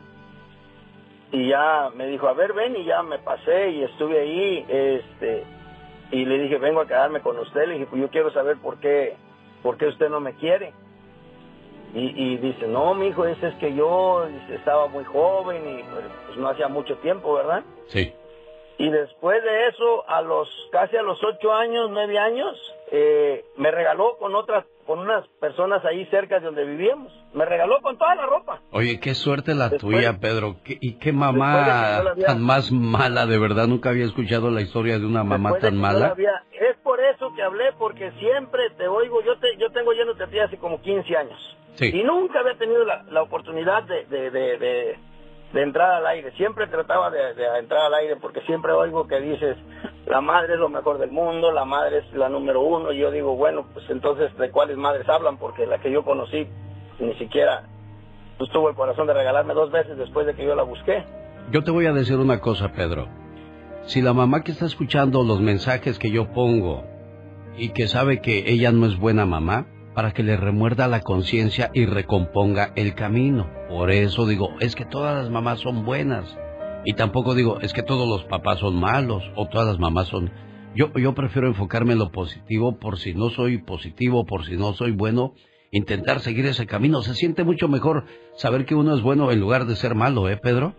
Y 1.31 1.49
ya 1.49 1.89
me 1.95 2.07
dijo, 2.07 2.27
a 2.27 2.33
ver, 2.33 2.53
ven, 2.53 2.75
y 2.77 2.85
ya 2.85 3.03
me 3.03 3.19
pasé 3.19 3.71
y 3.71 3.83
estuve 3.83 4.19
ahí, 4.21 4.65
este, 4.69 5.43
y 6.11 6.23
le 6.23 6.37
dije, 6.39 6.57
vengo 6.59 6.81
a 6.81 6.87
quedarme 6.87 7.19
con 7.19 7.37
usted, 7.39 7.67
le 7.67 7.73
dije, 7.73 7.87
pues 7.87 8.01
yo 8.01 8.09
quiero 8.09 8.31
saber 8.31 8.57
por 8.57 8.77
qué, 8.77 9.17
por 9.61 9.77
qué 9.77 9.87
usted 9.87 10.09
no 10.09 10.19
me 10.19 10.33
quiere. 10.35 10.73
Y, 11.95 12.11
y 12.13 12.37
dice, 12.37 12.67
no, 12.67 12.93
mi 12.93 13.07
hijo, 13.07 13.25
ese 13.25 13.47
es 13.47 13.55
que 13.55 13.73
yo 13.73 14.27
estaba 14.49 14.87
muy 14.87 15.05
joven 15.05 15.79
y 15.79 15.83
pues, 15.83 16.03
pues, 16.25 16.37
no 16.37 16.49
hacía 16.49 16.67
mucho 16.67 16.97
tiempo, 16.97 17.33
¿verdad? 17.33 17.63
Sí. 17.87 18.13
Y 18.77 18.89
después 18.89 19.41
de 19.41 19.67
eso, 19.67 20.03
a 20.09 20.21
los 20.21 20.49
casi 20.73 20.97
a 20.97 21.01
los 21.01 21.23
ocho 21.23 21.53
años, 21.53 21.89
nueve 21.89 22.19
años, 22.19 22.59
eh, 22.91 23.45
me 23.55 23.71
regaló 23.71 24.17
con 24.17 24.35
otras, 24.35 24.65
con 24.85 24.99
unas 24.99 25.27
personas 25.39 25.83
ahí 25.85 26.05
cerca 26.07 26.39
de 26.39 26.45
donde 26.45 26.63
vivíamos. 26.65 27.11
Me 27.33 27.43
regaló 27.45 27.81
con 27.81 27.97
toda 27.97 28.15
la 28.15 28.25
ropa. 28.25 28.61
Oye, 28.71 28.99
qué 28.99 29.13
suerte 29.15 29.53
la 29.55 29.69
Después- 29.69 29.97
tuya, 29.97 30.19
Pedro. 30.19 30.57
¿Qué- 30.63 30.77
¿Y 30.79 30.93
qué 30.99 31.11
mamá 31.11 31.97
había- 31.97 32.25
tan 32.25 32.41
más 32.43 32.71
mala? 32.71 33.25
De 33.25 33.37
verdad, 33.37 33.67
nunca 33.67 33.89
había 33.89 34.05
escuchado 34.05 34.49
la 34.51 34.61
historia 34.61 34.99
de 34.99 35.05
una 35.05 35.23
mamá 35.23 35.57
tan 35.59 35.77
mala. 35.77 36.07
había- 36.07 36.43
es 36.51 36.77
por 36.83 36.99
eso 36.99 37.33
que 37.35 37.41
hablé, 37.43 37.71
porque 37.79 38.11
siempre 38.19 38.61
te 38.77 38.87
oigo. 38.87 39.23
Yo 39.23 39.37
te, 39.39 39.47
yo 39.57 39.71
tengo 39.71 39.91
yéndote 39.93 40.23
a 40.23 40.27
ti 40.27 40.39
hace 40.39 40.57
como 40.57 40.81
15 40.81 41.15
años. 41.17 41.57
Sí. 41.73 41.91
Y 41.93 42.03
nunca 42.03 42.39
había 42.39 42.57
tenido 42.57 42.85
la, 42.85 43.03
la 43.09 43.21
oportunidad 43.23 43.83
de, 43.83 44.05
de, 44.05 44.29
de, 44.31 44.57
de- 44.57 44.99
de 45.55 45.63
entrar 45.63 45.89
al 45.89 46.05
aire. 46.07 46.33
Siempre 46.33 46.67
trataba 46.67 47.09
de, 47.09 47.31
entrar 47.59 47.85
al 47.85 47.93
aire 47.93 48.17
porque 48.17 48.41
siempre 48.41 48.73
oigo 48.73 49.07
que 49.07 49.21
dices, 49.21 49.55
la 50.05 50.19
madre 50.19 50.55
es 50.55 50.59
lo 50.59 50.67
mejor 50.67 50.97
del 50.97 51.11
mundo, 51.11 51.53
la 51.53 51.63
madre 51.63 51.99
es 51.99 52.13
la 52.13 52.27
número 52.27 52.61
uno. 52.61 52.91
Y 52.91 52.97
yo 52.97 53.09
digo, 53.09 53.37
bueno, 53.37 53.65
pues 53.73 53.89
entonces, 53.89 54.37
¿de 54.37 54.51
cuáles 54.51 54.75
madres 54.75 55.07
hablan? 55.07 55.37
Porque 55.37 55.65
la 55.65 55.79
que 55.79 55.89
yo 55.89 56.03
conocí 56.03 56.45
ni 56.99 57.13
siquiera 57.15 57.63
pues, 58.37 58.51
tuvo 58.51 58.69
el 58.69 58.75
corazón 58.75 59.07
de 59.07 59.13
regalarme 59.13 59.53
dos 59.53 59.71
veces 59.71 59.97
después 59.97 60.27
de 60.27 60.35
que 60.35 60.43
yo 60.43 60.55
la 60.55 60.63
busqué. 60.63 61.05
Yo 61.51 61.63
te 61.63 61.71
voy 61.71 61.85
a 61.85 61.93
decir 61.93 62.17
una 62.17 62.41
cosa, 62.41 62.73
Pedro. 62.73 63.07
Si 63.85 64.01
la 64.01 64.11
mamá 64.11 64.43
que 64.43 64.51
está 64.51 64.65
escuchando 64.65 65.23
los 65.23 65.39
mensajes 65.39 65.97
que 65.99 66.11
yo 66.11 66.33
pongo 66.33 66.83
y 67.57 67.69
que 67.69 67.87
sabe 67.87 68.19
que 68.19 68.51
ella 68.51 68.73
no 68.73 68.87
es 68.87 68.99
buena 68.99 69.25
mamá, 69.25 69.67
para 69.95 70.11
que 70.11 70.23
le 70.23 70.37
remuerda 70.37 70.87
la 70.87 70.99
conciencia 70.99 71.71
y 71.73 71.85
recomponga 71.85 72.73
el 72.75 72.93
camino. 72.93 73.49
Por 73.69 73.89
eso 73.89 74.27
digo, 74.27 74.49
es 74.59 74.75
que 74.75 74.85
todas 74.85 75.15
las 75.15 75.31
mamás 75.31 75.61
son 75.61 75.85
buenas. 75.85 76.37
Y 76.83 76.93
tampoco 76.93 77.33
digo, 77.33 77.59
es 77.61 77.73
que 77.73 77.81
todos 77.81 78.07
los 78.07 78.25
papás 78.25 78.59
son 78.59 78.79
malos 78.79 79.23
o 79.35 79.47
todas 79.47 79.67
las 79.67 79.79
mamás 79.79 80.09
son... 80.09 80.31
Yo, 80.75 80.91
yo 80.93 81.15
prefiero 81.15 81.47
enfocarme 81.47 81.93
en 81.93 81.99
lo 81.99 82.11
positivo 82.11 82.77
por 82.77 82.99
si 82.99 83.13
no 83.13 83.29
soy 83.29 83.59
positivo, 83.59 84.25
por 84.25 84.45
si 84.45 84.57
no 84.57 84.73
soy 84.73 84.91
bueno, 84.91 85.33
intentar 85.71 86.19
seguir 86.19 86.45
ese 86.45 86.67
camino. 86.67 87.01
Se 87.01 87.15
siente 87.15 87.45
mucho 87.45 87.69
mejor 87.69 88.05
saber 88.35 88.65
que 88.65 88.75
uno 88.75 88.93
es 88.93 89.01
bueno 89.01 89.31
en 89.31 89.39
lugar 89.39 89.65
de 89.65 89.77
ser 89.77 89.95
malo, 89.95 90.27
¿eh, 90.29 90.37
Pedro? 90.37 90.75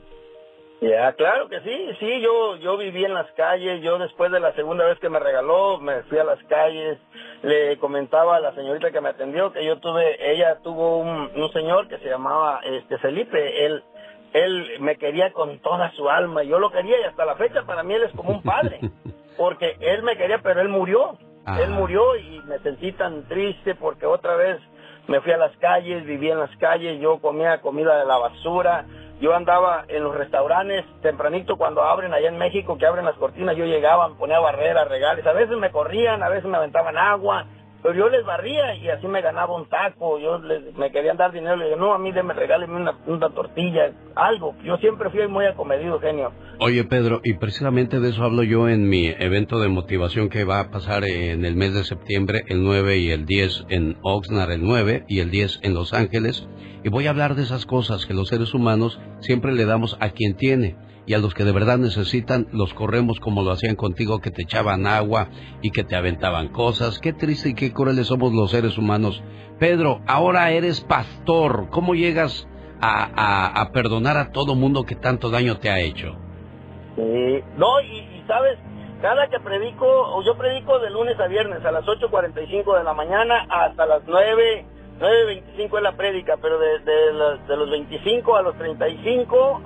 Ya, 0.80 1.12
claro 1.14 1.48
que 1.48 1.60
sí, 1.60 1.88
sí, 1.98 2.20
yo, 2.20 2.56
yo 2.56 2.76
viví 2.76 3.02
en 3.04 3.14
las 3.14 3.30
calles, 3.32 3.82
yo 3.82 3.98
después 3.98 4.30
de 4.30 4.40
la 4.40 4.52
segunda 4.52 4.84
vez 4.84 4.98
que 4.98 5.08
me 5.08 5.18
regaló, 5.18 5.78
me 5.80 6.02
fui 6.04 6.18
a 6.18 6.24
las 6.24 6.42
calles, 6.44 6.98
le 7.42 7.78
comentaba 7.78 8.36
a 8.36 8.40
la 8.40 8.54
señorita 8.54 8.90
que 8.90 9.00
me 9.00 9.08
atendió 9.08 9.52
que 9.52 9.64
yo 9.64 9.78
tuve, 9.78 10.32
ella 10.32 10.58
tuvo 10.62 10.98
un, 10.98 11.30
un 11.34 11.52
señor 11.52 11.88
que 11.88 11.96
se 11.98 12.10
llamaba 12.10 12.60
este 12.64 12.98
Felipe, 12.98 13.64
él, 13.64 13.82
él 14.34 14.70
me 14.80 14.96
quería 14.96 15.32
con 15.32 15.58
toda 15.60 15.90
su 15.92 16.10
alma, 16.10 16.42
yo 16.42 16.58
lo 16.58 16.70
quería 16.70 17.00
y 17.00 17.04
hasta 17.04 17.24
la 17.24 17.36
fecha 17.36 17.62
para 17.62 17.82
mí 17.82 17.94
él 17.94 18.02
es 18.02 18.12
como 18.12 18.32
un 18.32 18.42
padre, 18.42 18.78
porque 19.38 19.76
él 19.80 20.02
me 20.02 20.16
quería 20.18 20.40
pero 20.42 20.60
él 20.60 20.68
murió, 20.68 21.16
Ah. 21.48 21.60
él 21.62 21.70
murió 21.70 22.16
y 22.16 22.40
me 22.44 22.58
sentí 22.58 22.90
tan 22.90 23.22
triste 23.28 23.76
porque 23.76 24.04
otra 24.04 24.34
vez 24.34 24.58
me 25.06 25.20
fui 25.20 25.30
a 25.30 25.36
las 25.36 25.56
calles, 25.58 26.04
viví 26.04 26.28
en 26.28 26.40
las 26.40 26.50
calles, 26.56 27.00
yo 27.00 27.20
comía 27.20 27.60
comida 27.60 27.96
de 28.00 28.04
la 28.04 28.18
basura, 28.18 28.84
yo 29.20 29.34
andaba 29.34 29.84
en 29.88 30.04
los 30.04 30.14
restaurantes 30.14 30.84
tempranito 31.00 31.56
cuando 31.56 31.82
abren 31.82 32.12
allá 32.12 32.28
en 32.28 32.38
México, 32.38 32.76
que 32.76 32.86
abren 32.86 33.04
las 33.04 33.16
cortinas, 33.16 33.56
yo 33.56 33.64
llegaba, 33.64 34.10
ponía 34.18 34.38
barreras, 34.38 34.88
regales, 34.88 35.26
a 35.26 35.32
veces 35.32 35.56
me 35.56 35.70
corrían, 35.70 36.22
a 36.22 36.28
veces 36.28 36.44
me 36.44 36.58
aventaban 36.58 36.98
agua, 36.98 37.46
pero 37.86 37.98
yo 38.00 38.08
les 38.08 38.26
barría 38.26 38.74
y 38.74 38.88
así 38.88 39.06
me 39.06 39.22
ganaba 39.22 39.54
un 39.54 39.68
taco, 39.68 40.18
yo 40.18 40.38
les, 40.38 40.74
me 40.76 40.90
querían 40.90 41.16
dar 41.16 41.30
dinero, 41.30 41.54
le 41.54 41.66
dije, 41.66 41.76
no, 41.76 41.94
a 41.94 41.98
mí 42.00 42.10
me 42.10 42.34
regálenme 42.34 42.80
una, 42.80 42.98
una 43.06 43.30
tortilla, 43.30 43.92
algo, 44.16 44.56
yo 44.64 44.76
siempre 44.78 45.08
fui 45.08 45.28
muy 45.28 45.46
acomedido, 45.46 46.00
genio. 46.00 46.32
Oye, 46.58 46.82
Pedro, 46.82 47.20
y 47.22 47.34
precisamente 47.34 48.00
de 48.00 48.08
eso 48.08 48.24
hablo 48.24 48.42
yo 48.42 48.68
en 48.68 48.88
mi 48.88 49.06
evento 49.06 49.60
de 49.60 49.68
motivación 49.68 50.30
que 50.30 50.42
va 50.42 50.58
a 50.58 50.70
pasar 50.72 51.04
en 51.04 51.44
el 51.44 51.54
mes 51.54 51.74
de 51.74 51.84
septiembre, 51.84 52.42
el 52.48 52.64
9 52.64 52.96
y 52.96 53.12
el 53.12 53.24
10 53.24 53.66
en 53.68 53.96
Oxnard, 54.02 54.50
el 54.50 54.64
9 54.64 55.04
y 55.06 55.20
el 55.20 55.30
10 55.30 55.60
en 55.62 55.74
Los 55.74 55.94
Ángeles. 55.94 56.48
Y 56.82 56.88
voy 56.88 57.06
a 57.06 57.10
hablar 57.10 57.36
de 57.36 57.42
esas 57.42 57.66
cosas 57.66 58.04
que 58.04 58.14
los 58.14 58.26
seres 58.26 58.52
humanos 58.52 58.98
siempre 59.20 59.52
le 59.52 59.64
damos 59.64 59.96
a 60.00 60.10
quien 60.10 60.34
tiene. 60.34 60.76
Y 61.06 61.14
a 61.14 61.18
los 61.18 61.34
que 61.34 61.44
de 61.44 61.52
verdad 61.52 61.78
necesitan, 61.78 62.48
los 62.52 62.74
corremos 62.74 63.20
como 63.20 63.42
lo 63.42 63.52
hacían 63.52 63.76
contigo, 63.76 64.20
que 64.20 64.30
te 64.32 64.42
echaban 64.42 64.86
agua 64.86 65.28
y 65.62 65.70
que 65.70 65.84
te 65.84 65.94
aventaban 65.96 66.48
cosas. 66.48 66.98
Qué 66.98 67.12
triste 67.12 67.50
y 67.50 67.54
qué 67.54 67.72
crueles 67.72 68.08
somos 68.08 68.32
los 68.32 68.50
seres 68.50 68.76
humanos. 68.76 69.22
Pedro, 69.60 70.00
ahora 70.06 70.50
eres 70.50 70.80
pastor. 70.82 71.68
¿Cómo 71.70 71.94
llegas 71.94 72.48
a, 72.80 73.60
a- 73.62 73.70
perdonar 73.72 74.16
a 74.16 74.32
todo 74.32 74.54
mundo 74.56 74.82
que 74.84 74.96
tanto 74.96 75.30
daño 75.30 75.58
te 75.58 75.70
ha 75.70 75.78
hecho? 75.78 76.16
Sí, 76.96 77.40
no, 77.56 77.80
y, 77.82 78.22
sabes, 78.26 78.58
cada 79.00 79.28
que 79.28 79.38
predico, 79.40 79.86
o 79.86 80.24
yo 80.24 80.36
predico 80.36 80.78
de 80.80 80.90
lunes 80.90 81.18
a 81.20 81.26
viernes 81.28 81.64
a 81.64 81.70
las 81.70 81.84
8.45 81.84 82.78
de 82.78 82.84
la 82.84 82.94
mañana 82.94 83.46
hasta 83.48 83.86
las 83.86 84.02
9, 84.06 84.64
9.25 84.98 85.76
es 85.76 85.82
la 85.82 85.96
prédica, 85.96 86.36
pero 86.42 86.58
de, 86.58 86.78
de, 86.80 87.12
las- 87.12 87.46
de 87.46 87.56
los 87.56 87.70
25 87.70 88.36
a 88.36 88.42
los 88.42 88.56
35, 88.56 89.60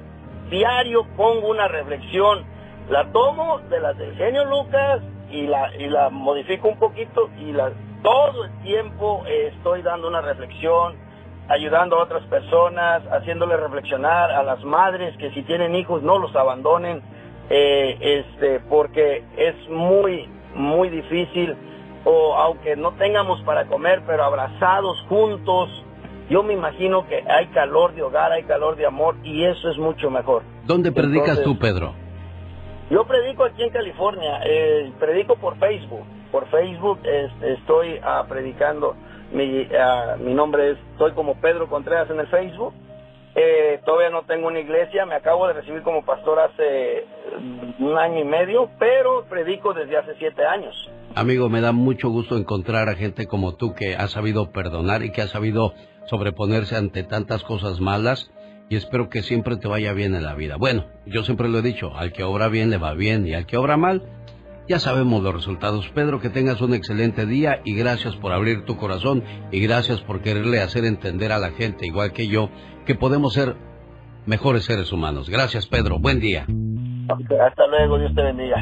diario 0.51 1.07
pongo 1.17 1.49
una 1.49 1.69
reflexión. 1.69 2.45
La 2.89 3.11
tomo 3.13 3.61
de 3.71 3.81
las 3.81 3.97
del 3.97 4.15
genio 4.17 4.45
Lucas 4.45 5.01
y 5.31 5.47
la, 5.47 5.75
y 5.77 5.89
la 5.89 6.11
modifico 6.11 6.69
un 6.69 6.79
poquito 6.79 7.31
y 7.39 7.53
la, 7.53 7.71
todo 8.03 8.45
el 8.45 8.51
tiempo 8.63 9.23
estoy 9.27 9.83
dando 9.83 10.09
una 10.09 10.21
reflexión, 10.21 10.97
ayudando 11.49 11.97
a 11.97 12.05
otras 12.05 12.25
personas, 12.25 13.03
haciéndole 13.13 13.57
reflexionar 13.57 14.31
a 14.31 14.43
las 14.43 14.65
madres 14.65 15.17
que 15.19 15.31
si 15.33 15.43
tienen 15.43 15.75
hijos 15.75 16.03
no 16.03 16.19
los 16.19 16.35
abandonen, 16.35 17.03
eh, 17.49 17.97
este, 18.01 18.61
porque 18.69 19.25
es 19.37 19.69
muy, 19.69 20.29
muy 20.55 20.89
difícil, 20.89 21.57
o 22.05 22.35
aunque 22.35 22.77
no 22.77 22.93
tengamos 22.93 23.43
para 23.43 23.67
comer, 23.67 24.03
pero 24.07 24.25
abrazados 24.25 24.99
juntos, 25.09 25.69
yo 26.31 26.43
me 26.43 26.55
imagino 26.55 27.07
que 27.07 27.23
hay 27.29 27.49
calor 27.49 27.95
de 27.95 28.03
hogar, 28.03 28.33
hay 28.33 28.45
calor 28.45 28.77
de 28.77 28.87
amor, 28.87 29.17
y 29.23 29.45
eso 29.45 29.69
es 29.71 29.77
mucho 29.77 30.11
mejor. 30.11 30.43
¿Dónde 30.65 30.93
predicas 30.93 31.39
Entonces, 31.39 31.45
tú, 31.45 31.59
Pedro? 31.59 31.95
Yo 32.91 33.05
predico 33.05 33.45
aquí 33.45 33.63
en 33.63 33.71
California, 33.71 34.41
eh, 34.45 34.91
predico 34.99 35.37
por 35.37 35.59
Facebook. 35.59 36.05
Por 36.33 36.47
Facebook 36.49 37.01
es- 37.05 37.59
estoy 37.59 38.01
ah, 38.03 38.25
predicando. 38.29 38.97
Mi, 39.33 39.69
ah, 39.79 40.17
mi 40.19 40.33
nombre 40.35 40.71
es, 40.73 40.79
estoy 40.93 41.13
como 41.13 41.35
Pedro 41.41 41.69
Contreras 41.69 42.09
en 42.11 42.19
el 42.19 42.27
Facebook. 42.29 42.73
Eh, 43.37 43.81
todavía 43.85 44.11
no 44.11 44.23
tengo 44.25 44.49
una 44.49 44.59
iglesia, 44.59 45.07
me 45.07 45.15
acabo 45.15 45.47
de 45.47 45.53
recibir 45.53 45.83
como 45.83 46.05
pastor 46.05 46.41
hace 46.41 47.07
un 47.79 47.97
año 47.97 48.19
y 48.19 48.25
medio, 48.25 48.69
pero 48.81 49.25
predico 49.29 49.73
desde 49.73 49.97
hace 49.97 50.15
siete 50.19 50.45
años. 50.45 50.75
Amigo, 51.15 51.49
me 51.49 51.61
da 51.61 51.71
mucho 51.71 52.09
gusto 52.09 52.37
encontrar 52.37 52.89
a 52.89 52.95
gente 52.95 53.27
como 53.29 53.55
tú 53.55 53.73
que 53.73 53.95
ha 53.95 54.09
sabido 54.09 54.51
perdonar 54.51 55.05
y 55.05 55.13
que 55.13 55.23
ha 55.23 55.29
sabido 55.29 55.75
sobreponerse 56.11 56.77
ante 56.77 57.05
tantas 57.05 57.45
cosas 57.45 57.81
malas 57.81 58.31
y 58.69 58.77
espero 58.77 59.09
que 59.09 59.23
siempre 59.23 59.57
te 59.57 59.69
vaya 59.69 59.93
bien 59.93 60.15
en 60.15 60.25
la 60.25 60.35
vida. 60.35 60.57
Bueno, 60.57 60.87
yo 61.07 61.23
siempre 61.23 61.49
lo 61.49 61.59
he 61.59 61.63
dicho, 61.63 61.97
al 61.97 62.13
que 62.13 62.25
obra 62.25 62.49
bien 62.49 62.69
le 62.69 62.79
va 62.79 62.95
bien 62.95 63.27
y 63.27 63.35
al 63.35 63.47
que 63.47 63.57
obra 63.57 63.77
mal, 63.77 64.03
ya 64.69 64.79
sabemos 64.79 65.23
los 65.23 65.35
resultados. 65.35 65.89
Pedro, 65.95 66.21
que 66.21 66.29
tengas 66.29 66.61
un 66.61 66.75
excelente 66.75 67.27
día 67.27 67.61
y 67.65 67.75
gracias 67.75 68.17
por 68.17 68.33
abrir 68.33 68.65
tu 68.65 68.77
corazón 68.77 69.25
y 69.51 69.61
gracias 69.61 70.01
por 70.01 70.21
quererle 70.21 70.61
hacer 70.61 70.85
entender 70.85 71.33
a 71.33 71.39
la 71.39 71.51
gente, 71.51 71.87
igual 71.87 72.13
que 72.13 72.27
yo, 72.27 72.51
que 72.87 72.95
podemos 72.95 73.33
ser 73.33 73.57
mejores 74.27 74.65
seres 74.65 74.93
humanos. 74.93 75.31
Gracias, 75.31 75.67
Pedro. 75.67 75.99
Buen 75.99 76.21
día. 76.21 76.43
Hasta 76.43 77.67
luego, 77.67 77.99
Dios 77.99 78.15
te 78.15 78.23
bendiga. 78.23 78.57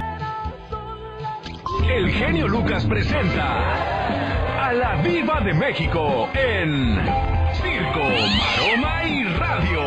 El 1.87 2.11
genio 2.11 2.49
Lucas 2.49 2.87
presenta 2.87 4.69
a 4.69 4.73
la 4.73 5.03
Viva 5.03 5.41
de 5.41 5.55
México 5.55 6.29
en 6.35 7.38
Circo, 7.79 8.01
Maroma 8.01 9.05
y 9.05 9.25
Radio. 9.25 9.81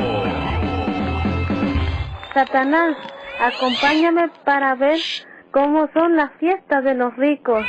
Satanás, 2.34 2.96
acompáñame 3.40 4.30
para 4.46 4.76
ver 4.76 4.98
cómo 5.52 5.90
son 5.94 6.16
las 6.16 6.32
fiestas 6.40 6.84
de 6.86 6.94
los 6.96 7.14
ricos. 7.18 7.66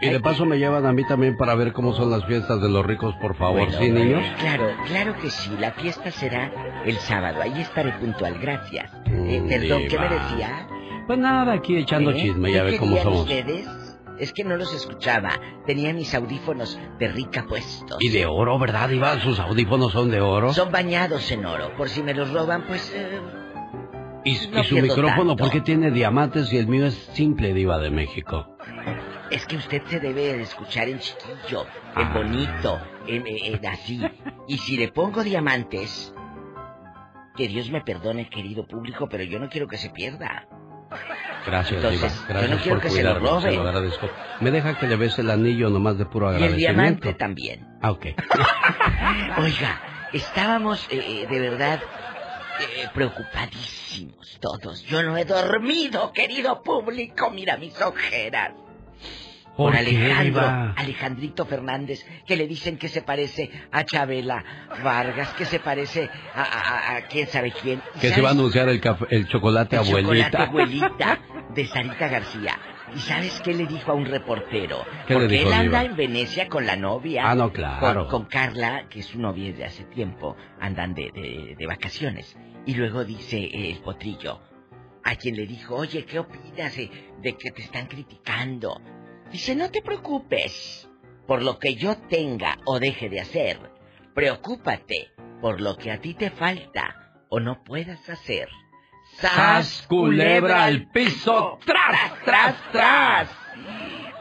Y 0.00 0.08
de 0.08 0.20
paso 0.20 0.44
me 0.46 0.58
llevan 0.58 0.84
a 0.86 0.92
mí 0.92 1.02
también 1.06 1.36
para 1.36 1.54
ver 1.54 1.72
cómo 1.72 1.92
son 1.94 2.10
las 2.10 2.24
fiestas 2.26 2.60
de 2.60 2.68
los 2.68 2.84
ricos, 2.84 3.14
por 3.20 3.36
favor. 3.36 3.60
Bueno, 3.66 3.78
¿Sí, 3.78 3.90
niños? 3.90 4.22
Claro, 4.38 4.68
claro 4.86 5.14
que 5.20 5.30
sí. 5.30 5.50
La 5.58 5.72
fiesta 5.72 6.10
será 6.10 6.50
el 6.84 6.96
sábado. 6.96 7.40
Ahí 7.42 7.60
estaré 7.60 7.92
puntual. 7.92 8.38
Gracias. 8.40 8.90
Eh, 9.06 9.40
Mm, 9.42 9.48
perdón, 9.48 9.82
¿qué 9.88 9.98
me 9.98 10.08
decía? 10.08 10.66
Pues 11.06 11.18
nada, 11.18 11.52
aquí 11.52 11.76
echando 11.76 12.10
¿Eh? 12.10 12.16
chisme, 12.16 12.52
ya 12.52 12.64
¿Qué 12.64 12.70
ve 12.72 12.78
cómo 12.78 12.96
somos. 12.98 13.20
ustedes? 13.22 13.66
Es 14.18 14.32
que 14.32 14.44
no 14.44 14.56
los 14.56 14.72
escuchaba. 14.74 15.30
Tenía 15.66 15.92
mis 15.92 16.14
audífonos 16.14 16.78
de 16.98 17.08
rica 17.08 17.44
puestos. 17.48 17.96
Y 18.00 18.08
de 18.10 18.26
oro, 18.26 18.58
¿verdad, 18.58 18.88
Iba? 18.90 19.18
¿Sus 19.20 19.40
audífonos 19.40 19.92
son 19.92 20.10
de 20.10 20.20
oro? 20.20 20.52
Son 20.52 20.70
bañados 20.70 21.30
en 21.32 21.44
oro. 21.44 21.74
Por 21.76 21.88
si 21.88 22.02
me 22.02 22.14
los 22.14 22.32
roban, 22.32 22.64
pues... 22.66 22.92
eh, 22.94 23.20
¿Y, 24.26 24.38
no 24.52 24.60
y 24.60 24.64
su 24.64 24.76
micrófono 24.76 25.30
tanto. 25.30 25.36
por 25.36 25.50
qué 25.50 25.60
tiene 25.60 25.90
diamantes 25.90 26.50
y 26.52 26.56
el 26.58 26.66
mío 26.66 26.86
es 26.86 26.94
simple, 27.12 27.52
Diva 27.52 27.78
de 27.78 27.90
México? 27.90 28.56
Es 29.30 29.44
que 29.46 29.56
usted 29.56 29.82
se 29.86 30.00
debe 30.00 30.32
de 30.34 30.42
escuchar 30.42 30.88
en 30.88 30.98
chiquillo, 30.98 31.62
en 31.96 32.06
Ah. 32.06 32.12
bonito, 32.14 32.78
en- 33.06 33.26
en 33.26 33.66
así. 33.66 34.00
Y 34.48 34.58
si 34.58 34.76
le 34.78 34.88
pongo 34.92 35.22
diamantes, 35.24 36.14
que 37.36 37.48
Dios 37.48 37.68
me 37.70 37.80
perdone, 37.82 38.30
querido 38.30 38.66
público, 38.66 39.08
pero 39.10 39.24
yo 39.24 39.38
no 39.40 39.48
quiero 39.48 39.66
que 39.66 39.76
se 39.76 39.90
pierda. 39.90 40.46
Gracias, 41.46 41.76
Entonces, 41.84 42.00
Diva. 42.00 42.14
yo 42.22 42.26
Gracias 42.28 42.50
no 42.50 42.56
quiero 42.58 42.76
por 42.76 42.82
que 42.82 42.90
se 42.90 43.02
lo 43.02 43.20
cuidarme, 43.20 43.90
se 43.90 44.02
lo. 44.06 44.10
Me 44.40 44.50
deja 44.50 44.78
que 44.78 44.86
le 44.86 44.96
bese 44.96 45.20
el 45.20 45.30
anillo 45.30 45.68
nomás 45.70 45.98
de 45.98 46.06
puro 46.06 46.26
Y 46.32 46.36
el 46.36 46.42
agradecimiento. 46.44 46.72
diamante 46.82 47.14
también. 47.14 47.66
Ah, 47.82 47.90
ok. 47.90 48.06
Oiga, 49.38 49.80
estábamos 50.12 50.86
eh, 50.90 51.26
de 51.28 51.40
verdad 51.40 51.80
eh, 52.60 52.88
preocupadísimos 52.94 54.38
todos. 54.40 54.82
Yo 54.84 55.02
no 55.02 55.16
he 55.16 55.24
dormido, 55.24 56.12
querido 56.12 56.62
público. 56.62 57.30
Mira 57.30 57.56
mis 57.56 57.80
ojeras. 57.80 58.52
¿Por 59.56 59.72
qué, 59.72 59.78
Alejandro? 59.78 60.72
Alejandrito 60.76 61.46
Fernández, 61.46 62.04
que 62.26 62.36
le 62.36 62.46
dicen 62.48 62.76
que 62.76 62.88
se 62.88 63.02
parece 63.02 63.50
a 63.70 63.84
Chabela 63.84 64.44
Vargas, 64.82 65.28
que 65.34 65.44
se 65.44 65.60
parece 65.60 66.10
a, 66.34 66.96
a- 66.96 67.02
quién 67.08 67.28
sabe 67.28 67.52
quién. 67.52 67.80
Que 68.00 68.10
se 68.10 68.20
va 68.20 68.30
a 68.30 68.32
anunciar 68.32 68.68
el, 68.68 68.80
café- 68.80 69.06
el 69.10 69.28
chocolate 69.28 69.76
El 69.76 69.86
abuelita. 69.86 70.30
chocolate 70.30 70.36
abuelita 70.50 71.18
de 71.54 71.66
Sarita 71.66 72.08
García. 72.08 72.58
¿Y 72.96 72.98
sabes 72.98 73.40
qué 73.42 73.54
le 73.54 73.66
dijo 73.66 73.92
a 73.92 73.94
un 73.94 74.06
reportero? 74.06 74.84
¿Qué 75.06 75.14
le 75.14 75.20
Porque 75.20 75.34
dijo, 75.36 75.48
él 75.48 75.52
anda 75.54 75.80
Diva? 75.80 75.84
en 75.84 75.96
Venecia 75.96 76.48
con 76.48 76.66
la 76.66 76.76
novia. 76.76 77.22
Ah, 77.28 77.34
no, 77.34 77.52
claro. 77.52 78.08
Con, 78.08 78.22
con 78.22 78.24
Carla, 78.28 78.86
que 78.88 79.00
es 79.00 79.06
su 79.06 79.18
novia 79.20 79.50
desde 79.50 79.64
hace 79.64 79.84
tiempo. 79.84 80.36
Andan 80.60 80.94
de, 80.94 81.10
de- 81.12 81.54
de 81.58 81.66
vacaciones. 81.66 82.36
Y 82.66 82.74
luego 82.74 83.04
dice 83.04 83.38
eh, 83.38 83.70
el 83.72 83.78
potrillo, 83.78 84.40
a 85.04 85.14
quien 85.16 85.36
le 85.36 85.46
dijo, 85.46 85.74
oye, 85.76 86.04
¿qué 86.04 86.18
opinas 86.18 86.76
de, 86.76 86.90
de 87.20 87.36
que 87.36 87.50
te 87.50 87.62
están 87.62 87.86
criticando? 87.86 88.80
Dice, 89.34 89.56
no 89.56 89.68
te 89.68 89.82
preocupes 89.82 90.88
por 91.26 91.42
lo 91.42 91.58
que 91.58 91.74
yo 91.74 91.96
tenga 91.96 92.58
o 92.66 92.78
deje 92.78 93.08
de 93.08 93.20
hacer. 93.20 93.58
Preocúpate 94.14 95.10
por 95.40 95.60
lo 95.60 95.76
que 95.76 95.90
a 95.90 96.00
ti 96.00 96.14
te 96.14 96.30
falta 96.30 97.10
o 97.28 97.40
no 97.40 97.64
puedas 97.64 98.08
hacer. 98.08 98.48
¡Sas, 99.16 99.86
culebra 99.88 100.62
al 100.62 100.88
piso! 100.88 101.58
¡Tras, 101.66 102.24
tras, 102.24 102.70
tras! 102.70 103.28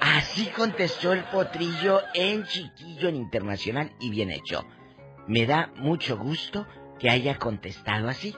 Así 0.01 0.47
contestó 0.47 1.13
el 1.13 1.25
potrillo 1.25 2.01
en 2.15 2.45
chiquillo 2.45 3.07
en 3.07 3.17
internacional 3.17 3.93
y 3.99 4.09
bien 4.09 4.31
hecho. 4.31 4.65
Me 5.27 5.45
da 5.45 5.71
mucho 5.75 6.17
gusto 6.17 6.65
que 6.97 7.11
haya 7.11 7.37
contestado 7.37 8.09
así. 8.09 8.35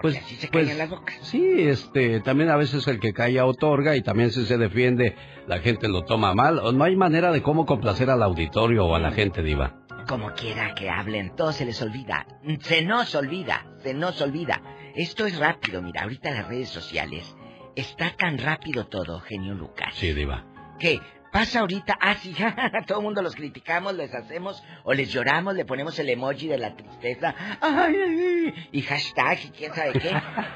Pues, 0.00 0.16
así 0.16 0.34
se 0.36 0.48
pues, 0.48 0.64
callan 0.64 0.78
las 0.78 0.90
bocas. 0.90 1.16
sí, 1.22 1.54
este, 1.56 2.20
también 2.20 2.50
a 2.50 2.56
veces 2.56 2.86
el 2.88 3.00
que 3.00 3.12
calla 3.12 3.46
otorga 3.46 3.96
y 3.96 4.02
también 4.02 4.30
si 4.30 4.44
se 4.44 4.58
defiende, 4.58 5.16
la 5.46 5.60
gente 5.60 5.88
lo 5.88 6.04
toma 6.04 6.34
mal. 6.34 6.58
O 6.58 6.72
No 6.72 6.84
hay 6.84 6.96
manera 6.96 7.32
de 7.32 7.42
cómo 7.42 7.64
complacer 7.66 8.10
al 8.10 8.22
auditorio 8.22 8.86
o 8.86 8.94
a 8.94 8.98
la 8.98 9.12
gente, 9.12 9.42
Diva. 9.42 9.80
Como 10.08 10.32
quiera 10.32 10.74
que 10.74 10.90
hablen, 10.90 11.34
todo 11.34 11.52
se 11.52 11.64
les 11.64 11.80
olvida. 11.80 12.26
Se 12.60 12.82
nos 12.82 13.14
olvida, 13.14 13.64
se 13.78 13.94
nos 13.94 14.20
olvida. 14.20 14.60
Esto 14.94 15.26
es 15.26 15.38
rápido, 15.38 15.80
mira, 15.80 16.02
ahorita 16.02 16.30
las 16.30 16.48
redes 16.48 16.68
sociales. 16.68 17.34
Está 17.74 18.14
tan 18.16 18.38
rápido 18.38 18.86
todo, 18.86 19.20
genio 19.20 19.54
Lucas. 19.54 19.94
Sí, 19.94 20.12
Diva. 20.12 20.44
Que 20.78 21.00
Pasa 21.34 21.58
ahorita, 21.58 21.98
ah, 22.00 22.14
sí, 22.14 22.32
todo 22.86 23.00
el 23.00 23.04
mundo 23.04 23.20
los 23.20 23.34
criticamos, 23.34 23.92
les 23.96 24.14
hacemos, 24.14 24.62
o 24.84 24.94
les 24.94 25.12
lloramos, 25.12 25.56
le 25.56 25.64
ponemos 25.64 25.98
el 25.98 26.08
emoji 26.08 26.46
de 26.46 26.58
la 26.58 26.76
tristeza, 26.76 27.34
ay, 27.60 28.54
y 28.70 28.82
hashtag, 28.82 29.38
y 29.46 29.48
quién 29.48 29.74
sabe 29.74 29.94
qué, 29.94 30.12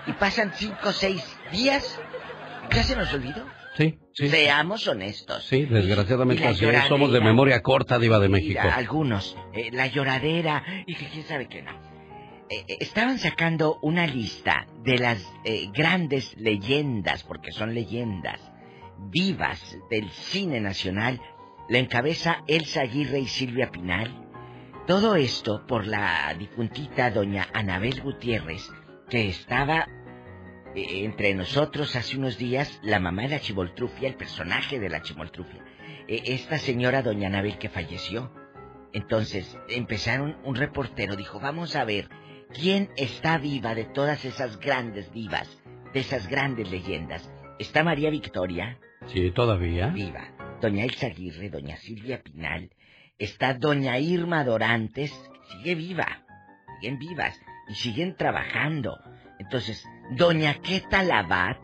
y 0.07 0.13
pasan 0.13 0.53
cinco 0.55 0.91
o 0.91 0.93
seis 0.93 1.37
días, 1.51 2.01
¿ya 2.73 2.85
se 2.85 2.95
nos 2.95 3.13
olvidó? 3.13 3.45
Sí, 3.77 3.99
sí. 4.13 4.29
Seamos 4.29 4.87
honestos. 4.87 5.43
Sí, 5.49 5.65
desgraciadamente 5.65 6.47
así 6.47 6.65
es. 6.65 6.85
Somos 6.85 7.13
de 7.13 7.23
memoria 7.23 7.61
corta, 7.61 7.99
Diva 7.99 8.21
de 8.21 8.29
México. 8.29 8.61
Algunos, 8.63 9.37
eh, 9.55 9.71
la 9.73 9.89
lloradera, 9.89 10.63
y 10.87 10.95
que 10.95 11.09
quién 11.09 11.25
sabe 11.25 11.49
qué 11.49 11.63
no. 11.63 11.73
Eh, 12.51 12.65
eh, 12.69 12.77
estaban 12.79 13.19
sacando 13.19 13.81
una 13.83 14.07
lista 14.07 14.69
de 14.85 14.97
las 14.99 15.19
eh, 15.43 15.69
grandes 15.75 16.37
leyendas, 16.37 17.25
porque 17.25 17.51
son 17.51 17.75
leyendas, 17.75 18.41
vivas 18.99 19.79
del 19.91 20.11
cine 20.11 20.61
nacional. 20.61 21.21
La 21.69 21.79
encabeza 21.79 22.43
Elsa 22.47 22.83
Aguirre 22.83 23.21
y 23.21 23.27
Silvia 23.27 23.71
Pinal. 23.71 24.27
Todo 24.87 25.17
esto 25.17 25.67
por 25.67 25.87
la 25.87 26.35
difuntita 26.39 27.11
doña 27.11 27.47
Anabel 27.53 28.01
Gutiérrez, 28.01 28.71
que 29.11 29.29
estaba 29.29 29.87
eh, 30.75 31.05
entre 31.05 31.35
nosotros 31.35 31.95
hace 31.97 32.17
unos 32.17 32.39
días, 32.39 32.81
la 32.83 32.99
mamá 32.99 33.23
de 33.23 33.29
la 33.29 33.41
Chivoltrufia, 33.41 34.09
el 34.09 34.17
personaje 34.17 34.81
de 34.81 34.89
la 34.89 35.03
Chivoltrufia. 35.03 35.65
Eh, 36.07 36.23
esta 36.27 36.59
señora 36.59 37.03
doña 37.03 37.29
Anabel 37.29 37.59
que 37.59 37.69
falleció. 37.69 38.33
Entonces 38.93 39.59
empezaron, 39.69 40.39
un 40.45 40.57
reportero 40.57 41.17
dijo, 41.17 41.39
vamos 41.41 41.77
a 41.77 41.85
ver 41.85 42.09
quién 42.53 42.91
está 42.97 43.39
viva 43.39 43.75
de 43.75 43.85
todas 43.85 44.25
esas 44.25 44.59
grandes 44.59 45.13
divas, 45.13 45.49
de 45.93 46.01
esas 46.01 46.29
grandes 46.29 46.71
leyendas. 46.71 47.31
Está 47.59 47.85
María 47.85 48.11
Victoria, 48.11 48.79
Sí, 49.09 49.31
todavía. 49.31 49.89
viva. 49.89 50.29
Doña 50.61 50.85
Elsa 50.85 51.07
Aguirre, 51.07 51.51
doña 51.51 51.77
Silvia 51.77 52.23
Pinal. 52.23 52.71
Está 53.19 53.55
doña 53.55 53.99
Irma 53.99 54.45
Dorantes, 54.45 55.13
sigue 55.51 55.75
viva. 55.75 56.23
Siguen 56.81 56.99
vivas 56.99 57.41
y 57.69 57.75
siguen 57.75 58.17
trabajando. 58.17 58.99
Entonces, 59.39 59.85
doña 60.17 60.55
Queta 60.55 61.03
Labat, 61.03 61.59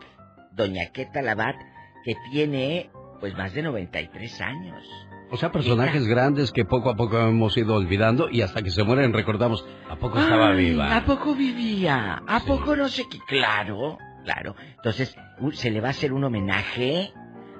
doña 0.52 0.86
Queta 0.92 1.22
Labat, 1.22 1.56
que 2.04 2.16
tiene 2.30 2.90
pues 3.20 3.36
más 3.36 3.54
de 3.54 3.62
93 3.62 4.40
años. 4.40 4.84
O 5.30 5.36
sea, 5.36 5.50
personajes 5.50 6.06
grandes 6.06 6.52
que 6.52 6.64
poco 6.64 6.90
a 6.90 6.96
poco 6.96 7.18
hemos 7.18 7.56
ido 7.56 7.74
olvidando 7.74 8.28
y 8.30 8.42
hasta 8.42 8.62
que 8.62 8.70
se 8.70 8.84
mueren 8.84 9.12
recordamos, 9.12 9.66
¿a 9.88 9.96
poco 9.96 10.18
estaba 10.18 10.50
Ay, 10.50 10.70
viva? 10.70 10.96
¿A 10.96 11.04
poco 11.04 11.34
vivía? 11.34 12.22
¿A 12.26 12.40
poco 12.40 12.76
no 12.76 12.88
sé 12.88 13.04
qué? 13.10 13.18
Claro, 13.26 13.98
claro. 14.24 14.54
Entonces, 14.76 15.16
se 15.54 15.70
le 15.70 15.80
va 15.80 15.88
a 15.88 15.90
hacer 15.90 16.12
un 16.12 16.24
homenaje 16.24 17.12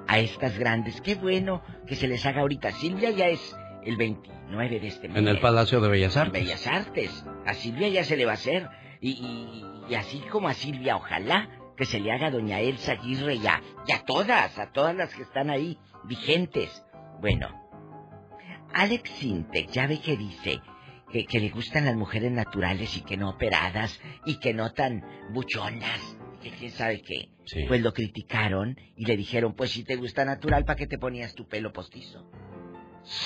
a 0.07 0.19
estas 0.19 0.57
grandes. 0.57 1.01
Qué 1.01 1.15
bueno 1.15 1.61
que 1.87 1.95
se 1.95 2.07
les 2.07 2.25
haga 2.25 2.41
ahorita. 2.41 2.71
Silvia 2.71 3.11
ya 3.11 3.27
es 3.27 3.55
el 3.83 3.97
29 3.97 4.79
de 4.79 4.87
este 4.87 5.07
mes. 5.07 5.17
En 5.17 5.27
el 5.27 5.39
Palacio 5.39 5.81
de 5.81 5.89
Bellas 5.89 6.15
En 6.15 6.21
Artes. 6.23 6.43
Bellas 6.43 6.67
Artes. 6.67 7.25
A 7.45 7.53
Silvia 7.53 7.87
ya 7.89 8.03
se 8.03 8.17
le 8.17 8.25
va 8.25 8.31
a 8.31 8.35
hacer. 8.35 8.67
Y, 9.01 9.11
y- 9.11 9.91
y 9.91 9.95
así 9.95 10.19
como 10.31 10.47
a 10.47 10.53
Silvia, 10.53 10.95
ojalá 10.95 11.49
que 11.77 11.85
se 11.85 11.99
le 11.99 12.11
haga 12.11 12.27
a 12.27 12.31
doña 12.31 12.59
Elsa 12.59 12.93
Aguirre 12.93 13.37
ya. 13.39 13.61
Y 13.87 13.91
a 13.91 13.99
todas, 14.05 14.57
a 14.57 14.71
todas 14.71 14.95
las 14.95 15.13
que 15.13 15.21
están 15.23 15.49
ahí, 15.49 15.77
vigentes. 16.05 16.83
Bueno, 17.21 17.49
Alex 18.73 19.09
Sintek 19.11 19.69
ya 19.71 19.85
ve 19.87 19.99
que 19.99 20.17
dice 20.17 20.59
que, 21.11 21.25
que 21.25 21.39
le 21.39 21.49
gustan 21.49 21.85
las 21.85 21.95
mujeres 21.95 22.31
naturales 22.31 22.97
y 22.97 23.01
que 23.01 23.15
no 23.17 23.29
operadas 23.29 23.99
y 24.25 24.39
que 24.39 24.53
no 24.53 24.73
tan 24.73 25.03
buchonas. 25.31 26.14
Que 26.45 26.51
quién 26.51 26.69
sabe 26.69 27.01
qué. 27.01 27.29
Sí. 27.45 27.63
Pues 27.67 27.81
lo 27.81 27.91
criticaron 27.91 28.77
y 28.95 29.05
le 29.05 29.17
dijeron, 29.17 29.55
pues 29.55 29.71
si 29.71 29.83
te 29.83 29.95
gusta 29.95 30.25
natural, 30.25 30.63
¿para 30.63 30.75
qué 30.75 30.85
te 30.85 30.99
ponías 30.99 31.33
tu 31.33 31.47
pelo 31.47 31.73
postizo? 31.73 32.23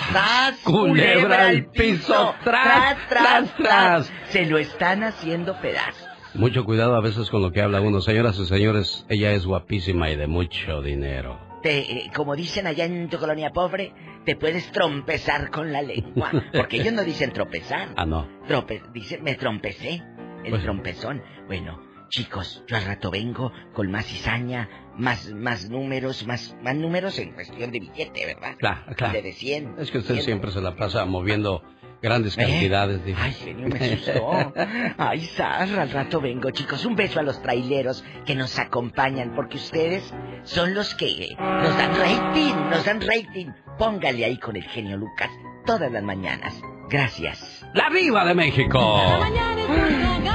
¡Tras, 0.09 0.57
Culebra 0.63 1.49
al 1.49 1.65
piso! 1.65 2.33
¡Tras, 2.45 3.09
tras, 3.09 3.55
tras! 3.57 4.13
Se 4.29 4.45
lo 4.45 4.57
están 4.57 5.03
haciendo 5.03 5.59
pedazos. 5.59 6.07
Mucho 6.33 6.63
cuidado 6.63 6.95
a 6.95 7.01
veces 7.01 7.29
con 7.29 7.41
lo 7.41 7.51
que 7.51 7.61
habla 7.61 7.81
uno. 7.81 7.99
Señoras 7.99 8.39
y 8.39 8.45
señores, 8.45 9.05
ella 9.09 9.33
es 9.33 9.45
guapísima 9.45 10.09
y 10.09 10.15
de 10.15 10.27
mucho 10.27 10.81
dinero. 10.81 11.37
Te, 11.61 11.79
eh, 11.79 12.11
como 12.15 12.37
dicen 12.37 12.67
allá 12.67 12.85
en 12.85 13.09
tu 13.09 13.17
colonia 13.17 13.49
pobre, 13.51 13.93
te 14.25 14.37
puedes 14.37 14.71
trompezar 14.71 15.49
con 15.51 15.73
la 15.73 15.81
lengua. 15.81 16.31
Porque 16.53 16.77
ellos 16.77 16.93
no 16.93 17.03
dicen 17.03 17.33
tropezar. 17.33 17.89
Ah, 17.97 18.05
no. 18.05 18.29
Trope, 18.47 18.81
dice, 18.93 19.17
me 19.17 19.35
trompecé. 19.35 20.01
El 20.45 20.51
Pues- 20.51 20.63
trompezón. 20.63 21.21
Bueno, 21.47 21.81
chicos, 22.09 22.63
yo 22.67 22.77
al 22.77 22.85
rato 22.85 23.11
vengo 23.11 23.51
con 23.73 23.89
más 23.91 24.05
cizaña, 24.05 24.69
más, 24.97 25.29
más 25.33 25.69
números, 25.69 26.25
más, 26.27 26.55
más 26.61 26.75
números 26.75 27.17
en 27.19 27.31
cuestión 27.33 27.71
de 27.71 27.79
billete, 27.79 28.25
¿verdad? 28.25 28.55
Claro, 28.57 28.81
claro. 28.95 29.13
De, 29.13 29.21
de 29.21 29.33
100. 29.33 29.75
Es 29.79 29.91
que 29.91 29.99
usted 29.99 30.15
100. 30.15 30.25
siempre 30.25 30.51
se 30.51 30.61
la 30.61 30.75
pasa 30.75 31.05
moviendo 31.05 31.63
grandes 32.01 32.37
¿Eh? 32.37 32.41
cantidades. 32.41 33.03
diva. 33.05 33.19
Ay, 33.21 33.33
genio, 33.33 33.67
me 33.67 33.77
asustó. 33.85 34.53
Ay, 34.97 35.21
Sarra, 35.21 35.83
al 35.83 35.91
rato 35.91 36.19
vengo, 36.21 36.49
chicos. 36.51 36.85
Un 36.85 36.95
beso 36.95 37.19
a 37.19 37.23
los 37.23 37.41
traileros 37.41 38.03
que 38.25 38.35
nos 38.35 38.57
acompañan, 38.59 39.33
porque 39.35 39.57
ustedes 39.57 40.13
son 40.43 40.73
los 40.73 40.95
que 40.95 41.35
nos 41.39 41.77
dan 41.77 41.95
rating, 41.95 42.53
nos 42.69 42.85
dan 42.85 43.01
rating. 43.01 43.47
Póngale 43.77 44.25
ahí 44.25 44.37
con 44.37 44.55
el 44.55 44.63
genio 44.63 44.97
Lucas 44.97 45.29
todas 45.65 45.91
las 45.91 46.03
mañanas. 46.03 46.59
Gracias. 46.89 47.65
¡La 47.75 47.89
Viva 47.89 48.25
de 48.25 48.33
México! 48.33 48.79
Cada 48.79 49.19
mañana 49.19 49.61
en 49.61 50.27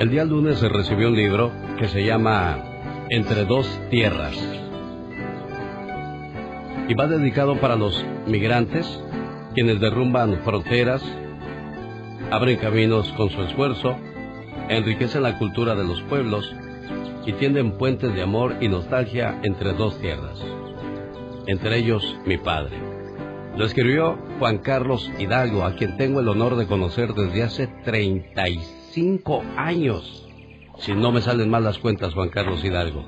El 0.00 0.08
día 0.08 0.24
lunes 0.24 0.58
se 0.58 0.70
recibió 0.70 1.08
un 1.08 1.16
libro 1.16 1.52
que 1.78 1.86
se 1.86 2.02
llama 2.02 2.56
Entre 3.10 3.44
dos 3.44 3.68
tierras. 3.90 4.34
Y 6.88 6.94
va 6.94 7.06
dedicado 7.06 7.60
para 7.60 7.76
los 7.76 8.02
migrantes, 8.26 8.98
quienes 9.52 9.78
derrumban 9.78 10.40
fronteras, 10.42 11.04
abren 12.30 12.56
caminos 12.56 13.12
con 13.12 13.28
su 13.28 13.42
esfuerzo, 13.42 13.94
enriquecen 14.70 15.22
la 15.22 15.36
cultura 15.36 15.74
de 15.74 15.84
los 15.84 16.00
pueblos 16.04 16.50
y 17.26 17.34
tienden 17.34 17.76
puentes 17.76 18.14
de 18.14 18.22
amor 18.22 18.56
y 18.62 18.68
nostalgia 18.68 19.38
entre 19.42 19.74
dos 19.74 20.00
tierras. 20.00 20.42
Entre 21.46 21.76
ellos 21.76 22.16
mi 22.24 22.38
padre. 22.38 22.78
Lo 23.54 23.66
escribió 23.66 24.16
Juan 24.38 24.60
Carlos 24.60 25.10
Hidalgo, 25.18 25.62
a 25.62 25.74
quien 25.74 25.98
tengo 25.98 26.20
el 26.20 26.28
honor 26.28 26.56
de 26.56 26.66
conocer 26.66 27.12
desde 27.12 27.42
hace 27.42 27.66
35 28.92 29.42
años. 29.56 30.26
Si 30.78 30.92
no 30.94 31.12
me 31.12 31.20
salen 31.20 31.50
mal 31.50 31.62
las 31.62 31.78
cuentas, 31.78 32.12
Juan 32.14 32.30
Carlos 32.30 32.64
Hidalgo. 32.64 33.04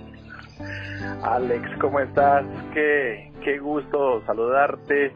Alex, 1.23 1.69
¿cómo 1.81 1.99
estás? 2.01 2.45
Qué, 2.73 3.33
qué 3.43 3.59
gusto 3.59 4.23
saludarte. 4.27 5.13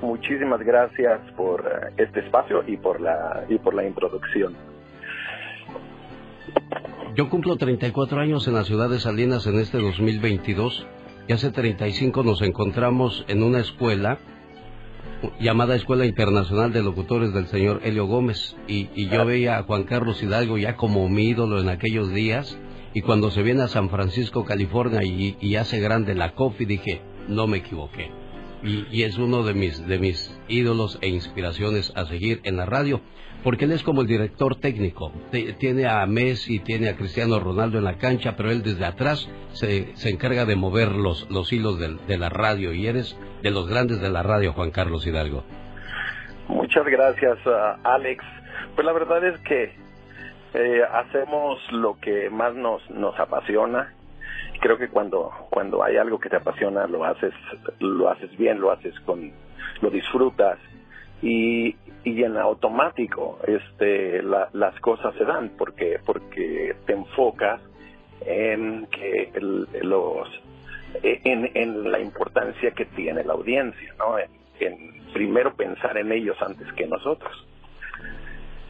Muchísimas 0.00 0.60
gracias 0.60 1.20
por 1.36 1.60
eh, 1.62 1.94
este 1.96 2.20
espacio 2.20 2.62
y 2.66 2.76
por 2.76 3.00
la 3.00 3.44
y 3.48 3.58
por 3.58 3.74
la 3.74 3.84
introducción. 3.84 4.54
Yo 7.16 7.28
cumplo 7.28 7.56
34 7.56 8.20
años 8.20 8.46
en 8.46 8.54
la 8.54 8.64
ciudad 8.64 8.88
de 8.88 9.00
Salinas 9.00 9.46
en 9.48 9.58
este 9.58 9.78
2022 9.78 10.86
y 11.26 11.32
hace 11.32 11.50
35 11.50 12.22
nos 12.22 12.42
encontramos 12.42 13.24
en 13.26 13.42
una 13.42 13.58
escuela 13.58 14.18
llamada 15.40 15.74
Escuela 15.74 16.06
Internacional 16.06 16.72
de 16.72 16.82
Locutores 16.82 17.32
del 17.32 17.46
señor 17.48 17.80
Helio 17.84 18.06
Gómez 18.06 18.56
y, 18.68 18.88
y 18.94 19.08
yo 19.08 19.24
veía 19.24 19.58
a 19.58 19.62
Juan 19.64 19.84
Carlos 19.84 20.22
Hidalgo 20.22 20.58
ya 20.58 20.76
como 20.76 21.08
mi 21.08 21.28
ídolo 21.28 21.60
en 21.60 21.68
aquellos 21.68 22.12
días 22.12 22.58
y 22.94 23.00
cuando 23.02 23.30
se 23.30 23.42
viene 23.42 23.62
a 23.62 23.68
San 23.68 23.90
Francisco, 23.90 24.44
California 24.44 25.02
y, 25.04 25.36
y 25.40 25.56
hace 25.56 25.80
grande 25.80 26.14
la 26.14 26.34
COFI 26.34 26.64
dije, 26.64 27.00
no 27.28 27.46
me 27.46 27.58
equivoqué. 27.58 28.10
Y, 28.62 28.86
y 28.90 29.02
es 29.04 29.18
uno 29.18 29.44
de 29.44 29.54
mis, 29.54 29.86
de 29.86 29.98
mis 29.98 30.36
ídolos 30.48 30.98
e 31.00 31.08
inspiraciones 31.08 31.92
a 31.94 32.06
seguir 32.06 32.40
en 32.42 32.56
la 32.56 32.66
radio, 32.66 33.00
porque 33.44 33.66
él 33.66 33.72
es 33.72 33.84
como 33.84 34.00
el 34.00 34.08
director 34.08 34.56
técnico. 34.56 35.12
Tiene 35.60 35.86
a 35.86 36.04
Messi, 36.06 36.58
tiene 36.60 36.88
a 36.88 36.96
Cristiano 36.96 37.38
Ronaldo 37.38 37.78
en 37.78 37.84
la 37.84 37.98
cancha, 37.98 38.34
pero 38.36 38.50
él 38.50 38.62
desde 38.62 38.84
atrás 38.84 39.28
se, 39.52 39.92
se 39.94 40.08
encarga 40.10 40.44
de 40.44 40.56
mover 40.56 40.90
los, 40.92 41.30
los 41.30 41.52
hilos 41.52 41.78
del- 41.78 41.98
de, 42.08 42.18
la 42.18 42.30
radio 42.30 42.72
y 42.72 42.86
eres 42.88 43.16
de 43.42 43.50
los 43.50 43.68
grandes 43.68 44.00
de 44.00 44.10
la 44.10 44.22
radio, 44.22 44.52
Juan 44.52 44.70
Carlos 44.70 45.06
Hidalgo. 45.06 45.44
Muchas 46.48 46.84
gracias, 46.86 47.38
uh, 47.46 47.78
Alex. 47.84 48.24
Pues 48.74 48.84
la 48.86 48.92
verdad 48.92 49.24
es 49.26 49.38
que 49.40 49.72
eh, 50.54 50.82
hacemos 50.92 51.58
lo 51.72 51.98
que 52.00 52.30
más 52.30 52.54
nos 52.54 52.88
nos 52.90 53.18
apasiona. 53.18 53.92
Creo 54.60 54.78
que 54.78 54.88
cuando 54.88 55.30
cuando 55.50 55.82
hay 55.84 55.96
algo 55.98 56.18
que 56.18 56.28
te 56.30 56.36
apasiona 56.36 56.86
lo 56.86 57.04
haces 57.04 57.32
lo 57.80 58.08
haces 58.08 58.36
bien, 58.36 58.60
lo 58.60 58.70
haces 58.72 58.98
con 59.00 59.30
lo 59.82 59.90
disfrutas 59.90 60.58
y 61.22 61.76
y 62.04 62.22
en 62.24 62.36
automático 62.38 63.38
este 63.46 64.22
la- 64.22 64.48
las 64.52 64.78
cosas 64.80 65.14
se 65.16 65.24
dan 65.24 65.50
porque 65.58 66.00
porque 66.04 66.74
te 66.86 66.92
enfocas 66.94 67.60
en 68.24 68.86
que 68.86 69.30
el- 69.34 69.68
los 69.82 70.28
en, 71.02 71.90
la 71.90 72.00
importancia 72.00 72.70
que 72.72 72.86
tiene 72.86 73.24
la 73.24 73.34
audiencia, 73.34 73.94
¿no? 73.98 74.18
En, 74.18 74.98
primero 75.12 75.54
pensar 75.54 75.96
en 75.96 76.12
ellos 76.12 76.36
antes 76.40 76.66
que 76.74 76.86
nosotros. 76.86 77.32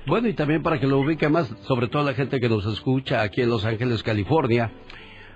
Bueno, 0.07 0.29
y 0.29 0.35
también 0.35 0.63
para 0.63 0.79
que 0.79 0.87
lo 0.87 0.99
ubique 0.99 1.29
más, 1.29 1.49
sobre 1.63 1.89
todo 1.89 2.05
la 2.05 2.15
gente 2.15 2.41
que 2.41 2.49
nos 2.49 2.65
escucha 2.67 3.23
aquí 3.23 3.43
en 3.43 3.51
Los 3.51 3.65
Ángeles, 3.65 4.03
California, 4.03 4.71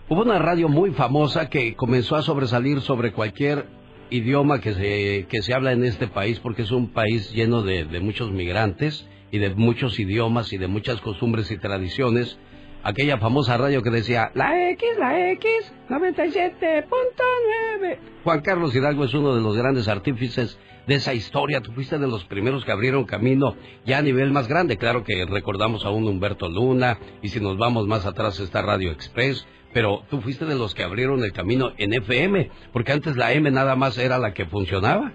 hubo 0.09 0.23
una 0.23 0.39
radio 0.39 0.69
muy 0.69 0.93
famosa 0.93 1.49
que 1.51 1.75
comenzó 1.75 2.17
a 2.17 2.23
sobresalir 2.23 2.81
sobre 2.81 3.13
cualquier 3.13 3.67
idioma 4.11 4.61
que 4.61 4.75
se, 4.75 5.27
que 5.29 5.43
se 5.43 5.55
habla 5.55 5.73
en 5.73 5.85
este 5.85 6.07
país, 6.07 6.39
porque 6.41 6.63
es 6.63 6.71
un 6.71 6.93
país 6.93 7.33
lleno 7.33 7.63
de 7.63 8.01
muchos 8.01 8.31
migrantes 8.31 9.09
y 9.33 9.39
de 9.39 9.55
muchos 9.55 9.99
idiomas 9.99 10.53
y 10.53 10.59
de 10.59 10.69
muchas 10.69 11.01
costumbres 11.01 11.51
y 11.51 11.59
tradiciones. 11.59 12.39
Aquella 12.85 13.19
famosa 13.19 13.57
radio 13.57 13.81
que 13.83 13.91
decía, 13.91 14.33
la 14.35 14.71
X, 14.71 14.89
la 14.99 15.31
X, 15.31 15.73
97.9. 15.89 17.99
Juan 18.25 18.41
Carlos 18.41 18.75
Hidalgo 18.75 19.05
es 19.05 19.15
uno 19.15 19.37
de 19.37 19.41
los 19.41 19.57
grandes 19.57 19.87
artífices 19.87 20.59
de 20.89 20.97
esa 20.97 21.15
historia. 21.15 21.61
Tú 21.61 21.71
fuiste 21.73 21.97
de 21.99 22.09
los 22.09 22.25
primeros 22.25 22.65
que 22.65 22.73
abrieron 22.73 23.05
camino 23.05 23.55
ya 23.85 23.99
a 23.99 24.03
nivel 24.03 24.33
más 24.33 24.49
grande. 24.49 24.79
Claro 24.79 25.05
que 25.05 25.25
recordamos 25.27 25.85
a 25.85 25.91
un 25.91 26.09
Humberto 26.09 26.49
Luna 26.49 26.99
y 27.23 27.29
si 27.29 27.39
nos 27.41 27.57
vamos 27.57 27.87
más 27.87 28.05
atrás 28.05 28.41
está 28.41 28.63
Radio 28.63 28.91
Express. 28.91 29.47
Pero 29.73 30.03
tú 30.11 30.21
fuiste 30.21 30.45
de 30.45 30.57
los 30.57 30.75
que 30.75 30.83
abrieron 30.83 31.23
el 31.25 31.33
camino 31.33 31.71
en 31.79 31.95
FM, 31.95 32.51
porque 32.73 32.93
antes 32.93 33.17
la 33.17 33.33
M 33.33 33.51
nada 33.51 33.75
más 33.77 33.97
era 33.97 34.19
la 34.19 34.35
que 34.35 34.45
funcionaba. 34.45 35.13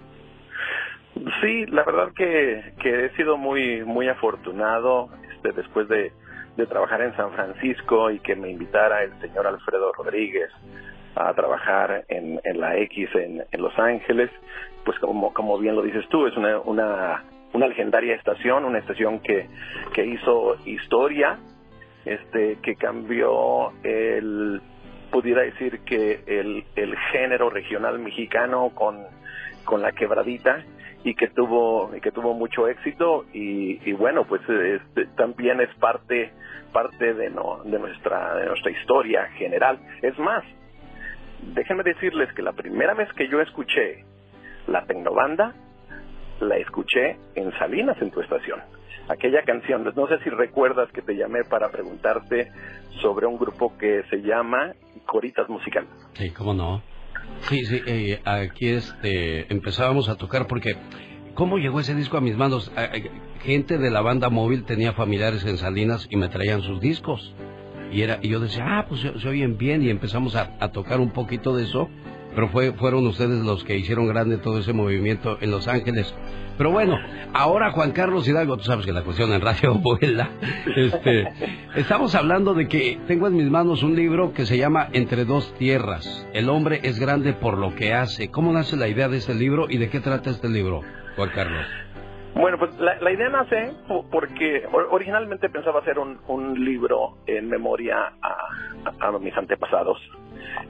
Sí, 1.41 1.65
la 1.67 1.83
verdad 1.83 2.11
que, 2.15 2.73
que 2.81 3.05
he 3.05 3.15
sido 3.17 3.37
muy 3.37 3.83
muy 3.83 4.07
afortunado 4.07 5.09
este, 5.35 5.51
después 5.51 5.87
de, 5.89 6.11
de 6.57 6.65
trabajar 6.65 7.01
en 7.01 7.15
San 7.15 7.31
Francisco 7.31 8.09
y 8.11 8.19
que 8.19 8.35
me 8.35 8.49
invitara 8.49 9.03
el 9.03 9.17
señor 9.21 9.47
Alfredo 9.47 9.93
Rodríguez 9.93 10.49
a 11.15 11.33
trabajar 11.33 12.03
en, 12.09 12.39
en 12.43 12.59
la 12.59 12.77
X 12.77 13.09
en, 13.15 13.43
en 13.51 13.61
Los 13.61 13.77
Ángeles, 13.79 14.29
pues 14.83 14.97
como, 14.99 15.33
como 15.33 15.57
bien 15.59 15.75
lo 15.75 15.83
dices 15.83 16.05
tú, 16.09 16.27
es 16.27 16.35
una, 16.35 16.59
una, 16.59 17.23
una 17.53 17.67
legendaria 17.67 18.15
estación, 18.15 18.65
una 18.65 18.79
estación 18.79 19.19
que, 19.19 19.47
que 19.93 20.05
hizo 20.05 20.57
historia, 20.65 21.39
este, 22.05 22.57
que 22.61 22.75
cambió 22.75 23.71
el, 23.83 24.61
pudiera 25.11 25.41
decir 25.43 25.79
que 25.81 26.21
el, 26.25 26.65
el 26.75 26.97
género 27.11 27.49
regional 27.49 27.99
mexicano 27.99 28.71
con, 28.73 29.03
con 29.63 29.81
la 29.81 29.91
quebradita 29.91 30.63
y 31.03 31.15
que 31.15 31.27
tuvo 31.27 31.95
y 31.95 32.01
que 32.01 32.11
tuvo 32.11 32.33
mucho 32.33 32.67
éxito 32.67 33.25
y, 33.33 33.79
y 33.89 33.93
bueno 33.93 34.25
pues 34.25 34.41
este, 34.49 35.05
también 35.15 35.61
es 35.61 35.73
parte 35.75 36.31
parte 36.71 37.13
de, 37.13 37.29
no, 37.29 37.61
de 37.63 37.79
nuestra 37.79 38.35
de 38.35 38.45
nuestra 38.45 38.71
historia 38.71 39.27
general. 39.37 39.79
Es 40.01 40.17
más 40.19 40.43
déjenme 41.41 41.83
decirles 41.83 42.31
que 42.33 42.41
la 42.41 42.53
primera 42.53 42.93
vez 42.93 43.11
que 43.13 43.27
yo 43.29 43.41
escuché 43.41 44.03
la 44.67 44.85
Tecnobanda 44.85 45.53
la 46.39 46.57
escuché 46.57 47.17
en 47.35 47.51
Salinas 47.57 47.97
en 48.01 48.11
tu 48.11 48.21
estación. 48.21 48.59
Aquella 49.09 49.43
canción 49.43 49.83
no 49.83 50.07
sé 50.07 50.19
si 50.23 50.29
recuerdas 50.29 50.91
que 50.91 51.01
te 51.01 51.15
llamé 51.15 51.43
para 51.49 51.69
preguntarte 51.69 52.51
sobre 53.01 53.25
un 53.25 53.37
grupo 53.37 53.77
que 53.77 54.03
se 54.09 54.17
llama 54.21 54.73
Coritas 55.05 55.47
Musical. 55.49 55.87
Sí, 56.13 56.31
cómo 56.31 56.53
no. 56.53 56.81
Sí, 57.41 57.63
sí, 57.65 57.81
eh, 57.85 58.21
aquí 58.25 58.69
este, 58.69 59.51
empezábamos 59.51 60.09
a 60.09 60.15
tocar 60.15 60.47
porque 60.47 60.75
¿cómo 61.37 61.59
llegó 61.59 61.79
ese 61.79 61.95
disco 61.95 62.17
a 62.17 62.21
mis 62.21 62.35
manos? 62.35 62.71
Eh, 62.75 62.89
eh, 62.93 63.11
gente 63.43 63.77
de 63.77 63.91
la 63.91 64.01
banda 64.01 64.29
móvil 64.29 64.63
tenía 64.65 64.93
familiares 64.93 65.45
en 65.45 65.57
Salinas 65.57 66.07
y 66.09 66.17
me 66.17 66.27
traían 66.27 66.63
sus 66.63 66.81
discos. 66.81 67.33
Y, 67.91 68.01
era, 68.01 68.19
y 68.21 68.27
yo 68.27 68.39
decía, 68.41 68.65
ah, 68.67 68.85
pues 68.89 69.01
se, 69.01 69.17
se 69.19 69.29
oyen 69.29 69.57
bien 69.57 69.83
y 69.83 69.89
empezamos 69.89 70.35
a, 70.35 70.57
tocar 70.71 70.99
un 70.99 71.11
poquito 71.11 71.55
de 71.55 71.63
eso. 71.63 71.89
Pero 72.35 72.49
fue, 72.49 72.73
fueron 72.73 73.07
ustedes 73.07 73.43
los 73.43 73.63
que 73.63 73.77
hicieron 73.77 74.07
grande 74.07 74.37
todo 74.37 74.59
ese 74.59 74.73
movimiento 74.73 75.37
en 75.39 75.49
Los 75.49 75.67
Ángeles. 75.67 76.13
Pero 76.57 76.71
bueno, 76.71 76.97
ahora 77.33 77.71
Juan 77.71 77.91
Carlos 77.91 78.27
Hidalgo, 78.27 78.57
tú 78.57 78.63
sabes 78.63 78.85
que 78.85 78.91
la 78.91 79.03
cuestión 79.03 79.31
en 79.31 79.41
radio 79.41 79.75
vuela. 79.81 80.29
Este, 80.75 81.27
estamos 81.75 82.13
hablando 82.15 82.55
de 82.55 82.67
que 82.67 82.99
tengo 83.07 83.27
en 83.27 83.35
mis 83.35 83.49
manos 83.49 83.83
un 83.83 83.95
libro 83.95 84.33
que 84.33 84.45
se 84.45 84.57
llama 84.57 84.89
Entre 84.91 85.23
dos 85.25 85.53
tierras. 85.57 86.27
El 86.33 86.49
hombre 86.49 86.81
es 86.83 86.99
grande 86.99 87.33
por 87.33 87.57
lo 87.57 87.75
que 87.75 87.93
hace. 87.93 88.29
¿Cómo 88.29 88.51
nace 88.53 88.75
la 88.75 88.87
idea 88.87 89.07
de 89.07 89.17
este 89.17 89.33
libro 89.35 89.67
y 89.69 89.77
de 89.77 89.89
qué 89.89 89.99
trata 89.99 90.29
este 90.29 90.49
libro, 90.49 90.81
Juan 91.17 91.29
Carlos? 91.31 91.65
Bueno, 92.35 92.59
pues 92.59 92.77
la, 92.77 93.11
idea 93.11 93.29
nace 93.29 93.73
po- 93.87 94.05
porque 94.11 94.63
or- 94.71 94.89
originalmente 94.91 95.49
pensaba 95.49 95.79
hacer 95.79 95.97
un, 95.97 96.63
libro 96.63 97.17
en 97.25 97.49
memoria 97.49 98.13
a, 98.21 99.11
mis 99.19 99.35
antepasados, 99.35 99.97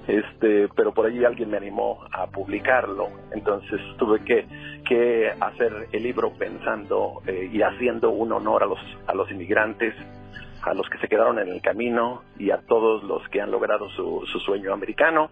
este, 0.08 0.70
pero 0.70 0.93
por 0.93 1.08
allí 1.08 1.26
alguien 1.26 1.50
me 1.50 1.58
animó 1.58 2.00
a 2.14 2.28
publicarlo, 2.28 3.10
entonces 3.34 3.82
tuve 3.98 4.24
que, 4.24 4.48
que 4.88 5.30
hacer 5.41 5.89
el 5.91 6.04
libro 6.04 6.32
pensando 6.39 7.22
eh, 7.28 7.50
y 7.52 7.62
haciendo 7.62 8.12
un 8.12 8.32
honor 8.32 8.64
a 8.64 8.68
los, 8.68 8.80
a 9.08 9.14
los 9.14 9.30
inmigrantes, 9.30 9.93
a 10.62 10.74
los 10.74 10.88
que 10.89 10.98
se 11.00 11.10
quedaron 11.10 11.38
en 11.39 11.50
el 11.50 11.62
camino 11.62 12.24
y 12.39 12.52
a 12.52 12.60
todos 12.60 13.04
los 13.04 13.28
que 13.28 13.41
han 13.41 13.52
logrado 13.52 13.89
su, 13.89 14.26
su 14.32 14.39
sueño 14.39 14.72
americano 14.72 15.32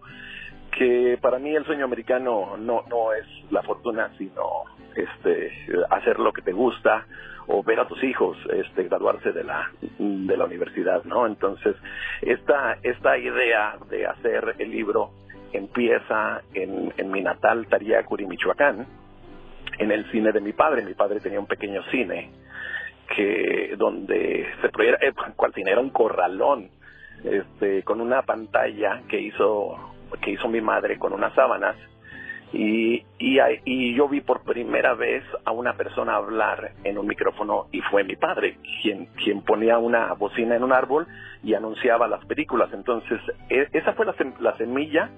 que 0.78 1.18
para 1.22 1.40
mí 1.40 1.56
el 1.56 1.66
sueño 1.66 1.86
americano 1.86 2.58
no 2.58 2.84
no 2.90 3.14
es 3.14 3.26
la 3.52 3.62
fortuna 3.64 4.12
sino 4.18 4.64
este 4.96 5.52
hacer 5.90 6.20
lo 6.20 6.32
que 6.34 6.42
te 6.42 6.52
gusta 6.52 7.06
o 7.48 7.64
ver 7.64 7.80
a 7.80 7.88
tus 7.88 8.04
hijos 8.04 8.38
este 8.54 8.84
graduarse 8.84 9.32
de 9.32 9.44
la 9.44 9.72
de 10.00 10.38
la 10.38 10.46
universidad 10.46 11.04
no 11.06 11.26
entonces 11.26 11.76
esta 12.22 12.78
esta 12.84 13.18
idea 13.18 13.78
de 13.90 14.06
hacer 14.06 14.56
el 14.58 14.72
libro 14.72 15.12
empieza 15.54 16.42
en, 16.54 16.94
en 16.98 17.12
mi 17.12 17.22
natal 17.22 17.68
Tariacuri 17.68 18.26
Michoacán 18.26 18.86
en 19.78 19.92
el 19.92 20.10
cine 20.12 20.32
de 20.32 20.42
mi 20.42 20.54
padre. 20.54 20.84
Mi 20.84 20.94
padre 20.94 21.20
tenía 21.20 21.40
un 21.40 21.48
pequeño 21.48 21.84
cine 21.92 22.30
que 23.16 23.76
donde 23.78 24.48
se 24.62 24.70
proyecta, 24.70 25.06
eh, 25.06 25.14
cual 25.36 25.54
cine 25.54 25.72
era 25.72 25.82
un 25.82 25.92
corralón 25.92 26.70
este 27.24 27.84
con 27.84 28.02
una 28.02 28.24
pantalla 28.24 29.02
que 29.08 29.20
hizo 29.20 29.95
que 30.22 30.32
hizo 30.32 30.48
mi 30.48 30.62
madre 30.62 30.98
con 30.98 31.14
unas 31.14 31.34
sábanas 31.34 31.76
y, 32.54 33.04
y, 33.20 33.38
y 33.66 33.96
yo 33.96 34.08
vi 34.08 34.22
por 34.22 34.44
primera 34.44 34.94
vez 34.94 35.24
a 35.44 35.52
una 35.52 35.74
persona 35.74 36.16
hablar 36.16 36.72
en 36.84 36.98
un 36.98 37.08
micrófono 37.08 37.68
y 37.72 37.82
fue 37.82 38.04
mi 38.04 38.16
padre 38.16 38.58
quien 38.82 39.08
quien 39.08 39.42
ponía 39.42 39.78
una 39.78 40.14
bocina 40.14 40.56
en 40.56 40.64
un 40.64 40.72
árbol 40.72 41.06
y 41.44 41.54
anunciaba 41.54 42.08
las 42.08 42.24
películas. 42.26 42.70
Entonces 42.74 43.20
e- 43.50 43.68
esa 43.74 43.94
fue 43.94 44.06
la, 44.06 44.16
la 44.40 44.56
semilla 44.58 45.10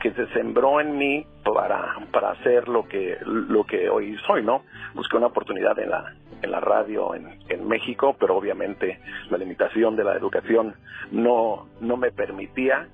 que 0.00 0.12
se 0.12 0.26
sembró 0.28 0.80
en 0.80 0.96
mí 0.96 1.26
para 1.42 1.96
para 2.12 2.30
hacer 2.32 2.68
lo 2.68 2.86
que 2.86 3.18
lo 3.24 3.64
que 3.64 3.88
hoy 3.88 4.16
soy 4.26 4.44
no 4.44 4.62
busqué 4.94 5.16
una 5.16 5.26
oportunidad 5.26 5.78
en 5.78 5.90
la 5.90 6.14
en 6.42 6.50
la 6.50 6.60
radio 6.60 7.14
en, 7.14 7.38
en 7.48 7.66
México 7.66 8.14
pero 8.20 8.36
obviamente 8.36 9.00
la 9.30 9.38
limitación 9.38 9.96
de 9.96 10.04
la 10.04 10.14
educación 10.14 10.74
no 11.10 11.66
no 11.80 11.96
me 11.96 12.12
permitía 12.12 12.88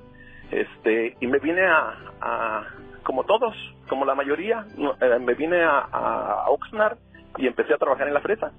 este 0.53 1.17
y 1.21 1.27
me 1.27 1.39
vine 1.39 1.67
a, 1.67 1.95
a- 2.21 2.65
como 3.03 3.25
todos 3.25 3.57
como 3.89 4.05
la 4.05 4.15
mayoría 4.15 4.65
eh, 5.01 5.19
me 5.19 5.35
vine 5.35 5.63
a, 5.63 5.79
a 5.81 6.51
Oxnard 6.51 6.97
y 7.37 7.47
empecé 7.47 7.75
a 7.75 7.79
trabajar 7.79 8.07
en 8.09 8.15
la 8.15 8.21
fresa. 8.21 8.53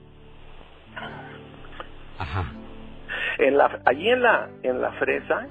En 3.40 3.58
la 3.58 3.80
allí 3.86 4.10
en 4.10 4.22
la 4.22 4.50
en 4.64 4.82
la 4.82 4.92
fresa 4.94 5.48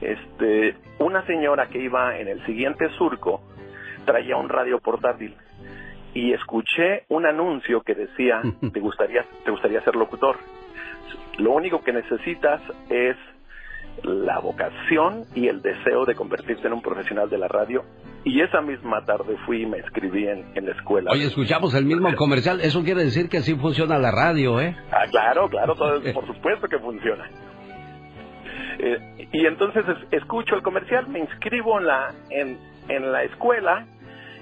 este 0.00 0.76
una 0.98 1.24
señora 1.26 1.66
que 1.68 1.78
iba 1.78 2.18
en 2.18 2.28
el 2.28 2.44
siguiente 2.46 2.88
surco 2.90 3.40
traía 4.04 4.36
un 4.36 4.48
radio 4.48 4.78
portátil 4.80 5.36
y 6.14 6.32
escuché 6.32 7.04
un 7.08 7.26
anuncio 7.26 7.82
que 7.82 7.94
decía 7.94 8.42
te 8.72 8.80
gustaría 8.80 9.24
te 9.44 9.50
gustaría 9.50 9.80
ser 9.82 9.96
locutor 9.96 10.36
lo 11.38 11.52
único 11.52 11.82
que 11.82 11.92
necesitas 11.92 12.60
es 12.88 13.16
la 14.02 14.38
vocación 14.40 15.24
y 15.34 15.48
el 15.48 15.62
deseo 15.62 16.04
de 16.04 16.14
convertirte 16.14 16.66
en 16.66 16.72
un 16.74 16.82
profesional 16.82 17.30
de 17.30 17.38
la 17.38 17.48
radio 17.48 17.82
y 18.24 18.40
esa 18.40 18.60
misma 18.60 19.04
tarde 19.04 19.36
fui 19.46 19.62
y 19.62 19.66
me 19.66 19.78
escribí 19.78 20.26
en, 20.26 20.44
en 20.54 20.66
la 20.66 20.72
escuela 20.72 21.10
Oye, 21.12 21.26
escuchamos 21.26 21.74
el 21.74 21.84
mismo 21.84 22.14
comercial. 22.16 22.60
Eso 22.60 22.82
quiere 22.82 23.04
decir 23.04 23.28
que 23.28 23.38
así 23.38 23.54
funciona 23.54 23.98
la 23.98 24.10
radio, 24.10 24.60
¿eh? 24.60 24.74
Ah, 24.90 25.04
claro, 25.10 25.48
claro, 25.48 25.74
todo, 25.74 26.00
por 26.14 26.26
supuesto 26.26 26.66
que 26.68 26.78
funciona. 26.78 27.28
Eh, 28.78 29.28
y 29.32 29.46
entonces 29.46 29.84
es- 29.88 30.12
escucho 30.22 30.54
el 30.56 30.62
comercial, 30.62 31.06
me 31.08 31.20
inscribo 31.20 31.78
en 31.78 31.86
la, 31.86 32.12
en, 32.30 32.58
en 32.88 33.12
la 33.12 33.22
escuela 33.24 33.86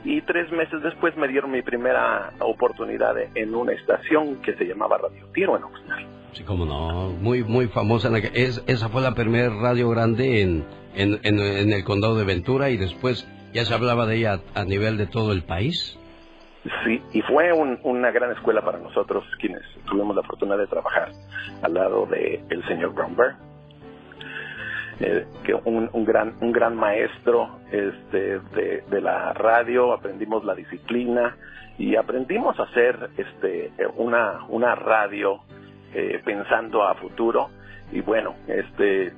y 0.05 0.20
tres 0.22 0.50
meses 0.53 0.82
después 0.82 1.16
me 1.16 1.28
dieron 1.28 1.50
mi 1.50 1.62
primera 1.62 2.30
oportunidad 2.40 3.14
en 3.34 3.55
una 3.55 3.72
estación 3.72 4.40
que 4.42 4.55
se 4.55 4.64
llamaba 4.64 4.98
Radio 4.98 5.26
Tiro 5.32 5.57
en 5.57 5.64
Oxnard. 5.64 6.05
Sí, 6.33 6.45
cómo 6.45 6.64
no. 6.64 7.11
Muy, 7.11 7.45
muy 7.45 7.66
famosa. 7.68 8.09
En 8.09 8.14
la 8.14 8.20
que- 8.20 8.30
es, 8.35 8.62
esa 8.66 8.89
fue 8.89 9.03
la 9.03 9.14
primera 9.14 9.51
radio 9.51 9.91
grande 9.91 10.41
en, 10.43 10.64
en, 10.95 11.18
en, 11.24 11.72
el 11.72 11.85
condado 11.85 12.16
de 12.16 12.24
Ventura 12.24 12.70
y 12.70 12.76
después 12.76 13.26
ya 13.53 13.64
se 13.64 13.74
hablaba 13.74 14.07
de 14.07 14.16
ella 14.16 14.41
a, 14.55 14.61
a 14.61 14.64
nivel 14.64 14.97
de 14.97 15.07
todo 15.07 15.33
el 15.33 15.43
país. 15.43 15.99
Sí, 16.85 17.03
y 17.12 17.20
fue 17.22 17.53
un- 17.53 17.78
una 17.83 18.11
gran 18.12 18.30
escuela 18.33 18.62
para 18.64 18.78
nosotros 18.78 19.24
quienes 19.41 19.62
tuvimos 19.87 20.14
la 20.16 20.22
fortuna 20.22 20.57
de 20.57 20.66
trabajar 20.68 21.11
al 21.62 21.74
lado 21.74 22.07
de 22.07 22.43
el 22.49 22.64
señor 22.66 22.95
Bromberg. 22.95 23.37
eh, 25.01 25.26
que 25.45 25.55
un, 25.55 25.91
un, 25.93 26.05
gran 26.05 26.35
un 26.41 26.53
gran 26.53 26.76
maestro 26.76 27.59
este, 27.72 28.39
de, 28.55 28.83
de, 28.89 29.01
la 29.01 29.33
radio, 29.33 29.93
aprendimos 29.93 30.45
la 30.45 30.55
disciplina 30.55 31.37
y 31.78 31.97
aprendimos 31.97 32.59
a 32.61 32.64
hacer 32.64 33.11
este, 33.16 33.72
una, 33.97 34.45
una 34.49 34.74
radio 34.76 35.41
eh, 35.95 36.20
pensando 36.24 36.82
a 36.82 36.95
futuro 36.95 37.51
y 37.93 38.01
bueno, 38.01 38.34
este, 38.49 39.12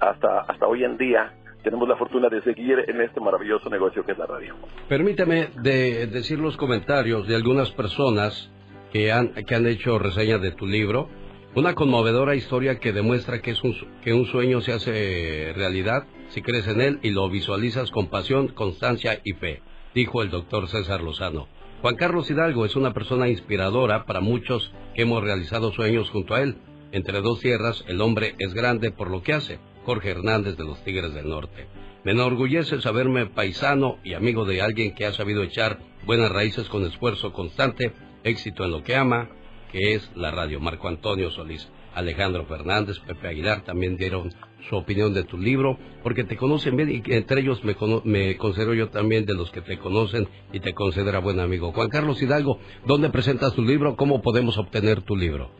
hasta, 0.00 0.40
hasta 0.40 0.66
hoy 0.66 0.84
en 0.84 0.98
día 0.98 1.32
tenemos 1.62 1.88
la 1.88 1.96
fortuna 1.96 2.28
de 2.28 2.42
seguir 2.42 2.84
en 2.88 3.00
este 3.00 3.20
maravilloso 3.20 3.68
negocio 3.70 4.04
que 4.04 4.12
es 4.12 4.18
la 4.18 4.26
radio. 4.26 4.54
Permíteme 4.88 5.48
de 5.62 6.06
decir 6.06 6.38
los 6.38 6.56
comentarios 6.56 7.26
de 7.26 7.36
algunas 7.36 7.70
personas 7.72 8.50
que 8.92 9.12
han, 9.12 9.34
que 9.34 9.54
han 9.54 9.66
hecho 9.66 9.98
reseña 9.98 10.38
de 10.38 10.52
tu 10.52 10.66
libro. 10.66 11.08
Una 11.54 11.74
conmovedora 11.74 12.34
historia 12.34 12.78
que 12.78 12.92
demuestra 12.92 13.40
que, 13.40 13.52
es 13.52 13.64
un, 13.64 13.74
que 14.02 14.12
un 14.12 14.26
sueño 14.26 14.60
se 14.60 14.72
hace 14.72 15.52
realidad 15.56 16.04
si 16.28 16.42
crees 16.42 16.66
en 16.68 16.80
él 16.80 16.98
y 17.02 17.10
lo 17.10 17.28
visualizas 17.28 17.90
con 17.90 18.08
pasión, 18.08 18.48
constancia 18.48 19.20
y 19.24 19.32
fe, 19.32 19.62
dijo 19.94 20.22
el 20.22 20.30
doctor 20.30 20.68
César 20.68 21.02
Lozano. 21.02 21.48
Juan 21.82 21.96
Carlos 21.96 22.30
Hidalgo 22.30 22.64
es 22.64 22.74
una 22.74 22.94
persona 22.94 23.28
inspiradora 23.28 24.06
para 24.06 24.20
muchos 24.20 24.72
que 24.94 25.02
hemos 25.02 25.22
realizado 25.22 25.72
sueños 25.72 26.08
junto 26.10 26.34
a 26.34 26.42
él. 26.42 26.56
Entre 26.90 27.20
dos 27.20 27.40
tierras, 27.40 27.84
el 27.86 28.00
hombre 28.00 28.34
es 28.38 28.54
grande 28.54 28.90
por 28.90 29.10
lo 29.10 29.22
que 29.22 29.34
hace. 29.34 29.58
Jorge 29.84 30.10
Hernández 30.10 30.56
de 30.56 30.64
los 30.64 30.82
Tigres 30.82 31.14
del 31.14 31.28
Norte. 31.28 31.68
Me 32.02 32.12
enorgullece 32.12 32.80
saberme 32.80 33.26
paisano 33.26 33.98
y 34.02 34.14
amigo 34.14 34.44
de 34.44 34.62
alguien 34.62 34.94
que 34.94 35.06
ha 35.06 35.12
sabido 35.12 35.42
echar 35.42 35.78
buenas 36.06 36.32
raíces 36.32 36.68
con 36.68 36.84
esfuerzo 36.84 37.32
constante, 37.32 37.92
éxito 38.24 38.64
en 38.64 38.70
lo 38.70 38.82
que 38.82 38.96
ama, 38.96 39.28
que 39.70 39.94
es 39.94 40.10
la 40.16 40.30
radio. 40.30 40.60
Marco 40.60 40.88
Antonio 40.88 41.30
Solís, 41.30 41.68
Alejandro 41.94 42.46
Fernández, 42.46 42.98
Pepe 43.00 43.28
Aguilar 43.28 43.64
también 43.64 43.96
dieron 43.96 44.32
su 44.68 44.76
opinión 44.76 45.14
de 45.14 45.24
tu 45.24 45.38
libro, 45.38 45.78
porque 46.02 46.24
te 46.24 46.36
conocen 46.36 46.76
bien 46.76 46.90
y 46.90 47.02
entre 47.12 47.40
ellos 47.40 47.62
me, 47.64 47.76
me 48.04 48.36
considero 48.36 48.74
yo 48.74 48.88
también 48.88 49.26
de 49.26 49.34
los 49.34 49.50
que 49.50 49.60
te 49.60 49.78
conocen 49.78 50.28
y 50.52 50.60
te 50.60 50.74
considera 50.74 51.20
buen 51.20 51.40
amigo. 51.40 51.72
Juan 51.72 51.88
Carlos 51.88 52.20
Hidalgo, 52.22 52.58
¿dónde 52.86 53.10
presentas 53.10 53.54
tu 53.54 53.62
libro? 53.62 53.96
¿Cómo 53.96 54.22
podemos 54.22 54.58
obtener 54.58 55.02
tu 55.02 55.16
libro? 55.16 55.50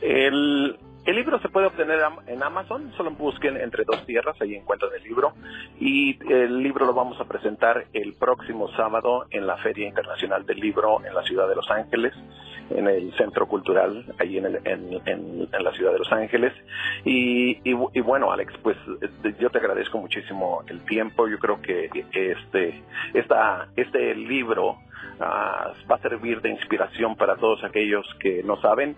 El, 0.00 0.76
el 1.08 1.16
libro 1.16 1.40
se 1.40 1.48
puede 1.48 1.66
obtener 1.68 2.00
en 2.26 2.42
Amazon, 2.42 2.92
solo 2.94 3.10
busquen 3.12 3.56
Entre 3.56 3.82
dos 3.84 4.04
tierras, 4.04 4.36
ahí 4.42 4.54
encuentran 4.54 4.90
el 4.94 5.02
libro. 5.02 5.32
Y 5.80 6.18
el 6.30 6.62
libro 6.62 6.84
lo 6.84 6.92
vamos 6.92 7.18
a 7.18 7.24
presentar 7.24 7.86
el 7.94 8.12
próximo 8.12 8.68
sábado 8.72 9.24
en 9.30 9.46
la 9.46 9.56
Feria 9.56 9.88
Internacional 9.88 10.44
del 10.44 10.60
Libro 10.60 11.02
en 11.02 11.14
la 11.14 11.22
ciudad 11.22 11.48
de 11.48 11.54
Los 11.54 11.70
Ángeles, 11.70 12.12
en 12.68 12.88
el 12.88 13.10
Centro 13.14 13.46
Cultural, 13.48 14.04
ahí 14.18 14.36
en, 14.36 14.60
en, 14.66 15.48
la 15.50 15.72
ciudad 15.72 15.92
de 15.92 15.98
Los 15.98 16.12
Ángeles. 16.12 16.52
Y, 17.06 17.58
y, 17.64 18.00
bueno, 18.02 18.30
Alex, 18.30 18.52
pues 18.62 18.76
yo 19.40 19.48
te 19.48 19.58
agradezco 19.58 19.96
muchísimo 19.96 20.62
el 20.66 20.84
tiempo. 20.84 21.26
Yo 21.26 21.38
creo 21.38 21.62
que 21.62 21.88
este, 22.12 22.82
esta, 23.14 23.68
este 23.76 24.14
libro 24.14 24.76
ah, 25.20 25.72
va 25.90 25.96
a 25.96 26.02
servir 26.02 26.42
de 26.42 26.50
inspiración 26.50 27.16
para 27.16 27.36
todos 27.36 27.64
aquellos 27.64 28.06
que 28.20 28.42
no 28.42 28.60
saben 28.60 28.94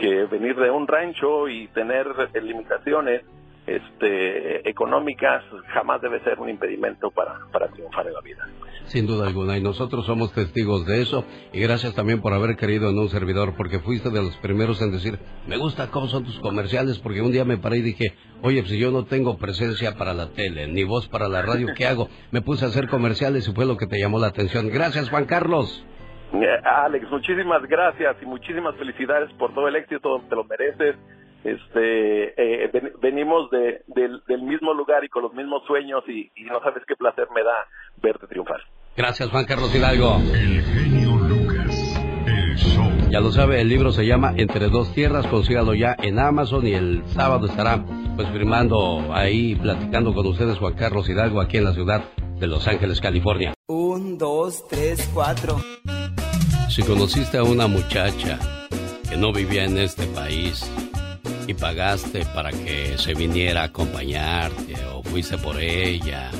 que 0.00 0.24
venir 0.24 0.56
de 0.56 0.70
un 0.70 0.86
rancho 0.86 1.46
y 1.48 1.68
tener 1.68 2.06
limitaciones 2.42 3.22
este, 3.66 4.68
económicas 4.68 5.44
jamás 5.74 6.00
debe 6.00 6.20
ser 6.24 6.40
un 6.40 6.48
impedimento 6.48 7.10
para, 7.10 7.38
para 7.52 7.68
triunfar 7.68 8.06
en 8.06 8.14
la 8.14 8.20
vida. 8.20 8.48
Sin 8.86 9.06
duda 9.06 9.26
alguna, 9.26 9.58
y 9.58 9.62
nosotros 9.62 10.06
somos 10.06 10.32
testigos 10.32 10.86
de 10.86 11.02
eso, 11.02 11.24
y 11.52 11.60
gracias 11.60 11.94
también 11.94 12.20
por 12.20 12.32
haber 12.32 12.56
querido 12.56 12.88
en 12.88 12.98
un 12.98 13.08
servidor, 13.10 13.54
porque 13.56 13.78
fuiste 13.78 14.10
de 14.10 14.22
los 14.22 14.36
primeros 14.38 14.80
en 14.82 14.90
decir, 14.90 15.18
me 15.46 15.58
gusta 15.58 15.90
cómo 15.90 16.08
son 16.08 16.24
tus 16.24 16.40
comerciales, 16.40 16.98
porque 16.98 17.20
un 17.20 17.30
día 17.30 17.44
me 17.44 17.58
paré 17.58 17.76
y 17.76 17.82
dije, 17.82 18.14
oye, 18.42 18.62
pues 18.62 18.72
si 18.72 18.78
yo 18.78 18.90
no 18.90 19.04
tengo 19.04 19.36
presencia 19.36 19.94
para 19.96 20.14
la 20.14 20.30
tele, 20.30 20.66
ni 20.66 20.82
voz 20.82 21.06
para 21.08 21.28
la 21.28 21.42
radio, 21.42 21.68
¿qué 21.76 21.86
hago? 21.86 22.08
Me 22.32 22.40
puse 22.40 22.64
a 22.64 22.68
hacer 22.68 22.88
comerciales 22.88 23.46
y 23.46 23.52
fue 23.52 23.66
lo 23.66 23.76
que 23.76 23.86
te 23.86 24.00
llamó 24.00 24.18
la 24.18 24.28
atención. 24.28 24.70
Gracias, 24.70 25.10
Juan 25.10 25.26
Carlos. 25.26 25.84
Eh, 26.32 26.60
Alex, 26.64 27.10
muchísimas 27.10 27.62
gracias 27.62 28.16
y 28.22 28.26
muchísimas 28.26 28.76
felicidades 28.76 29.32
por 29.34 29.52
todo 29.52 29.68
el 29.68 29.76
éxito, 29.76 30.22
te 30.28 30.36
lo 30.36 30.44
mereces. 30.44 30.96
Este, 31.42 32.64
eh, 32.64 32.92
venimos 33.00 33.50
de, 33.50 33.82
del, 33.86 34.42
mismo 34.42 34.74
lugar 34.74 35.04
y 35.04 35.08
con 35.08 35.22
los 35.22 35.32
mismos 35.32 35.62
sueños 35.66 36.04
y, 36.06 36.30
no 36.44 36.60
sabes 36.60 36.82
qué 36.86 36.94
placer 36.96 37.28
me 37.34 37.42
da 37.42 37.66
verte 38.02 38.26
triunfar. 38.26 38.60
Gracias, 38.96 39.30
Juan 39.30 39.46
Carlos 39.46 39.74
Hidalgo. 39.74 40.16
El 40.34 40.62
genio 40.62 41.16
Lucas, 41.16 41.98
el 42.26 42.56
show. 42.56 42.90
Ya 43.10 43.20
lo 43.20 43.30
sabe, 43.30 43.60
el 43.60 43.68
libro 43.68 43.90
se 43.90 44.06
llama 44.06 44.34
Entre 44.36 44.68
dos 44.68 44.92
tierras, 44.94 45.26
consígalo 45.28 45.74
ya 45.74 45.96
en 46.02 46.18
Amazon 46.18 46.66
y 46.66 46.74
el 46.74 47.02
sábado 47.06 47.46
estará 47.46 47.82
pues 48.16 48.28
firmando 48.28 49.14
ahí, 49.14 49.54
platicando 49.56 50.12
con 50.12 50.26
ustedes 50.26 50.58
Juan 50.58 50.74
Carlos 50.74 51.08
Hidalgo 51.08 51.40
aquí 51.40 51.56
en 51.56 51.64
la 51.64 51.72
ciudad 51.72 52.04
de 52.38 52.46
Los 52.46 52.68
Ángeles, 52.68 53.00
California. 53.00 53.54
Un, 53.72 54.18
dos, 54.18 54.66
tres, 54.66 55.08
cuatro. 55.14 55.62
Si 56.68 56.82
conociste 56.82 57.38
a 57.38 57.44
una 57.44 57.68
muchacha 57.68 58.36
que 59.08 59.16
no 59.16 59.32
vivía 59.32 59.62
en 59.62 59.78
este 59.78 60.08
país 60.08 60.68
y 61.46 61.54
pagaste 61.54 62.24
para 62.34 62.50
que 62.50 62.98
se 62.98 63.14
viniera 63.14 63.60
a 63.62 63.66
acompañarte 63.66 64.74
o 64.92 65.04
fuiste 65.04 65.38
por 65.38 65.60
ella 65.60 66.32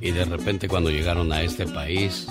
y 0.00 0.12
de 0.12 0.24
repente 0.24 0.68
cuando 0.68 0.88
llegaron 0.88 1.30
a 1.34 1.42
este 1.42 1.66
país 1.66 2.26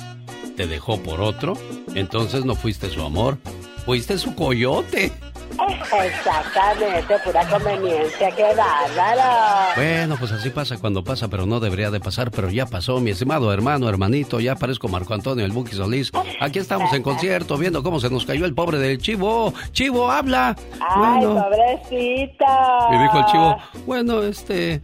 te 0.57 0.65
dejó 0.65 0.99
por 0.99 1.21
otro, 1.21 1.53
entonces 1.93 2.43
no 2.43 2.55
fuiste 2.55 2.89
su 2.89 3.03
amor, 3.03 3.37
fuiste 3.85 4.17
su 4.17 4.33
coyote. 4.33 5.11
Exactamente, 5.51 7.15
pura 7.25 7.47
conveniencia, 7.47 8.31
qué 8.35 8.43
bárbaro. 8.55 9.75
Bueno, 9.75 10.15
pues 10.17 10.31
así 10.31 10.49
pasa 10.49 10.77
cuando 10.77 11.03
pasa, 11.03 11.27
pero 11.27 11.45
no 11.45 11.59
debería 11.59 11.89
de 11.89 11.99
pasar, 11.99 12.31
pero 12.31 12.49
ya 12.49 12.65
pasó, 12.65 12.99
mi 12.99 13.11
estimado 13.11 13.51
hermano, 13.51 13.89
hermanito, 13.89 14.39
ya 14.39 14.55
parezco 14.55 14.87
Marco 14.87 15.13
Antonio, 15.13 15.45
el 15.45 15.51
Buki 15.51 15.75
Solís. 15.75 16.11
Aquí 16.39 16.59
estamos 16.59 16.93
en 16.93 17.03
concierto, 17.03 17.57
viendo 17.57 17.83
cómo 17.83 17.99
se 17.99 18.09
nos 18.09 18.25
cayó 18.25 18.45
el 18.45 18.53
pobre 18.53 18.77
del 18.77 18.99
chivo. 18.99 19.53
Chivo, 19.71 20.11
habla. 20.11 20.55
Ay, 20.79 21.25
pobrecito. 21.25 22.45
Y 22.91 22.97
dijo 23.01 23.19
el 23.19 23.25
chivo, 23.25 23.57
bueno, 23.85 24.23
este, 24.23 24.81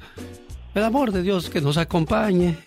el 0.74 0.84
amor 0.84 1.12
de 1.12 1.22
Dios 1.22 1.50
que 1.50 1.62
nos 1.62 1.78
acompañe. 1.78 2.58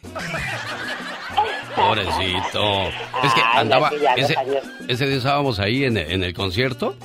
Pobrecito. 1.75 2.83
Es 3.23 3.35
que 3.35 3.43
andaba. 3.55 3.91
Ese, 4.17 4.35
ese, 4.89 5.07
día 5.07 5.17
estábamos 5.17 5.59
ahí 5.61 5.85
en, 5.85 5.97
en 5.97 6.25
el 6.25 6.35
concierto 6.35 6.97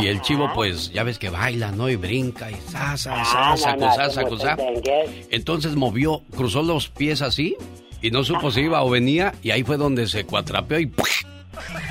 y 0.00 0.06
el 0.06 0.20
chivo, 0.22 0.50
pues, 0.54 0.92
ya 0.92 1.02
ves 1.02 1.18
que 1.18 1.28
baila, 1.28 1.72
¿no? 1.72 1.88
Y 1.90 1.96
brinca 1.96 2.50
y 2.50 2.54
sasa, 2.54 3.24
sasa, 3.24 3.76
no, 3.76 3.90
Entonces 5.30 5.76
movió, 5.76 6.22
cruzó 6.34 6.62
los 6.62 6.88
pies 6.88 7.22
así 7.22 7.56
y 8.00 8.10
no 8.10 8.24
supo 8.24 8.50
si 8.50 8.62
iba 8.62 8.82
o 8.82 8.90
venía 8.90 9.34
y 9.42 9.50
ahí 9.50 9.62
fue 9.62 9.76
donde 9.76 10.06
se 10.08 10.24
cuatrapeó 10.24 10.80
y 10.80 10.92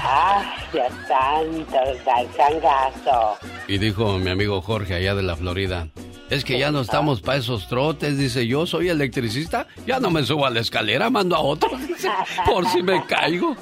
¡Ah, 0.04 0.56
Dios 0.74 0.92
santo! 1.08 1.78
¡Da 2.06 2.26
cangazo! 2.36 3.38
Y 3.68 3.78
dijo 3.78 4.18
mi 4.18 4.32
amigo 4.32 4.62
Jorge 4.62 4.96
allá 4.96 5.16
de 5.16 5.22
la 5.22 5.36
Florida, 5.36 5.88
es 6.30 6.44
que 6.44 6.58
ya 6.58 6.72
no 6.72 6.82
estamos 6.82 7.22
para 7.22 7.38
esos 7.38 7.68
trotes, 7.68 8.18
dice 8.18 8.48
yo, 8.48 8.66
soy 8.66 8.90
electricista, 8.90 9.68
ya 9.86 10.00
no 10.00 10.10
me 10.10 10.24
subo 10.24 10.46
a 10.46 10.50
la 10.50 10.62
escalera, 10.62 11.10
mando 11.10 11.36
a 11.36 11.42
otro, 11.42 11.70
dice, 11.88 12.10
por 12.46 12.68
si 12.68 12.82
me 12.82 13.06
caigo. 13.06 13.56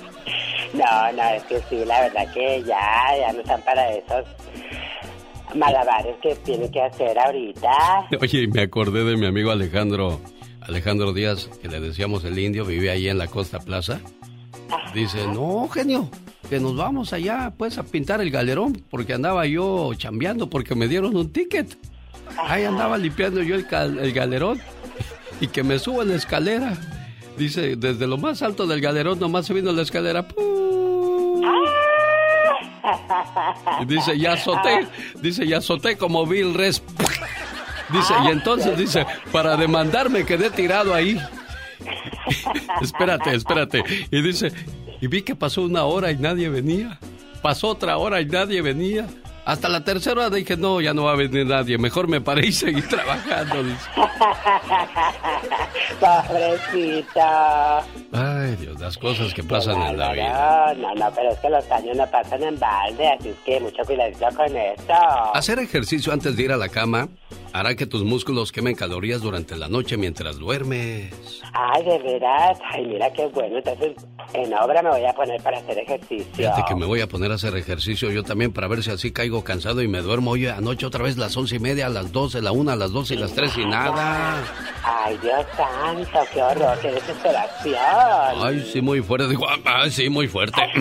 No, 0.74 1.12
no, 1.14 1.24
es 1.30 1.44
que 1.44 1.62
sí, 1.70 1.84
la 1.86 2.02
verdad 2.02 2.32
que 2.34 2.64
ya, 2.64 3.18
ya 3.20 3.34
no 3.34 3.40
están 3.42 3.62
para 3.64 3.92
esos 3.92 4.26
malabares 5.56 6.16
que 6.22 6.36
tiene 6.36 6.70
que 6.70 6.82
hacer 6.82 7.18
ahorita. 7.18 8.08
Oye, 8.22 8.48
me 8.48 8.62
acordé 8.62 9.04
de 9.04 9.18
mi 9.18 9.26
amigo 9.26 9.52
Alejandro, 9.52 10.20
Alejandro 10.62 11.14
Díaz, 11.14 11.50
que 11.62 11.68
le 11.68 11.80
decíamos 11.80 12.24
el 12.24 12.38
indio, 12.38 12.66
vivía 12.66 12.92
ahí 12.92 13.10
en 13.10 13.18
la 13.18 13.28
Costa 13.28 13.60
Plaza. 13.60 14.00
Dice, 14.94 15.26
no, 15.28 15.68
genio, 15.70 16.10
que 16.50 16.60
nos 16.60 16.76
vamos 16.76 17.14
allá, 17.14 17.52
pues, 17.58 17.78
a 17.80 17.84
pintar 17.84 18.22
el 18.22 18.30
galerón, 18.30 18.84
porque 18.90 19.14
andaba 19.14 19.48
yo 19.48 19.94
chambeando, 19.96 20.50
porque 20.50 20.76
me 20.76 20.88
dieron 20.88 21.16
un 21.16 21.32
ticket. 21.32 21.78
Ahí 22.38 22.64
andaba 22.64 22.98
limpiando 22.98 23.42
yo 23.42 23.56
el, 23.56 23.66
el 24.00 24.14
galerón 24.14 24.60
y 25.42 25.48
que 25.48 25.64
me 25.64 25.80
subo 25.80 26.04
la 26.04 26.16
escalera. 26.16 26.78
Dice, 27.40 27.78
desde 27.78 28.06
lo 28.06 28.18
más 28.18 28.42
alto 28.42 28.68
del 28.68 28.82
galerón 28.82 29.18
nomás 29.18 29.46
se 29.46 29.54
vino 29.54 29.72
la 29.72 29.84
escalera. 29.84 30.28
Y 33.82 33.86
dice, 33.86 34.20
ya 34.20 34.34
azoté, 34.34 34.86
dice, 35.22 35.48
ya 35.48 35.60
azoté 35.60 35.96
como 35.96 36.26
Bill 36.26 36.54
Res. 36.54 36.84
Dice, 37.94 38.14
y 38.26 38.28
entonces 38.28 38.78
dice, 38.78 39.06
para 39.32 39.56
demandarme 39.56 40.26
quedé 40.26 40.50
tirado 40.50 40.94
ahí. 40.94 41.18
espérate, 42.82 43.34
espérate. 43.34 43.86
Y 44.12 44.22
dice, 44.22 44.52
y 45.00 45.08
vi 45.08 45.22
que 45.22 45.34
pasó 45.34 45.62
una 45.62 45.86
hora 45.86 46.12
y 46.12 46.18
nadie 46.18 46.50
venía. 46.50 47.00
Pasó 47.42 47.70
otra 47.70 47.96
hora 47.96 48.20
y 48.20 48.26
nadie 48.26 48.62
venía. 48.62 49.08
Hasta 49.46 49.70
la 49.70 49.84
tercera 49.84 50.28
hora 50.28 50.36
dije, 50.36 50.58
no, 50.58 50.82
ya 50.82 50.94
no 50.94 51.06
va 51.06 51.14
a 51.14 51.16
venir 51.16 51.46
nadie. 51.46 51.78
Mejor 51.78 52.08
me 52.08 52.22
paré 52.22 52.48
y 52.48 52.52
seguí 52.52 52.82
trabajando. 52.84 53.56
Pobrecita. 56.00 57.80
Ay, 58.12 58.56
Dios, 58.60 58.80
las 58.80 58.98
cosas 58.98 59.34
que 59.34 59.44
pasan 59.44 59.82
en 59.82 59.98
la 59.98 60.14
vida. 60.14 60.74
No, 60.78 60.94
no, 60.96 61.12
pero 61.16 61.32
es 61.32 61.40
que 61.40 61.50
los 61.50 61.70
años 61.72 61.98
no 61.98 62.06
pasan 62.08 62.44
en 62.44 62.60
balde, 62.60 63.08
así 63.08 63.30
es 63.30 63.36
que 63.46 63.60
mucho 63.60 63.84
cuidado 63.86 64.12
con 64.36 64.56
eso. 64.56 64.94
Hacer 65.34 65.60
ejercicio 65.60 66.14
antes 66.14 66.36
de 66.36 66.44
ir 66.44 66.52
a 66.52 66.58
la 66.58 66.70
cama 66.70 67.10
hará 67.54 67.76
que 67.76 67.86
tus 67.86 68.04
músculos 68.04 68.52
quemen 68.52 68.76
calorías 68.76 69.22
durante 69.22 69.56
la 69.56 69.68
noche 69.68 69.98
mientras 69.98 70.38
duermes. 70.38 71.14
Ay, 71.54 71.84
de 71.84 71.98
veras. 72.00 72.60
Ay, 72.72 72.86
mira 72.86 73.12
qué 73.14 73.26
bueno. 73.28 73.58
Entonces, 73.58 73.94
en 74.34 74.54
obra 74.54 74.82
me 74.82 74.90
voy 74.90 75.06
a 75.06 75.14
poner 75.14 75.42
para 75.42 75.58
hacer 75.58 75.78
ejercicio. 75.80 76.26
Fíjate 76.34 76.64
que 76.68 76.76
me 76.76 76.86
voy 76.86 77.02
a 77.02 77.08
poner 77.08 77.32
a 77.32 77.36
hacer 77.36 77.56
ejercicio 77.56 78.12
yo 78.12 78.24
también 78.24 78.54
para 78.54 78.68
ver 78.68 78.84
si 78.84 78.92
así 78.92 79.12
caigo 79.12 79.44
cansado 79.44 79.82
y 79.82 79.88
me 79.88 80.02
duermo. 80.02 80.32
Oye, 80.32 80.52
anoche 80.52 80.86
otra 80.86 81.04
vez 81.04 81.18
las 81.18 81.36
once 81.36 81.56
y 81.56 81.60
media, 81.60 81.88
a 81.88 81.90
las 81.90 82.12
doce, 82.12 82.42
la 82.42 82.52
una, 82.52 82.74
a 82.74 82.76
las 82.76 82.92
doce 82.92 83.16
y 83.16 83.18
las 83.18 83.34
tres 83.34 83.58
y 83.58 83.66
nada. 83.66 84.44
Ay, 84.84 85.18
Dios 85.22 85.46
santo, 85.56 86.20
qué 86.34 86.42
horror, 86.42 86.78
qué 86.82 86.92
desesperación. 86.92 87.76
Ay, 87.78 88.70
sí, 88.72 88.82
muy 88.82 89.02
fuerte. 89.02 89.28
Digo, 89.28 89.46
ay, 89.66 89.92
sí, 89.92 90.10
muy 90.10 90.28
fuerte. 90.28 90.62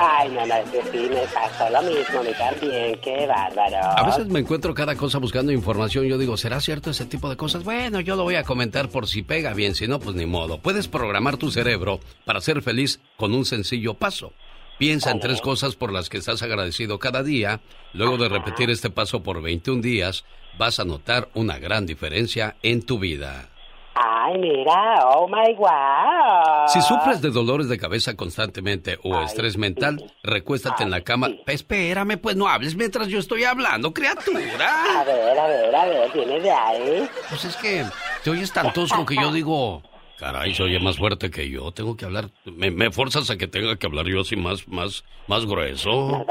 Ay, 0.00 0.28
no, 0.30 0.46
no, 0.46 0.54
sí, 0.92 1.10
me 1.10 1.26
pasó 1.34 1.68
lo 1.70 1.82
mismo, 1.82 2.22
mí 2.22 2.30
también, 2.38 2.96
qué 3.02 3.26
bárbaro. 3.26 3.98
A 3.98 4.04
veces 4.04 4.28
me 4.28 4.38
encuentro 4.38 4.72
cada 4.72 4.94
cosa 4.94 5.18
buscando 5.18 5.50
información. 5.50 6.04
Yo 6.04 6.18
digo, 6.18 6.36
¿será 6.36 6.60
cierto 6.60 6.90
ese 6.90 7.04
tipo 7.04 7.28
de 7.28 7.36
cosas? 7.36 7.64
Bueno, 7.64 7.98
yo 8.00 8.14
lo 8.14 8.22
voy 8.22 8.36
a 8.36 8.44
comentar 8.44 8.90
por 8.90 9.08
si 9.08 9.22
pega 9.22 9.54
bien, 9.54 9.74
si 9.74 9.88
no, 9.88 9.98
pues 9.98 10.14
ni 10.14 10.24
modo. 10.24 10.58
Puedes 10.58 10.86
programar 10.86 11.27
tu 11.36 11.50
cerebro 11.50 12.00
para 12.24 12.40
ser 12.40 12.62
feliz 12.62 13.00
con 13.16 13.34
un 13.34 13.44
sencillo 13.44 13.94
paso. 13.94 14.32
Piensa 14.78 15.10
en 15.10 15.18
tres 15.18 15.40
cosas 15.40 15.74
por 15.74 15.92
las 15.92 16.08
que 16.08 16.18
estás 16.18 16.42
agradecido 16.42 16.98
cada 17.00 17.24
día. 17.24 17.60
Luego 17.92 18.16
de 18.16 18.28
repetir 18.28 18.70
este 18.70 18.90
paso 18.90 19.24
por 19.24 19.42
21 19.42 19.82
días, 19.82 20.24
vas 20.56 20.78
a 20.78 20.84
notar 20.84 21.28
una 21.34 21.58
gran 21.58 21.84
diferencia 21.84 22.56
en 22.62 22.82
tu 22.82 23.00
vida. 23.00 23.48
Ay, 24.00 24.38
mira, 24.38 25.08
oh 25.08 25.26
my 25.26 25.54
wow. 25.54 26.68
Si 26.68 26.80
sufres 26.82 27.20
de 27.20 27.30
dolores 27.30 27.68
de 27.68 27.78
cabeza 27.78 28.14
constantemente 28.14 28.98
o 29.02 29.20
estrés 29.22 29.56
mental, 29.56 30.12
recuéstate 30.22 30.84
en 30.84 30.90
la 30.90 31.00
cama. 31.00 31.30
Espérame, 31.46 32.16
pues 32.16 32.36
no 32.36 32.46
hables 32.46 32.76
mientras 32.76 33.08
yo 33.08 33.18
estoy 33.18 33.42
hablando, 33.42 33.92
criatura. 33.92 35.00
A 35.00 35.02
ver, 35.02 35.38
a 35.38 35.46
ver, 35.48 35.74
a 35.74 35.84
ver, 35.86 36.12
viene 36.12 36.40
de 36.40 36.50
ahí. 36.50 37.08
Pues 37.28 37.44
es 37.46 37.56
que 37.56 37.84
te 38.22 38.30
oyes 38.30 38.52
tan 38.52 38.72
tosco 38.72 39.04
que 39.04 39.16
yo 39.16 39.32
digo, 39.32 39.82
caray, 40.18 40.54
se 40.54 40.62
oye 40.62 40.78
más 40.80 40.96
fuerte 40.96 41.30
que 41.30 41.48
yo. 41.48 41.72
Tengo 41.72 41.96
que 41.96 42.04
hablar. 42.04 42.30
Me, 42.44 42.70
me 42.70 42.90
forzas 42.90 43.30
a 43.30 43.36
que 43.36 43.46
tenga 43.46 43.76
que 43.76 43.86
hablar 43.86 44.06
yo 44.06 44.20
así 44.20 44.36
más, 44.36 44.66
más, 44.68 45.04
más 45.26 45.46
grueso. 45.46 46.24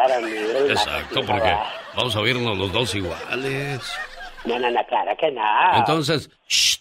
Exacto, 0.69 1.23
porque 1.25 1.55
vamos 1.95 2.15
a 2.15 2.19
oírnos 2.19 2.57
los 2.57 2.71
dos 2.71 2.93
iguales. 2.95 3.81
No, 4.45 4.59
no, 4.59 4.69
no, 4.69 4.85
claro 4.87 5.15
que 5.19 5.31
no. 5.31 5.41
Entonces, 5.75 6.29
shh. 6.47 6.77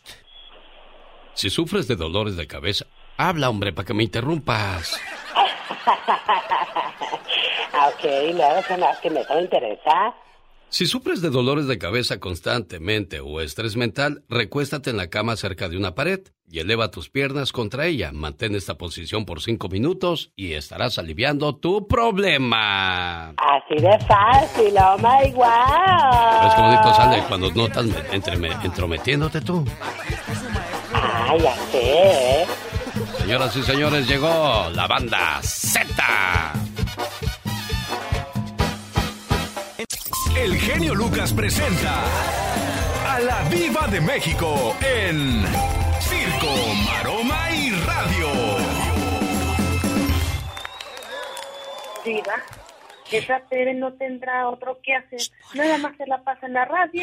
Si 1.34 1.50
sufres 1.50 1.86
de 1.86 1.96
dolores 1.96 2.36
de 2.36 2.46
cabeza, 2.46 2.86
habla, 3.18 3.50
hombre, 3.50 3.72
para 3.72 3.84
que 3.84 3.92
me 3.94 4.04
interrumpas. 4.04 4.98
ok, 7.74 8.04
luego, 8.34 8.62
¿qué 8.66 8.76
más 8.78 8.98
que 9.00 9.10
me 9.10 9.20
eso 9.20 9.34
me 9.34 9.42
interesa? 9.42 10.14
Si 10.68 10.86
sufres 10.86 11.22
de 11.22 11.30
dolores 11.30 11.66
de 11.68 11.78
cabeza 11.78 12.18
constantemente 12.18 13.20
o 13.20 13.40
estrés 13.40 13.76
mental, 13.76 14.24
recuéstate 14.28 14.90
en 14.90 14.96
la 14.96 15.08
cama 15.08 15.36
cerca 15.36 15.68
de 15.68 15.76
una 15.76 15.94
pared 15.94 16.20
y 16.50 16.58
eleva 16.58 16.90
tus 16.90 17.08
piernas 17.08 17.52
contra 17.52 17.86
ella. 17.86 18.10
Mantén 18.12 18.54
esta 18.54 18.74
posición 18.76 19.24
por 19.24 19.40
cinco 19.40 19.68
minutos 19.68 20.32
y 20.36 20.52
estarás 20.52 20.98
aliviando 20.98 21.56
tu 21.56 21.86
problema. 21.86 23.30
Así 23.36 23.80
de 23.80 23.98
fácil, 24.06 24.74
oh 24.78 24.98
my 24.98 25.32
wow. 25.32 26.42
¿Ves 26.42 26.54
qué 26.54 26.62
bonito 26.62 26.94
sale 26.94 27.22
cuando 27.28 27.50
no 27.52 27.66
estás 27.66 27.86
entrometiéndote 28.62 29.40
tú? 29.40 29.64
Ay, 30.92 31.40
ya 31.40 31.56
sé. 31.70 32.46
Señoras 33.18 33.56
y 33.56 33.62
señores, 33.62 34.06
llegó 34.06 34.68
la 34.72 34.86
banda 34.86 35.40
Z. 35.42 36.52
El 40.36 40.58
genio 40.58 40.94
Lucas 40.94 41.32
presenta 41.32 42.02
a 43.08 43.20
la 43.20 43.42
Viva 43.48 43.86
de 43.88 44.00
México 44.00 44.76
en 44.82 45.42
Circo, 46.00 46.54
Maroma 46.84 47.50
y 47.52 47.70
Radio. 47.70 48.28
Diva, 52.04 52.34
esa 53.12 53.40
Tere 53.48 53.74
no 53.74 53.92
tendrá 53.92 54.48
otro 54.48 54.78
que 54.82 54.94
hacer. 54.94 55.20
Nada 55.54 55.78
más 55.78 55.96
se 55.96 56.06
la 56.06 56.22
pasa 56.22 56.46
en 56.46 56.54
la 56.54 56.64
radio. 56.64 57.02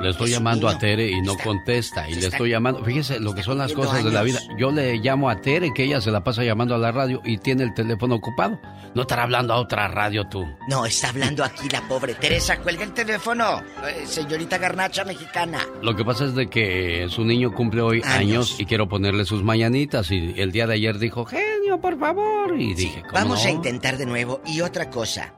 Le 0.00 0.10
estoy 0.10 0.30
llamando 0.30 0.68
a 0.68 0.78
Tere 0.78 1.10
y 1.10 1.20
no 1.20 1.36
contesta. 1.36 2.08
Y 2.08 2.14
le 2.14 2.26
estoy 2.26 2.50
llamando. 2.50 2.84
Fíjese 2.84 3.20
lo 3.20 3.34
que 3.34 3.42
son 3.42 3.58
las 3.58 3.72
cosas 3.72 4.04
de 4.04 4.10
la 4.10 4.22
vida. 4.22 4.40
Yo 4.58 4.70
le 4.70 4.96
llamo 4.96 5.30
a 5.30 5.40
Tere, 5.40 5.72
que 5.74 5.84
ella 5.84 6.00
se 6.00 6.10
la 6.10 6.24
pasa 6.24 6.42
llamando 6.42 6.74
a 6.74 6.78
la 6.78 6.92
radio 6.92 7.20
y 7.24 7.38
tiene 7.38 7.64
el 7.64 7.74
teléfono 7.74 8.16
ocupado. 8.16 8.58
No 8.94 9.02
estará 9.02 9.24
hablando 9.24 9.54
a 9.54 9.58
otra 9.58 9.88
radio 9.88 10.28
tú. 10.28 10.46
No, 10.68 10.86
está 10.86 11.08
hablando 11.08 11.44
aquí 11.44 11.68
la 11.68 11.80
pobre 11.88 12.14
Teresa. 12.14 12.58
Cuelga 12.58 12.84
el 12.84 12.92
teléfono. 12.92 13.62
Eh, 13.86 14.06
señorita 14.06 14.58
Garnacha 14.58 15.04
mexicana. 15.04 15.60
Lo 15.82 15.96
que 15.96 16.04
pasa 16.04 16.24
es 16.24 16.34
de 16.34 16.48
que 16.48 17.06
su 17.08 17.24
niño 17.24 17.52
cumple 17.52 17.82
hoy 17.82 18.02
años, 18.04 18.58
y 18.58 18.66
quiero 18.66 18.88
ponerle 18.88 19.24
sus 19.24 19.42
mañanitas. 19.42 20.10
Y 20.10 20.40
el 20.40 20.52
día 20.52 20.66
de 20.66 20.74
ayer 20.74 20.98
dijo, 20.98 21.26
por 21.80 21.98
favor. 21.98 22.58
Y 22.60 22.74
dije, 22.74 23.00
¿cómo 23.02 23.12
Vamos 23.14 23.42
no? 23.44 23.48
a 23.48 23.52
intentar 23.52 23.96
de 23.96 24.06
nuevo. 24.06 24.40
Y 24.46 24.60
otra 24.60 24.90
cosa. 24.90 25.34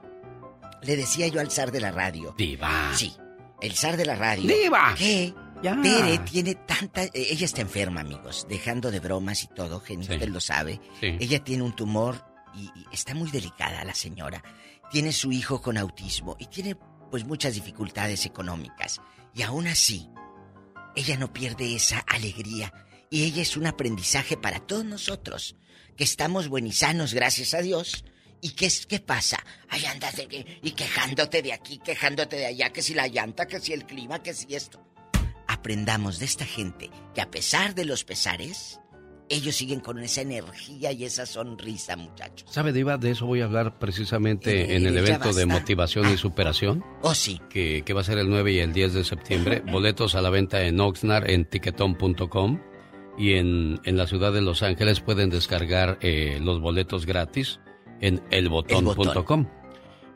Le 0.82 0.96
decía 0.96 1.26
yo 1.28 1.40
al 1.40 1.50
zar 1.50 1.72
de 1.72 1.80
la 1.80 1.90
radio. 1.90 2.34
Diva. 2.36 2.92
Sí, 2.94 3.14
el 3.60 3.72
zar 3.74 3.96
de 3.96 4.04
la 4.06 4.14
radio. 4.14 4.46
Diva. 4.54 4.94
Que 4.96 5.34
Ya. 5.62 5.80
Tere 5.82 6.18
tiene 6.18 6.54
tanta... 6.54 7.04
eh, 7.04 7.10
Ella 7.14 7.46
está 7.46 7.62
enferma, 7.62 8.02
amigos. 8.02 8.46
Dejando 8.48 8.90
de 8.90 9.00
bromas 9.00 9.42
y 9.42 9.48
todo. 9.48 9.82
Sí. 9.86 9.96
usted 9.96 10.28
lo 10.28 10.40
sabe. 10.40 10.80
Sí. 11.00 11.16
Ella 11.18 11.42
tiene 11.42 11.62
un 11.62 11.74
tumor 11.74 12.24
y, 12.54 12.66
y 12.78 12.86
está 12.92 13.14
muy 13.14 13.30
delicada 13.30 13.82
la 13.84 13.94
señora. 13.94 14.42
Tiene 14.90 15.12
su 15.12 15.32
hijo 15.32 15.60
con 15.62 15.78
autismo 15.78 16.36
y 16.38 16.46
tiene 16.46 16.76
pues 17.10 17.24
muchas 17.24 17.54
dificultades 17.54 18.26
económicas. 18.26 19.00
Y 19.34 19.42
aún 19.42 19.66
así, 19.66 20.08
ella 20.94 21.16
no 21.16 21.32
pierde 21.32 21.74
esa 21.74 21.98
alegría. 22.06 22.72
Y 23.10 23.24
ella 23.24 23.42
es 23.42 23.56
un 23.56 23.66
aprendizaje 23.66 24.36
para 24.36 24.60
todos 24.60 24.84
nosotros, 24.84 25.56
que 25.96 26.04
estamos 26.04 26.48
buenisanos, 26.48 27.14
gracias 27.14 27.54
a 27.54 27.62
Dios. 27.62 28.04
¿Y 28.40 28.50
qué, 28.50 28.66
es, 28.66 28.86
qué 28.86 29.00
pasa? 29.00 29.38
Ahí 29.68 29.84
andas 29.86 30.16
de 30.16 30.46
y 30.62 30.70
quejándote 30.72 31.42
de 31.42 31.52
aquí, 31.52 31.78
quejándote 31.78 32.36
de 32.36 32.46
allá, 32.46 32.70
que 32.70 32.82
si 32.82 32.94
la 32.94 33.08
llanta, 33.08 33.46
que 33.46 33.60
si 33.60 33.72
el 33.72 33.86
clima, 33.86 34.22
que 34.22 34.34
si 34.34 34.54
esto. 34.54 34.82
Aprendamos 35.48 36.18
de 36.18 36.26
esta 36.26 36.44
gente 36.44 36.90
que 37.14 37.20
a 37.20 37.30
pesar 37.30 37.74
de 37.74 37.84
los 37.84 38.04
pesares, 38.04 38.78
ellos 39.28 39.56
siguen 39.56 39.80
con 39.80 39.98
esa 39.98 40.20
energía 40.20 40.92
y 40.92 41.04
esa 41.04 41.24
sonrisa, 41.24 41.96
muchachos. 41.96 42.48
¿Sabe, 42.52 42.72
Diva? 42.72 42.98
De 42.98 43.10
eso 43.12 43.26
voy 43.26 43.40
a 43.40 43.44
hablar 43.44 43.78
precisamente 43.78 44.72
Eh, 44.72 44.76
en 44.76 44.86
el 44.86 44.98
evento 44.98 45.32
de 45.32 45.46
motivación 45.46 46.12
y 46.12 46.16
superación. 46.16 46.84
Oh, 47.02 47.14
sí. 47.14 47.40
Que, 47.48 47.82
que 47.84 47.92
va 47.94 48.02
a 48.02 48.04
ser 48.04 48.18
el 48.18 48.28
9 48.28 48.52
y 48.52 48.58
el 48.58 48.72
10 48.72 48.92
de 48.94 49.04
septiembre. 49.04 49.62
Boletos 49.72 50.14
a 50.14 50.20
la 50.20 50.30
venta 50.30 50.62
en 50.62 50.78
Oxnard, 50.78 51.28
en 51.30 51.44
tiquetón.com. 51.48 52.60
Y 53.18 53.34
en, 53.34 53.80
en 53.84 53.96
la 53.96 54.06
ciudad 54.06 54.32
de 54.32 54.42
Los 54.42 54.62
Ángeles 54.62 55.00
pueden 55.00 55.30
descargar 55.30 55.98
eh, 56.02 56.38
los 56.42 56.60
boletos 56.60 57.06
gratis 57.06 57.60
en 58.00 58.22
elbotón.com. 58.30 59.46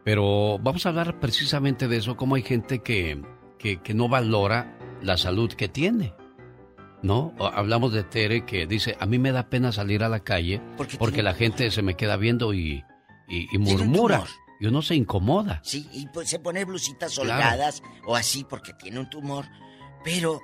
Pero 0.05 0.59
vamos 0.59 0.85
a 0.86 0.90
hablar 0.90 1.18
precisamente 1.20 1.89
de 1.89 1.97
eso, 1.98 2.16
cómo 2.16 2.35
hay 2.35 2.43
gente 2.43 2.81
que, 2.81 3.22
que, 3.59 3.82
que 3.82 3.94
no 3.94 4.09
valora 4.09 4.78
la 5.02 5.16
salud 5.16 5.52
que 5.52 5.68
tiene. 5.68 6.14
¿No? 7.02 7.35
Hablamos 7.39 7.94
de 7.94 8.02
Tere 8.05 8.44
que 8.44 8.66
dice, 8.66 8.94
a 9.01 9.06
mí 9.06 9.18
me 9.18 9.32
da 9.32 9.48
pena 9.48 9.72
salir 9.72 10.05
a 10.05 10.10
la 10.10 10.20
calle 10.20 10.60
porque, 10.77 10.98
tiene 10.98 11.22
la 11.22 11.32
gente 11.32 11.70
se 11.70 11.81
me 11.81 11.94
queda 11.94 12.18
viendo 12.18 12.52
y, 12.52 12.85
y, 13.27 13.56
murmura. 13.56 14.24
Y 14.60 14.66
uno 14.66 14.82
se 14.82 14.94
incomoda. 14.97 15.62
Sí, 15.64 15.89
y 15.94 16.06
pues 16.09 16.28
se 16.28 16.39
pone 16.39 16.66
blusitas 16.66 17.14
Claro. 17.14 17.31
holgadas 17.31 17.82
o 18.05 18.14
así 18.16 18.44
porque 18.44 18.74
tiene 18.74 19.01
un 19.01 19.09
tumor. 19.09 19.47
Pero 20.05 20.40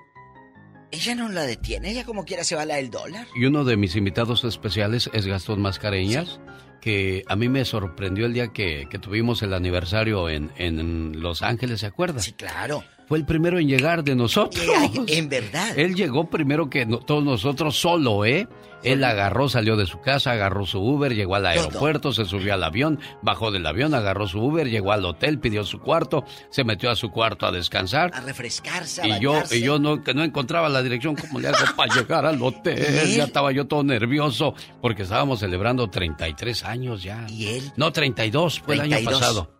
ella 0.90 1.14
no 1.14 1.28
la 1.28 1.42
detiene, 1.42 1.90
ella 1.90 2.04
como 2.04 2.24
quiera 2.24 2.44
se 2.44 2.54
va 2.56 2.62
a 2.62 2.66
la 2.66 2.76
del 2.76 2.90
dólar. 2.90 3.26
Y 3.34 3.44
uno 3.44 3.64
de 3.64 3.76
mis 3.76 3.96
invitados 3.96 4.44
especiales 4.44 5.10
es 5.12 5.26
Gastón 5.26 5.60
Mascareñas, 5.60 6.40
que 6.80 7.24
a 7.26 7.36
mí 7.36 7.48
me 7.48 7.64
sorprendió 7.64 8.26
el 8.26 8.32
día 8.32 8.48
que, 8.48 8.86
que 8.90 8.98
tuvimos 8.98 9.42
el 9.42 9.52
aniversario 9.54 10.28
en, 10.28 10.52
en 10.56 11.20
Los 11.20 11.42
Ángeles, 11.42 11.80
¿se 11.80 11.86
acuerda? 11.86 12.20
Sí, 12.20 12.32
claro. 12.32 12.84
Fue 13.08 13.18
el 13.18 13.24
primero 13.24 13.58
en 13.58 13.68
llegar 13.68 14.02
de 14.04 14.14
nosotros. 14.16 14.64
En 15.08 15.28
verdad. 15.28 15.78
Él 15.78 15.94
llegó 15.94 16.28
primero 16.28 16.68
que 16.70 16.86
no- 16.86 16.98
todos 16.98 17.22
nosotros 17.24 17.76
solo, 17.76 18.24
¿eh? 18.24 18.48
Él 18.82 19.02
agarró, 19.04 19.48
salió 19.48 19.76
de 19.76 19.86
su 19.86 20.00
casa, 20.00 20.32
agarró 20.32 20.64
su 20.66 20.80
Uber, 20.80 21.14
llegó 21.14 21.34
al 21.34 21.46
aeropuerto, 21.46 22.12
se 22.12 22.24
subió 22.24 22.54
al 22.54 22.62
avión, 22.62 23.00
bajó 23.22 23.50
del 23.50 23.66
avión, 23.66 23.94
agarró 23.94 24.28
su 24.28 24.38
Uber, 24.40 24.68
llegó 24.68 24.92
al 24.92 25.04
hotel, 25.04 25.38
pidió 25.40 25.64
su 25.64 25.80
cuarto, 25.80 26.24
se 26.50 26.62
metió 26.62 26.90
a 26.90 26.96
su 26.96 27.10
cuarto 27.10 27.46
a 27.46 27.52
descansar. 27.52 28.10
A 28.14 28.20
refrescarse, 28.20 29.02
a 29.02 29.08
Y 29.08 29.20
yo, 29.20 29.42
y 29.50 29.60
yo 29.62 29.78
no, 29.78 30.04
que 30.04 30.14
no 30.14 30.22
encontraba 30.22 30.68
la 30.68 30.82
dirección, 30.82 31.16
¿cómo 31.16 31.40
le 31.40 31.48
hago 31.48 31.58
para 31.76 31.94
llegar 31.94 32.26
al 32.26 32.40
hotel? 32.42 32.76
Ya 33.16 33.24
estaba 33.24 33.50
yo 33.52 33.66
todo 33.66 33.82
nervioso, 33.82 34.54
porque 34.80 35.02
estábamos 35.02 35.40
celebrando 35.40 35.88
33 35.88 36.64
años 36.64 37.02
ya. 37.02 37.26
¿Y 37.28 37.46
él? 37.48 37.72
No, 37.76 37.92
32, 37.92 38.60
fue 38.60 38.74
el 38.76 38.80
año 38.82 38.90
32. 38.90 39.20
pasado. 39.20 39.50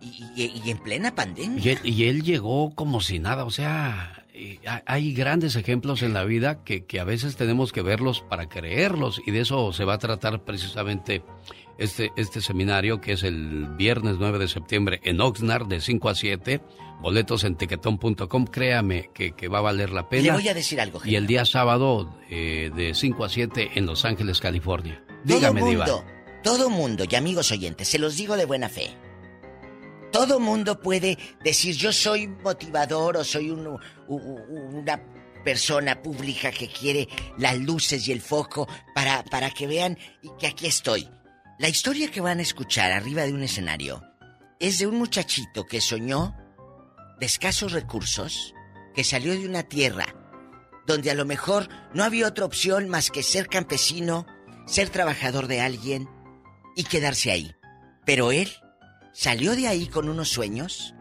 Y, 0.00 0.06
y- 0.42 0.62
y 0.64 0.70
en 0.70 0.78
plena 0.78 1.14
pandemia. 1.14 1.62
Y 1.62 1.68
él, 1.70 1.78
y 1.84 2.04
él 2.04 2.22
llegó 2.22 2.74
como 2.74 3.00
si 3.00 3.18
nada, 3.18 3.44
o 3.44 3.50
sea, 3.50 4.12
eh, 4.15 4.15
hay 4.86 5.14
grandes 5.14 5.56
ejemplos 5.56 6.02
en 6.02 6.12
la 6.12 6.24
vida 6.24 6.62
que, 6.64 6.84
que 6.84 7.00
a 7.00 7.04
veces 7.04 7.36
tenemos 7.36 7.72
que 7.72 7.82
verlos 7.82 8.22
para 8.28 8.48
creerlos 8.48 9.20
y 9.26 9.30
de 9.30 9.40
eso 9.40 9.72
se 9.72 9.84
va 9.84 9.94
a 9.94 9.98
tratar 9.98 10.44
precisamente 10.44 11.22
este, 11.78 12.10
este 12.16 12.40
seminario 12.40 13.00
que 13.00 13.12
es 13.12 13.22
el 13.22 13.66
viernes 13.76 14.16
9 14.18 14.38
de 14.38 14.48
septiembre 14.48 15.00
en 15.04 15.20
Oxnard 15.20 15.66
de 15.66 15.80
5 15.80 16.08
a 16.08 16.14
7. 16.14 16.60
Boletos 17.00 17.44
en 17.44 17.56
créame 17.56 19.10
que, 19.12 19.32
que 19.32 19.48
va 19.48 19.58
a 19.58 19.62
valer 19.62 19.90
la 19.90 20.08
pena. 20.08 20.22
Le 20.22 20.32
voy 20.32 20.48
a 20.48 20.54
decir 20.54 20.80
algo, 20.80 21.00
Y 21.04 21.16
el 21.16 21.26
día 21.26 21.44
sábado 21.44 22.18
eh, 22.30 22.70
de 22.74 22.94
5 22.94 23.24
a 23.24 23.28
7 23.28 23.72
en 23.74 23.86
Los 23.86 24.04
Ángeles, 24.04 24.40
California. 24.40 25.04
Todo 25.06 25.36
Dígame, 25.36 25.62
Diva. 25.62 25.86
mundo, 25.86 26.04
todo 26.42 26.70
mundo, 26.70 27.04
y 27.08 27.14
amigos 27.14 27.52
oyentes, 27.52 27.88
se 27.88 27.98
los 27.98 28.16
digo 28.16 28.36
de 28.36 28.46
buena 28.46 28.68
fe. 28.70 28.96
Todo 30.16 30.40
mundo 30.40 30.80
puede 30.80 31.18
decir 31.44 31.76
yo 31.76 31.92
soy 31.92 32.26
motivador 32.26 33.18
o 33.18 33.22
soy 33.22 33.50
una 33.50 34.98
persona 35.44 36.00
pública 36.00 36.50
que 36.50 36.68
quiere 36.68 37.06
las 37.36 37.58
luces 37.58 38.08
y 38.08 38.12
el 38.12 38.22
foco 38.22 38.66
para, 38.94 39.22
para 39.24 39.50
que 39.50 39.66
vean 39.66 39.98
que 40.38 40.46
aquí 40.46 40.68
estoy. 40.68 41.06
La 41.58 41.68
historia 41.68 42.10
que 42.10 42.22
van 42.22 42.38
a 42.38 42.42
escuchar 42.42 42.92
arriba 42.92 43.24
de 43.24 43.34
un 43.34 43.42
escenario 43.42 44.02
es 44.58 44.78
de 44.78 44.86
un 44.86 44.96
muchachito 44.96 45.66
que 45.66 45.82
soñó 45.82 46.34
de 47.20 47.26
escasos 47.26 47.72
recursos, 47.72 48.54
que 48.94 49.04
salió 49.04 49.38
de 49.38 49.46
una 49.46 49.64
tierra 49.64 50.06
donde 50.86 51.10
a 51.10 51.14
lo 51.14 51.26
mejor 51.26 51.68
no 51.92 52.04
había 52.04 52.26
otra 52.26 52.46
opción 52.46 52.88
más 52.88 53.10
que 53.10 53.22
ser 53.22 53.48
campesino, 53.48 54.24
ser 54.66 54.88
trabajador 54.88 55.46
de 55.46 55.60
alguien 55.60 56.08
y 56.74 56.84
quedarse 56.84 57.32
ahí. 57.32 57.54
Pero 58.06 58.32
él 58.32 58.50
salió 59.16 59.56
de 59.56 59.66
ahí 59.66 59.86
con 59.86 60.10
unos 60.10 60.28
sueños 60.28 60.94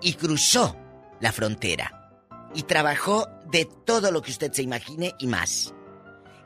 y 0.00 0.14
cruzó 0.14 0.74
la 1.20 1.32
frontera 1.32 2.18
y 2.54 2.62
trabajó 2.62 3.28
de 3.50 3.68
todo 3.84 4.10
lo 4.10 4.22
que 4.22 4.30
usted 4.30 4.50
se 4.52 4.62
imagine 4.62 5.14
y 5.18 5.26
más. 5.26 5.74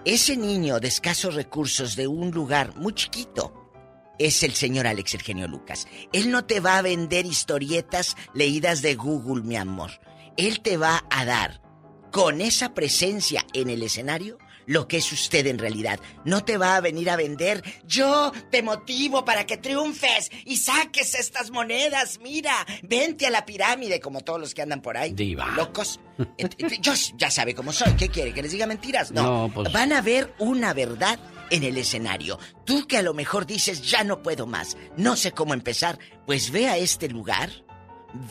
Ese 0.05 0.37
niño 0.37 0.81
de 0.81 0.89
escasos 0.89 1.37
recursos 1.37 1.95
de 1.95 2.09
un 2.09 2.33
lugar 2.33 2.75
muy 2.75 2.93
chiquito 2.93 3.71
es 4.19 4.43
el 4.43 4.55
señor 4.55 4.89
Alex 4.89 5.15
el 5.15 5.23
genio 5.23 5.47
Lucas. 5.47 5.87
Él 6.13 6.33
no 6.33 6.45
te 6.45 6.59
va 6.59 6.77
a 6.77 6.83
vender 6.83 7.25
historietas 7.25 8.17
leídas 8.35 8.83
de 8.83 8.97
Google, 8.97 9.45
mi 9.45 9.55
amor. 9.55 9.93
Él 10.37 10.61
te 10.61 10.77
va 10.77 11.05
a 11.09 11.25
dar 11.25 11.63
con 12.11 12.41
esa 12.41 12.75
presencia 12.75 13.47
en 13.53 13.71
el 13.71 13.85
escenario 13.85 14.39
lo 14.67 14.89
que 14.89 14.99
es 14.99 15.11
usted 15.13 15.47
en 15.47 15.59
realidad. 15.59 16.01
No 16.25 16.45
te 16.45 16.59
va 16.59 16.77
a 16.77 16.81
venir 16.81 17.09
a 17.11 17.17
vender. 17.17 17.63
Yo 17.87 18.33
te 18.51 18.63
motivo 18.63 19.25
para 19.25 19.47
que 19.47 19.57
triunfes 19.57 20.31
y 20.45 20.57
saques 20.57 21.15
estas 21.15 21.51
monedas. 21.51 22.19
Mira, 22.23 22.55
vente 22.83 23.27
a 23.27 23.31
la 23.31 23.47
pirámide 23.47 24.01
como 24.01 24.21
todos 24.23 24.41
los 24.41 24.55
que 24.55 24.63
andan 24.63 24.83
por 24.83 24.97
ahí. 24.97 25.13
Diva. 25.13 25.49
Locos. 25.57 26.01
Yo 26.81 26.93
ya 27.17 27.31
sabe 27.31 27.55
cómo 27.55 27.73
soy. 27.73 27.93
¿Qué 27.95 28.09
quiere? 28.09 28.33
¿Que 28.35 28.43
les 28.43 28.53
diga 28.53 28.67
mentiras? 28.67 29.11
No. 29.13 29.23
No, 29.47 29.55
pues- 29.55 29.73
Van 29.73 29.93
a 29.93 30.01
ver 30.03 30.35
una 30.39 30.73
verdad 30.75 31.19
en 31.51 31.63
el 31.63 31.79
escenario. 31.79 32.39
Tú 32.65 32.87
que 32.89 32.97
a 32.97 33.03
lo 33.03 33.15
mejor 33.15 33.47
dices, 33.47 33.83
ya 33.83 34.03
no 34.03 34.23
puedo 34.23 34.47
más, 34.47 34.77
no 34.97 35.15
sé 35.17 35.31
cómo 35.33 35.55
empezar, 35.55 35.99
pues 36.27 36.51
ve 36.51 36.69
a 36.69 36.77
este 36.77 37.09
lugar, 37.09 37.51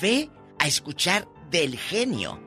ve 0.02 0.30
a 0.60 0.68
escuchar 0.68 1.28
del 1.50 1.78
genio, 1.80 2.42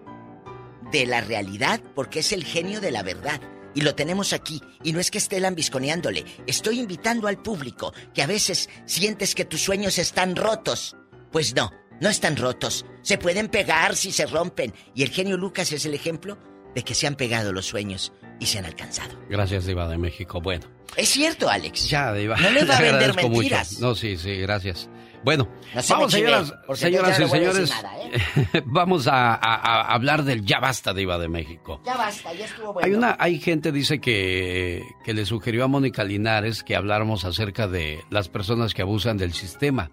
de 0.93 1.06
la 1.06 1.20
realidad, 1.23 1.81
porque 1.94 2.20
es 2.20 2.32
el 2.32 2.44
genio 2.44 2.81
de 2.82 2.90
la 2.90 3.02
verdad. 3.02 3.40
Y 3.78 3.82
lo 3.82 3.94
tenemos 3.94 4.32
aquí. 4.32 4.60
Y 4.82 4.92
no 4.92 4.98
es 4.98 5.09
que 5.09 5.18
esté 5.18 5.38
lambisconeándole. 5.38 6.24
Estoy 6.48 6.80
invitando 6.80 7.28
al 7.28 7.40
público 7.40 7.94
que 8.12 8.22
a 8.22 8.26
veces 8.26 8.68
sientes 8.86 9.36
que 9.36 9.44
tus 9.44 9.62
sueños 9.62 9.98
están 9.98 10.34
rotos. 10.34 10.96
Pues 11.30 11.55
no, 11.55 11.70
no 12.00 12.09
están 12.09 12.36
rotos. 12.36 12.84
Se 13.02 13.18
pueden 13.18 13.46
pegar 13.46 13.94
si 13.94 14.10
se 14.10 14.26
rompen. 14.26 14.74
Y 14.96 15.05
el 15.05 15.10
genio 15.10 15.36
Lucas 15.36 15.70
es 15.70 15.86
el 15.86 15.94
ejemplo 15.94 16.38
de 16.74 16.82
que 16.82 16.96
se 16.96 17.06
han 17.06 17.14
pegado 17.14 17.52
los 17.52 17.66
sueños 17.66 18.12
y 18.40 18.46
se 18.46 18.59
han 18.59 18.64
alcanzado. 18.64 19.16
Gracias, 19.30 19.64
Diva 19.66 19.86
de 19.86 19.96
México. 19.96 20.40
Bueno. 20.40 20.66
Es 20.96 21.10
cierto, 21.10 21.48
Alex. 21.48 21.88
Ya, 21.88 22.12
Diva. 22.12 22.36
No 22.36 22.50
le 22.50 22.64
va 22.64 22.78
a 22.78 22.80
vender 22.82 23.14
mentiras. 23.14 23.74
mucho. 23.74 23.86
No, 23.86 23.94
sí, 23.94 24.16
sí, 24.16 24.38
gracias. 24.38 24.88
Bueno, 25.24 25.48
No 25.74 25.82
se 25.82 25.92
vamos, 25.92 26.12
señoras, 26.12 26.48
y 26.48 26.68
no 26.68 26.74
señores. 27.28 27.70
nada, 27.70 27.92
¿eh? 28.02 28.62
vamos 28.66 29.06
a, 29.08 29.34
a- 29.34 29.36
a 29.36 29.94
hablar 29.94 30.22
del 30.24 30.44
ya 30.44 30.60
basta, 30.60 30.94
Diva 30.94 31.18
de 31.18 31.28
México. 31.28 31.80
Ya 31.84 31.96
basta, 31.96 32.32
ya 32.34 32.44
estuvo 32.44 32.72
bueno. 32.72 32.86
Hay 32.86 32.94
una, 32.94 33.16
hay 33.18 33.38
gente 33.40 33.72
dice 33.72 34.00
que, 34.00 34.84
que 35.04 35.14
le 35.14 35.26
sugirió 35.26 35.64
a 35.64 35.68
Mónica 35.68 36.04
Linares 36.04 36.62
que 36.62 36.76
habláramos 36.76 37.24
acerca 37.24 37.66
de 37.68 38.00
las 38.10 38.28
personas 38.28 38.74
que 38.74 38.82
abusan 38.82 39.16
del 39.18 39.32
sistema. 39.32 39.90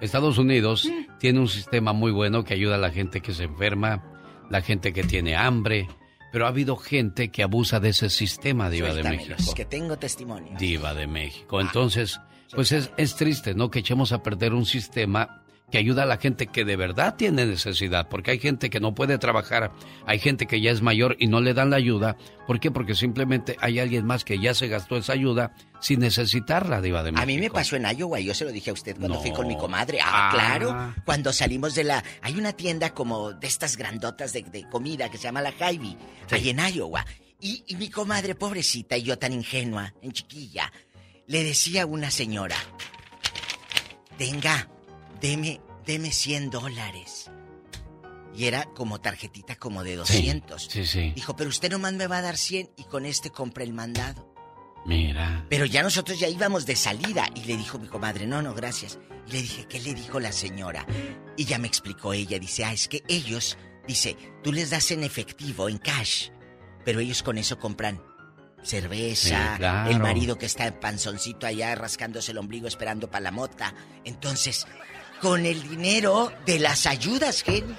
Estados 0.00 0.38
Unidos 0.38 0.88
tiene 1.18 1.38
un 1.40 1.48
sistema 1.48 1.92
muy 1.92 2.10
bueno 2.12 2.44
que 2.44 2.54
ayuda 2.54 2.74
a 2.74 2.78
la 2.78 2.90
gente 2.90 3.20
que 3.20 3.32
se 3.32 3.44
enferma, 3.44 4.02
la 4.50 4.60
gente 4.60 4.92
que 4.92 5.04
tiene 5.04 5.36
hambre, 5.36 5.88
pero 6.32 6.46
ha 6.46 6.48
habido 6.48 6.76
gente 6.76 7.30
que 7.30 7.42
abusa 7.44 7.78
de 7.80 7.90
ese 7.90 8.10
sistema, 8.10 8.68
Diva 8.68 8.88
de 8.88 8.94
Suéltamelos, 9.02 9.28
México. 9.38 9.54
que 9.54 9.64
tengo 9.64 9.96
testimonio. 9.96 10.56
Diva 10.58 10.92
de 10.92 11.06
México. 11.06 11.60
Entonces, 11.60 12.20
pues 12.52 12.72
es, 12.72 12.90
es 12.96 13.16
triste, 13.16 13.54
¿no? 13.54 13.70
Que 13.70 13.80
echemos 13.80 14.12
a 14.12 14.22
perder 14.22 14.52
un 14.54 14.66
sistema 14.66 15.40
que 15.70 15.78
ayuda 15.78 16.04
a 16.04 16.06
la 16.06 16.18
gente 16.18 16.46
que 16.46 16.64
de 16.64 16.76
verdad 16.76 17.16
tiene 17.16 17.46
necesidad, 17.46 18.08
porque 18.08 18.30
hay 18.30 18.38
gente 18.38 18.70
que 18.70 18.78
no 18.78 18.94
puede 18.94 19.18
trabajar, 19.18 19.72
hay 20.06 20.20
gente 20.20 20.46
que 20.46 20.60
ya 20.60 20.70
es 20.70 20.82
mayor 20.82 21.16
y 21.18 21.26
no 21.26 21.40
le 21.40 21.52
dan 21.54 21.70
la 21.70 21.76
ayuda. 21.76 22.16
¿Por 22.46 22.60
qué? 22.60 22.70
Porque 22.70 22.94
simplemente 22.94 23.56
hay 23.60 23.80
alguien 23.80 24.06
más 24.06 24.24
que 24.24 24.38
ya 24.38 24.54
se 24.54 24.68
gastó 24.68 24.96
esa 24.98 25.14
ayuda 25.14 25.52
sin 25.80 25.98
necesitarla, 26.00 26.80
Diva 26.80 27.02
de 27.02 27.10
México. 27.10 27.22
A 27.22 27.26
mí 27.26 27.38
me 27.38 27.50
pasó 27.50 27.74
en 27.76 27.86
Iowa, 27.86 28.20
yo 28.20 28.34
se 28.34 28.44
lo 28.44 28.52
dije 28.52 28.70
a 28.70 28.74
usted 28.74 28.92
cuando 28.96 29.16
No. 29.16 29.20
fui 29.20 29.32
con 29.32 29.48
mi 29.48 29.56
comadre. 29.56 29.98
Ah, 30.00 30.28
Ah. 30.28 30.32
claro. 30.32 30.94
Cuando 31.04 31.32
salimos 31.32 31.74
de 31.74 31.84
la... 31.84 32.04
Hay 32.22 32.34
una 32.36 32.52
tienda 32.52 32.90
como 32.90 33.32
de 33.32 33.46
estas 33.46 33.76
grandotas 33.76 34.32
de, 34.32 34.42
de 34.42 34.68
comida 34.68 35.08
que 35.10 35.16
se 35.16 35.24
llama 35.24 35.42
la 35.42 35.50
Hy-Vee, 35.50 35.96
ahí 36.30 36.50
en 36.50 36.60
Iowa. 36.74 37.04
Y, 37.40 37.64
y 37.66 37.74
mi 37.76 37.88
comadre, 37.88 38.34
pobrecita, 38.36 38.96
y 38.96 39.02
yo 39.02 39.18
tan 39.18 39.32
ingenua, 39.32 39.92
en 40.02 40.12
chiquilla, 40.12 40.70
le 41.26 41.44
decía 41.44 41.82
a 41.82 41.86
una 41.86 42.10
señora, 42.10 42.56
tenga, 44.18 44.68
deme, 45.20 45.60
deme 45.86 46.10
100 46.10 46.50
dólares. 46.50 47.30
Y 48.36 48.46
era 48.46 48.64
como 48.64 49.00
tarjetita 49.00 49.56
como 49.56 49.84
de 49.84 49.94
200. 49.94 50.68
Sí, 50.68 50.84
sí. 50.86 51.12
Dijo, 51.14 51.36
pero 51.36 51.48
usted 51.48 51.70
nomás 51.70 51.92
me 51.92 52.08
va 52.08 52.18
a 52.18 52.22
dar 52.22 52.36
100 52.36 52.70
y 52.76 52.84
con 52.84 53.06
este 53.06 53.30
compra 53.30 53.62
el 53.62 53.72
mandado. 53.72 54.34
Mira. 54.86 55.46
Pero 55.48 55.64
ya 55.64 55.82
nosotros 55.82 56.18
ya 56.18 56.28
íbamos 56.28 56.66
de 56.66 56.76
salida 56.76 57.28
y 57.34 57.44
le 57.44 57.56
dijo 57.56 57.78
mi 57.78 57.86
comadre, 57.86 58.26
no, 58.26 58.42
no, 58.42 58.52
gracias. 58.52 58.98
Y 59.28 59.32
le 59.32 59.42
dije, 59.42 59.66
¿qué 59.68 59.80
le 59.80 59.94
dijo 59.94 60.18
la 60.20 60.32
señora? 60.32 60.84
Y 61.36 61.44
ya 61.44 61.58
me 61.58 61.68
explicó 61.68 62.12
ella, 62.12 62.38
dice, 62.38 62.64
ah, 62.64 62.72
es 62.72 62.88
que 62.88 63.02
ellos, 63.08 63.56
dice, 63.86 64.16
tú 64.42 64.52
les 64.52 64.70
das 64.70 64.90
en 64.90 65.04
efectivo, 65.04 65.68
en 65.68 65.78
cash, 65.78 66.28
pero 66.84 67.00
ellos 67.00 67.22
con 67.22 67.38
eso 67.38 67.58
compran 67.58 68.02
cerveza, 68.64 69.52
Sí, 69.52 69.58
claro. 69.58 69.90
el 69.90 70.00
marido 70.00 70.38
que 70.38 70.46
está 70.46 70.66
en 70.66 70.74
panzoncito 70.74 71.46
allá 71.46 71.74
rascándose 71.74 72.32
el 72.32 72.38
ombligo 72.38 72.66
esperando 72.66 73.08
para 73.10 73.24
la 73.24 73.30
mota. 73.30 73.74
Entonces, 74.04 74.66
con 75.20 75.46
el 75.46 75.62
dinero 75.68 76.32
de 76.46 76.58
las 76.58 76.86
ayudas, 76.86 77.42
genio. 77.42 77.76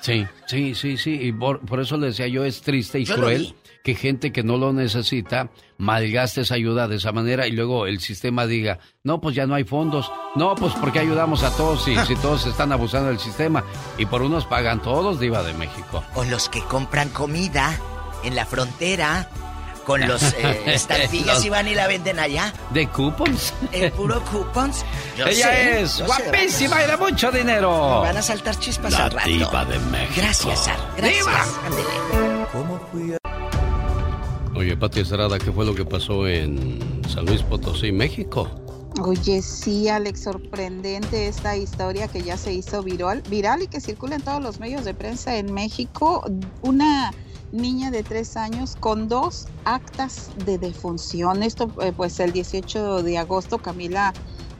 Sí, 0.00 0.26
sí, 0.46 0.74
sí, 0.74 0.96
sí. 0.96 1.12
Y 1.20 1.32
por, 1.32 1.60
por 1.60 1.80
eso 1.80 1.96
le 1.96 2.08
decía 2.08 2.26
yo, 2.26 2.44
es 2.44 2.60
triste 2.62 2.98
y 2.98 3.04
Yo 3.04 3.14
cruel 3.14 3.54
que 3.84 3.94
gente 3.94 4.32
que 4.32 4.42
no 4.42 4.56
lo 4.58 4.72
necesita 4.72 5.50
malgaste 5.78 6.42
esa 6.42 6.54
ayuda 6.54 6.86
de 6.88 6.96
esa 6.96 7.10
manera 7.12 7.46
y 7.48 7.52
luego 7.52 7.86
el 7.86 8.00
sistema 8.00 8.46
diga, 8.46 8.78
no, 9.02 9.20
pues 9.20 9.34
ya 9.36 9.46
no 9.46 9.54
hay 9.54 9.64
fondos. 9.64 10.10
No, 10.34 10.54
pues 10.54 10.72
porque 10.74 10.98
ayudamos 11.00 11.42
a 11.44 11.56
todos 11.56 11.84
si, 11.84 11.96
si 12.06 12.14
todos 12.16 12.46
están 12.46 12.72
abusando 12.72 13.08
del 13.08 13.18
sistema. 13.20 13.64
Y 13.98 14.06
por 14.06 14.22
unos 14.22 14.44
pagan 14.46 14.82
todos, 14.82 15.20
Diva 15.20 15.42
de 15.44 15.52
México. 15.54 16.02
O 16.14 16.24
los 16.24 16.48
que 16.48 16.62
compran 16.62 17.08
comida 17.10 17.78
en 18.24 18.34
la 18.36 18.46
frontera 18.46 19.28
con 19.84 20.00
los 20.06 20.22
eh, 20.34 20.62
estampillas 20.66 21.36
Los- 21.36 21.44
y 21.44 21.48
van 21.50 21.68
y 21.68 21.74
la 21.74 21.86
venden 21.86 22.18
allá. 22.18 22.52
De 22.70 22.86
coupons. 22.88 23.52
El 23.72 23.92
puro 23.92 24.22
coupons. 24.24 24.84
Yo 25.16 25.26
Ella 25.26 25.46
sé, 25.48 25.80
es 25.82 25.98
yo 25.98 26.06
sé, 26.06 26.22
guapísima 26.22 26.82
y 26.84 26.86
de 26.90 26.96
mucho 26.96 27.30
dinero. 27.30 28.00
Van 28.02 28.16
a 28.16 28.22
saltar 28.22 28.56
chispas 28.58 28.92
La 28.92 29.04
al 29.04 29.10
rato. 29.10 29.28
diva 29.28 29.64
de 29.64 29.78
México. 29.78 30.12
Gracias, 30.16 30.64
Sar. 30.64 30.76
Gracias. 30.96 31.18
¡Diva! 31.26 31.44
Ándele. 31.66 32.46
¿Cómo 32.52 32.80
fui 32.90 33.12
a... 33.14 33.18
Oye, 34.54 34.76
Pati 34.76 35.00
Estrada, 35.00 35.38
¿qué 35.38 35.50
fue 35.50 35.64
lo 35.64 35.74
que 35.74 35.84
pasó 35.84 36.26
en 36.28 36.78
San 37.08 37.24
Luis 37.26 37.42
Potosí, 37.42 37.90
México? 37.90 38.48
Oye, 39.02 39.40
sí, 39.40 39.88
Alex, 39.88 40.24
sorprendente 40.24 41.26
esta 41.26 41.56
historia 41.56 42.06
que 42.08 42.22
ya 42.22 42.36
se 42.36 42.52
hizo 42.52 42.82
viral, 42.82 43.22
viral 43.30 43.62
y 43.62 43.66
que 43.68 43.80
circula 43.80 44.16
en 44.16 44.20
todos 44.22 44.42
los 44.42 44.60
medios 44.60 44.84
de 44.84 44.92
prensa 44.92 45.36
en 45.36 45.52
México. 45.54 46.24
Una 46.60 47.12
niña 47.52 47.90
de 47.90 48.02
tres 48.02 48.36
años 48.36 48.76
con 48.80 49.08
dos 49.08 49.46
actas 49.64 50.30
de 50.44 50.58
defunción. 50.58 51.42
Esto, 51.42 51.70
eh, 51.82 51.92
pues, 51.96 52.18
el 52.18 52.32
18 52.32 53.02
de 53.02 53.18
agosto, 53.18 53.58
Camila, 53.58 54.12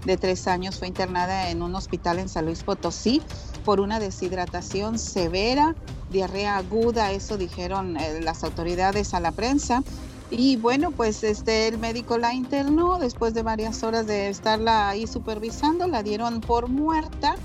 de 0.05 0.17
tres 0.17 0.47
años, 0.47 0.79
fue 0.79 0.89
internada 0.89 1.51
en 1.51 1.63
un 1.63 1.75
hospital 1.75 2.19
en 2.19 2.29
San 2.29 2.45
Luis 2.45 2.63
Potosí 2.63 3.23
por 3.65 3.81
una 3.81 4.01
deshidratación 4.01 4.99
severa, 4.99 5.75
diarrea 6.11 6.57
aguda, 6.57 7.13
eso 7.13 7.39
dijeron 7.39 7.97
eh, 7.97 8.21
las 8.21 8.45
autoridades 8.45 9.15
a 9.15 9.21
la 9.21 9.33
prensa. 9.33 9.83
Y 10.31 10.57
bueno, 10.57 10.91
pues 10.91 11.25
este 11.25 11.69
el 11.69 11.79
médico 11.79 12.17
la 12.17 12.33
internó 12.33 12.99
después 12.99 13.35
de 13.35 13.43
varias 13.43 13.83
horas 13.83 14.07
de 14.07 14.29
estarla 14.29 14.89
ahí 14.89 15.07
supervisando, 15.07 15.87
la 15.87 16.03
dieron 16.03 16.41
por 16.41 16.69
muerta. 16.69 17.37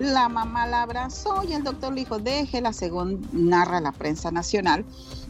La 0.00 0.28
mamá 0.28 0.66
la 0.66 0.82
abrazó 0.82 1.44
y 1.44 1.52
el 1.52 1.62
doctor 1.62 1.92
le 1.92 2.00
dijo, 2.00 2.18
déjela, 2.18 2.72
según 2.72 3.28
narra 3.32 3.80
la 3.80 3.92
prensa 3.92 4.32
nacional, 4.32 4.84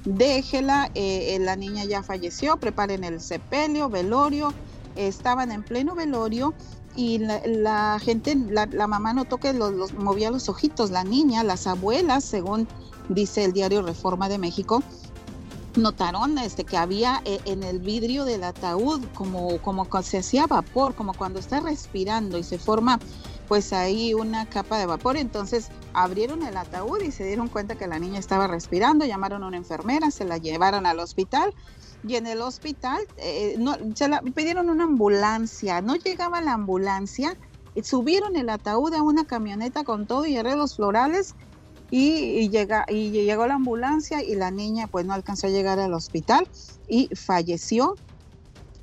déjela, 0.04 0.90
eh, 0.94 1.36
la 1.40 1.54
niña 1.54 1.84
ya 1.84 2.02
falleció, 2.02 2.56
preparen 2.56 3.04
el 3.04 3.20
sepelio, 3.20 3.90
velorio, 3.90 4.54
estaban 4.96 5.52
en 5.52 5.62
pleno 5.62 5.94
velorio 5.94 6.54
y 6.96 7.18
la, 7.18 7.98
gente, 8.00 8.36
la, 8.36 8.86
mamá 8.86 9.12
notó 9.12 9.38
que 9.38 9.52
los, 9.52 9.92
movía 9.94 10.30
los 10.30 10.48
ojitos, 10.48 10.90
la 10.90 11.04
niña, 11.04 11.42
las 11.42 11.66
abuelas, 11.66 12.24
según 12.24 12.68
dice 13.08 13.44
el 13.44 13.52
diario 13.52 13.82
Reforma 13.82 14.28
de 14.28 14.38
México, 14.38 14.82
notaron 15.76 16.38
este, 16.38 16.64
que 16.64 16.76
había 16.76 17.20
eh, 17.24 17.40
en 17.46 17.64
el 17.64 17.80
vidrio 17.80 18.24
del 18.24 18.44
ataúd 18.44 19.02
como, 19.14 19.58
como 19.58 19.88
se 20.02 20.18
hacía 20.18 20.46
vapor, 20.46 20.94
como 20.94 21.14
cuando 21.14 21.40
está 21.40 21.60
respirando 21.60 22.38
y 22.38 22.44
se 22.44 22.58
forma 22.58 23.00
pues 23.48 23.72
ahí 23.72 24.14
una 24.14 24.46
capa 24.46 24.78
de 24.78 24.86
vapor. 24.86 25.16
Entonces 25.16 25.68
abrieron 25.92 26.42
el 26.42 26.56
ataúd 26.56 27.00
y 27.02 27.12
se 27.12 27.24
dieron 27.24 27.48
cuenta 27.48 27.76
que 27.76 27.86
la 27.86 27.98
niña 27.98 28.18
estaba 28.18 28.46
respirando, 28.46 29.04
llamaron 29.04 29.42
a 29.42 29.48
una 29.48 29.56
enfermera, 29.56 30.10
se 30.10 30.24
la 30.24 30.38
llevaron 30.38 30.86
al 30.86 30.98
hospital 31.00 31.54
y 32.06 32.16
en 32.16 32.26
el 32.26 32.42
hospital 32.42 33.02
eh, 33.16 33.56
no, 33.58 33.76
se 33.94 34.08
la, 34.08 34.20
pidieron 34.20 34.68
una 34.68 34.84
ambulancia, 34.84 35.80
no 35.80 35.96
llegaba 35.96 36.40
la 36.40 36.52
ambulancia, 36.52 37.36
subieron 37.82 38.36
el 38.36 38.50
ataúd 38.50 38.92
a 38.94 39.02
una 39.02 39.24
camioneta 39.24 39.84
con 39.84 40.06
todo 40.06 40.26
y 40.26 40.36
arreglos 40.36 40.76
florales 40.76 41.34
y, 41.90 42.48
llega, 42.48 42.84
y 42.88 43.10
llegó 43.10 43.46
la 43.46 43.54
ambulancia 43.54 44.22
y 44.22 44.34
la 44.34 44.50
niña 44.50 44.86
pues 44.86 45.06
no 45.06 45.14
alcanzó 45.14 45.46
a 45.46 45.50
llegar 45.50 45.78
al 45.78 45.94
hospital 45.94 46.48
y 46.88 47.08
falleció 47.14 47.94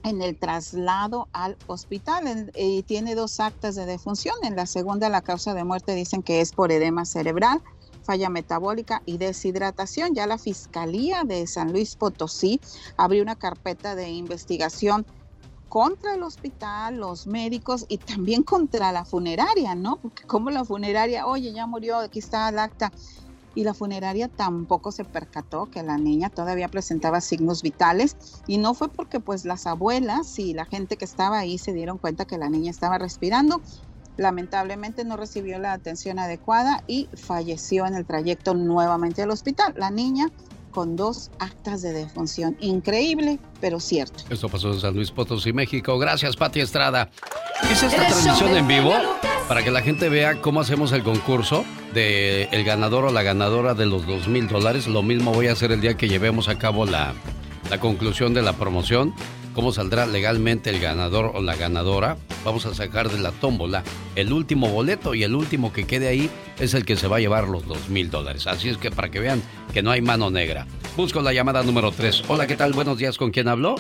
en 0.04 0.22
el 0.22 0.38
traslado 0.38 1.28
al 1.34 1.58
hospital 1.68 2.52
y 2.56 2.84
tiene 2.84 3.16
dos 3.16 3.40
actas 3.40 3.76
de 3.76 3.86
defunción. 3.86 4.36
En 4.44 4.56
la 4.56 4.66
segunda, 4.66 5.10
la 5.10 5.22
causa 5.22 5.54
de 5.54 5.64
muerte 5.64 5.96
dicen 5.96 6.24
que 6.24 6.42
es 6.42 6.52
por 6.52 6.72
edema 6.72 7.06
cerebral, 7.06 7.62
falla 8.04 8.30
metabólica 8.30 9.02
y 9.06 9.18
deshidratación. 9.18 10.14
Ya 10.14 10.28
la 10.28 10.38
Fiscalía 10.38 11.24
de 11.24 11.46
San 11.48 11.72
Luis 11.72 11.96
Potosí 11.96 12.60
abrió 12.98 13.22
una 13.24 13.36
carpeta 13.36 13.96
de 13.96 14.10
investigación 14.10 15.06
contra 15.70 16.16
el 16.16 16.24
hospital, 16.24 16.98
los 16.98 17.28
médicos 17.28 17.86
y 17.88 17.98
también 17.98 18.44
contra 18.44 18.92
la 18.92 19.06
funeraria, 19.06 19.74
¿no? 19.74 19.98
Porque 20.02 20.24
como 20.24 20.50
la 20.50 20.66
funeraria, 20.66 21.26
oye, 21.26 21.54
ya 21.54 21.66
murió, 21.66 21.98
aquí 21.98 22.20
está 22.20 22.50
el 22.50 22.60
acta 22.60 22.92
y 23.56 23.64
la 23.64 23.74
funeraria 23.74 24.28
tampoco 24.28 24.92
se 24.92 25.04
percató 25.04 25.70
que 25.70 25.84
la 25.84 25.98
niña 25.98 26.30
todavía 26.30 26.68
presentaba 26.70 27.22
signos 27.22 27.62
vitales 27.62 28.16
y 28.48 28.58
no 28.58 28.74
fue 28.74 28.90
porque 28.90 29.20
pues 29.20 29.46
las 29.46 29.68
abuelas 29.68 30.38
y 30.40 30.54
la 30.54 30.66
gente 30.66 30.98
que 30.98 31.06
estaba 31.06 31.40
ahí 31.40 31.58
se 31.58 31.74
dieron 31.74 31.98
cuenta 31.98 32.26
que 32.26 32.38
la 32.38 32.50
niña 32.50 32.72
estaba 32.72 32.98
respirando. 32.98 33.62
Lamentablemente 34.18 35.06
no 35.06 35.18
recibió 35.18 35.58
la 35.58 35.74
atención 35.74 36.20
adecuada 36.20 36.84
y 36.88 37.10
falleció 37.14 37.86
en 37.86 37.96
el 37.96 38.06
trayecto 38.06 38.54
nuevamente 38.54 39.24
al 39.24 39.32
hospital. 39.32 39.74
La 39.78 39.90
niña 39.90 40.28
con 40.72 40.96
dos 40.96 41.32
actas 41.40 41.82
de 41.82 41.94
defunción. 41.94 42.58
Increíble, 42.60 43.40
pero 43.60 43.80
cierto. 43.80 44.24
Esto 44.30 44.50
pasó 44.50 44.72
en 44.72 44.80
San 44.80 44.96
Luis 44.96 45.12
Potosí, 45.12 45.54
México. 45.54 46.00
Gracias, 46.00 46.36
Pati 46.36 46.62
Estrada. 46.62 47.10
¿Es 47.72 47.84
esta 47.84 48.08
transmisión 48.08 48.56
en 48.58 48.68
vivo? 48.68 48.94
Para 49.48 49.64
que 49.64 49.72
la 49.72 49.82
gente 49.82 50.10
vea 50.10 50.42
cómo 50.42 50.62
hacemos 50.62 50.92
el 50.94 51.04
concurso 51.04 51.66
de 51.94 52.44
el 52.52 52.64
ganador 52.64 53.06
o 53.06 53.12
la 53.12 53.22
ganadora 53.22 53.74
de 53.74 53.86
los 53.86 54.08
dos 54.08 54.28
mil 54.28 54.48
dólares. 54.48 54.88
Lo 54.88 55.04
mismo 55.04 55.34
voy 55.34 55.48
a 55.48 55.52
hacer 55.52 55.72
el 55.72 55.82
día 55.82 55.96
que 55.96 56.08
llevemos 56.08 56.48
a 56.48 56.58
cabo 56.58 56.86
la, 56.86 57.14
la 57.70 57.80
conclusión 57.80 58.34
de 58.34 58.42
la 58.42 58.54
promoción. 58.54 59.14
Cómo 59.54 59.74
saldrá 59.74 60.06
legalmente 60.06 60.70
el 60.70 60.80
ganador 60.80 61.32
o 61.36 61.42
la 61.42 61.56
ganadora. 61.56 62.18
Vamos 62.46 62.66
a 62.66 62.74
sacar 62.74 63.10
de 63.10 63.20
la 63.20 63.32
tómbola 63.32 63.84
el 64.16 64.32
último 64.32 64.70
boleto 64.70 65.14
y 65.14 65.24
el 65.24 65.36
último 65.36 65.74
que 65.74 65.86
quede 65.86 66.08
ahí 66.08 66.30
es 66.60 66.74
el 66.74 66.86
que 66.86 66.96
se 66.96 67.08
va 67.08 67.18
a 67.18 67.20
llevar 67.20 67.48
los 67.48 67.68
dos 67.68 67.90
mil 67.90 68.10
dólares. 68.10 68.48
Así 68.48 68.70
es 68.70 68.78
que 68.78 68.92
para 68.92 69.10
que 69.10 69.20
vean 69.20 69.42
que 69.74 69.84
no 69.84 69.92
hay 69.92 70.02
mano 70.02 70.30
negra. 70.30 70.68
Busco 70.96 71.22
la 71.22 71.34
llamada 71.34 71.64
número 71.64 71.92
3. 71.92 72.24
Hola, 72.28 72.48
¿qué 72.48 72.56
tal? 72.56 72.74
Buenos 72.74 72.98
días. 72.98 73.18
¿Con 73.18 73.32
quién 73.32 73.48
hablo? 73.48 73.76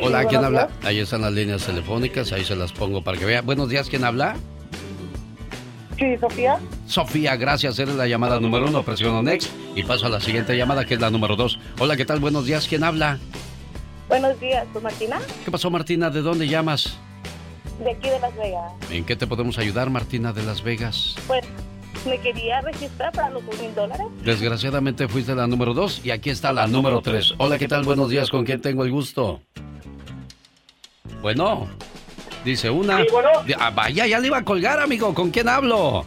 Hola, 0.00 0.26
¿quién 0.26 0.44
habla? 0.44 0.68
Ahí 0.82 0.98
están 0.98 1.22
las 1.22 1.32
líneas 1.32 1.64
telefónicas, 1.64 2.32
ahí 2.32 2.44
se 2.44 2.56
las 2.56 2.72
pongo 2.72 3.02
para 3.02 3.18
que 3.18 3.24
vea. 3.24 3.42
Buenos 3.42 3.68
días, 3.68 3.88
¿quién 3.88 4.04
habla? 4.04 4.36
Sí, 6.02 6.16
Sofía. 6.18 6.58
Sofía, 6.84 7.36
gracias. 7.36 7.78
Eres 7.78 7.94
la 7.94 8.08
llamada 8.08 8.40
número 8.40 8.66
uno. 8.66 8.82
Presiono 8.82 9.22
Next 9.22 9.48
y 9.76 9.84
paso 9.84 10.06
a 10.06 10.08
la 10.08 10.20
siguiente 10.20 10.56
llamada, 10.56 10.84
que 10.84 10.94
es 10.94 11.00
la 11.00 11.10
número 11.10 11.36
dos. 11.36 11.60
Hola, 11.78 11.96
¿qué 11.96 12.04
tal? 12.04 12.18
Buenos 12.18 12.44
días, 12.44 12.66
¿quién 12.66 12.82
habla? 12.82 13.20
Buenos 14.08 14.38
días, 14.40 14.66
¿tú 14.72 14.80
Martina? 14.80 15.20
¿Qué 15.44 15.50
pasó, 15.52 15.70
Martina? 15.70 16.10
¿De 16.10 16.20
dónde 16.20 16.48
llamas? 16.48 16.98
De 17.78 17.92
aquí 17.92 18.08
de 18.08 18.18
Las 18.18 18.34
Vegas. 18.34 18.72
¿En 18.90 19.04
qué 19.04 19.14
te 19.14 19.28
podemos 19.28 19.58
ayudar, 19.58 19.90
Martina, 19.90 20.32
de 20.32 20.42
Las 20.42 20.64
Vegas? 20.64 21.14
Pues 21.28 21.44
me 22.04 22.18
quería 22.18 22.60
registrar 22.62 23.12
para 23.12 23.30
los 23.30 23.46
dos 23.46 23.60
mil 23.60 23.72
dólares. 23.72 24.06
Desgraciadamente 24.24 25.06
fuiste 25.06 25.36
la 25.36 25.46
número 25.46 25.72
dos 25.72 26.00
y 26.04 26.10
aquí 26.10 26.30
está 26.30 26.52
la 26.52 26.66
número 26.66 27.00
tres. 27.00 27.32
Hola, 27.38 27.58
¿qué 27.58 27.68
tal? 27.68 27.84
Buenos 27.84 28.10
días, 28.10 28.28
¿con 28.28 28.44
quién 28.44 28.60
tengo 28.60 28.84
el 28.84 28.90
gusto? 28.90 29.40
Bueno, 31.22 31.68
dice 32.44 32.70
una. 32.70 33.04
Ah, 33.58 33.70
vaya, 33.70 34.06
ya 34.06 34.18
le 34.18 34.28
iba 34.28 34.38
a 34.38 34.44
colgar, 34.44 34.80
amigo. 34.80 35.14
¿Con 35.14 35.30
quién 35.30 35.48
hablo? 35.48 36.04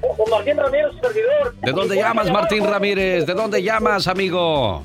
Con 0.00 0.30
Martín 0.30 0.56
Ramírez, 0.56 0.92
servidor. 1.00 1.54
¿De 1.62 1.72
dónde 1.72 1.96
llamas, 1.96 2.30
Martín 2.30 2.64
Ramírez? 2.64 3.26
¿De 3.26 3.34
dónde 3.34 3.62
llamas, 3.62 4.06
amigo? 4.06 4.84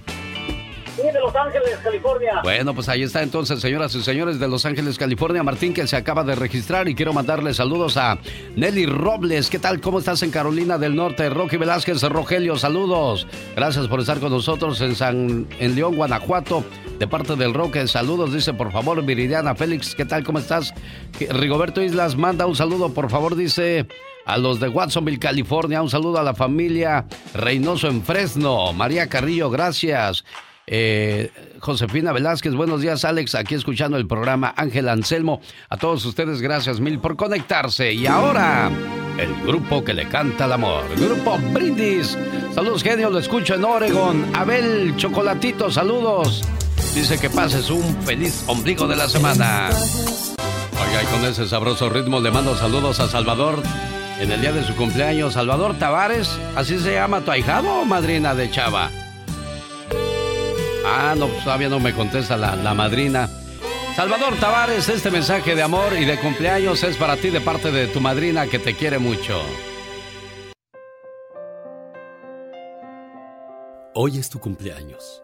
de 0.97 1.19
Los 1.19 1.35
Ángeles, 1.35 1.77
California. 1.83 2.39
Bueno, 2.43 2.73
pues 2.73 2.89
ahí 2.89 3.03
está 3.03 3.23
entonces, 3.23 3.59
señoras 3.59 3.95
y 3.95 4.03
señores 4.03 4.39
de 4.39 4.47
Los 4.47 4.65
Ángeles, 4.65 4.97
California. 4.97 5.43
Martín, 5.43 5.73
que 5.73 5.87
se 5.87 5.95
acaba 5.95 6.23
de 6.23 6.35
registrar 6.35 6.87
y 6.87 6.95
quiero 6.95 7.13
mandarle 7.13 7.53
saludos 7.53 7.97
a 7.97 8.17
Nelly 8.55 8.85
Robles. 8.85 9.49
¿Qué 9.49 9.59
tal? 9.59 9.81
¿Cómo 9.81 9.99
estás 9.99 10.21
en 10.23 10.31
Carolina 10.31 10.77
del 10.77 10.95
Norte? 10.95 11.29
Rocky 11.29 11.57
Velázquez, 11.57 12.01
Rogelio, 12.03 12.55
saludos. 12.57 13.27
Gracias 13.55 13.87
por 13.87 13.99
estar 13.99 14.19
con 14.19 14.31
nosotros 14.31 14.79
en 14.81 14.95
San, 14.95 15.47
en 15.59 15.75
León, 15.75 15.95
Guanajuato. 15.95 16.63
De 17.01 17.07
parte 17.07 17.35
del 17.35 17.55
Roque, 17.55 17.87
saludos, 17.87 18.31
dice 18.31 18.53
por 18.53 18.71
favor 18.71 19.03
Viridiana 19.03 19.55
Félix, 19.55 19.95
¿qué 19.95 20.05
tal? 20.05 20.23
¿Cómo 20.23 20.37
estás? 20.37 20.71
Rigoberto 21.31 21.81
Islas 21.81 22.15
manda 22.15 22.45
un 22.45 22.55
saludo, 22.55 22.93
por 22.93 23.09
favor, 23.09 23.35
dice 23.35 23.87
a 24.23 24.37
los 24.37 24.59
de 24.59 24.67
Watsonville, 24.67 25.17
California. 25.17 25.81
Un 25.81 25.89
saludo 25.89 26.19
a 26.19 26.23
la 26.23 26.35
familia 26.35 27.07
Reynoso 27.33 27.87
en 27.87 28.03
Fresno. 28.03 28.71
María 28.73 29.07
Carrillo, 29.07 29.49
gracias. 29.49 30.23
Eh, 30.67 31.31
Josefina 31.59 32.11
Velázquez, 32.11 32.53
buenos 32.53 32.81
días 32.81 33.03
Alex, 33.03 33.33
aquí 33.33 33.55
escuchando 33.55 33.97
el 33.97 34.05
programa 34.05 34.53
Ángel 34.55 34.87
Anselmo. 34.87 35.41
A 35.69 35.77
todos 35.77 36.05
ustedes, 36.05 36.39
gracias 36.39 36.79
mil 36.79 36.99
por 36.99 37.15
conectarse. 37.15 37.91
Y 37.93 38.05
ahora, 38.05 38.69
el 39.17 39.33
grupo 39.41 39.83
que 39.83 39.95
le 39.95 40.07
canta 40.07 40.45
el 40.45 40.51
amor, 40.51 40.83
Grupo 40.97 41.39
Brindis. 41.51 42.15
Saludos 42.53 42.83
genio, 42.83 43.09
lo 43.09 43.17
escucho 43.17 43.55
en 43.55 43.65
Oregon. 43.65 44.23
Abel 44.35 44.95
Chocolatito, 44.97 45.71
saludos. 45.71 46.43
Dice 46.93 47.17
que 47.17 47.29
pases 47.29 47.69
un 47.69 47.95
feliz 48.03 48.43
ombligo 48.47 48.85
de 48.85 48.97
la 48.97 49.07
semana. 49.07 49.69
Oiga, 49.69 51.09
con 51.09 51.23
ese 51.23 51.47
sabroso 51.47 51.89
ritmo 51.89 52.19
le 52.19 52.31
mando 52.31 52.55
saludos 52.57 52.99
a 52.99 53.07
Salvador 53.07 53.63
en 54.19 54.29
el 54.29 54.41
día 54.41 54.51
de 54.51 54.65
su 54.65 54.75
cumpleaños. 54.75 55.33
Salvador 55.33 55.79
Tavares, 55.79 56.29
¿así 56.55 56.77
se 56.79 56.93
llama 56.93 57.21
tu 57.21 57.31
ahijado 57.31 57.81
o 57.81 57.85
madrina 57.85 58.35
de 58.35 58.51
Chava? 58.51 58.91
Ah, 60.85 61.15
no, 61.17 61.27
pues, 61.27 61.43
todavía 61.45 61.69
no 61.69 61.79
me 61.79 61.93
contesta 61.93 62.35
la, 62.35 62.57
la 62.57 62.73
madrina. 62.73 63.29
Salvador 63.95 64.35
Tavares, 64.35 64.89
este 64.89 65.11
mensaje 65.11 65.55
de 65.55 65.63
amor 65.63 65.93
y 65.97 66.03
de 66.03 66.19
cumpleaños 66.19 66.83
es 66.83 66.97
para 66.97 67.15
ti 67.15 67.29
de 67.29 67.39
parte 67.39 67.71
de 67.71 67.87
tu 67.87 68.01
madrina 68.01 68.47
que 68.47 68.59
te 68.59 68.75
quiere 68.75 68.99
mucho. 68.99 69.41
Hoy 73.93 74.17
es 74.17 74.29
tu 74.29 74.39
cumpleaños. 74.39 75.23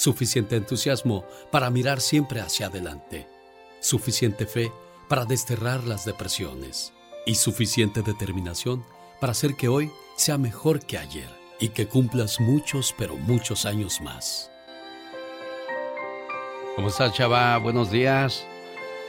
suficiente 0.00 0.56
entusiasmo 0.56 1.26
para 1.50 1.68
mirar 1.68 2.00
siempre 2.00 2.40
hacia 2.40 2.68
adelante, 2.68 3.28
suficiente 3.80 4.46
fe 4.46 4.72
para 5.08 5.26
desterrar 5.26 5.84
las 5.84 6.06
depresiones 6.06 6.94
y 7.26 7.34
suficiente 7.34 8.00
determinación 8.00 8.82
para 9.20 9.32
hacer 9.32 9.56
que 9.56 9.68
hoy 9.68 9.90
sea 10.16 10.38
mejor 10.38 10.80
que 10.80 10.96
ayer 10.96 11.28
y 11.58 11.68
que 11.68 11.86
cumplas 11.86 12.40
muchos, 12.40 12.94
pero 12.96 13.14
muchos 13.16 13.66
años 13.66 14.00
más. 14.00 14.50
¿Cómo 16.76 16.88
estás, 16.88 17.12
chava? 17.12 17.58
Buenos 17.58 17.90
días. 17.90 18.46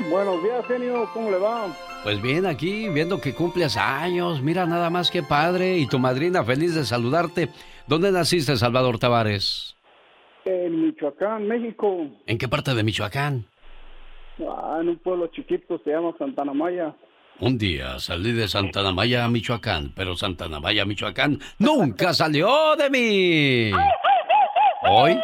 Buenos 0.10 0.44
días, 0.44 0.66
genio. 0.68 1.10
¿Cómo 1.14 1.32
le 1.32 1.38
va? 1.38 1.74
Pues 2.04 2.22
bien, 2.22 2.46
aquí 2.46 2.90
viendo 2.90 3.22
que 3.22 3.34
cumples 3.34 3.78
años. 3.78 4.42
Mira 4.42 4.66
nada 4.66 4.90
más 4.90 5.10
que 5.10 5.24
padre. 5.24 5.78
Y 5.78 5.88
tu 5.88 6.00
madrina 6.00 6.44
feliz 6.44 6.76
de 6.76 6.84
saludarte. 6.84 7.50
¿Dónde 7.88 8.12
naciste, 8.12 8.58
Salvador 8.58 9.00
Tavares? 9.00 9.78
En 10.46 10.86
Michoacán, 10.86 11.48
México. 11.48 12.08
¿En 12.26 12.38
qué 12.38 12.48
parte 12.48 12.74
de 12.74 12.84
Michoacán? 12.84 13.46
Ah, 14.40 14.80
en 14.82 14.90
un 14.90 14.98
pueblo 14.98 15.28
chiquito 15.28 15.80
se 15.84 15.92
llama 15.92 16.14
Santana 16.18 16.54
Maya. 16.54 16.94
Un 17.40 17.58
día 17.58 18.00
salí 18.00 18.32
de 18.34 18.48
Santana 18.48 18.92
Maya 18.92 19.26
a 19.26 19.28
Michoacán, 19.28 19.94
pero 19.96 20.16
Santana 20.16 20.60
Maya, 20.60 20.86
Michoacán 20.86 21.40
nunca 21.60 22.14
salió 22.14 22.76
de 22.76 22.90
mí. 22.90 23.72
Hoy, 24.90 25.18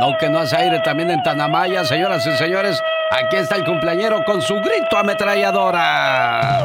no 0.00 0.16
que 0.18 0.28
no 0.28 0.38
hace 0.38 0.56
aire 0.56 0.80
también 0.80 1.10
en 1.10 1.22
Tanamaya, 1.22 1.84
señoras 1.84 2.26
y 2.26 2.32
señores, 2.32 2.82
aquí 3.10 3.36
está 3.36 3.56
el 3.56 3.64
cumpleañero 3.64 4.24
con 4.24 4.40
su 4.40 4.54
grito 4.54 4.96
ametralladora. 4.96 6.64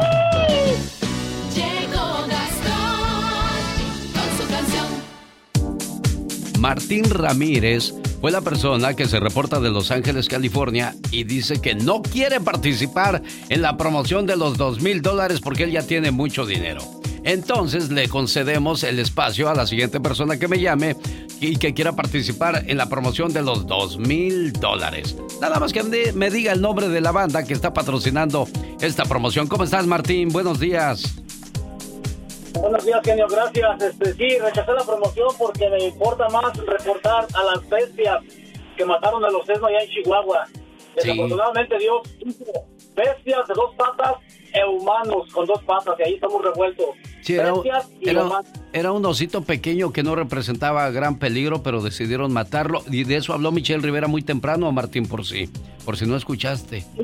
Martín 6.65 7.07
Ramírez 7.11 7.93
fue 8.21 8.31
la 8.31 8.41
persona 8.41 8.95
que 8.95 9.05
se 9.05 9.19
reporta 9.19 9.59
de 9.59 9.69
Los 9.69 9.91
Ángeles, 9.91 10.27
California, 10.27 10.95
y 11.11 11.23
dice 11.23 11.61
que 11.61 11.75
no 11.75 12.01
quiere 12.01 12.41
participar 12.41 13.21
en 13.49 13.61
la 13.61 13.77
promoción 13.77 14.25
de 14.25 14.35
los 14.35 14.57
dos 14.57 14.81
mil 14.81 15.03
dólares 15.03 15.41
porque 15.41 15.65
él 15.65 15.71
ya 15.73 15.83
tiene 15.83 16.09
mucho 16.09 16.43
dinero. 16.47 16.81
Entonces 17.23 17.91
le 17.91 18.09
concedemos 18.09 18.83
el 18.83 18.97
espacio 18.97 19.47
a 19.47 19.53
la 19.53 19.67
siguiente 19.67 19.99
persona 19.99 20.39
que 20.39 20.47
me 20.47 20.59
llame 20.59 20.95
y 21.39 21.57
que 21.57 21.75
quiera 21.75 21.91
participar 21.95 22.63
en 22.65 22.77
la 22.77 22.89
promoción 22.89 23.31
de 23.31 23.43
los 23.43 23.67
dos 23.67 23.99
mil 23.99 24.51
dólares. 24.51 25.15
Nada 25.39 25.59
más 25.59 25.71
que 25.71 25.83
me- 25.83 26.31
diga 26.31 26.51
el 26.51 26.61
nombre 26.61 26.89
de 26.89 26.99
la 26.99 27.11
banda 27.11 27.43
que 27.45 27.53
está 27.53 27.75
patrocinando 27.75 28.47
esta 28.81 29.05
promoción. 29.05 29.45
¿Cómo 29.45 29.65
estás, 29.65 29.85
Martín? 29.85 30.29
Buenos 30.29 30.59
días. 30.59 31.13
Buenos 32.60 32.86
días, 32.86 33.02
genio, 33.03 33.27
gracias. 33.30 33.82
Este, 33.82 34.14
sí, 34.14 34.38
rechacé 34.40 34.72
la 34.72 34.84
promoción 34.84 35.27
porque 35.38 35.69
me 35.69 35.84
importa 35.86 36.27
más 36.30 36.56
reportar 36.57 37.27
a 37.34 37.44
las 37.44 37.69
bestias 37.69 38.23
que 38.77 38.86
mataron 38.86 39.23
a 39.23 39.30
los 39.30 39.45
sesnos 39.45 39.69
allá 39.69 39.82
en 39.84 39.90
Chihuahua. 39.90 40.48
Desafortunadamente 40.95 41.77
Dios 41.77 42.02
hizo 42.19 42.44
bestias 42.95 43.48
de 43.48 43.53
dos 43.53 43.76
patas 43.76 44.14
e 44.53 44.64
humanos 44.65 45.30
con 45.34 45.45
dos 45.45 45.61
patas 45.64 45.95
y 45.99 46.03
ahí 46.03 46.14
estamos 46.15 46.41
revueltos. 46.44 46.86
Sí, 47.22 47.34
era, 47.36 47.52
era- 48.02 48.41
era 48.72 48.91
un 48.91 49.06
osito 49.06 49.41
pequeño 49.41 49.91
que 49.91 50.03
no 50.03 50.15
representaba 50.15 50.90
gran 50.91 51.18
peligro, 51.19 51.61
pero 51.64 51.82
decidieron 51.82 52.32
matarlo. 52.32 52.82
Y 52.90 53.03
de 53.03 53.18
eso 53.18 53.34
habló 53.34 53.52
Michelle 53.52 53.82
Rivera 53.82 54.07
muy 54.07 54.22
temprano, 54.22 54.72
Martín, 54.72 55.07
por 55.07 55.26
si, 55.26 55.49
por 55.84 55.98
si 55.98 56.06
no 56.06 56.15
escuchaste. 56.15 56.82
Sí, 56.82 57.02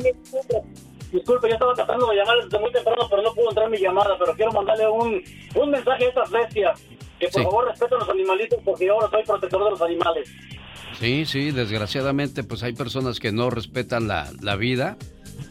disculpe, 1.11 1.47
yo 1.47 1.53
estaba 1.53 1.73
tratando 1.73 2.07
de 2.09 2.15
llamar 2.17 2.35
desde 2.43 2.59
muy 2.59 2.71
temprano, 2.71 3.07
pero 3.09 3.21
no 3.21 3.33
pudo 3.33 3.49
entrar 3.49 3.69
mi 3.69 3.77
llamada. 3.79 4.15
Pero 4.19 4.33
quiero 4.35 4.51
mandarle 4.51 4.87
un, 4.89 5.21
un 5.55 5.69
mensaje 5.71 6.05
a 6.05 6.09
estas 6.09 6.29
bestias. 6.31 6.79
Que 7.19 7.27
por 7.27 7.41
Sí. 7.41 7.43
favor 7.45 7.67
respeten 7.67 7.97
a 7.97 7.99
los 7.99 8.09
animalitos 8.09 8.59
porque 8.65 8.89
ahora 8.89 9.07
soy 9.11 9.23
protector 9.23 9.63
de 9.65 9.69
los 9.71 9.81
animales. 9.81 10.29
Sí, 10.99 11.25
sí, 11.25 11.51
desgraciadamente 11.51 12.43
pues 12.43 12.63
hay 12.63 12.73
personas 12.73 13.19
que 13.19 13.31
no 13.31 13.49
respetan 13.49 14.07
la, 14.07 14.29
la 14.41 14.55
vida 14.55 14.97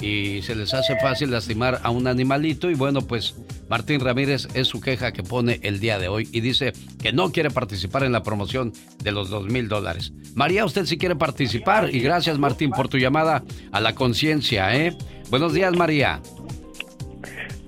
y 0.01 0.43
se 0.43 0.55
les 0.55 0.73
hace 0.75 0.97
fácil 1.01 1.31
lastimar 1.31 1.81
a 1.83 1.91
un 1.91 2.07
animalito 2.07 2.71
y 2.71 2.75
bueno 2.75 3.03
pues 3.03 3.35
Martín 3.69 4.01
Ramírez 4.01 4.49
es 4.55 4.69
su 4.69 4.81
queja 4.81 5.13
que 5.13 5.23
pone 5.23 5.59
el 5.63 5.79
día 5.81 5.99
de 5.99 6.09
hoy 6.09 6.29
y 6.33 6.41
dice 6.41 6.73
que 7.03 7.13
no 7.13 7.33
quiere 7.33 7.51
participar 7.51 8.05
en 8.05 8.13
la 8.13 8.23
promoción 8.23 8.73
de 9.03 9.13
los 9.13 9.29
dos 9.31 9.47
mil 9.47 9.69
dólares. 9.69 10.13
María, 10.35 10.65
usted 10.65 10.87
sí 10.87 10.99
quiere 10.99 11.17
participar 11.17 11.95
y 11.95 12.01
gracias 12.01 12.39
Martín 12.39 12.71
por 12.71 12.89
tu 12.89 12.99
llamada 12.99 13.43
a 13.73 13.81
la 13.81 13.95
conciencia, 13.95 14.75
¿eh? 14.77 14.97
Buenos 15.31 15.53
días 15.53 15.77
María. 15.77 16.21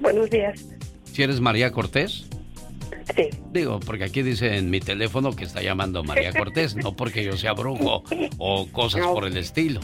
Buenos 0.01 0.29
días. 0.31 0.65
¿Si 1.13 1.23
eres 1.23 1.41
María 1.41 1.71
Cortés? 1.71 2.27
Sí. 3.15 3.29
Digo, 3.53 3.79
porque 3.79 4.05
aquí 4.05 4.23
dice 4.23 4.57
en 4.57 4.69
mi 4.69 4.81
teléfono 4.81 5.37
que 5.37 5.45
está 5.45 5.63
llamando 5.63 6.03
María 6.03 6.33
Cortés, 6.37 6.75
no 6.75 6.95
porque 6.97 7.23
yo 7.23 7.37
sea 7.37 7.53
brujo 7.53 8.03
o 8.39 8.67
cosas 8.73 9.07
por 9.07 9.27
el 9.27 9.37
estilo. 9.37 9.81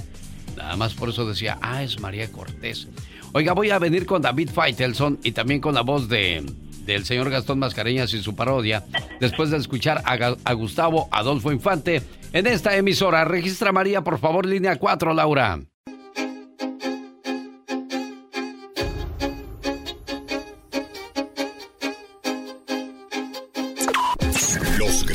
Nada 0.56 0.76
más 0.76 0.94
por 0.94 1.10
eso 1.10 1.24
decía, 1.24 1.56
ah, 1.62 1.84
es 1.84 2.00
María 2.00 2.32
Cortés. 2.32 2.88
Oiga, 3.32 3.52
voy 3.52 3.70
a 3.70 3.78
venir 3.78 4.06
con 4.06 4.22
David 4.22 4.50
Faitelson 4.52 5.20
y 5.22 5.30
también 5.30 5.60
con 5.60 5.74
la 5.74 5.82
voz 5.82 6.09
de 6.09 6.44
del 6.84 7.05
señor 7.05 7.28
Gastón 7.28 7.59
Mascareñas 7.59 8.14
y 8.14 8.22
su 8.22 8.34
parodia, 8.34 8.82
después 9.20 9.50
de 9.50 9.59
escuchar 9.59 10.02
a, 10.06 10.36
a 10.42 10.52
Gustavo 10.55 11.06
Adolfo 11.12 11.52
Infante 11.52 12.02
en 12.32 12.46
esta 12.46 12.74
emisora. 12.76 13.26
Registra 13.26 13.72
María, 13.72 14.02
por 14.02 14.18
favor, 14.18 14.46
línea 14.46 14.76
4, 14.76 15.12
Laura. 15.12 15.60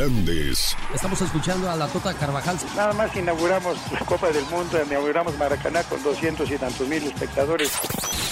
Grandes. 0.04 0.76
Estamos 0.94 1.22
escuchando 1.22 1.70
a 1.70 1.76
la 1.76 1.88
Tota 1.88 2.14
Carvajal. 2.14 2.58
Nada 2.76 2.94
más 2.94 3.12
que 3.12 3.20
inauguramos 3.20 3.78
la 3.92 4.00
Copa 4.00 4.30
del 4.32 4.46
Mundo, 4.46 4.82
inauguramos 4.86 5.38
Maracaná 5.38 5.84
con 5.84 6.02
200 6.04 6.50
y 6.50 6.58
tantos 6.58 6.88
mil 6.88 7.04
espectadores. 7.04 7.72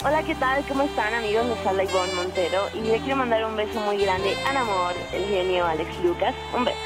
Hola, 0.03 0.23
¿qué 0.23 0.35
tal? 0.35 0.65
¿Cómo 0.68 0.84
están 0.84 1.14
amigos? 1.14 1.45
Les 1.45 1.65
habla 1.65 1.84
Ivonne 1.84 2.14
Montero 2.14 2.68
y 2.73 2.81
le 2.81 2.99
quiero 2.99 3.15
mandar 3.15 3.45
un 3.45 3.56
beso 3.56 3.80
muy 3.81 3.98
grande 3.98 4.35
al 4.48 4.57
amor, 4.57 4.93
el 5.14 5.26
genio 5.26 5.65
Alex 5.65 5.89
Lucas. 6.03 6.35
Un 6.53 6.65
beso. 6.65 6.77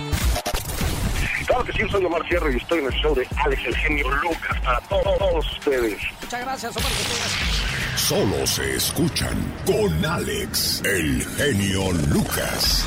Claro 1.47 1.63
que 1.63 1.73
sí, 1.73 1.89
soy 1.89 2.05
Omar 2.05 2.25
Fierro 2.27 2.51
y 2.51 2.57
estoy 2.57 2.79
en 2.79 2.85
el 2.87 2.93
show 2.93 3.15
de 3.15 3.27
Alex 3.37 3.65
el 3.65 3.75
genio 3.75 4.09
Lucas 4.09 4.59
para 4.63 4.79
todos 4.81 5.51
ustedes. 5.53 5.97
Muchas 6.21 6.41
gracias, 6.41 6.77
Omar. 6.77 6.91
Solo 7.95 8.45
se 8.45 8.75
escuchan 8.75 9.53
con 9.65 10.05
Alex, 10.05 10.81
el 10.85 11.25
genio 11.37 11.91
Lucas. 12.09 12.85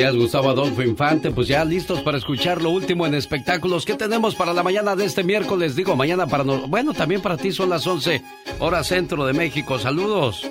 Días, 0.00 0.16
Gustavo 0.16 0.48
Adolfo 0.48 0.82
Infante. 0.82 1.30
Pues 1.30 1.46
ya 1.46 1.62
listos 1.62 2.00
para 2.00 2.16
escuchar 2.16 2.62
lo 2.62 2.70
último 2.70 3.04
en 3.04 3.14
espectáculos. 3.14 3.84
¿Qué 3.84 3.92
tenemos 3.96 4.34
para 4.34 4.54
la 4.54 4.62
mañana 4.62 4.96
de 4.96 5.04
este 5.04 5.22
miércoles? 5.22 5.76
Digo, 5.76 5.94
mañana 5.94 6.26
para 6.26 6.42
no... 6.42 6.66
Bueno, 6.68 6.94
también 6.94 7.20
para 7.20 7.36
ti 7.36 7.52
son 7.52 7.68
las 7.68 7.86
11, 7.86 8.22
hora 8.60 8.82
centro 8.82 9.26
de 9.26 9.34
México. 9.34 9.78
Saludos. 9.78 10.50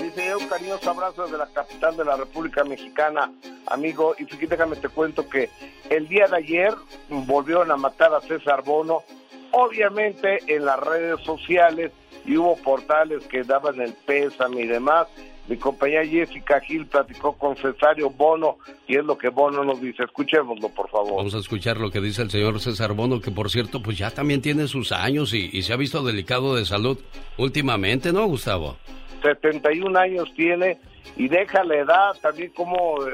Dice 0.00 0.34
un 0.34 0.46
cariñoso 0.48 0.88
abrazo 0.88 1.24
desde 1.24 1.36
la 1.36 1.48
capital 1.48 1.98
de 1.98 2.04
la 2.06 2.16
República 2.16 2.64
Mexicana, 2.64 3.30
amigo. 3.66 4.14
Y 4.18 4.24
fíjate, 4.24 4.46
déjame 4.46 4.76
te 4.76 4.88
cuento 4.88 5.28
que 5.28 5.50
el 5.90 6.08
día 6.08 6.26
de 6.26 6.36
ayer 6.38 6.74
volvieron 7.10 7.70
a 7.70 7.76
matar 7.76 8.14
a 8.14 8.22
César 8.22 8.62
Bono, 8.64 9.02
obviamente 9.50 10.38
en 10.46 10.64
las 10.64 10.80
redes 10.80 11.20
sociales, 11.26 11.92
y 12.24 12.38
hubo 12.38 12.56
portales 12.56 13.22
que 13.26 13.42
daban 13.42 13.82
el 13.82 13.92
pésame 13.92 14.62
y 14.62 14.66
demás. 14.66 15.08
Mi 15.48 15.56
compañera 15.56 16.04
Jessica 16.04 16.60
Gil 16.60 16.86
platicó 16.86 17.32
con 17.32 17.56
Cesario 17.56 18.10
Bono 18.10 18.58
y 18.86 18.96
es 18.96 19.04
lo 19.04 19.16
que 19.16 19.30
Bono 19.30 19.64
nos 19.64 19.80
dice. 19.80 20.04
Escuchémoslo, 20.04 20.68
por 20.68 20.90
favor. 20.90 21.16
Vamos 21.16 21.34
a 21.34 21.38
escuchar 21.38 21.78
lo 21.78 21.90
que 21.90 22.00
dice 22.00 22.22
el 22.22 22.30
señor 22.30 22.60
César 22.60 22.92
Bono, 22.92 23.20
que 23.20 23.30
por 23.30 23.50
cierto, 23.50 23.82
pues 23.82 23.96
ya 23.96 24.10
también 24.10 24.42
tiene 24.42 24.68
sus 24.68 24.92
años 24.92 25.32
y, 25.32 25.48
y 25.52 25.62
se 25.62 25.72
ha 25.72 25.76
visto 25.76 26.02
delicado 26.02 26.54
de 26.54 26.66
salud 26.66 26.98
últimamente, 27.38 28.12
¿no, 28.12 28.26
Gustavo? 28.26 28.76
71 29.22 29.98
años 29.98 30.32
tiene 30.34 30.78
y 31.16 31.28
deja 31.28 31.64
la 31.64 31.76
edad 31.76 32.12
también 32.20 32.52
como, 32.52 33.06
eh, 33.06 33.10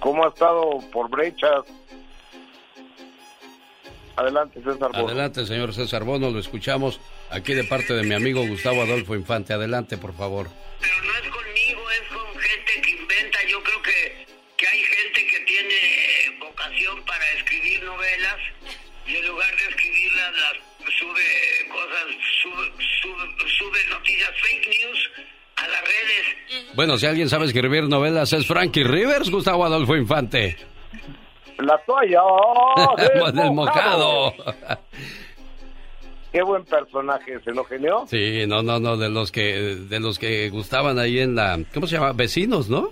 como 0.00 0.24
ha 0.24 0.28
estado 0.28 0.78
por 0.92 1.10
brechas. 1.10 1.64
Adelante, 4.16 4.60
César 4.62 4.90
Bono. 4.92 5.06
Adelante, 5.06 5.46
señor 5.46 5.74
César 5.74 6.04
Bono, 6.04 6.30
lo 6.30 6.38
escuchamos 6.38 7.00
aquí 7.30 7.54
de 7.54 7.64
parte 7.64 7.94
de 7.94 8.02
mi 8.02 8.14
amigo 8.14 8.46
Gustavo 8.46 8.82
Adolfo 8.82 9.14
Infante. 9.14 9.52
Adelante, 9.52 9.96
por 9.96 10.14
favor. 10.14 10.48
Yo 13.48 13.62
creo 13.62 13.82
que, 13.82 14.26
que 14.56 14.66
hay 14.66 14.82
gente 14.82 15.26
que 15.26 15.40
tiene 15.40 16.38
vocación 16.40 17.04
para 17.04 17.24
escribir 17.36 17.82
novelas 17.84 18.36
y 19.06 19.16
en 19.16 19.26
lugar 19.26 19.50
de 19.56 19.68
escribirlas 19.68 20.32
las 20.32 20.92
sube 20.98 21.68
cosas, 21.68 22.06
sube, 22.42 22.72
sube, 23.02 23.50
sube 23.58 23.78
noticias 23.90 24.30
fake 24.40 24.68
news 24.68 25.10
a 25.56 25.68
las 25.68 25.80
redes. 25.82 26.74
Bueno, 26.74 26.96
si 26.96 27.06
alguien 27.06 27.28
sabe 27.28 27.46
escribir 27.46 27.84
novelas 27.84 28.32
es 28.32 28.46
Frankie 28.46 28.84
Rivers, 28.84 29.28
Gustavo 29.30 29.64
Adolfo 29.66 29.96
Infante. 29.96 30.56
La 31.62 31.78
toalla 31.78 32.22
oh, 32.24 32.94
del, 32.96 33.34
Del 33.34 33.52
mocado. 33.52 34.32
Qué 36.32 36.42
buen 36.42 36.64
personaje 36.64 37.34
ese, 37.34 37.52
¿no, 37.52 37.62
genio? 37.64 38.04
Sí, 38.06 38.46
no, 38.46 38.62
no, 38.62 38.80
no, 38.80 38.96
de 38.96 39.10
los 39.10 39.30
que 39.30 39.76
de 39.76 40.00
los 40.00 40.18
que 40.18 40.48
gustaban 40.48 40.98
ahí 40.98 41.18
en 41.18 41.34
la 41.34 41.60
¿cómo 41.74 41.86
se 41.86 41.96
llama? 41.96 42.12
Vecinos, 42.12 42.70
¿no? 42.70 42.88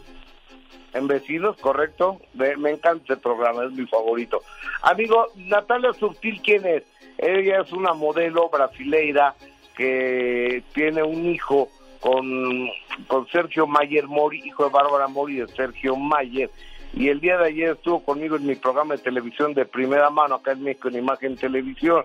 En 0.93 1.07
Vecinos, 1.07 1.57
correcto. 1.57 2.21
Me, 2.35 2.57
me 2.57 2.71
encanta 2.71 3.15
el 3.15 3.21
programa, 3.21 3.65
es 3.65 3.73
mi 3.73 3.87
favorito. 3.87 4.43
Amigo, 4.83 5.29
Natalia 5.37 5.93
Subtil, 5.95 6.43
¿quién 6.43 6.67
es? 6.67 6.83
Ella 7.17 7.61
es 7.61 7.73
una 7.73 7.95
modelo 7.95 8.51
brasileira 8.51 9.35
que 9.77 10.63
tiene 10.75 11.03
un 11.03 11.27
hijo 11.27 11.69
con, 12.01 12.69
con 13.07 13.27
Sergio 13.29 13.67
Mayer 13.67 14.07
Mori, 14.07 14.43
hijo 14.45 14.65
de 14.65 14.71
Bárbara 14.71 15.07
Mori 15.07 15.37
de 15.37 15.49
Sergio 15.49 15.97
Mayer. 15.97 16.51
Y 16.93 17.09
el 17.09 17.21
día 17.21 17.39
de 17.39 17.49
ayer 17.49 17.71
estuvo 17.71 18.05
conmigo 18.05 18.37
en 18.37 18.47
mi 18.47 18.57
programa 18.57 18.97
de 18.97 19.03
televisión 19.03 19.55
de 19.55 19.65
primera 19.65 20.11
mano, 20.11 20.37
acá 20.37 20.53
en 20.53 20.62
México, 20.62 20.89
en 20.89 20.97
Imagen 20.97 21.37
Televisión. 21.37 22.05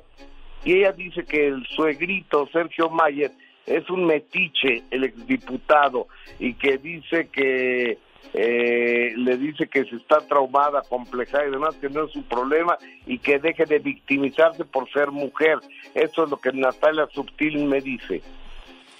Y 0.63 0.77
ella 0.77 0.91
dice 0.91 1.25
que 1.25 1.47
el 1.47 1.65
suegrito, 1.67 2.47
Sergio 2.51 2.89
Mayer, 2.89 3.31
es 3.65 3.89
un 3.89 4.05
metiche, 4.05 4.83
el 4.91 5.03
exdiputado, 5.03 6.07
y 6.39 6.53
que 6.53 6.77
dice 6.77 7.29
que 7.31 7.97
eh, 8.33 9.13
le 9.15 9.37
dice 9.37 9.67
que 9.67 9.85
se 9.85 9.95
está 9.95 10.19
traumada, 10.27 10.81
complejada 10.81 11.47
y 11.47 11.51
demás, 11.51 11.75
que 11.75 11.89
no 11.89 12.05
es 12.05 12.11
su 12.11 12.23
problema 12.23 12.77
y 13.05 13.19
que 13.19 13.39
deje 13.39 13.65
de 13.65 13.79
victimizarse 13.79 14.65
por 14.65 14.91
ser 14.91 15.11
mujer. 15.11 15.59
Eso 15.93 16.25
es 16.25 16.29
lo 16.29 16.37
que 16.37 16.51
Natalia 16.51 17.07
Subtil 17.13 17.65
me 17.65 17.81
dice. 17.81 18.21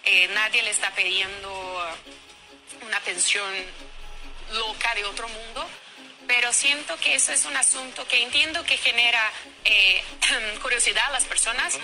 Eh, 0.06 0.30
nadie 0.34 0.64
le 0.64 0.70
está 0.70 0.90
pidiendo 0.96 1.50
una 2.88 3.00
pensión 3.00 3.44
loca 4.54 4.94
de 4.96 5.06
otro 5.06 5.28
mundo, 5.28 5.68
pero 6.28 6.52
siento 6.54 6.98
que 6.98 7.16
eso 7.16 7.32
es 7.32 7.46
un 7.46 7.56
asunto 7.56 8.08
que 8.08 8.24
entiendo 8.24 8.64
que 8.64 8.78
genera 8.78 9.32
eh, 9.64 10.04
curiosidad 10.62 11.06
a 11.08 11.12
las 11.12 11.26
personas, 11.26 11.78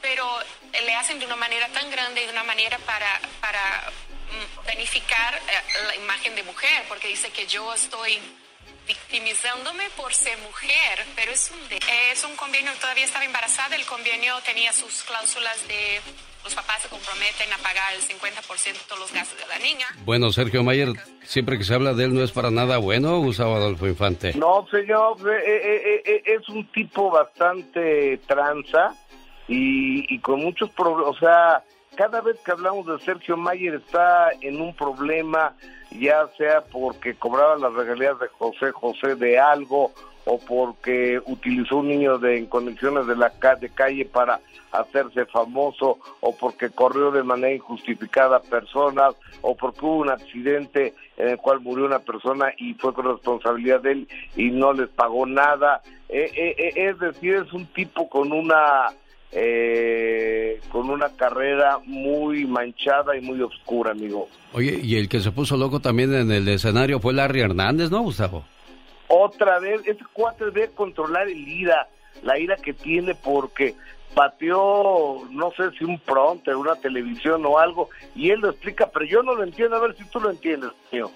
pero 0.00 0.26
le 0.72 0.94
hacen 0.94 1.18
de 1.18 1.26
una 1.26 1.36
manera 1.36 1.68
tan 1.68 1.90
grande 1.90 2.22
y 2.22 2.26
de 2.26 2.32
una 2.32 2.44
manera 2.44 2.78
para, 2.78 3.20
para 3.40 3.90
mm, 4.30 4.66
beneficiar 4.66 5.34
eh, 5.34 5.86
la 5.86 5.96
imagen 5.96 6.34
de 6.34 6.42
mujer, 6.42 6.84
porque 6.88 7.08
dice 7.08 7.30
que 7.30 7.46
yo 7.46 7.72
estoy 7.72 8.18
victimizándome 8.86 9.88
por 9.90 10.12
ser 10.12 10.36
mujer, 10.38 11.06
pero 11.16 11.32
es 11.32 11.50
un, 11.50 11.58
es 12.12 12.22
un 12.24 12.36
convenio, 12.36 12.70
todavía 12.74 13.04
estaba 13.04 13.24
embarazada, 13.24 13.76
el 13.76 13.86
convenio 13.86 14.38
tenía 14.42 14.72
sus 14.72 15.02
cláusulas 15.04 15.66
de 15.68 16.02
los 16.44 16.54
papás 16.54 16.82
se 16.82 16.88
comprometen 16.88 17.50
a 17.52 17.58
pagar 17.58 17.94
el 17.94 18.02
50% 18.02 18.64
de 18.64 18.78
todos 18.86 18.98
los 18.98 19.12
gastos 19.12 19.38
de 19.38 19.46
la 19.46 19.58
niña. 19.58 19.86
Bueno, 20.04 20.30
Sergio 20.30 20.62
Mayer, 20.62 20.92
siempre 21.24 21.58
que 21.58 21.64
se 21.64 21.74
habla 21.74 21.94
de 21.94 22.04
él 22.04 22.14
no 22.14 22.22
es 22.22 22.32
para 22.32 22.50
nada 22.50 22.78
bueno, 22.78 23.18
Gustavo 23.18 23.54
Adolfo 23.54 23.86
Infante. 23.86 24.34
No, 24.34 24.66
señor, 24.70 25.16
eh, 25.28 25.42
eh, 25.46 26.02
eh, 26.04 26.22
es 26.24 26.48
un 26.48 26.66
tipo 26.72 27.10
bastante 27.10 28.18
tranza 28.26 28.94
y, 29.48 30.14
y 30.14 30.18
con 30.20 30.42
muchos 30.42 30.70
problemas. 30.70 31.08
O 31.08 31.18
sea, 31.18 31.62
cada 31.96 32.20
vez 32.20 32.38
que 32.44 32.52
hablamos 32.52 32.86
de 32.86 32.98
Sergio 33.04 33.36
Mayer 33.36 33.74
está 33.74 34.30
en 34.40 34.60
un 34.60 34.74
problema, 34.74 35.54
ya 35.90 36.28
sea 36.36 36.62
porque 36.62 37.14
cobraba 37.14 37.56
las 37.56 37.72
regalías 37.72 38.18
de 38.18 38.28
José 38.28 38.72
José 38.72 39.14
de 39.16 39.38
algo 39.38 39.92
o 40.24 40.38
porque 40.38 41.20
utilizó 41.26 41.78
un 41.78 41.88
niño 41.88 42.18
de, 42.18 42.38
en 42.38 42.46
condiciones 42.46 43.06
de 43.06 43.16
la 43.16 43.32
de 43.60 43.68
calle 43.70 44.04
para 44.04 44.40
hacerse 44.72 45.26
famoso 45.26 45.98
o 46.20 46.36
porque 46.36 46.70
corrió 46.70 47.10
de 47.10 47.22
manera 47.22 47.54
injustificada 47.54 48.40
personas 48.40 49.14
o 49.42 49.54
porque 49.56 49.84
hubo 49.84 49.98
un 49.98 50.10
accidente 50.10 50.94
en 51.16 51.28
el 51.28 51.36
cual 51.38 51.60
murió 51.60 51.84
una 51.84 52.00
persona 52.00 52.52
y 52.56 52.74
fue 52.74 52.92
con 52.92 53.06
responsabilidad 53.06 53.80
de 53.80 53.92
él 53.92 54.08
y 54.36 54.50
no 54.50 54.72
les 54.72 54.88
pagó 54.88 55.26
nada. 55.26 55.82
Eh, 56.08 56.30
eh, 56.34 56.54
eh, 56.58 56.72
es 56.88 56.98
decir, 56.98 57.34
es 57.46 57.52
un 57.52 57.66
tipo 57.66 58.08
con 58.08 58.32
una 58.32 58.88
eh, 59.36 60.60
con 60.70 60.88
una 60.90 61.08
carrera 61.08 61.80
muy 61.84 62.46
manchada 62.46 63.16
y 63.16 63.20
muy 63.20 63.40
oscura, 63.42 63.90
amigo. 63.90 64.28
Oye, 64.52 64.78
y 64.80 64.96
el 64.96 65.08
que 65.08 65.20
se 65.20 65.32
puso 65.32 65.56
loco 65.56 65.80
también 65.80 66.14
en 66.14 66.30
el 66.30 66.46
escenario 66.46 67.00
fue 67.00 67.14
Larry 67.14 67.40
Hernández, 67.40 67.90
¿no, 67.90 68.02
Gustavo? 68.02 68.44
Otra 69.16 69.60
vez, 69.60 69.80
ese 69.86 70.04
cuate 70.12 70.46
debe 70.46 70.70
controlar 70.70 71.28
el 71.28 71.46
ira, 71.46 71.86
la 72.22 72.36
ira 72.36 72.56
que 72.56 72.72
tiene 72.72 73.14
porque 73.14 73.76
pateó, 74.12 75.22
no 75.30 75.52
sé 75.52 75.70
si 75.78 75.84
un 75.84 76.00
pronto, 76.00 76.58
una 76.58 76.74
televisión 76.74 77.46
o 77.46 77.60
algo, 77.60 77.90
y 78.16 78.30
él 78.30 78.40
lo 78.40 78.50
explica, 78.50 78.90
pero 78.90 79.04
yo 79.04 79.22
no 79.22 79.36
lo 79.36 79.44
entiendo, 79.44 79.76
a 79.76 79.80
ver 79.80 79.96
si 79.96 80.04
tú 80.06 80.18
lo 80.18 80.30
entiendes, 80.30 80.72
tío. 80.90 81.12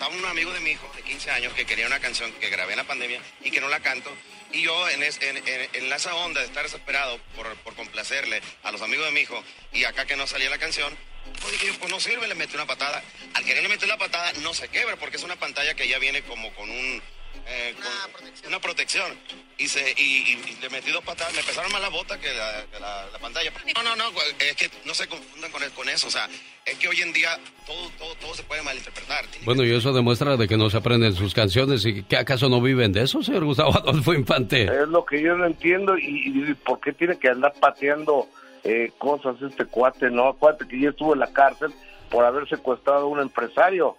Estaba 0.00 0.16
un 0.16 0.24
amigo 0.24 0.50
de 0.54 0.60
mi 0.60 0.70
hijo 0.70 0.90
de 0.96 1.02
15 1.02 1.30
años 1.30 1.52
que 1.52 1.66
quería 1.66 1.86
una 1.86 2.00
canción 2.00 2.32
que 2.40 2.48
grabé 2.48 2.72
en 2.72 2.78
la 2.78 2.84
pandemia 2.84 3.20
y 3.44 3.50
que 3.50 3.60
no 3.60 3.68
la 3.68 3.80
canto. 3.80 4.10
Y 4.50 4.62
yo 4.62 4.88
en, 4.88 5.02
es- 5.02 5.20
en, 5.20 5.36
en- 5.46 5.68
en 5.74 5.92
esa 5.92 6.14
onda 6.14 6.40
de 6.40 6.46
estar 6.46 6.62
desesperado 6.62 7.18
por, 7.36 7.74
complacerle 7.74 8.40
a 8.62 8.72
los 8.72 8.80
amigos 8.80 9.04
de 9.04 9.12
mi 9.12 9.20
hijo 9.20 9.44
y 9.74 9.84
acá 9.84 10.06
que 10.06 10.16
no 10.16 10.26
salía 10.26 10.48
la 10.48 10.56
canción, 10.56 10.96
pues 11.42 11.52
dije 11.52 11.74
pues 11.78 11.90
no 11.90 12.00
sirve, 12.00 12.26
le 12.28 12.34
metí 12.34 12.54
una 12.54 12.64
patada. 12.64 13.04
Al 13.34 13.44
quererle 13.44 13.68
meter 13.68 13.88
la 13.90 13.98
patada 13.98 14.32
no 14.40 14.54
se 14.54 14.68
quebra 14.68 14.96
porque 14.96 15.18
es 15.18 15.22
una 15.22 15.36
pantalla 15.36 15.74
que 15.74 15.86
ya 15.86 15.98
viene 15.98 16.22
como 16.22 16.50
con 16.54 16.70
un... 16.70 17.02
eh, 17.46 17.74
con 18.12 18.48
una 18.48 18.60
protección. 18.60 19.12
Y, 19.58 19.68
se, 19.68 19.90
y, 19.98 20.02
y- 20.02 20.56
y 20.56 20.62
le 20.62 20.70
metí 20.70 20.90
dos 20.90 21.04
patadas, 21.04 21.34
me 21.34 21.42
pesaron 21.42 21.70
más 21.70 21.82
la 21.82 21.90
bota 21.90 22.18
que 22.18 22.28
la, 22.32 22.64
que 22.72 22.80
la- 22.80 23.06
la 23.12 23.18
pantalla. 23.18 23.52
No, 23.76 23.82
no, 23.82 23.94
no, 23.96 24.10
es 24.38 24.56
que 24.56 24.70
no 24.86 24.94
se 24.94 25.06
confundan 25.06 25.50
con, 25.52 25.62
con 25.70 25.88
eso. 25.90 26.06
O 26.08 26.10
sea, 26.10 26.28
es 26.64 26.78
que 26.78 26.88
hoy 26.88 27.00
en 27.02 27.12
día 27.12 27.38
todo, 27.66 27.90
todo, 27.98 28.14
todo 28.14 28.34
se 28.34 28.42
puede 28.44 28.62
malinterpretar. 28.62 29.26
Bueno, 29.44 29.62
y 29.64 29.74
eso 29.74 29.92
demuestra 29.92 30.38
de 30.38 30.48
que 30.48 30.56
no 30.56 30.70
se 30.70 30.78
aprenden 30.78 31.14
sus 31.14 31.34
canciones 31.34 31.84
y 31.84 32.02
que 32.04 32.16
acaso 32.16 32.48
no 32.48 32.62
viven 32.62 32.92
de 32.92 33.02
eso, 33.02 33.22
señor 33.22 33.44
Gustavo 33.44 33.76
Adolfo 33.76 34.14
Infante. 34.14 34.62
Es 34.64 34.88
lo 34.88 35.04
que 35.04 35.20
yo 35.20 35.36
no 35.36 35.44
entiendo 35.46 35.98
y, 35.98 36.32
y 36.50 36.54
por 36.54 36.80
qué 36.80 36.92
tiene 36.94 37.18
que 37.18 37.28
andar 37.28 37.52
pateando 37.60 38.28
eh, 38.64 38.92
cosas 38.96 39.36
este 39.42 39.66
cuate, 39.66 40.10
¿no? 40.10 40.32
Cuate 40.34 40.66
que 40.66 40.80
ya 40.80 40.88
estuvo 40.90 41.12
en 41.12 41.20
la 41.20 41.32
cárcel 41.32 41.70
por 42.10 42.24
haber 42.24 42.48
secuestrado 42.48 43.00
a 43.00 43.06
un 43.06 43.20
empresario. 43.20 43.96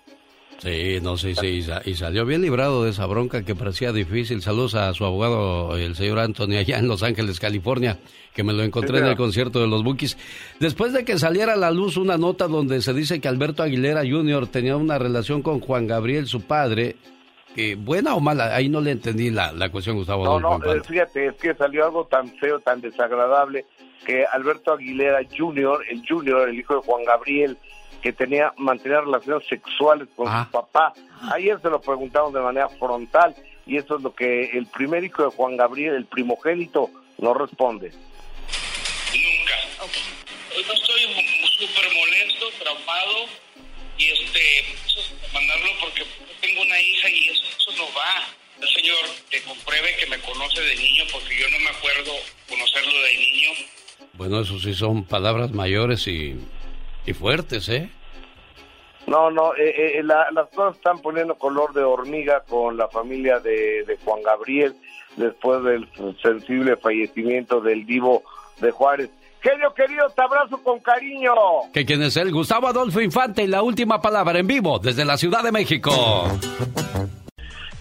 Sí, 0.62 1.00
no 1.02 1.18
sé, 1.18 1.34
sí, 1.34 1.48
y 1.48 1.62
sa- 1.64 1.82
y 1.84 1.96
salió 1.96 2.24
bien 2.24 2.44
librado 2.44 2.84
de 2.84 2.92
esa 2.92 3.08
bronca 3.08 3.44
que 3.44 3.56
parecía 3.56 3.92
difícil. 3.92 4.44
Saludos 4.44 4.76
a 4.76 4.94
su 4.94 5.04
abogado, 5.06 5.76
el 5.76 5.96
señor 5.96 6.20
Anthony, 6.20 6.58
allá 6.60 6.78
en 6.78 6.88
Los 6.88 7.02
Ángeles, 7.02 7.40
California, 7.40 7.98
que 8.36 8.44
me 8.44 8.54
lo 8.54 8.62
encontré 8.62 9.00
Sí, 9.00 9.04
en 9.04 9.10
el 9.10 9.16
concierto 9.18 9.60
de 9.60 9.68
los 9.68 9.84
Bookies. 9.84 10.18
Después 10.60 10.94
de 10.94 11.04
que 11.04 11.18
saliera 11.18 11.54
a 11.54 11.58
la 11.58 11.72
luz 11.72 11.98
una 11.98 12.16
nota 12.18 12.48
donde 12.48 12.80
se 12.84 12.94
dice 12.94 13.20
que 13.20 13.28
Alberto 13.28 13.64
Aguilera 13.64 14.02
Jr. 14.08 14.46
tenía 14.48 14.78
una 14.78 15.00
relación 15.00 15.42
con 15.42 15.62
Juan 15.62 15.88
Gabriel, 15.88 16.28
su 16.28 16.42
padre, 16.42 16.96
que 17.56 17.74
buena 17.74 18.14
o 18.14 18.20
mala, 18.20 18.56
ahí 18.56 18.70
no 18.70 18.82
le 18.82 18.92
entendí 18.92 19.32
la, 19.32 19.52
la 19.54 19.70
cuestión, 19.70 19.96
Gustavo 19.98 20.26
No, 20.26 20.32
Adolfo 20.38 20.60
no, 20.60 20.74
eh, 20.76 20.82
fíjate, 20.88 21.26
es 21.26 21.36
que 21.38 21.56
salió 21.56 21.86
algo 21.86 22.06
tan 22.06 22.30
feo, 22.38 22.60
tan 22.60 22.82
desagradable, 22.82 23.66
que 24.06 24.26
Alberto 24.32 24.74
Aguilera 24.74 25.20
Jr., 25.36 25.84
el 25.90 26.04
Junior, 26.08 26.48
el 26.48 26.60
hijo 26.60 26.76
de 26.76 26.82
Juan 26.82 27.04
Gabriel, 27.04 27.58
que 28.02 28.14
tenía 28.14 28.52
mantenía 28.58 29.02
relaciones 29.02 29.48
sexuales 29.48 30.08
con 30.16 30.28
Ah. 30.28 30.46
su 30.46 30.52
papá. 30.52 30.94
Ayer 31.34 31.60
se 31.62 31.70
lo 31.70 31.80
preguntamos 31.82 32.34
de 32.34 32.40
manera 32.42 32.68
frontal 32.70 33.36
y 33.66 33.78
eso 33.78 33.98
es 33.98 34.02
lo 34.02 34.14
que 34.16 34.46
el 34.58 34.66
primer 34.68 35.04
hijo 35.04 35.24
de 35.24 35.30
Juan 35.30 35.56
Gabriel, 35.58 35.96
el 35.96 36.06
primogénito, 36.06 36.90
no 37.20 37.34
responde. 37.34 37.92
Nunca. 37.92 39.56
Hoy 40.56 40.64
no 40.68 40.74
estoy 40.74 41.02
súper 41.60 41.94
molesto, 41.94 42.46
traumado 42.64 43.26
y 43.98 44.06
este, 44.06 44.60
eso, 44.86 45.02
mandarlo 45.34 45.70
porque 45.80 46.04
tengo 46.42 46.62
una 46.62 46.80
hija 46.80 47.10
y 47.10 47.30
eso, 47.30 47.44
eso 47.58 47.72
no 47.78 47.84
va. 47.96 48.26
El 48.62 48.68
señor 48.70 48.98
que 49.30 49.42
compruebe 49.44 49.96
que 50.00 50.06
me 50.08 50.20
conoce 50.20 50.62
de 50.62 50.76
niño 50.76 51.04
porque 51.12 51.38
yo 51.40 51.48
no 51.50 51.60
me 51.60 51.70
acuerdo 51.70 52.12
conocerlo 52.50 53.02
de 53.02 53.14
niño. 53.18 53.50
Bueno, 54.14 54.42
eso 54.42 54.60
sí 54.60 54.74
son 54.74 55.04
palabras 55.06 55.52
mayores 55.52 56.08
y, 56.08 56.36
y 57.06 57.14
fuertes, 57.14 57.68
¿eh? 57.70 57.90
No, 59.08 59.32
no, 59.32 59.54
eh, 59.56 59.98
eh, 59.98 60.04
la- 60.04 60.30
las 60.32 60.48
cosas 60.50 60.76
están 60.78 61.00
poniendo 61.00 61.36
color 61.36 61.74
de 61.74 61.84
hormiga 61.84 62.42
con 62.48 62.78
la 62.78 62.88
familia 62.88 63.40
de, 63.40 63.84
de 63.86 63.98
Juan 64.06 64.22
Gabriel 64.24 64.76
después 65.18 65.64
del 65.64 65.88
sensible 66.22 66.78
fallecimiento 66.78 67.60
del 67.62 67.86
divo 67.86 68.24
de 68.60 68.72
Juárez. 68.72 69.10
Genio 69.42 69.74
querido, 69.74 70.08
te 70.16 70.22
abrazo 70.22 70.62
con 70.62 70.80
cariño. 70.80 71.34
¿Que 71.74 71.84
quién 71.84 72.04
es 72.04 72.16
él? 72.16 72.32
Gustavo 72.32 72.68
Adolfo 72.68 73.02
Infante 73.02 73.42
y 73.44 73.48
la 73.48 73.64
última 73.64 74.00
palabra 74.00 74.38
en 74.38 74.46
vivo 74.46 74.78
desde 74.78 75.04
la 75.04 75.18
Ciudad 75.18 75.42
de 75.44 75.52
México. 75.52 75.92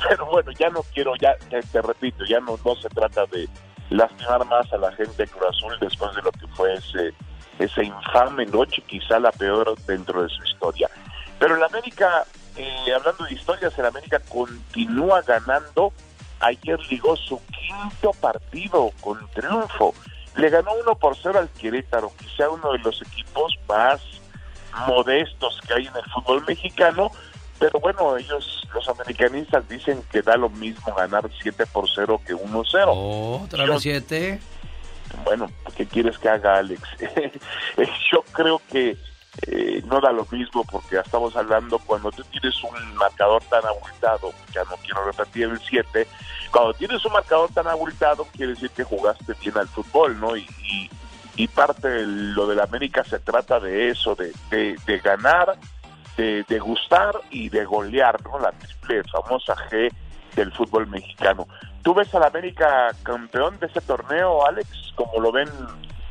Pero 0.09 0.27
bueno, 0.27 0.51
ya 0.59 0.71
no 0.71 0.81
quiero, 0.95 1.13
ya 1.21 1.35
te, 1.51 1.61
te 1.61 1.83
repito, 1.83 2.25
ya 2.25 2.41
no, 2.41 2.59
no 2.65 2.75
se 2.77 2.89
trata 2.89 3.27
de 3.27 3.47
lastimar 3.91 4.47
más 4.47 4.73
a 4.73 4.79
la 4.79 4.91
gente 4.93 5.13
de 5.25 5.29
Cruz 5.29 5.49
Azul 5.51 5.75
después 5.81 6.15
de 6.17 6.23
lo 6.23 6.33
que 6.33 6.47
fue 6.55 6.73
ese, 6.73 7.13
esa 7.61 7.83
infame 7.83 8.47
noche, 8.47 8.83
quizá 8.87 9.19
la 9.19 9.31
peor 9.33 9.77
dentro 9.87 10.23
de 10.23 10.29
su 10.29 10.43
historia. 10.45 10.91
Pero 11.39 11.57
el 11.57 11.63
América, 11.63 12.25
eh, 12.57 12.93
hablando 12.95 13.25
de 13.25 13.35
historias, 13.35 13.79
el 13.79 13.87
América 13.87 14.21
continúa 14.29 15.23
ganando. 15.23 15.93
Ayer 16.41 16.81
ligó 16.91 17.17
su 17.17 17.41
quinto 17.47 18.13
partido 18.21 18.91
con 19.01 19.19
triunfo. 19.31 19.95
Le 20.37 20.49
ganó 20.49 20.73
1 20.75 20.95
por 20.97 21.17
0 21.17 21.39
al 21.39 21.49
Querétaro, 21.51 22.13
quizá 22.19 22.49
uno 22.49 22.73
de 22.73 22.79
los 22.79 23.03
equipos 23.03 23.59
más 23.69 24.01
modestos 24.87 25.61
que 25.67 25.75
hay 25.75 25.87
en 25.87 25.97
el 25.97 26.05
fútbol 26.13 26.45
mexicano, 26.47 27.11
pero 27.59 27.79
bueno, 27.81 28.17
ellos, 28.17 28.67
los 28.73 28.89
americanistas, 28.89 29.69
dicen 29.69 30.03
que 30.11 30.23
da 30.23 30.37
lo 30.37 30.49
mismo 30.49 30.95
ganar 30.95 31.29
7 31.43 31.67
por 31.67 31.87
0 31.95 32.21
que 32.27 32.35
1-0. 32.35 33.45
¿Otra 33.45 33.67
vez 33.67 33.83
siete? 33.83 34.41
Bueno, 35.25 35.51
¿qué 35.77 35.87
quieres 35.87 36.19
que 36.19 36.29
haga 36.29 36.59
Alex? 36.59 36.83
Yo 38.13 38.23
creo 38.33 38.61
que 38.71 38.97
eh, 39.47 39.83
no 39.87 40.01
da 40.01 40.11
lo 40.11 40.27
mismo 40.31 40.65
porque 40.65 40.97
ya 40.97 41.03
estamos 41.03 41.37
hablando 41.37 41.79
cuando 41.79 42.11
tú 42.11 42.25
tienes 42.25 42.63
un 42.65 42.95
marcador 42.97 43.43
tan 43.45 43.65
abultado, 43.65 44.33
ya 44.53 44.65
no 44.65 44.77
quiero 44.83 45.05
repetir 45.05 45.45
el 45.45 45.61
7, 45.61 46.07
cuando 46.51 46.75
tienes 46.75 47.05
un 47.05 47.13
marcador 47.13 47.49
tan 47.53 47.69
abultado 47.69 48.27
quiere 48.37 48.55
decir 48.55 48.71
que 48.71 48.83
jugaste 48.83 49.35
bien 49.41 49.57
al 49.57 49.69
fútbol, 49.69 50.19
¿no? 50.19 50.37
Y, 50.37 50.47
y, 51.37 51.49
parte 51.49 51.89
de 51.89 52.07
lo 52.07 52.47
del 52.47 52.61
América 52.61 53.03
se 53.05 53.19
trata 53.19 53.61
de 53.61 53.89
eso, 53.89 54.15
de, 54.15 54.33
de, 54.51 54.99
ganar, 54.99 55.57
de, 56.17 56.45
de, 56.47 56.59
gustar 56.59 57.19
y 57.31 57.49
de 57.49 57.65
golear, 57.65 58.23
¿no? 58.25 58.39
La 58.39 58.53
triple 58.53 59.03
famosa 59.05 59.55
G 59.71 59.91
del 60.35 60.53
fútbol 60.53 60.87
mexicano. 60.89 61.47
¿Tú 61.83 61.95
ves 61.95 62.15
al 62.15 62.25
América 62.25 62.95
campeón 63.03 63.59
de 63.59 63.67
ese 63.67 63.81
torneo, 63.81 64.47
Alex, 64.47 64.69
como 64.97 65.21
lo 65.21 65.33
ven 65.33 65.49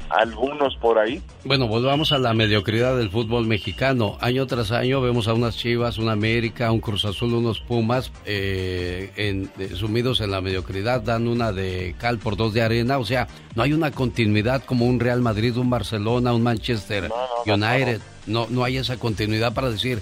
algunos 0.10 0.76
por 0.78 0.98
ahí. 0.98 1.22
Bueno, 1.46 1.68
volvamos 1.68 2.12
a 2.12 2.18
la 2.18 2.34
mediocridad 2.34 2.98
del 2.98 3.10
fútbol 3.10 3.46
mexicano. 3.46 4.18
Año 4.22 4.48
tras 4.48 4.72
año 4.72 5.02
vemos 5.02 5.28
a 5.28 5.34
unas 5.34 5.56
Chivas, 5.56 5.98
una 5.98 6.14
América, 6.14 6.72
un 6.72 6.80
Cruz 6.80 7.06
Azul, 7.06 7.34
unos 7.34 7.60
Pumas 7.62 8.12
eh, 8.26 9.12
en, 9.16 9.52
sumidos 9.76 10.22
en 10.22 10.32
la 10.32 10.42
mediocridad, 10.42 11.02
dan 11.02 11.28
una 11.28 11.52
de 11.52 11.96
cal 12.00 12.18
por 12.18 12.36
dos 12.36 12.54
de 12.54 12.62
arena. 12.62 12.98
O 12.98 13.06
sea, 13.06 13.28
no 13.56 13.64
hay 13.64 13.74
una 13.74 13.92
continuidad 13.92 14.64
como 14.64 14.86
un 14.86 15.00
Real 15.00 15.22
Madrid, 15.22 15.56
un 15.58 15.70
Barcelona, 15.70 16.34
un 16.34 16.44
Manchester 16.44 17.10
United. 17.46 18.02
No, 18.26 18.48
no, 18.50 18.64
hay 18.64 18.78
esa 18.78 18.98
continuidad 18.98 19.54
para 19.54 19.70
decir, 19.70 20.02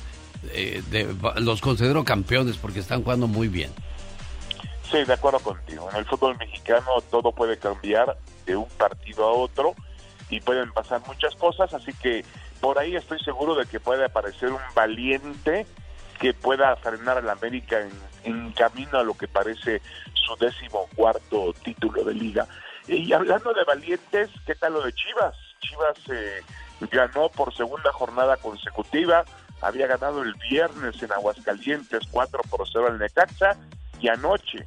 eh, 0.53 0.81
los 1.37 1.61
considero 1.61 2.03
campeones 2.03 2.57
porque 2.57 2.79
están 2.79 3.03
jugando 3.03 3.27
muy 3.27 3.47
bien. 3.49 3.71
Sí, 4.89 5.03
de 5.03 5.13
acuerdo 5.13 5.39
contigo. 5.39 5.89
En 5.91 5.97
el 5.97 6.05
fútbol 6.05 6.37
mexicano 6.37 7.01
todo 7.11 7.33
puede 7.33 7.57
cambiar 7.57 8.17
de 8.45 8.55
un 8.55 8.69
partido 8.69 9.25
a 9.25 9.33
otro 9.33 9.75
y 10.29 10.39
pueden 10.39 10.71
pasar 10.71 11.01
muchas 11.05 11.35
cosas, 11.35 11.73
así 11.73 11.91
que 11.93 12.23
por 12.61 12.79
ahí 12.79 12.95
estoy 12.95 13.19
seguro 13.19 13.55
de 13.55 13.65
que 13.65 13.79
puede 13.79 14.05
aparecer 14.05 14.51
un 14.51 14.61
valiente 14.73 15.65
que 16.19 16.33
pueda 16.33 16.75
frenar 16.77 17.17
al 17.17 17.29
América 17.29 17.77
en, 18.23 18.51
camino 18.53 18.97
a 18.97 19.03
lo 19.03 19.13
que 19.13 19.27
parece 19.27 19.81
su 20.13 20.35
décimo 20.37 20.87
cuarto 20.95 21.53
título 21.63 22.03
de 22.03 22.13
liga. 22.13 22.47
Y 22.87 23.13
hablando 23.13 23.53
de 23.53 23.63
valientes, 23.63 24.29
¿qué 24.45 24.55
tal 24.55 24.73
lo 24.73 24.81
de 24.81 24.91
Chivas? 24.93 25.35
Chivas 25.59 25.97
eh, 26.09 26.41
ganó 26.91 27.29
por 27.29 27.53
segunda 27.55 27.91
jornada 27.93 28.35
consecutiva, 28.37 29.23
había 29.61 29.87
ganado 29.87 30.23
el 30.23 30.33
viernes 30.49 31.01
en 31.03 31.11
Aguascalientes 31.11 32.03
4 32.11 32.41
por 32.49 32.67
0 32.67 32.87
al 32.87 32.99
Necaxa 32.99 33.57
y 34.01 34.09
anoche 34.09 34.65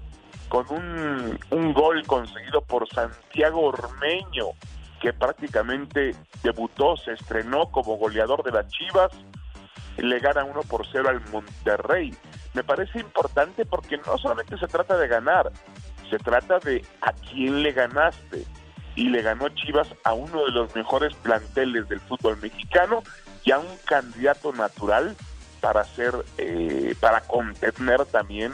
con 0.50 0.66
un, 0.70 1.38
un 1.50 1.72
gol 1.72 2.04
conseguido 2.06 2.60
por 2.60 2.86
Santiago 2.88 3.68
Ormeño 3.68 4.48
que 5.00 5.12
prácticamente 5.14 6.14
debutó, 6.42 6.96
se 6.96 7.12
estrenó 7.12 7.70
como 7.70 7.96
goleador 7.96 8.42
de 8.42 8.50
las 8.50 8.66
Chivas, 8.68 9.12
le 9.96 10.18
gana 10.18 10.44
1 10.44 10.60
por 10.62 10.86
0 10.90 11.08
al 11.08 11.20
Monterrey. 11.30 12.14
Me 12.52 12.64
parece 12.64 12.98
importante 12.98 13.64
porque 13.64 13.96
no 13.98 14.18
solamente 14.18 14.58
se 14.58 14.66
trata 14.66 14.98
de 14.98 15.06
ganar, 15.08 15.52
se 16.10 16.18
trata 16.18 16.58
de 16.58 16.84
a 17.00 17.12
quién 17.12 17.62
le 17.62 17.72
ganaste. 17.72 18.44
Y 18.96 19.08
le 19.08 19.22
ganó 19.22 19.48
Chivas 19.50 19.88
a 20.02 20.14
uno 20.14 20.44
de 20.44 20.50
los 20.50 20.74
mejores 20.74 21.14
planteles 21.14 21.88
del 21.88 22.00
fútbol 22.00 22.36
mexicano 22.38 23.02
y 23.44 23.52
a 23.52 23.60
un 23.60 23.76
candidato 23.86 24.52
natural 24.52 25.16
para 25.60 25.84
ser, 25.84 26.12
eh, 26.38 26.94
para 27.00 27.20
contener 27.20 28.04
también 28.06 28.52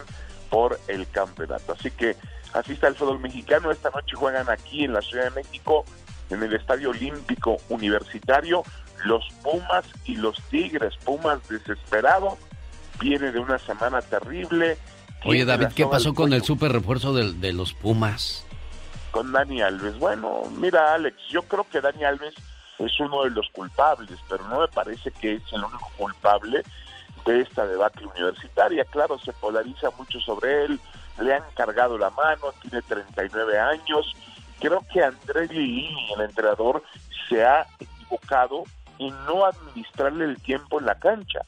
por 0.50 0.78
el 0.88 1.08
campeonato. 1.08 1.72
Así 1.72 1.90
que 1.90 2.16
así 2.52 2.72
está 2.72 2.88
el 2.88 2.94
fútbol 2.94 3.20
mexicano. 3.20 3.70
Esta 3.70 3.90
noche 3.90 4.16
juegan 4.16 4.48
aquí 4.48 4.84
en 4.84 4.92
la 4.92 5.02
Ciudad 5.02 5.24
de 5.24 5.42
México 5.42 5.84
en 6.30 6.42
el 6.42 6.54
Estadio 6.54 6.90
Olímpico 6.90 7.56
Universitario, 7.68 8.62
los 9.04 9.24
Pumas 9.42 9.84
y 10.04 10.16
los 10.16 10.40
Tigres. 10.50 10.94
Pumas 11.04 11.46
desesperado, 11.48 12.36
viene 13.00 13.30
de 13.32 13.38
una 13.38 13.58
semana 13.58 14.02
terrible. 14.02 14.78
Oye 15.24 15.44
David, 15.44 15.68
¿qué 15.74 15.86
pasó 15.86 16.14
con 16.14 16.32
el 16.32 16.42
super 16.42 16.72
refuerzo 16.72 17.14
de, 17.14 17.32
de 17.32 17.52
los 17.52 17.72
Pumas? 17.72 18.44
Con 19.10 19.32
Dani 19.32 19.62
Alves. 19.62 19.98
Bueno, 19.98 20.42
mira 20.56 20.94
Alex, 20.94 21.16
yo 21.30 21.42
creo 21.42 21.66
que 21.70 21.80
Dani 21.80 22.04
Alves 22.04 22.34
es 22.78 23.00
uno 23.00 23.24
de 23.24 23.30
los 23.30 23.48
culpables, 23.50 24.18
pero 24.28 24.46
no 24.48 24.60
me 24.60 24.68
parece 24.68 25.10
que 25.12 25.34
es 25.34 25.42
el 25.52 25.64
único 25.64 25.90
culpable 25.96 26.62
de 27.26 27.40
esta 27.40 27.66
debate 27.66 28.06
universitaria. 28.06 28.84
Claro, 28.84 29.18
se 29.18 29.32
polariza 29.34 29.90
mucho 29.98 30.20
sobre 30.20 30.64
él, 30.64 30.80
le 31.20 31.34
han 31.34 31.44
cargado 31.54 31.98
la 31.98 32.10
mano, 32.10 32.52
tiene 32.62 32.80
39 32.82 33.58
años, 33.58 34.14
creo 34.60 34.82
que 34.92 35.02
Andrés 35.02 35.50
Lilini, 35.50 36.12
el 36.14 36.22
entrenador, 36.22 36.82
se 37.28 37.44
ha 37.44 37.66
equivocado 37.78 38.64
en 38.98 39.10
no 39.26 39.44
administrarle 39.44 40.24
el 40.24 40.40
tiempo 40.40 40.78
en 40.78 40.86
la 40.86 40.94
cancha. 40.94 41.40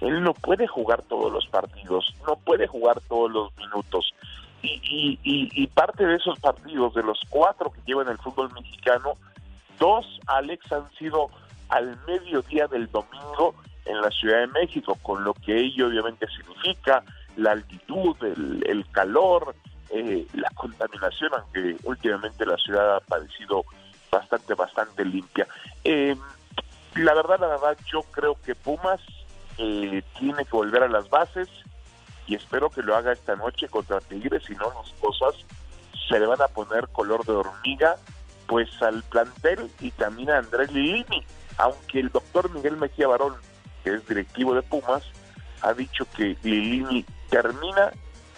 Él 0.00 0.22
no 0.22 0.34
puede 0.34 0.66
jugar 0.66 1.02
todos 1.02 1.32
los 1.32 1.46
partidos, 1.46 2.12
no 2.26 2.36
puede 2.36 2.66
jugar 2.66 3.00
todos 3.08 3.30
los 3.30 3.56
minutos. 3.56 4.12
Y, 4.64 5.18
y, 5.24 5.66
parte 5.68 6.06
de 6.06 6.16
esos 6.16 6.38
partidos, 6.38 6.94
de 6.94 7.02
los 7.02 7.20
cuatro 7.28 7.72
que 7.72 7.80
llevan 7.84 8.08
el 8.08 8.18
fútbol 8.18 8.52
mexicano, 8.52 9.14
dos, 9.78 10.06
Alex, 10.26 10.70
han 10.70 10.88
sido 10.92 11.30
al 11.68 11.98
mediodía 12.06 12.68
del 12.68 12.88
domingo 12.90 13.56
en 13.84 14.00
la 14.00 14.10
Ciudad 14.10 14.40
de 14.40 14.46
México, 14.48 14.96
con 15.02 15.24
lo 15.24 15.34
que 15.34 15.56
ello 15.56 15.88
obviamente 15.88 16.26
significa 16.28 17.02
la 17.36 17.52
altitud, 17.52 18.16
el, 18.22 18.86
calor, 18.92 19.54
eh, 19.90 20.26
la 20.34 20.50
contaminación, 20.50 21.30
aunque 21.34 21.76
últimamente 21.84 22.44
la 22.46 22.56
ciudad 22.56 22.96
ha 22.96 23.00
parecido 23.00 23.64
bastante, 24.10 24.54
bastante 24.54 25.04
limpia. 25.04 25.46
Eh, 25.84 26.14
la 26.96 27.14
verdad, 27.14 27.40
la 27.40 27.48
verdad, 27.48 27.76
yo 27.90 28.02
creo 28.02 28.36
que 28.44 28.54
Pumas 28.54 29.00
eh, 29.58 30.02
tiene 30.18 30.44
que 30.44 30.50
volver 30.52 30.82
a 30.82 30.88
las 30.88 31.08
bases 31.08 31.48
y 32.26 32.34
espero 32.34 32.70
que 32.70 32.82
lo 32.82 32.94
haga 32.94 33.12
esta 33.12 33.34
noche 33.36 33.68
contra 33.68 34.00
Tigres, 34.00 34.44
si 34.44 34.54
no 34.54 34.72
las 34.72 34.92
cosas 35.00 35.34
se 36.08 36.18
le 36.18 36.26
van 36.26 36.42
a 36.42 36.48
poner 36.48 36.88
color 36.88 37.24
de 37.24 37.32
hormiga 37.32 37.96
pues 38.46 38.70
al 38.82 39.02
plantel 39.04 39.70
y 39.80 39.90
también 39.92 40.30
a 40.30 40.38
Andrés 40.38 40.70
Lilini, 40.72 41.24
aunque 41.58 42.00
el 42.00 42.10
doctor 42.10 42.50
Miguel 42.50 42.76
Mejía 42.76 43.08
Barón, 43.08 43.34
que 43.82 43.94
es 43.94 44.06
directivo 44.06 44.54
de 44.54 44.62
Pumas, 44.62 45.02
ha 45.62 45.72
dicho 45.72 46.06
que 46.16 46.36
Lilini 46.42 47.04
termina 47.30 47.92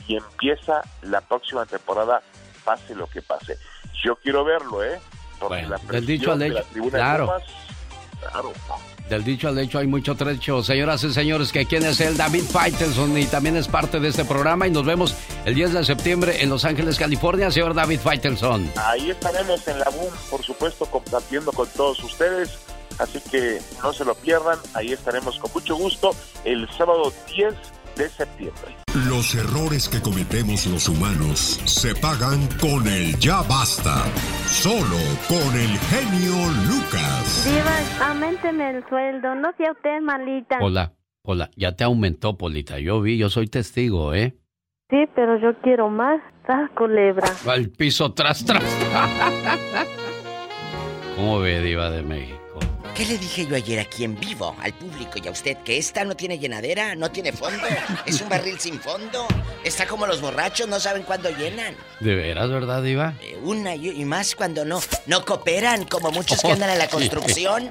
y 0.07 0.17
empieza 0.17 0.83
la 1.03 1.21
próxima 1.21 1.65
temporada, 1.67 2.23
pase 2.65 2.95
lo 2.95 3.07
que 3.07 3.23
pase. 3.23 3.57
Yo 4.03 4.17
quiero 4.17 4.45
verlo, 4.45 4.85
¿eh? 4.85 4.99
Porque 5.39 5.67
del 5.91 6.07
dicho 6.07 6.33
al 6.33 6.43
hecho, 6.43 6.65
claro. 6.91 7.33
Del 9.09 9.23
dicho 9.23 9.49
al 9.49 9.59
hecho 9.59 9.79
hay 9.79 9.87
mucho 9.87 10.15
trecho. 10.15 10.63
Señoras 10.63 11.05
y 11.05 11.13
señores, 11.13 11.53
que 11.53 11.67
quién 11.67 11.85
es 11.85 12.01
el 12.01 12.17
David 12.17 12.45
Faitelson 12.45 13.17
y 13.19 13.27
también 13.27 13.57
es 13.57 13.69
parte 13.69 14.01
de 14.01 14.09
este 14.09 14.25
programa 14.25 14.67
y 14.67 14.71
nos 14.71 14.85
vemos 14.85 15.15
el 15.45 15.55
10 15.55 15.75
de 15.75 15.85
septiembre 15.85 16.43
en 16.43 16.49
Los 16.49 16.65
Ángeles, 16.65 16.99
California, 16.99 17.51
señor 17.51 17.75
David 17.75 18.01
Faitelson. 18.01 18.71
Ahí 18.77 19.11
estaremos 19.11 19.67
en 19.69 19.79
la 19.79 19.91
BUM, 19.91 20.11
por 20.31 20.43
supuesto, 20.43 20.87
compartiendo 20.87 21.53
con 21.53 21.69
todos 21.69 22.03
ustedes. 22.03 22.59
Así 22.99 23.21
que 23.31 23.61
no 23.83 23.93
se 23.93 24.05
lo 24.05 24.15
pierdan, 24.15 24.59
ahí 24.75 24.93
estaremos 24.93 25.39
con 25.39 25.51
mucho 25.53 25.77
gusto 25.77 26.11
el 26.45 26.69
sábado 26.71 27.13
10 27.35 27.55
de 27.97 28.09
septiembre. 28.09 28.77
Los 29.09 29.35
errores 29.35 29.89
que 29.89 30.01
cometemos 30.01 30.67
los 30.67 30.89
humanos 30.89 31.61
se 31.65 31.95
pagan 31.97 32.47
con 32.61 32.87
el 32.87 33.19
ya 33.19 33.43
basta. 33.43 34.05
Solo 34.47 34.97
con 35.29 35.55
el 35.59 35.77
genio 35.91 36.35
Lucas. 36.69 37.45
Diva, 37.45 38.09
aumenteme 38.09 38.71
el 38.71 38.89
sueldo. 38.89 39.35
No 39.35 39.51
sea 39.57 39.73
usted 39.73 40.01
malita. 40.01 40.59
Hola, 40.61 40.93
hola. 41.23 41.51
Ya 41.57 41.75
te 41.75 41.83
aumentó, 41.83 42.39
Polita. 42.39 42.79
Yo 42.79 43.01
vi, 43.01 43.19
yo 43.19 43.31
soy 43.31 43.49
testigo, 43.49 44.15
¿eh? 44.15 44.37
Sí, 44.91 45.05
pero 45.17 45.41
yo 45.41 45.61
quiero 45.61 45.89
más. 45.89 46.21
Tras 46.47 46.71
culebra. 46.73 47.27
Al 47.49 47.71
piso 47.71 48.13
tras, 48.13 48.45
tras. 48.45 48.63
¿Cómo 51.17 51.41
ve, 51.41 51.63
Diva 51.63 51.91
de 51.91 52.03
México? 52.03 52.34
¿Qué 52.95 53.05
le 53.07 53.19
dije 53.19 53.45
yo 53.45 53.57
ayer 53.57 53.81
aquí 53.81 54.05
en 54.05 54.15
vivo 54.21 54.55
al 54.61 54.73
público 54.73 55.19
y 55.23 55.27
a 55.27 55.33
usted? 55.33 55.57
Que 55.65 55.79
esta 55.79 56.05
no 56.05 56.15
tiene 56.15 56.39
llenadera, 56.39 56.95
no 56.95 57.11
tiene 57.11 57.33
fondo, 57.33 57.59
es 58.07 58.21
un 58.21 58.29
barril 58.29 58.61
sin 58.61 58.79
fondo. 58.79 59.27
Está 59.65 59.85
como 59.85 60.07
los 60.07 60.21
borrachos, 60.21 60.69
no 60.69 60.79
saben 60.79 61.03
cuándo 61.03 61.29
llenan. 61.31 61.75
¿De 61.99 62.15
veras, 62.15 62.49
verdad? 62.51 62.87
Eh, 62.87 63.37
una 63.43 63.75
y, 63.75 64.05
más 64.05 64.37
cuando 64.37 64.65
no, 64.65 64.81
no 65.07 65.25
cooperan, 65.25 65.87
como 65.87 66.13
muchos 66.13 66.41
que 66.41 66.53
andan 66.53 66.71
en 66.71 66.79
la 66.79 66.87
construcción. 66.87 67.71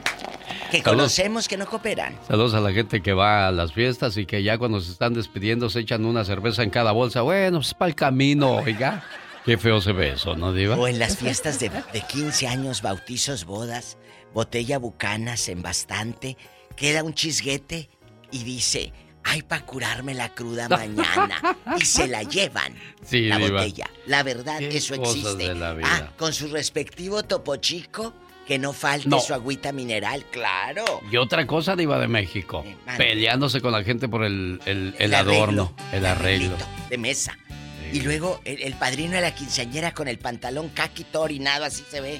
Que 0.69 0.83
conocemos 0.83 1.47
que 1.47 1.55
no 1.55 1.67
cooperan. 1.67 2.19
Saludos 2.27 2.53
a 2.53 2.59
la 2.59 2.73
gente 2.73 3.01
que 3.01 3.13
va 3.13 3.47
a 3.47 3.51
las 3.53 3.71
fiestas 3.71 4.17
y 4.17 4.25
que 4.25 4.43
ya 4.43 4.57
cuando 4.57 4.81
se 4.81 4.91
están 4.91 5.13
despidiendo 5.13 5.69
se 5.69 5.79
echan 5.79 6.03
una 6.03 6.25
cerveza 6.25 6.63
en 6.63 6.69
cada 6.69 6.91
bolsa. 6.91 7.21
Bueno, 7.21 7.59
es 7.59 7.73
para 7.73 7.87
el 7.87 7.95
camino, 7.95 8.57
oiga. 8.57 9.05
Qué 9.45 9.57
feo 9.57 9.79
se 9.79 9.93
ve 9.93 10.13
eso, 10.13 10.35
¿no, 10.35 10.51
Diva? 10.51 10.75
O 10.75 10.87
en 10.87 10.99
las 10.99 11.17
fiestas 11.17 11.59
de, 11.59 11.69
de 11.69 12.01
15 12.01 12.47
años, 12.47 12.81
bautizos, 12.81 13.45
bodas 13.45 13.97
botella 14.33 14.77
bucanas 14.79 15.47
en 15.49 15.61
bastante, 15.61 16.37
queda 16.75 17.03
un 17.03 17.13
chisguete 17.13 17.89
y 18.31 18.43
dice, 18.43 18.91
ay, 19.23 19.41
para 19.43 19.65
curarme 19.65 20.13
la 20.13 20.33
cruda 20.33 20.67
mañana. 20.69 21.57
y 21.79 21.85
se 21.85 22.07
la 22.07 22.23
llevan, 22.23 22.73
la 23.11 23.37
botella. 23.37 23.89
La 24.07 24.23
verdad, 24.23 24.61
eso 24.61 24.95
existe. 24.95 25.51
Ah, 25.83 26.11
con 26.17 26.33
su 26.33 26.47
respectivo 26.47 27.23
topo 27.23 27.55
chico 27.57 28.13
que 28.47 28.59
no 28.59 28.73
falte 28.73 29.07
No. 29.07 29.21
su 29.21 29.33
agüita 29.33 29.71
mineral, 29.71 30.25
claro. 30.29 30.83
Y 31.09 31.15
otra 31.15 31.47
cosa, 31.47 31.77
Diva 31.77 31.97
de 31.99 32.09
México. 32.09 32.65
mande. 32.85 33.03
peleándose 33.05 33.61
con 33.61 33.71
la 33.71 33.83
gente 33.85 34.09
por 34.09 34.25
el, 34.25 34.59
el, 34.65 34.93
el 34.97 35.05
El 35.05 35.13
arreglo, 35.13 35.41
adorno, 35.43 35.75
el 35.93 36.05
arreglo. 36.05 36.57
de 36.89 36.97
mesa. 36.97 37.37
Y 37.93 38.01
luego 38.01 38.41
el, 38.43 38.73
padrino 38.73 39.13
de 39.13 39.21
la 39.21 39.33
quinceañera 39.35 39.93
con 39.93 40.07
el 40.09 40.17
pantalón 40.17 40.67
kaki 40.69 41.03
todo 41.05 41.23
orinado, 41.23 41.63
así 41.63 41.83
se 41.89 42.01
ve. 42.01 42.19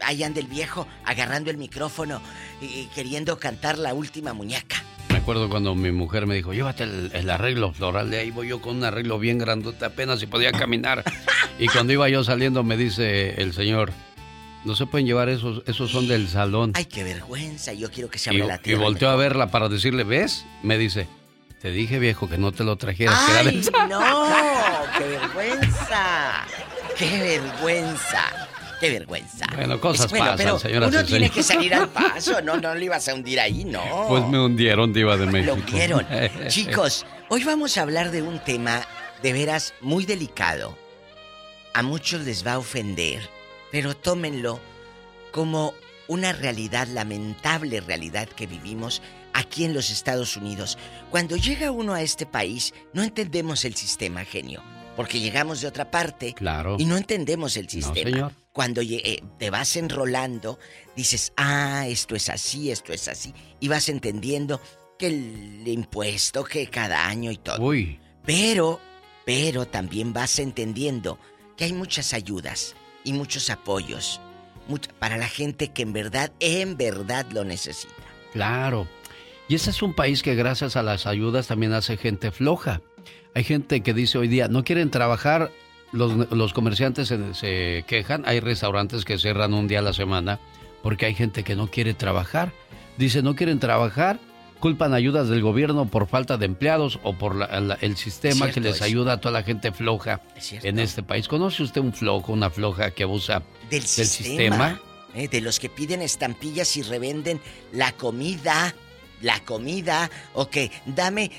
Ahí 0.00 0.22
anda 0.22 0.40
el 0.40 0.46
viejo 0.46 0.86
agarrando 1.04 1.50
el 1.50 1.56
micrófono 1.56 2.20
y, 2.60 2.64
y 2.66 2.90
queriendo 2.94 3.38
cantar 3.38 3.78
la 3.78 3.94
última 3.94 4.32
muñeca. 4.32 4.82
Me 5.10 5.18
acuerdo 5.18 5.48
cuando 5.48 5.74
mi 5.74 5.90
mujer 5.92 6.26
me 6.26 6.34
dijo, 6.34 6.52
llévate 6.52 6.82
el, 6.84 7.10
el 7.14 7.30
arreglo 7.30 7.72
floral, 7.72 8.10
de 8.10 8.18
ahí 8.18 8.30
voy 8.30 8.48
yo 8.48 8.60
con 8.60 8.76
un 8.76 8.84
arreglo 8.84 9.18
bien 9.18 9.38
grandote, 9.38 9.84
apenas 9.84 10.20
si 10.20 10.26
podía 10.26 10.52
caminar. 10.52 11.02
y 11.58 11.66
cuando 11.68 11.92
iba 11.92 12.08
yo 12.08 12.22
saliendo 12.24 12.62
me 12.62 12.76
dice 12.76 13.40
el 13.40 13.52
señor, 13.54 13.92
no 14.64 14.74
se 14.76 14.86
pueden 14.86 15.06
llevar 15.06 15.28
esos, 15.28 15.62
esos 15.66 15.90
son 15.90 16.08
del 16.08 16.28
salón. 16.28 16.72
Ay, 16.74 16.86
qué 16.86 17.04
vergüenza, 17.04 17.72
yo 17.72 17.90
quiero 17.90 18.10
que 18.10 18.18
se 18.18 18.32
y, 18.34 18.40
abra 18.40 18.54
la 18.56 18.60
y 18.60 18.64
tierra. 18.64 18.82
volteó 18.82 19.08
a 19.10 19.16
verla 19.16 19.50
para 19.50 19.68
decirle, 19.68 20.02
¿ves? 20.04 20.44
Me 20.62 20.76
dice, 20.76 21.06
te 21.62 21.70
dije 21.70 21.98
viejo 22.00 22.28
que 22.28 22.36
no 22.36 22.50
te 22.52 22.64
lo 22.64 22.76
trajeras, 22.76 23.18
que 23.26 23.32
era 23.32 23.40
¡Ay, 23.50 23.62
salón". 23.62 23.88
no! 23.88 24.26
¡Qué 24.98 25.04
vergüenza! 25.08 26.44
¡Qué 26.98 27.40
vergüenza! 27.40 28.48
¡Qué 28.80 28.90
vergüenza! 28.90 29.46
Bueno, 29.54 29.80
cosas 29.80 30.10
bueno, 30.10 30.24
pasan, 30.26 30.36
pero 30.38 30.58
señoras 30.58 30.90
Uno 30.90 31.04
tiene 31.04 31.30
que 31.30 31.42
salir 31.42 31.74
al 31.74 31.88
paso, 31.92 32.40
no, 32.42 32.56
no 32.56 32.74
le 32.74 32.84
ibas 32.84 33.08
a 33.08 33.14
hundir 33.14 33.40
ahí, 33.40 33.64
no. 33.64 34.06
Pues 34.08 34.26
me 34.26 34.38
hundieron, 34.38 34.92
Diva 34.92 35.16
de 35.16 35.26
México. 35.26 35.56
Lo 35.56 35.62
vieron. 35.72 36.06
Chicos, 36.48 37.06
hoy 37.28 37.42
vamos 37.44 37.78
a 37.78 37.82
hablar 37.82 38.10
de 38.10 38.22
un 38.22 38.38
tema 38.40 38.86
de 39.22 39.32
veras 39.32 39.72
muy 39.80 40.04
delicado. 40.04 40.76
A 41.72 41.82
muchos 41.82 42.22
les 42.22 42.46
va 42.46 42.54
a 42.54 42.58
ofender, 42.58 43.28
pero 43.70 43.96
tómenlo 43.96 44.60
como 45.32 45.74
una 46.08 46.32
realidad, 46.32 46.86
lamentable 46.88 47.80
realidad 47.80 48.28
que 48.28 48.46
vivimos 48.46 49.02
aquí 49.32 49.64
en 49.64 49.74
los 49.74 49.90
Estados 49.90 50.36
Unidos. 50.36 50.78
Cuando 51.10 51.36
llega 51.36 51.70
uno 51.70 51.92
a 51.94 52.00
este 52.02 52.24
país, 52.26 52.72
no 52.92 53.02
entendemos 53.02 53.64
el 53.64 53.74
sistema, 53.74 54.24
genio, 54.24 54.62
porque 54.96 55.20
llegamos 55.20 55.60
de 55.60 55.68
otra 55.68 55.90
parte 55.90 56.32
Claro. 56.32 56.76
y 56.78 56.84
no 56.86 56.96
entendemos 56.96 57.56
el 57.56 57.68
sistema. 57.68 57.94
señor. 58.10 58.32
Cuando 58.56 58.80
eh, 58.80 59.22
te 59.38 59.50
vas 59.50 59.76
enrolando, 59.76 60.58
dices, 60.96 61.34
ah, 61.36 61.86
esto 61.88 62.16
es 62.16 62.30
así, 62.30 62.70
esto 62.70 62.94
es 62.94 63.06
así, 63.06 63.34
y 63.60 63.68
vas 63.68 63.90
entendiendo 63.90 64.62
que 64.98 65.08
el 65.08 65.68
impuesto, 65.68 66.42
que 66.42 66.66
cada 66.68 67.06
año 67.06 67.30
y 67.30 67.36
todo. 67.36 67.60
Uy. 67.60 68.00
Pero, 68.24 68.80
pero 69.26 69.66
también 69.66 70.14
vas 70.14 70.38
entendiendo 70.38 71.18
que 71.54 71.64
hay 71.64 71.74
muchas 71.74 72.14
ayudas 72.14 72.74
y 73.04 73.12
muchos 73.12 73.50
apoyos 73.50 74.22
para 74.98 75.18
la 75.18 75.28
gente 75.28 75.68
que 75.68 75.82
en 75.82 75.92
verdad, 75.92 76.32
en 76.40 76.78
verdad 76.78 77.26
lo 77.32 77.44
necesita. 77.44 77.92
Claro. 78.32 78.88
Y 79.48 79.56
ese 79.56 79.68
es 79.68 79.82
un 79.82 79.92
país 79.92 80.22
que 80.22 80.34
gracias 80.34 80.76
a 80.76 80.82
las 80.82 81.06
ayudas 81.06 81.46
también 81.46 81.74
hace 81.74 81.98
gente 81.98 82.30
floja. 82.30 82.80
Hay 83.34 83.44
gente 83.44 83.82
que 83.82 83.92
dice 83.92 84.16
hoy 84.16 84.28
día, 84.28 84.48
no 84.48 84.64
quieren 84.64 84.90
trabajar, 84.90 85.52
los, 85.96 86.30
los 86.30 86.52
comerciantes 86.52 87.08
se, 87.08 87.34
se 87.34 87.84
quejan, 87.86 88.22
hay 88.26 88.40
restaurantes 88.40 89.04
que 89.04 89.18
cierran 89.18 89.54
un 89.54 89.66
día 89.68 89.80
a 89.80 89.82
la 89.82 89.92
semana 89.92 90.38
porque 90.82 91.06
hay 91.06 91.14
gente 91.14 91.42
que 91.42 91.56
no 91.56 91.68
quiere 91.68 91.94
trabajar. 91.94 92.52
Dice, 92.98 93.22
no 93.22 93.34
quieren 93.34 93.58
trabajar, 93.58 94.18
culpan 94.60 94.94
ayudas 94.94 95.28
del 95.28 95.42
gobierno 95.42 95.86
por 95.86 96.06
falta 96.06 96.36
de 96.38 96.46
empleados 96.46 96.98
o 97.02 97.12
por 97.14 97.34
la- 97.34 97.60
la- 97.60 97.78
el 97.80 97.96
sistema 97.96 98.50
que 98.50 98.60
les 98.60 98.76
eso. 98.76 98.84
ayuda 98.84 99.14
a 99.14 99.20
toda 99.20 99.32
la 99.32 99.42
gente 99.42 99.72
floja 99.72 100.20
en 100.62 100.78
este 100.78 101.02
país. 101.02 101.28
¿Conoce 101.28 101.62
usted 101.62 101.80
un 101.80 101.92
flojo, 101.92 102.32
una 102.32 102.50
floja 102.50 102.90
que 102.92 103.02
abusa 103.02 103.42
Del, 103.70 103.82
sistema. 103.82 104.80
eh, 105.14 105.28
de 105.28 105.40
los 105.40 105.58
que 105.58 105.68
piden 105.68 106.02
estampillas 106.02 106.76
y 106.76 106.82
revenden 106.82 107.40
la 107.72 107.92
comida. 107.92 108.74
La 109.22 109.40
comida. 109.40 110.10
O 110.34 110.48
que 110.48 110.70
dame. 110.86 111.30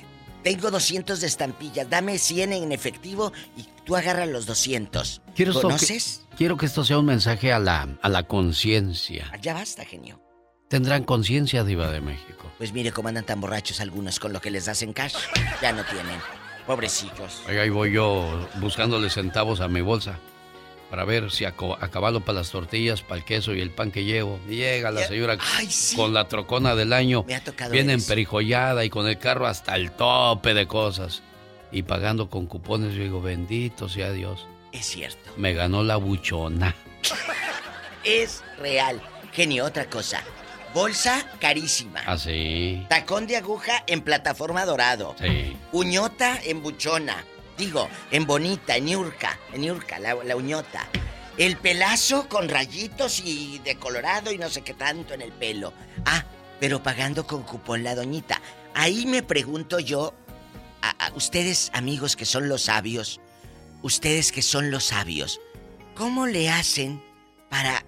Tengo 0.48 0.72
200 0.72 1.19
de 1.19 1.28
estampillas, 1.28 1.90
dame 1.90 2.18
100 2.18 2.53
en 2.53 2.72
efectivo 2.72 3.34
y 3.57 3.65
tú 3.84 3.98
agarras 3.98 4.30
los 4.30 4.45
200. 4.45 5.22
Quiero 5.36 5.52
esto 5.52 5.60
que- 5.60 5.74
¿Conoces? 5.74 6.22
quiero 6.38 6.56
que 6.56 6.65
esto 6.65 6.86
sea 6.86 6.98
un 6.99 7.06
mensaje 7.06 7.52
a 7.52 7.60
la, 7.60 7.98
a 8.02 8.07
la 8.07 8.24
conciencia. 8.24 9.30
Ya 9.41 9.53
basta, 9.53 9.84
genio. 9.84 10.22
Tendrán 10.69 11.03
conciencia, 11.03 11.65
Diva 11.65 11.91
de 11.91 11.99
México. 11.99 12.49
Pues 12.60 12.72
mire 12.72 12.94
cómo 12.94 13.10
andan 13.10 13.26
tan 13.26 13.41
borrachos 13.41 13.82
algunos 13.82 14.22
con 14.22 14.32
lo 14.32 14.40
que 14.40 14.49
les 14.49 14.64
das 14.68 14.82
en 14.84 14.94
cash. 14.94 15.15
Ya 15.61 15.74
no 15.74 15.84
tienen. 15.84 16.18
Pobrecillos. 16.65 17.41
Ahí 17.48 17.69
voy 17.69 17.91
yo 17.91 18.48
buscándole 18.61 19.10
centavos 19.10 19.60
a 19.60 19.68
mi 19.68 19.82
bolsa 19.82 20.18
para 20.89 21.03
ver 21.05 21.31
si 21.31 21.45
acabalo 21.45 22.22
para 22.22 22.39
las 22.39 22.49
tortillas, 22.51 23.01
para 23.01 23.18
el 23.19 23.26
queso 23.26 23.53
y 23.53 23.61
el 23.61 23.72
pan 23.72 23.91
que 23.91 24.03
llevo. 24.05 24.39
Y 24.47 24.55
llega 24.55 24.91
la 24.91 25.05
señora 25.05 25.38
con 25.95 26.14
la 26.14 26.27
trocona 26.27 26.76
del 26.76 26.93
año, 26.93 27.23
Me 27.27 27.35
ha 27.35 27.43
tocado 27.43 27.72
bien 27.72 27.88
ver 27.88 27.95
eso. 27.97 28.05
emperijollada 28.05 28.85
y 28.85 28.89
con 28.89 29.07
el 29.07 29.18
carro 29.18 29.47
hasta 29.47 29.76
el 29.76 29.91
tope 29.91 30.53
de 30.53 30.68
cosas. 30.68 31.22
Y 31.72 31.84
pagando 31.84 32.30
con 32.30 32.45
cupones, 32.45 32.93
yo 32.95 33.03
digo, 33.03 33.22
bendito 33.22 33.89
sea 33.89 34.11
Dios. 34.11 34.47
Es 34.72 34.85
cierto. 34.85 35.31
Me 35.35 35.53
ganó 35.53 35.84
la 35.84 35.97
buchona. 35.97 36.73
Es 38.03 38.41
real. 38.57 39.01
Genio, 39.34 39.65
otra 39.65 39.89
cosa. 39.89 40.23
Bolsa 40.73 41.26
carísima. 41.39 41.99
Así. 42.05 42.85
Tacón 42.89 43.27
de 43.27 43.35
aguja 43.38 43.84
en 43.88 44.01
plataforma 44.01 44.65
dorado. 44.65 45.15
Sí. 45.19 45.57
Uñota 45.72 46.39
en 46.43 46.61
buchona. 46.61 47.26
Digo, 47.57 47.89
en 48.11 48.25
bonita, 48.25 48.77
en 48.77 48.85
Niurka. 48.85 49.38
En 49.53 49.61
Niurka, 49.61 49.99
la, 49.99 50.15
la 50.15 50.35
uñota. 50.35 50.88
El 51.38 51.57
pelazo 51.57 52.27
con 52.29 52.49
rayitos 52.49 53.21
y 53.23 53.59
de 53.59 53.77
colorado 53.77 54.31
y 54.31 54.38
no 54.38 54.49
sé 54.49 54.61
qué 54.61 54.73
tanto 54.73 55.13
en 55.13 55.21
el 55.21 55.31
pelo. 55.31 55.73
Ah, 56.05 56.25
pero 56.59 56.81
pagando 56.81 57.27
con 57.27 57.43
cupón 57.43 57.84
la 57.84 57.95
doñita. 57.95 58.41
Ahí 58.73 59.05
me 59.05 59.23
pregunto 59.23 59.79
yo, 59.79 60.13
a 60.81 61.11
ustedes 61.15 61.71
amigos 61.73 62.15
que 62.15 62.25
son 62.25 62.49
los 62.49 62.63
sabios, 62.63 63.19
ustedes 63.81 64.31
que 64.31 64.41
son 64.41 64.71
los 64.71 64.85
sabios, 64.85 65.39
¿cómo 65.95 66.27
le 66.27 66.49
hacen 66.49 67.03
para 67.49 67.84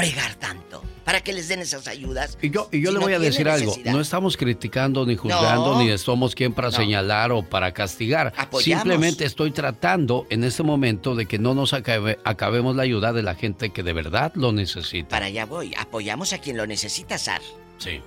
fregar 0.00 0.34
tanto? 0.34 0.82
Para 1.04 1.22
que 1.22 1.32
les 1.32 1.48
den 1.48 1.58
esas 1.60 1.88
ayudas. 1.88 2.38
Y 2.40 2.50
yo, 2.50 2.68
y 2.70 2.80
yo 2.80 2.90
Si 2.90 2.94
le 2.94 3.00
no 3.00 3.06
voy 3.06 3.14
a 3.14 3.18
decir 3.18 3.48
algo, 3.48 3.74
no 3.86 4.00
estamos 4.00 4.36
criticando 4.36 5.04
ni 5.06 5.16
juzgando 5.16 5.72
No. 5.74 5.82
ni 5.82 5.96
somos 5.98 6.34
quien 6.36 6.52
para 6.52 6.68
No. 6.68 6.76
señalar 6.76 7.32
o 7.32 7.42
para 7.42 7.72
castigar. 7.72 8.32
Apoyamos. 8.36 8.62
Simplemente 8.82 9.24
estoy 9.24 9.50
tratando 9.50 10.26
en 10.30 10.44
este 10.44 10.62
momento 10.62 11.14
de 11.16 11.26
que 11.26 11.38
no 11.38 11.54
nos 11.54 11.72
acabe- 11.72 12.18
acabemos 12.24 12.76
la 12.76 12.82
ayuda 12.84 13.12
de 13.12 13.22
la 13.22 13.34
gente 13.34 13.70
que 13.70 13.82
de 13.82 13.92
verdad 13.92 14.30
lo 14.36 14.52
necesita. 14.52 15.08
Para 15.08 15.26
allá 15.26 15.46
voy. 15.46 15.74
Apoyamos 15.76 16.32
a 16.32 16.38
quien 16.38 16.56
lo 16.56 16.66
necesita, 16.66 17.18
Sar. 17.18 17.40
Sí. 17.78 18.00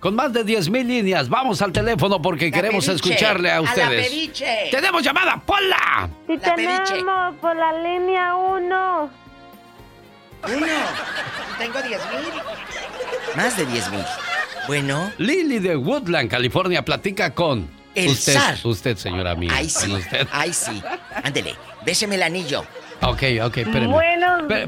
Con 0.00 0.16
más 0.16 0.32
de 0.32 0.42
10 0.42 0.68
mil 0.68 0.88
líneas, 0.88 1.28
vamos 1.28 1.62
al 1.62 1.70
teléfono 1.70 2.20
porque 2.20 2.46
La 2.46 2.50
queremos 2.56 2.84
Periche, 2.86 3.10
escucharle 3.12 3.48
a 3.52 3.58
a 3.58 3.62
la 3.62 3.68
ustedes. 3.70 4.08
Periche. 4.08 4.68
¡Tenemos 4.72 5.00
llamada! 5.04 5.40
¡Ponla! 5.46 6.10
Sí 6.26 6.32
La 6.42 6.54
periche. 6.56 6.82
tenemos 6.88 7.36
por 7.36 7.54
la 7.54 7.72
línea 7.80 8.34
1. 8.34 9.21
Uno. 10.44 10.66
Tengo 11.58 11.82
10 11.82 12.00
mil. 12.10 12.42
Más 13.36 13.56
de 13.56 13.66
10 13.66 13.90
mil. 13.90 14.04
Bueno. 14.66 15.12
Lily 15.18 15.58
de 15.58 15.76
Woodland, 15.76 16.30
California, 16.30 16.84
platica 16.84 17.34
con 17.34 17.68
El 17.94 18.10
usted. 18.10 18.34
zar. 18.34 18.56
Usted, 18.64 18.96
señora 18.96 19.34
mía. 19.34 19.50
Ay, 19.54 19.68
sí. 19.68 19.92
Usted. 19.92 20.26
Ay, 20.32 20.52
sí. 20.52 20.82
Ándele. 21.22 21.54
Béseme 21.84 22.14
el 22.16 22.22
anillo. 22.22 22.64
Ok, 23.02 23.22
ok, 23.44 23.56
espéreme. 23.58 23.86
Buenos 23.88 24.48
días, 24.48 24.60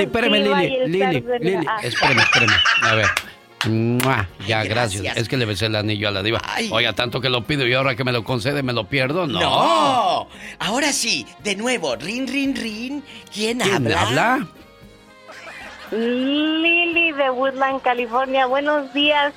Espéreme, 0.00 0.40
Lili, 0.40 0.64
y 0.64 0.88
Lili. 0.88 0.98
Lili, 0.98 1.24
Lili, 1.40 1.66
espéreme, 1.82 2.22
espéreme. 2.22 2.52
A 2.82 2.94
ver. 2.94 3.06
Mua, 3.68 4.28
Ya, 4.46 4.62
gracias. 4.64 5.02
gracias. 5.02 5.16
Es 5.16 5.28
que 5.28 5.36
le 5.36 5.44
besé 5.44 5.66
el 5.66 5.74
anillo 5.76 6.08
a 6.08 6.10
la 6.12 6.22
diva. 6.22 6.40
Oiga, 6.70 6.92
tanto 6.94 7.20
que 7.20 7.28
lo 7.28 7.44
pido 7.44 7.66
y 7.66 7.74
ahora 7.74 7.94
que 7.96 8.02
me 8.04 8.12
lo 8.12 8.22
concede, 8.24 8.62
¿me 8.64 8.72
lo 8.72 8.88
pierdo? 8.88 9.26
No. 9.26 9.40
No. 9.40 10.28
Ahora 10.60 10.92
sí, 10.92 11.26
de 11.44 11.54
nuevo. 11.56 11.94
Rin, 11.96 12.26
rin, 12.28 12.54
rin. 12.56 13.04
¿Quién, 13.32 13.58
¿Quién 13.58 13.74
habla? 13.74 14.00
habla? 14.02 14.46
Lili 15.90 17.12
de 17.12 17.30
Woodland, 17.30 17.82
California. 17.82 18.46
Buenos 18.46 18.92
días, 18.92 19.32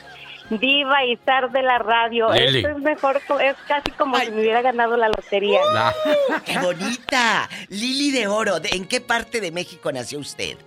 Diva 0.50 1.06
y 1.06 1.18
Zar 1.26 1.52
de 1.52 1.62
la 1.64 1.78
radio. 1.80 2.32
Lili. 2.34 2.58
Esto 2.60 2.70
es 2.70 2.78
mejor, 2.80 3.22
es 3.42 3.56
casi 3.68 3.92
como 3.92 4.18
si 4.20 4.32
me 4.32 4.42
hubiera 4.42 4.62
ganado 4.62 4.98
la 4.98 5.08
lotería. 5.08 5.60
La- 5.74 5.94
¡Qué 6.46 6.58
bonita! 6.60 7.50
Lili 7.70 8.12
de 8.12 8.28
Oro. 8.28 8.60
¿de- 8.60 8.70
¿En 8.70 8.86
qué 8.86 9.02
parte 9.02 9.40
de 9.42 9.52
México 9.52 9.92
nació 9.92 10.20
usted? 10.20 10.58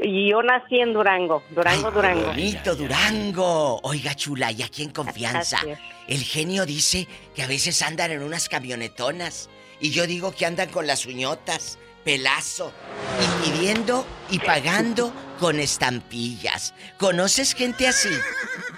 Y 0.00 0.30
yo 0.30 0.42
nací 0.44 0.78
en 0.78 0.92
Durango, 0.92 1.42
Durango, 1.50 1.90
Durango. 1.90 2.26
Bonito 2.26 2.76
Durango. 2.76 3.80
Oiga, 3.82 4.14
chula, 4.14 4.52
y 4.52 4.62
aquí 4.62 4.84
en 4.84 4.90
confianza. 4.90 5.58
El 6.06 6.22
genio 6.22 6.66
dice 6.66 7.08
que 7.34 7.42
a 7.42 7.48
veces 7.48 7.82
andan 7.82 8.12
en 8.12 8.22
unas 8.22 8.48
camionetonas. 8.48 9.50
Y 9.80 9.90
yo 9.90 10.06
digo 10.06 10.30
que 10.32 10.46
andan 10.46 10.68
con 10.68 10.86
las 10.86 11.04
uñotas, 11.06 11.78
pelazo. 12.08 12.72
Y 13.20 13.50
pidiendo 13.50 14.06
y 14.30 14.38
pagando 14.38 15.12
con 15.38 15.60
estampillas. 15.60 16.72
¿Conoces 16.96 17.52
gente 17.52 17.86
así? 17.86 18.08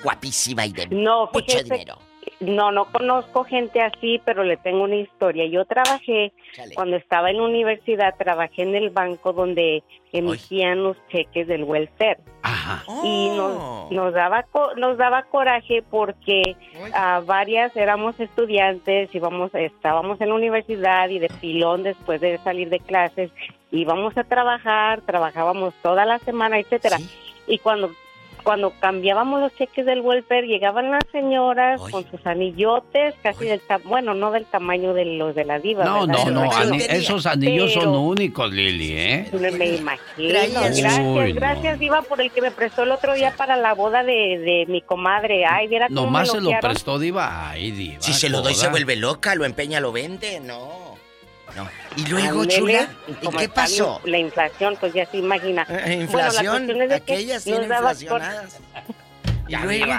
Guapísima 0.03 0.67
y 0.67 0.73
de 0.73 0.89
No, 0.89 1.31
mucho 1.33 1.47
fíjese, 1.47 1.63
dinero. 1.63 1.99
No, 2.41 2.73
no 2.73 2.87
conozco 2.87 3.45
gente 3.45 3.83
así, 3.83 4.21
pero 4.25 4.45
le 4.45 4.57
tengo 4.57 4.85
una 4.85 4.97
historia. 4.97 5.45
Yo 5.47 5.67
trabajé, 5.67 6.33
cuando 6.75 6.97
estaba 6.97 7.31
en 7.31 7.37
la 7.37 7.43
universidad, 7.45 8.15
trabajé 8.17 8.63
en 8.63 8.75
el 8.75 8.89
banco 8.89 9.35
donde 9.35 9.83
emitían 10.13 10.83
los 10.83 10.97
cheques 11.09 11.47
del 11.47 11.65
welfare. 11.65 12.19
Y 13.05 13.29
nos, 13.37 13.53
Oh. 13.59 13.89
nos, 13.91 14.15
daba, 14.15 14.47
nos 14.77 14.97
daba 14.97 15.25
coraje 15.25 15.83
porque 15.91 16.57
a 16.95 17.21
varias 17.21 17.77
éramos 17.77 18.19
estudiantes, 18.19 19.15
íbamos, 19.15 19.55
estábamos 19.55 20.19
en 20.23 20.31
la 20.31 20.35
universidad 20.35 21.09
y 21.11 21.19
de 21.19 21.29
pilón 21.41 21.83
después 21.83 22.21
de 22.23 22.39
salir 22.39 22.71
de 22.71 22.81
clases, 22.81 23.31
íbamos 23.71 24.17
a 24.17 24.25
trabajar, 24.25 25.03
trabajábamos 25.03 25.75
toda 25.83 26.07
la 26.07 26.19
semana, 26.21 26.59
etcétera. 26.59 26.97
Y 27.47 27.59
cuando 27.59 27.91
cuando 28.41 28.73
cambiábamos 28.81 29.41
los 29.41 29.55
cheques 29.57 29.85
del 29.87 30.01
welfare, 30.01 30.47
llegaban 30.47 30.91
las 30.91 31.03
señoras 31.13 31.81
con 31.91 32.09
sus 32.11 32.25
anillotes, 32.27 33.15
casi 33.23 33.45
del 33.47 33.61
tamaño, 33.61 33.89
bueno, 33.89 34.15
no 34.15 34.31
del 34.31 34.45
tamaño 34.47 34.93
de 34.95 35.05
los 35.05 35.35
de 35.35 35.45
la 35.45 35.59
diva. 35.59 35.85
No, 35.85 36.07
¿verdad? 36.07 36.25
no, 36.27 36.45
no, 36.45 36.53
ani- 36.53 36.83
esos 36.89 37.27
anillos 37.27 37.73
son 37.73 37.89
únicos, 37.95 38.53
Lili, 38.53 38.93
¿eh? 38.93 39.29
Me, 39.33 39.51
me 39.53 39.67
imagino. 39.77 40.29
Gracias, 40.29 40.99
Uy, 40.99 41.33
no. 41.33 41.35
gracias, 41.35 41.79
Diva, 41.79 42.03
por 42.03 42.21
el 42.21 42.31
que 42.31 42.41
me 42.43 42.51
prestó 42.51 42.83
el 42.83 42.91
otro 42.91 43.15
día 43.15 43.35
para 43.37 43.57
la 43.57 43.75
boda 43.75 44.03
de, 44.03 44.39
de 44.39 44.65
mi 44.69 44.83
comadre. 44.83 45.45
Ay, 45.47 45.69
viera 45.69 45.89
cómo 45.89 46.03
Nomás 46.03 46.29
me 46.35 46.41
se 46.41 46.41
lo 46.41 46.51
prestó 46.61 46.99
Diva. 46.99 47.51
Ay, 47.51 47.71
Diva. 47.71 48.01
Si 48.01 48.13
se 48.13 48.29
lo 48.29 48.43
doy, 48.43 48.55
se 48.55 48.69
vuelve 48.69 48.97
loca, 48.97 49.35
lo 49.35 49.45
empeña, 49.45 49.81
lo 49.81 49.93
vende. 49.93 50.41
No. 50.41 50.90
No. 51.57 51.69
Y 51.97 52.07
luego, 52.09 52.41
Ándele, 52.43 52.61
chula, 52.61 52.89
y 53.09 53.13
¿y 53.13 53.15
como 53.27 53.39
qué 53.39 53.49
pasó? 53.49 54.01
La 54.05 54.19
inflación, 54.19 54.77
pues 54.79 54.93
ya 54.93 55.07
se 55.07 55.19
imagina. 55.19 55.63
inflación, 55.69 56.07
bueno, 56.11 56.29
la 56.33 56.33
cuestión 56.51 56.83
es 56.83 56.89
de 56.91 57.01
que 57.01 57.13
aquellas 57.15 57.47
nos 57.47 57.69
daba 57.69 57.91
inflacionadas. 57.93 58.61
luego, 59.65 59.93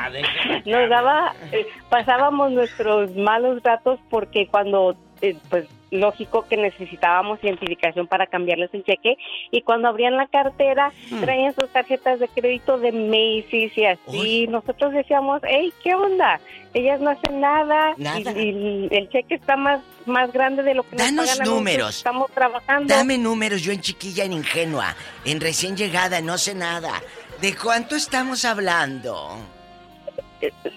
nos 0.66 0.90
daba, 0.90 1.36
eh, 1.52 1.68
pasábamos 1.90 2.52
nuestros 2.52 3.14
malos 3.16 3.62
ratos 3.64 4.00
porque 4.10 4.48
cuando, 4.48 4.96
eh, 5.22 5.36
pues 5.50 5.66
lógico 5.92 6.46
que 6.48 6.56
necesitábamos 6.56 7.44
identificación 7.44 8.08
para 8.08 8.26
cambiarles 8.28 8.70
el 8.74 8.86
cheque 8.86 9.18
y 9.52 9.62
cuando 9.62 9.90
abrían 9.90 10.16
la 10.16 10.26
cartera 10.28 10.94
Hmm. 11.10 11.20
traían 11.20 11.54
sus 11.54 11.68
tarjetas 11.70 12.22
de 12.22 12.30
crédito 12.30 12.78
de 12.78 12.94
Macy's 12.94 13.78
y 13.78 13.84
así. 13.86 14.48
Nosotros 14.48 14.94
decíamos, 14.94 15.42
hey, 15.46 15.74
¿qué 15.84 15.94
onda? 15.96 16.40
Ellas 16.74 17.02
no 17.02 17.10
hacen 17.10 17.42
nada, 17.42 17.94
y- 17.98 18.02
Nada. 18.04 18.32
Y, 18.42 18.88
el 18.90 19.10
cheque 19.10 19.36
está 19.36 19.58
más, 19.58 19.82
más 20.08 20.32
grande 20.32 20.64
de 20.64 20.74
lo 20.74 20.84
que 20.84 20.96
nos 20.96 21.06
Danos 21.06 21.30
pagan 21.38 21.48
números. 21.48 21.98
Estamos 21.98 22.32
trabajando. 22.32 22.94
Dame 22.94 23.18
números, 23.18 23.62
yo 23.62 23.72
en 23.72 23.82
chiquilla, 23.82 24.24
en 24.26 24.34
ingenua, 24.34 24.96
en 25.26 25.40
recién 25.42 25.76
llegada, 25.78 26.22
no 26.22 26.38
sé 26.38 26.54
nada. 26.56 27.02
¿De 27.42 27.56
cuánto 27.56 27.96
estamos 27.96 28.46
hablando? 28.46 29.38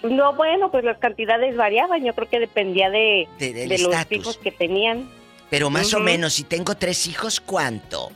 No, 0.03 0.35
bueno, 0.35 0.71
pues 0.71 0.85
las 0.85 0.99
cantidades 0.99 1.57
variaban. 1.57 2.05
Yo 2.05 2.15
creo 2.15 2.29
que 2.29 2.39
dependía 2.41 2.91
de, 2.91 3.27
De- 3.39 3.79
los 3.79 3.95
hijos 4.11 4.37
que 4.39 4.51
tenían. 4.51 5.09
Pero 5.51 5.71
más 5.71 5.95
o 5.95 6.01
menos, 6.01 6.35
si 6.35 6.45
tengo 6.45 6.75
tres 6.75 7.07
hijos, 7.07 7.41
¿cuánto? 7.41 8.11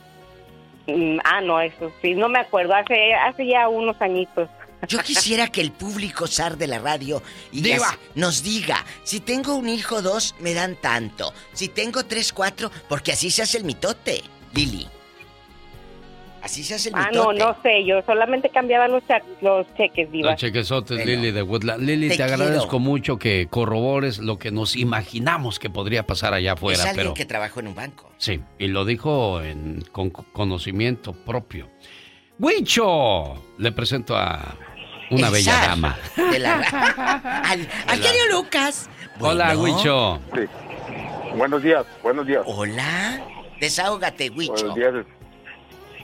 Mm, 0.87 1.19
Ah, 1.23 1.41
no, 1.41 1.59
eso 1.61 1.91
sí, 2.01 2.13
no 2.15 2.27
me 2.29 2.39
acuerdo. 2.39 2.73
Hace, 2.75 3.13
hace 3.13 3.47
ya 3.47 3.67
unos 3.69 3.99
añitos. 4.01 4.49
Yo 4.87 4.99
quisiera 4.99 5.47
que 5.47 5.61
el 5.61 5.71
público 5.71 6.25
zar 6.27 6.57
de 6.57 6.67
la 6.67 6.79
radio 6.79 7.21
y 7.51 7.61
Diva. 7.61 7.97
nos 8.15 8.43
diga, 8.43 8.85
si 9.03 9.19
tengo 9.19 9.55
un 9.55 9.67
hijo 9.67 10.01
dos, 10.01 10.35
me 10.39 10.53
dan 10.53 10.75
tanto. 10.77 11.33
Si 11.53 11.67
tengo 11.67 12.05
tres, 12.05 12.31
cuatro, 12.31 12.71
porque 12.87 13.11
así 13.11 13.29
se 13.29 13.41
hace 13.41 13.57
el 13.57 13.65
mitote, 13.65 14.21
Lili. 14.53 14.87
Así 16.41 16.63
se 16.63 16.75
hace 16.75 16.87
el 16.89 16.95
Ah, 16.95 17.09
no, 17.13 17.31
mitote. 17.33 17.39
no 17.39 17.61
sé. 17.61 17.85
Yo 17.85 18.01
solamente 18.05 18.49
cambiaba 18.49 18.87
los, 18.87 19.03
los 19.41 19.67
cheques, 19.75 20.09
Diva. 20.09 20.31
Los 20.31 20.39
chequesotes, 20.39 20.97
Bueno. 20.97 21.11
Lili 21.11 21.31
de 21.31 21.41
Woodland. 21.43 21.83
Lili, 21.83 22.07
Te 22.07 22.15
te, 22.15 22.23
quiero. 22.25 22.33
agradezco 22.43 22.79
mucho 22.79 23.17
que 23.17 23.47
corrobores 23.49 24.19
lo 24.19 24.39
que 24.39 24.49
nos 24.49 24.77
imaginamos 24.77 25.59
que 25.59 25.69
podría 25.69 26.07
pasar 26.07 26.33
allá 26.33 26.53
afuera, 26.53 26.79
es 26.79 26.85
alguien 26.85 26.95
pero 27.07 27.13
que 27.13 27.25
trabajó 27.25 27.59
en 27.59 27.67
un 27.67 27.75
banco. 27.75 28.09
sí, 28.17 28.39
y 28.57 28.67
lo 28.67 28.85
dijo 28.85 29.41
en- 29.41 29.83
con 29.91 30.09
conocimiento 30.11 31.11
propio. 31.11 31.69
¡Huicho! 32.39 33.35
Le 33.57 33.73
presento 33.73 34.15
a 34.15 34.55
una 35.09 35.27
El 35.27 35.33
bella 35.33 35.51
zar 35.51 35.69
dama. 35.69 35.97
de 36.15 36.39
la 36.39 36.53
al, 37.45 37.67
al 37.87 37.99
genio 38.01 38.23
Lucas. 38.31 38.89
Hola. 39.19 39.57
Huicho. 39.57 40.19
Buenos 41.35 41.61
días, 41.61 41.85
buenos 42.01 42.25
días. 42.25 42.41
Hola. 42.45 43.21
Desahógate, 43.59 44.29
Huicho. 44.29 44.53
Buenos 44.53 44.75
días. 44.75 44.93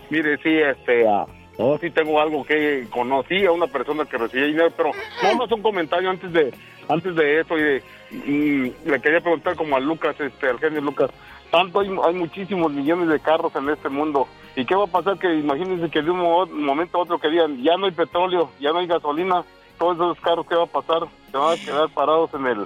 Mire, 0.09 0.37
sí, 0.43 0.49
este, 0.57 1.07
ah, 1.07 1.25
no, 1.57 1.77
sí 1.79 1.89
tengo 1.89 2.19
algo 2.19 2.43
que 2.45 2.85
conocí 2.91 3.45
a 3.45 3.51
una 3.51 3.67
persona 3.67 4.05
que 4.05 4.17
recibía 4.17 4.45
dinero, 4.45 4.71
pero 4.75 4.91
nada 5.23 5.35
más 5.35 5.51
un 5.51 5.61
comentario 5.61 6.09
antes 6.09 6.31
de, 6.31 6.53
antes 6.89 7.15
de 7.15 7.39
eso 7.39 7.57
y 7.57 7.61
de, 7.63 7.83
mm, 8.11 8.89
le 8.89 9.01
quería 9.01 9.21
preguntar 9.21 9.55
como 9.55 9.75
a 9.75 9.79
Lucas, 9.79 10.15
este, 10.19 10.47
al 10.49 10.59
genio 10.59 10.81
Lucas, 10.81 11.09
tanto 11.51 11.79
hay, 11.79 11.89
hay 12.05 12.13
muchísimos 12.13 12.71
millones 12.71 13.07
de 13.09 13.19
carros 13.19 13.55
en 13.55 13.69
este 13.69 13.89
mundo, 13.89 14.27
¿y 14.55 14.65
qué 14.65 14.75
va 14.75 14.85
a 14.85 14.87
pasar 14.87 15.17
que 15.17 15.33
imagínense 15.35 15.89
que 15.89 16.01
de 16.01 16.11
un 16.11 16.19
mo- 16.19 16.45
momento 16.47 16.97
a 16.97 17.01
otro 17.01 17.19
que 17.19 17.29
digan, 17.29 17.61
ya 17.63 17.77
no 17.77 17.85
hay 17.85 17.91
petróleo, 17.91 18.51
ya 18.59 18.71
no 18.71 18.79
hay 18.79 18.87
gasolina, 18.87 19.43
todos 19.77 19.95
esos 19.95 20.19
carros, 20.21 20.45
¿qué 20.47 20.55
va 20.55 20.63
a 20.63 20.67
pasar? 20.67 20.99
¿Se 21.31 21.37
van 21.37 21.53
a 21.59 21.61
quedar 21.63 21.89
parados 21.89 22.29
en 22.33 22.45
el, 22.47 22.65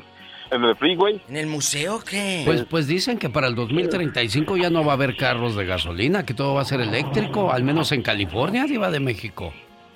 en 0.51 0.63
el 0.63 0.75
freeway? 0.75 1.21
¿En 1.29 1.37
el 1.37 1.47
museo 1.47 1.99
qué? 2.07 2.43
Pues, 2.45 2.63
pues 2.65 2.87
dicen 2.87 3.17
que 3.17 3.29
para 3.29 3.47
el 3.47 3.55
2035 3.55 4.57
ya 4.57 4.69
no 4.69 4.83
va 4.85 4.91
a 4.91 4.95
haber 4.95 5.15
carros 5.17 5.55
de 5.55 5.65
gasolina, 5.65 6.25
que 6.25 6.33
todo 6.33 6.53
va 6.55 6.61
a 6.61 6.65
ser 6.65 6.81
eléctrico, 6.81 7.51
al 7.51 7.63
menos 7.63 7.91
en 7.91 8.01
California, 8.03 8.65
Diva 8.65 8.91
de 8.91 8.99
México. 8.99 9.51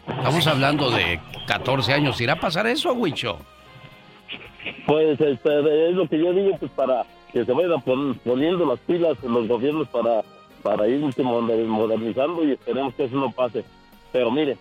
Estamos 0.08 0.46
hablando 0.48 0.90
de 0.92 1.20
14 1.48 1.94
años. 1.94 2.20
¿Irá 2.20 2.34
a 2.34 2.40
pasar 2.40 2.68
eso, 2.68 2.92
Huicho? 2.94 3.38
Pues 4.86 5.20
este, 5.20 5.90
es 5.90 5.96
lo 5.96 6.08
que 6.08 6.18
yo 6.20 6.34
digo, 6.34 6.58
pues 6.58 6.72
para 6.72 7.04
que 7.32 7.44
se 7.46 7.52
vayan 7.52 7.82
pon- 7.82 8.16
poniendo 8.24 8.66
las 8.66 8.80
pilas 8.80 9.18
los 9.24 9.48
gobiernos 9.48 9.88
para, 9.90 10.22
para 10.64 10.88
irse 10.88 11.22
moder- 11.24 11.66
modernizando 11.68 12.44
y 12.44 12.52
esperemos 12.54 12.94
que 12.96 13.04
eso 13.06 13.16
no 13.18 13.32
pase. 13.32 13.64
Pero 14.12 14.32
mire, 14.32 14.58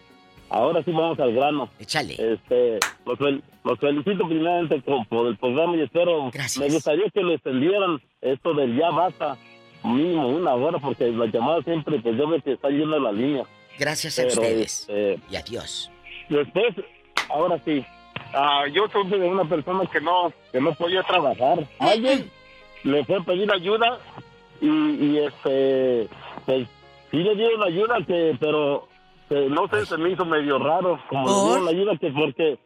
ahora 0.51 0.83
sí 0.83 0.91
vamos 0.93 1.19
al 1.21 1.33
grano. 1.33 1.69
Échale. 1.79 2.15
Este, 2.15 2.79
los, 3.07 3.19
fel- 3.19 3.43
los 3.65 3.79
felicito 3.79 4.27
primeramente 4.29 4.81
por, 5.09 5.27
el 5.29 5.37
programa 5.37 5.77
y 5.77 5.83
espero, 5.83 6.31
me 6.59 6.69
gustaría 6.69 7.09
que 7.11 7.21
lo 7.23 7.33
extendieran 7.33 8.01
esto 8.21 8.53
del 8.55 8.77
ya 8.77 8.91
basta, 8.91 9.37
mínimo 9.85 10.29
una 10.29 10.55
hora, 10.55 10.79
porque 10.79 11.11
la 11.11 11.27
llamada 11.27 11.63
siempre, 11.63 12.01
pues 12.01 12.17
yo 12.17 12.29
veo 12.29 12.43
que 12.43 12.53
está 12.53 12.69
llena 12.69 12.99
la 12.99 13.13
línea. 13.13 13.45
Gracias 13.79 14.19
a 14.19 14.23
Pero, 14.23 14.35
ustedes. 14.43 14.81
este, 14.81 15.19
Y 15.31 15.37
adiós. 15.37 15.91
Después, 16.29 16.75
ahora 17.31 17.59
sí, 17.65 17.85
Ah, 18.35 18.65
yo 18.73 18.87
supe 18.89 19.19
de 19.19 19.29
una 19.29 19.45
persona 19.45 19.85
que 19.93 20.01
no, 20.01 20.33
que 20.53 20.59
no 20.61 20.73
podía 20.75 21.03
trabajar. 21.03 21.67
alguien 21.79 22.31
le 22.83 23.05
fue 23.05 23.17
a 23.17 23.21
pedir 23.21 23.51
ayuda 23.53 23.99
y, 24.63 24.69
y 24.69 25.19
este, 25.19 26.09
pues 26.47 26.67
sí 27.11 27.17
le 27.19 27.35
dieron 27.35 27.63
ayuda, 27.63 27.99
que, 28.07 28.35
pero 28.41 28.89
que 29.29 29.49
no 29.49 29.69
sé, 29.69 29.85
se 29.87 29.99
me 29.99 30.11
hizo 30.11 30.25
medio 30.25 30.59
raro, 30.59 30.99
como 31.11 31.27
le 31.29 31.35
dieron 31.49 31.69
ayuda 31.69 31.97
que 31.99 32.11
porque 32.13 32.59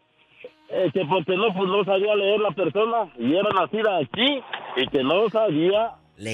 eh, 0.69 0.91
que 0.93 1.05
porque 1.07 1.37
no 1.37 1.53
pues 1.55 1.69
no 1.69 1.85
sabía 1.85 2.15
leer 2.15 2.41
la 2.41 2.51
persona 2.51 3.09
y 3.19 3.35
era 3.35 3.49
nacida 3.51 3.99
aquí 3.99 4.41
y 4.77 4.87
que 4.89 5.03
no 5.03 5.29
sabía 5.31 5.93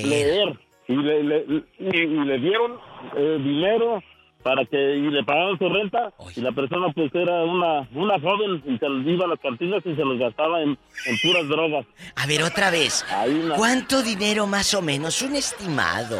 leer, 0.08 0.58
y, 0.88 0.96
le, 0.96 1.22
le- 1.22 1.44
y, 1.78 1.96
y 1.96 2.24
le 2.24 2.38
dieron 2.38 2.78
eh, 3.16 3.38
dinero 3.42 4.02
para 4.42 4.64
que 4.64 4.76
y 4.96 5.02
le 5.10 5.22
pagaban 5.24 5.58
su 5.58 5.68
renta 5.68 6.12
y 6.36 6.40
la 6.40 6.52
persona 6.52 6.88
pues 6.94 7.14
era 7.14 7.44
una 7.44 7.86
una 7.94 8.18
joven 8.20 8.62
y 8.66 8.76
se 8.78 8.88
los 8.88 9.06
iba 9.06 9.24
a 9.24 9.28
las 9.28 9.38
cantinas 9.40 9.80
y 9.84 9.94
se 9.94 10.04
los 10.04 10.18
gastaba 10.18 10.60
en, 10.62 10.70
en 10.70 11.16
puras 11.22 11.48
drogas. 11.48 11.86
A 12.16 12.26
ver, 12.26 12.42
otra 12.42 12.70
vez. 12.70 13.04
una- 13.28 13.54
¿Cuánto 13.56 14.02
dinero 14.02 14.46
más 14.46 14.74
o 14.74 14.82
menos? 14.82 15.22
Un 15.22 15.36
estimado. 15.36 16.18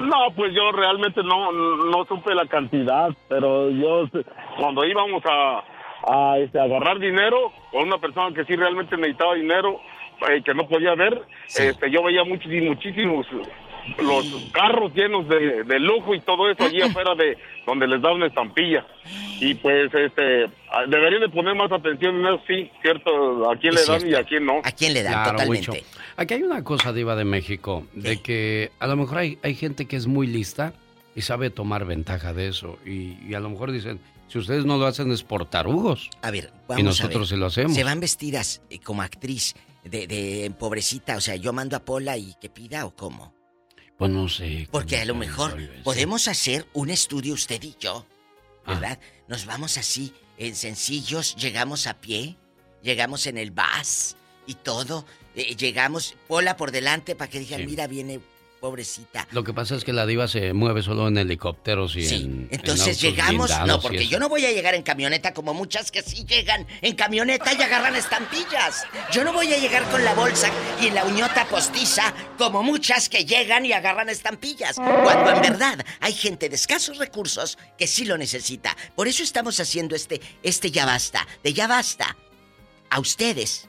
No, 0.00 0.34
pues 0.36 0.52
yo 0.54 0.72
realmente 0.72 1.22
no, 1.22 1.52
no 1.52 2.04
supe 2.06 2.34
la 2.34 2.46
cantidad, 2.46 3.10
pero 3.28 3.70
yo 3.70 4.08
cuando 4.58 4.84
íbamos 4.84 5.22
a, 5.24 5.62
a, 6.06 6.38
este, 6.38 6.60
agarrar 6.60 6.98
dinero 6.98 7.52
con 7.70 7.84
una 7.84 7.98
persona 7.98 8.34
que 8.34 8.44
sí 8.44 8.56
realmente 8.56 8.96
necesitaba 8.96 9.34
dinero 9.34 9.80
eh, 10.28 10.42
que 10.44 10.54
no 10.54 10.66
podía 10.68 10.94
ver 10.94 11.22
este 11.46 11.90
yo 11.90 12.02
veía 12.02 12.22
muchos 12.24 12.50
y 12.52 12.60
muchísimos 12.60 13.26
los 13.98 14.26
carros 14.52 14.92
llenos 14.94 15.28
de, 15.28 15.64
de 15.64 15.78
lujo 15.80 16.14
y 16.14 16.20
todo 16.20 16.50
eso 16.50 16.64
allí 16.64 16.80
afuera 16.82 17.14
de 17.14 17.36
donde 17.66 17.86
les 17.86 18.00
da 18.00 18.12
una 18.12 18.26
estampilla 18.26 18.86
y 19.40 19.54
pues 19.54 19.92
este 19.94 20.44
ah, 20.70 20.84
deberían 20.88 21.20
de 21.20 21.28
poner 21.28 21.54
más 21.54 21.70
atención 21.70 22.16
en 22.16 22.26
eso 22.26 22.42
sí 22.46 22.70
cierto 22.82 23.50
a 23.50 23.56
quién 23.56 23.74
Es 23.74 23.88
le 23.88 23.98
dan 23.98 24.08
y 24.10 24.14
a 24.14 24.24
quién 24.24 24.46
no 24.46 24.60
a 24.62 24.72
quién 24.72 24.94
le 24.94 25.02
Claro, 25.02 25.38
Huicho. 25.48 25.72
Aquí 26.16 26.34
hay 26.34 26.42
una 26.42 26.62
cosa, 26.62 26.92
Diva 26.92 27.16
de 27.16 27.24
México, 27.24 27.86
de 27.92 28.20
que 28.22 28.70
a 28.78 28.86
lo 28.86 28.96
mejor 28.96 29.18
hay, 29.18 29.38
hay 29.42 29.54
gente 29.54 29.86
que 29.86 29.96
es 29.96 30.06
muy 30.06 30.26
lista 30.26 30.72
y 31.16 31.22
sabe 31.22 31.50
tomar 31.50 31.84
ventaja 31.84 32.32
de 32.32 32.48
eso. 32.48 32.78
Y, 32.86 33.16
y 33.26 33.34
a 33.34 33.40
lo 33.40 33.50
mejor 33.50 33.72
dicen, 33.72 34.00
si 34.28 34.38
ustedes 34.38 34.64
no 34.64 34.78
lo 34.78 34.86
hacen 34.86 35.10
es 35.12 35.22
por 35.22 35.46
tarugos. 35.46 36.10
A 36.22 36.30
ver, 36.30 36.50
vamos 36.68 36.78
Y 36.78 36.82
a 36.82 36.84
nosotros 36.84 37.28
ver. 37.30 37.36
sí 37.36 37.36
lo 37.36 37.46
hacemos. 37.46 37.74
Se 37.74 37.84
van 37.84 38.00
vestidas 38.00 38.62
eh, 38.70 38.78
como 38.78 39.02
actriz 39.02 39.54
de, 39.82 40.06
de 40.06 40.52
pobrecita, 40.58 41.16
o 41.16 41.20
sea, 41.20 41.36
yo 41.36 41.52
mando 41.52 41.76
a 41.76 41.80
Pola 41.84 42.16
y 42.16 42.34
que 42.40 42.48
pida 42.48 42.86
o 42.86 42.94
cómo. 42.94 43.34
Pues 43.98 44.10
no 44.10 44.28
sé. 44.28 44.68
Porque 44.70 44.98
a 44.98 45.04
lo 45.04 45.14
mejor 45.14 45.56
podemos 45.82 46.28
hacer 46.28 46.66
un 46.72 46.90
estudio 46.90 47.34
usted 47.34 47.62
y 47.62 47.76
yo, 47.78 48.06
Ah. 48.66 48.74
¿verdad? 48.74 48.98
Nos 49.28 49.46
vamos 49.46 49.76
así, 49.78 50.12
en 50.38 50.56
sencillos, 50.56 51.36
llegamos 51.36 51.86
a 51.86 52.00
pie 52.00 52.36
llegamos 52.82 53.26
en 53.26 53.38
el 53.38 53.50
bus 53.50 54.14
y 54.46 54.54
todo. 54.56 55.06
Eh, 55.34 55.56
llegamos, 55.56 56.14
Pola 56.28 56.56
por 56.56 56.70
delante 56.70 57.16
para 57.16 57.30
que 57.30 57.38
digan, 57.40 57.60
Sí. 57.60 57.66
mira, 57.66 57.86
viene 57.86 58.20
pobrecita. 58.64 59.28
Lo 59.32 59.44
que 59.44 59.52
pasa 59.52 59.74
es 59.74 59.84
que 59.84 59.92
la 59.92 60.06
diva 60.06 60.26
se 60.26 60.54
mueve 60.54 60.82
solo 60.82 61.06
en 61.06 61.18
helicópteros 61.18 61.96
y 61.96 62.06
en. 62.06 62.48
Entonces 62.50 62.96
en 63.04 63.10
llegamos, 63.10 63.50
no, 63.66 63.78
porque 63.78 64.06
yo 64.06 64.18
no 64.18 64.30
voy 64.30 64.46
a 64.46 64.52
llegar 64.52 64.74
en 64.74 64.82
camioneta 64.82 65.34
como 65.34 65.52
muchas 65.52 65.90
que 65.90 66.00
sí 66.00 66.24
llegan 66.24 66.66
en 66.80 66.96
camioneta 66.96 67.52
y 67.52 67.60
agarran 67.60 67.94
estampillas. 67.94 68.86
Yo 69.12 69.22
no 69.22 69.34
voy 69.34 69.52
a 69.52 69.58
llegar 69.58 69.84
con 69.90 70.02
la 70.02 70.14
bolsa 70.14 70.48
y 70.80 70.88
la 70.88 71.04
uñota 71.04 71.44
postiza 71.44 72.14
como 72.38 72.62
muchas 72.62 73.10
que 73.10 73.26
llegan 73.26 73.66
y 73.66 73.74
agarran 73.74 74.08
estampillas. 74.08 74.76
Cuando 74.76 75.32
en 75.32 75.42
verdad 75.42 75.84
hay 76.00 76.14
gente 76.14 76.48
de 76.48 76.54
escasos 76.54 76.96
recursos 76.96 77.58
que 77.76 77.86
sí 77.86 78.06
lo 78.06 78.16
necesita. 78.16 78.74
Por 78.96 79.08
eso 79.08 79.22
estamos 79.22 79.60
haciendo 79.60 79.94
este, 79.94 80.22
este 80.42 80.70
ya 80.70 80.86
basta, 80.86 81.28
de 81.42 81.52
ya 81.52 81.66
basta. 81.66 82.16
A 82.88 82.98
ustedes, 82.98 83.68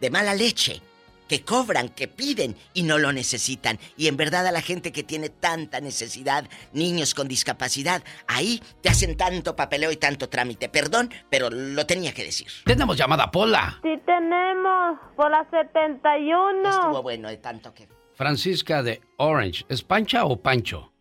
de 0.00 0.08
mala 0.08 0.34
leche, 0.34 0.80
que 1.28 1.44
cobran, 1.44 1.88
que 1.88 2.08
piden 2.08 2.56
y 2.72 2.82
no 2.82 2.98
lo 2.98 3.12
necesitan. 3.12 3.78
Y 3.96 4.08
en 4.08 4.16
verdad 4.16 4.46
a 4.46 4.52
la 4.52 4.60
gente 4.60 4.92
que 4.92 5.02
tiene 5.02 5.28
tanta 5.28 5.80
necesidad, 5.80 6.44
niños 6.72 7.14
con 7.14 7.28
discapacidad, 7.28 8.02
ahí 8.26 8.62
te 8.80 8.88
hacen 8.88 9.16
tanto 9.16 9.56
papeleo 9.56 9.90
y 9.90 9.96
tanto 9.96 10.28
trámite. 10.28 10.68
Perdón, 10.68 11.10
pero 11.30 11.50
lo 11.50 11.86
tenía 11.86 12.12
que 12.12 12.24
decir. 12.24 12.48
Tenemos 12.64 12.96
llamada 12.96 13.30
Pola. 13.30 13.78
Sí 13.82 14.00
tenemos, 14.04 14.98
por 15.16 15.30
la 15.30 15.46
71. 15.50 16.68
Estuvo 16.68 17.02
bueno 17.02 17.28
de 17.28 17.38
tanto 17.38 17.72
que... 17.74 17.88
Francisca 18.14 18.82
de 18.82 19.00
Orange. 19.16 19.64
¿Es 19.68 19.82
Pancha 19.82 20.24
o 20.24 20.36
Pancho? 20.36 20.92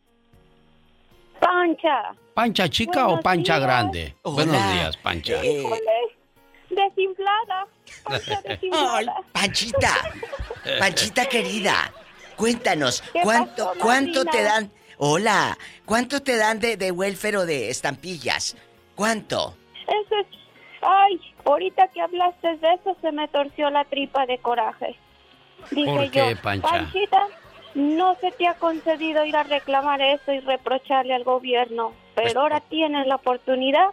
Pancha. 1.39 2.15
¿Pancha 2.33 2.69
chica 2.69 3.07
o 3.07 3.19
Pancha 3.19 3.57
días. 3.57 3.61
grande? 3.61 4.15
Buenos 4.23 4.73
días, 4.73 4.97
Pancha. 4.97 5.43
Híjole, 5.45 6.15
desinflada. 6.69 7.67
Ay. 8.71 9.05
Panchita, 9.31 9.93
Panchita 10.79 11.25
querida, 11.27 11.91
cuéntanos, 12.35 13.01
¿Qué 13.13 13.21
¿cuánto, 13.21 13.65
pasó, 13.67 13.79
cuánto 13.79 14.25
te 14.25 14.43
dan? 14.43 14.71
Hola, 14.97 15.57
¿cuánto 15.85 16.21
te 16.21 16.37
dan 16.37 16.59
de, 16.59 16.77
de 16.77 16.91
welfare 16.91 17.37
o 17.37 17.45
de 17.45 17.69
estampillas? 17.69 18.55
¿Cuánto? 18.95 19.55
Eso 19.87 20.15
es... 20.19 20.27
Ay, 20.81 21.19
ahorita 21.45 21.87
que 21.89 22.01
hablaste 22.01 22.57
de 22.57 22.73
eso 22.73 22.95
se 23.01 23.11
me 23.11 23.27
torció 23.29 23.69
la 23.69 23.85
tripa 23.85 24.25
de 24.25 24.37
coraje. 24.37 24.97
Dije 25.71 25.85
¿Por 25.91 26.11
qué, 26.11 26.29
yo, 26.35 26.41
Pancha? 26.41 26.67
Panchita, 26.69 27.27
no 27.75 28.15
se 28.15 28.31
te 28.31 28.47
ha 28.47 28.53
concedido 28.55 29.25
ir 29.25 29.35
a 29.35 29.43
reclamar 29.43 30.01
eso 30.01 30.31
y 30.33 30.39
reprocharle 30.41 31.13
al 31.13 31.23
gobierno, 31.23 31.93
pero 32.15 32.25
Pues, 32.27 32.35
ahora 32.35 32.59
tienes 32.61 33.07
la 33.07 33.15
oportunidad 33.15 33.87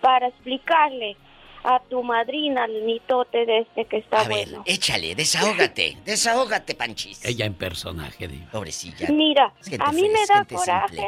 para 0.00 0.26
explicarle 0.28 1.16
a 1.64 1.80
tu 1.88 2.02
madrina 2.02 2.64
el 2.64 2.82
mitote 2.82 3.46
de 3.46 3.58
este 3.60 3.84
que 3.86 3.98
está 3.98 4.20
A 4.20 4.24
ver, 4.24 4.48
bueno. 4.48 4.62
échale, 4.66 5.14
desahógate, 5.14 5.96
desahógate, 6.04 6.74
Panchis. 6.74 7.24
Ella 7.24 7.46
en 7.46 7.54
personaje, 7.54 8.26
diva. 8.28 8.50
Pobrecilla. 8.50 9.08
Mira, 9.10 9.52
gente 9.62 9.78
a 9.84 9.92
mí 9.92 10.08
me 10.08 10.26
da 10.26 10.44
coraje 10.44 10.88
simple. 10.96 11.06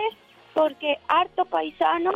porque 0.54 0.98
harto 1.08 1.44
paisano 1.46 2.12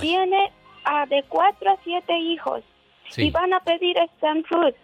tiene 0.00 0.52
a 0.84 1.06
de 1.06 1.22
cuatro 1.28 1.70
a 1.70 1.76
siete 1.84 2.16
hijos 2.18 2.62
Sí. 3.10 3.24
y 3.24 3.30
van 3.30 3.52
a 3.52 3.60
pedir 3.60 3.96
stamp 4.16 4.46
food, 4.46 4.74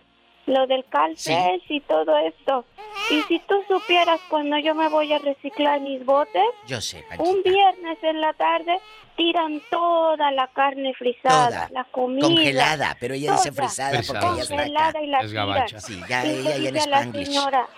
lo 0.46 0.66
del 0.66 0.84
calces 0.90 1.62
y 1.68 1.80
todo 1.80 2.16
esto. 2.18 2.64
Y 3.10 3.22
si 3.22 3.38
tú 3.40 3.54
supieras 3.68 4.20
cuando 4.28 4.58
yo 4.58 4.74
me 4.74 4.88
voy 4.88 5.10
a 5.14 5.18
reciclar 5.18 5.80
mis 5.80 6.04
botes, 6.04 6.42
Yo 6.66 6.80
sé, 6.82 7.02
Panchita. 7.08 7.22
un 7.30 7.42
viernes 7.42 7.98
en 8.02 8.20
la 8.20 8.34
tarde 8.34 8.78
tiran 9.18 9.60
toda 9.70 10.30
la 10.30 10.46
carne 10.48 10.94
frisada, 10.94 11.48
Toda. 11.48 11.68
la 11.72 11.84
comida. 11.84 12.26
Congelada, 12.26 12.96
pero 12.98 13.12
ella 13.14 13.32
dice 13.32 13.52
frisada 13.52 14.00
porque 14.06 14.24
ella 14.24 14.46
Congelada 14.46 14.88
acá. 14.88 15.02
y 15.02 15.06
la 15.08 15.18
Es 15.20 15.32
gabacha. 15.34 15.80
Sí, 15.80 16.00
ya 16.08 16.24
Y 16.24 16.30
ella 16.30 16.42
le 16.56 16.62
ya 16.62 16.68
en 16.68 16.74
dije 16.74 16.84
a 16.84 16.86
la 16.88 16.96
Spanglish. 17.00 17.26
señora, 17.26 17.68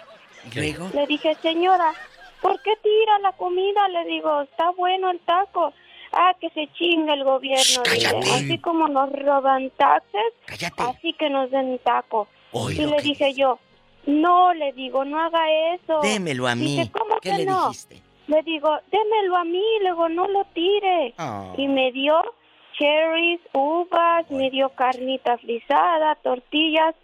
¿Y 0.53 0.55
luego? 0.55 0.91
le 0.95 1.07
dije, 1.09 1.37
señora, 1.43 1.95
¿por 2.43 2.63
qué 2.63 2.73
tira 2.83 3.19
la 3.21 3.33
comida? 3.33 3.89
Le 3.89 4.05
digo, 4.05 4.43
está 4.43 4.71
bueno 4.77 5.11
el 5.11 5.19
taco. 5.21 5.73
Ah, 6.13 6.35
que 6.41 6.51
se 6.51 6.69
chinga 6.75 7.15
el 7.15 7.25
gobierno. 7.25 7.83
dije. 7.85 8.03
cállate. 8.05 8.31
Así 8.33 8.59
como 8.59 8.87
nos 8.89 9.11
roban 9.13 9.71
taxes, 9.77 10.33
Cállate. 10.45 10.83
así 10.83 11.13
que 11.15 11.31
nos 11.31 11.51
den 11.51 11.79
taco. 11.85 12.29
Oy, 12.53 12.75
y 12.81 12.85
le 12.87 12.97
que 12.97 13.03
dije 13.03 13.35
yo, 13.35 13.59
no, 14.07 14.53
le 14.55 14.73
digo, 14.73 15.05
no 15.05 15.21
haga 15.21 15.41
eso. 15.75 16.01
Démelo 16.03 16.49
a 16.49 16.55
mí. 16.55 16.77
Dice, 16.79 16.91
¿cómo 16.91 17.15
¿Qué 17.21 17.31
que 17.31 17.37
le 17.39 17.45
no? 17.47 17.69
dijiste? 17.69 18.03
Le 18.31 18.43
digo, 18.45 18.79
démelo 18.93 19.37
a 19.37 19.45
mí, 19.45 19.65
le 19.83 19.91
digo, 19.91 20.09
no 20.09 20.29
lo 20.29 20.45
tire. 20.55 21.15
Oh. 21.19 21.53
Y 21.57 21.67
me 21.67 21.91
dio 21.91 22.15
cherries, 22.79 23.41
uvas, 23.53 24.31
me 24.31 24.51
dio 24.51 24.69
carnita 24.71 25.37
frisada, 25.39 26.15
tortillas. 26.23 26.95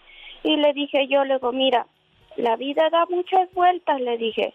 Y 0.44 0.57
le 0.57 0.73
dije 0.73 1.09
yo, 1.09 1.24
le 1.24 1.35
digo, 1.35 1.51
mira, 1.51 1.86
la 2.36 2.55
vida 2.55 2.89
da 2.90 3.07
muchas 3.07 3.53
vueltas, 3.55 4.01
le 4.01 4.16
dije. 4.19 4.55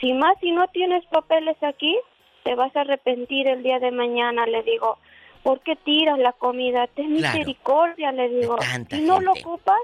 Si 0.00 0.12
más 0.12 0.38
si 0.40 0.52
no 0.52 0.68
tienes 0.68 1.04
papeles 1.06 1.56
aquí, 1.64 1.98
te 2.44 2.54
vas 2.54 2.74
a 2.76 2.82
arrepentir 2.82 3.48
el 3.48 3.64
día 3.64 3.80
de 3.80 3.90
mañana, 3.90 4.46
le 4.46 4.62
digo. 4.62 4.98
¿Por 5.42 5.60
qué 5.60 5.74
tiras 5.76 6.18
la 6.18 6.32
comida? 6.32 6.86
Ten 6.88 7.16
Claro. 7.16 7.38
misericordia, 7.38 8.12
le 8.12 8.28
digo. 8.28 8.56
Si 8.90 9.00
no 9.00 9.20
lo 9.20 9.32
ocupas, 9.32 9.80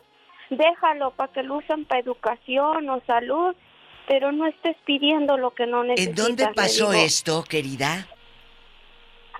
déjalo 0.50 1.10
para 1.12 1.32
que 1.32 1.42
lo 1.42 1.56
usen 1.56 1.84
para 1.86 2.00
educación 2.00 2.88
o 2.88 3.00
salud, 3.06 3.56
pero 4.06 4.32
no 4.32 4.46
estés 4.46 4.76
pidiendo 4.86 5.36
lo 5.36 5.54
que 5.54 5.66
no 5.66 5.82
¿En 5.82 5.88
necesitas. 5.88 6.16
dónde 6.16 6.44
le 6.46 6.52
pasó 6.54 6.92
esto, 6.92 7.44
querida? 7.44 8.06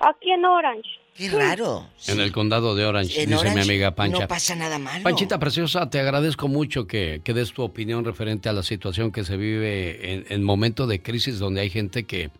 Aquí 0.01 0.31
en 0.31 0.45
Orange. 0.45 0.89
Qué 1.17 1.31
raro. 1.31 1.87
En 2.09 2.19
el 2.19 2.33
condado 2.33 2.75
de 2.75 2.85
Orange, 2.85 3.23
En 3.23 3.31
dice 3.31 3.45
mi 3.45 3.51
Orange 3.51 3.71
amiga 3.71 3.95
Pancha. 3.95 4.21
No 4.23 4.29
pasa 4.29 4.57
nada 4.57 4.79
malo. 4.81 5.05
Panchita 5.05 5.39
Preciosa, 5.39 5.89
te 5.89 6.01
agradezco 6.01 6.49
mucho 6.49 6.89
que, 6.89 7.21
que 7.23 7.33
des 7.33 7.53
tu 7.53 7.63
opinión 7.63 8.05
referente 8.05 8.49
a 8.49 8.53
la 8.53 8.65
situación 8.65 9.13
que 9.13 9.23
se 9.23 9.37
vive 9.37 10.13
en, 10.13 10.27
en 10.29 10.43
momento 10.43 10.89
de 10.89 11.01
crisis 11.01 11.39
donde 11.39 11.61
hay 11.61 11.71
gente 11.71 12.03
que, 12.05 12.31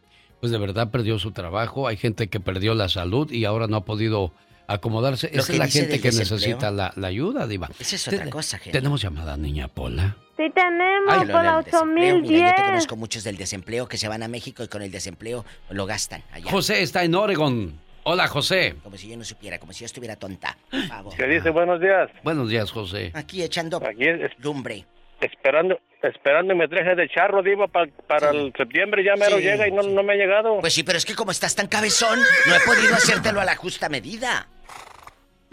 pues 0.41 0.51
de 0.51 0.59
verdad 0.59 0.91
perdió 0.91 1.21
su 1.21 1.31
trabajo, 1.31 1.87
hay 1.87 1.97
gente 1.97 2.27
que 2.27 2.41
perdió 2.41 2.75
la 2.75 2.89
salud 2.89 3.31
y 3.31 3.45
ahora 3.45 3.69
no 3.69 3.77
ha 3.77 3.85
podido 3.85 4.33
acomodarse. 4.67 5.31
Lo 5.33 5.41
Esa 5.41 5.47
que 5.47 5.53
es 5.55 5.59
la 5.59 5.69
gente 5.69 6.01
que 6.01 6.11
necesita 6.13 6.71
la, 6.71 6.93
la 6.97 7.09
ayuda, 7.09 7.47
Diva. 7.47 7.69
Esa 7.79 7.97
es 7.97 8.09
otra 8.09 8.29
cosa, 8.31 8.59
genio. 8.59 8.73
Tenemos 8.73 9.01
llamada, 9.03 9.37
niña 9.37 9.69
Pola. 9.69 10.17
Sí 10.37 10.45
tenemos 10.55 11.13
Ay, 11.15 11.27
por 11.27 11.29
lo 11.29 11.43
la 11.43 11.57
del 11.57 11.65
desempleo, 11.65 12.19
Mira, 12.19 12.23
yo 12.23 12.29
te 12.29 12.63
8010. 12.63 12.67
conozco 12.67 12.97
muchos 12.97 13.25
del 13.25 13.37
desempleo 13.37 13.87
que 13.89 13.97
se 13.97 14.09
van 14.09 14.23
a 14.23 14.29
México 14.29 14.65
y 14.65 14.69
con 14.69 14.83
el 14.83 14.91
desempleo 14.91 15.45
lo 15.71 15.87
gastan 15.87 16.23
allá. 16.33 16.51
José 16.51 16.83
está 16.83 17.05
en 17.05 17.15
Oregon. 17.15 17.79
Hola, 18.03 18.27
José. 18.29 18.75
Como 18.83 18.97
si 18.99 19.09
yo 19.09 19.17
no 19.17 19.25
supiera, 19.25 19.59
como 19.59 19.73
si 19.73 19.81
yo 19.81 19.87
estuviera 19.87 20.17
tonta. 20.17 20.59
Por 20.71 20.83
favor. 20.89 21.17
¿Qué 21.17 21.27
dice? 21.27 21.51
Buenos 21.51 21.81
días. 21.81 22.11
Buenos 22.23 22.49
días, 22.51 22.71
José. 22.71 23.13
Aquí 23.15 23.43
echando 23.43 23.79
Aquí 23.79 24.05
es- 24.07 24.33
lumbre. 24.39 24.85
esperando 25.21 25.79
esperando 26.03 26.55
mi 26.55 26.69
traje 26.69 26.95
de 26.97 27.09
charro, 27.09 27.43
Diva, 27.43 27.67
pa- 27.67 27.87
para 28.07 28.29
el 28.31 28.53
septiembre. 28.59 29.03
Ya 29.03 29.15
mero 29.17 29.39
Sí, 29.39 29.43
llega 29.45 29.67
y 29.67 29.73
no, 29.73 29.83
no 29.83 30.03
me 30.03 30.13
ha 30.13 30.17
llegado. 30.17 30.59
Pues 30.61 30.75
sí, 30.75 30.83
pero 30.83 30.99
es 30.99 31.07
que 31.07 31.15
como 31.15 31.31
estás 31.31 31.55
tan 31.55 31.67
cabezón, 31.67 32.19
no 32.47 32.55
he 32.55 32.61
podido 32.61 32.95
hacértelo 32.95 33.41
a 33.41 33.45
la 33.47 33.57
justa 33.57 33.89
medida. 33.89 34.49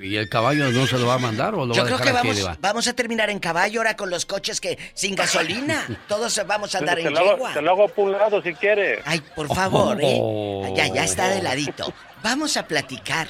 ¿Y 0.02 0.18
el 0.18 0.30
caballo 0.30 0.69
no 0.72 0.88
se 0.88 0.98
lo 0.98 1.07
va 1.07 1.15
a 1.15 1.19
mandar 1.19 1.53
o 1.56 1.65
lo 1.65 1.73
Yo 1.73 1.82
va 1.84 1.84
a 1.84 1.86
creo 1.86 1.98
dejar 1.99 2.23
que 2.23 2.30
aquí, 2.30 2.41
vamos, 2.41 2.60
vamos 2.61 2.88
a 2.88 2.94
terminar 2.94 3.30
en 3.30 3.40
caballo 3.40 3.80
ahora 3.82 3.95
con 3.95 4.10
los 4.10 4.26
coches 4.26 4.60
que 4.60 4.78
sin 4.94 5.15
gasolina. 5.15 5.86
Todos 6.07 6.41
vamos 6.48 6.73
a 6.76 6.80
andar 6.80 6.95
te, 6.98 7.07
en 7.07 7.14
lo 7.14 7.23
yegua. 7.23 7.53
te 7.53 7.61
lo 7.61 7.72
hago 7.72 7.88
por 7.90 8.06
un 8.06 8.11
lado 8.14 8.41
si 8.41 8.53
quiere. 8.53 9.02
Ay, 9.06 9.22
por 9.36 9.48
favor, 9.53 10.02
¿eh? 10.02 10.18
Oh. 10.19 10.73
Ya, 10.76 10.88
ya 10.88 11.03
está 11.03 11.30
de 11.30 11.41
ladito. 11.41 11.94
Vamos 12.23 12.57
a 12.57 12.68
platicar. 12.68 13.28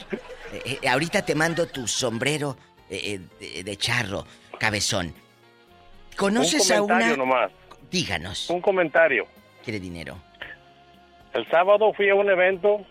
Eh, 0.54 0.80
eh, 0.82 0.88
ahorita 0.90 1.24
te 1.24 1.36
mando 1.36 1.68
tu 1.68 1.88
sombrero 1.88 2.58
eh, 2.90 3.20
de, 3.40 3.64
de 3.64 3.78
charro, 3.78 4.26
cabezón. 4.60 5.14
¿Conoces 6.16 6.70
un 6.70 6.76
a 6.76 6.80
comentario 6.80 7.14
una...? 7.14 7.18
nomás. 7.18 7.52
Díganos. 7.90 8.50
Un 8.50 8.62
comentario. 8.62 9.28
¿Quiere 9.64 9.80
dinero? 9.80 10.18
El 11.34 11.50
sábado 11.50 11.94
fui 11.94 12.10
a 12.10 12.16
un 12.16 12.30
evento 12.30 12.86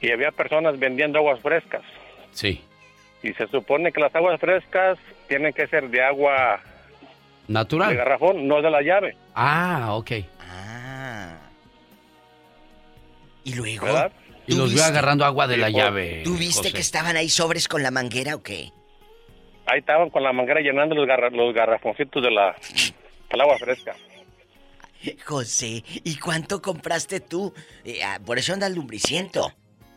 y 0.00 0.10
había 0.10 0.30
personas 0.30 0.78
vendiendo 0.78 1.18
aguas 1.18 1.40
frescas. 1.40 1.82
Sí. 2.32 2.62
Y 3.22 3.32
se 3.34 3.46
supone 3.48 3.92
que 3.92 4.00
las 4.00 4.14
aguas 4.14 4.40
frescas 4.40 4.98
tienen 5.28 5.52
que 5.52 5.66
ser 5.68 5.88
de 5.90 6.02
agua 6.02 6.60
de 7.46 7.52
Natural. 7.54 7.94
garrafón, 7.94 8.46
no 8.48 8.60
de 8.62 8.70
la 8.70 8.82
llave, 8.82 9.16
Ah, 9.34 9.94
ok. 9.94 10.10
Ah. 10.40 11.36
¿Y 13.44 13.54
luego? 13.54 13.86
¿verdad? 13.86 14.12
Y 14.46 14.52
¿Tú 14.52 14.58
los 14.58 14.72
viste? 14.72 14.86
agarrando 14.88 15.24
agua 15.24 15.46
de 15.46 15.56
la 15.56 15.68
Sí, 15.68 15.74
llave. 15.74 16.20
¿Tú 16.24 16.34
viste 16.36 16.62
José. 16.68 16.72
que 16.72 16.80
estaban 16.80 17.16
ahí 17.16 17.28
sobres 17.28 17.68
con 17.68 17.82
la 17.82 17.90
manguera 17.90 18.34
o 18.34 18.42
qué? 18.42 18.70
Ahí 19.66 19.78
estaban 19.78 20.10
con 20.10 20.22
la 20.24 20.32
manguera 20.32 20.60
llenando 20.60 20.94
los, 20.94 21.06
garra- 21.06 21.30
los 21.30 21.54
garrafoncitos 21.54 22.22
de 22.22 22.30
la, 22.30 22.56
del 23.30 23.40
agua 23.40 23.56
fresca. 23.58 23.94
José, 25.24 25.82
¿y 26.04 26.16
cuánto 26.16 26.60
compraste 26.62 27.20
tú? 27.20 27.52
Eh, 27.84 28.02
ah, 28.04 28.18
por 28.24 28.38
eso 28.38 28.52
anda 28.52 28.66
el 28.66 28.74
lumbriciento. 28.74 29.52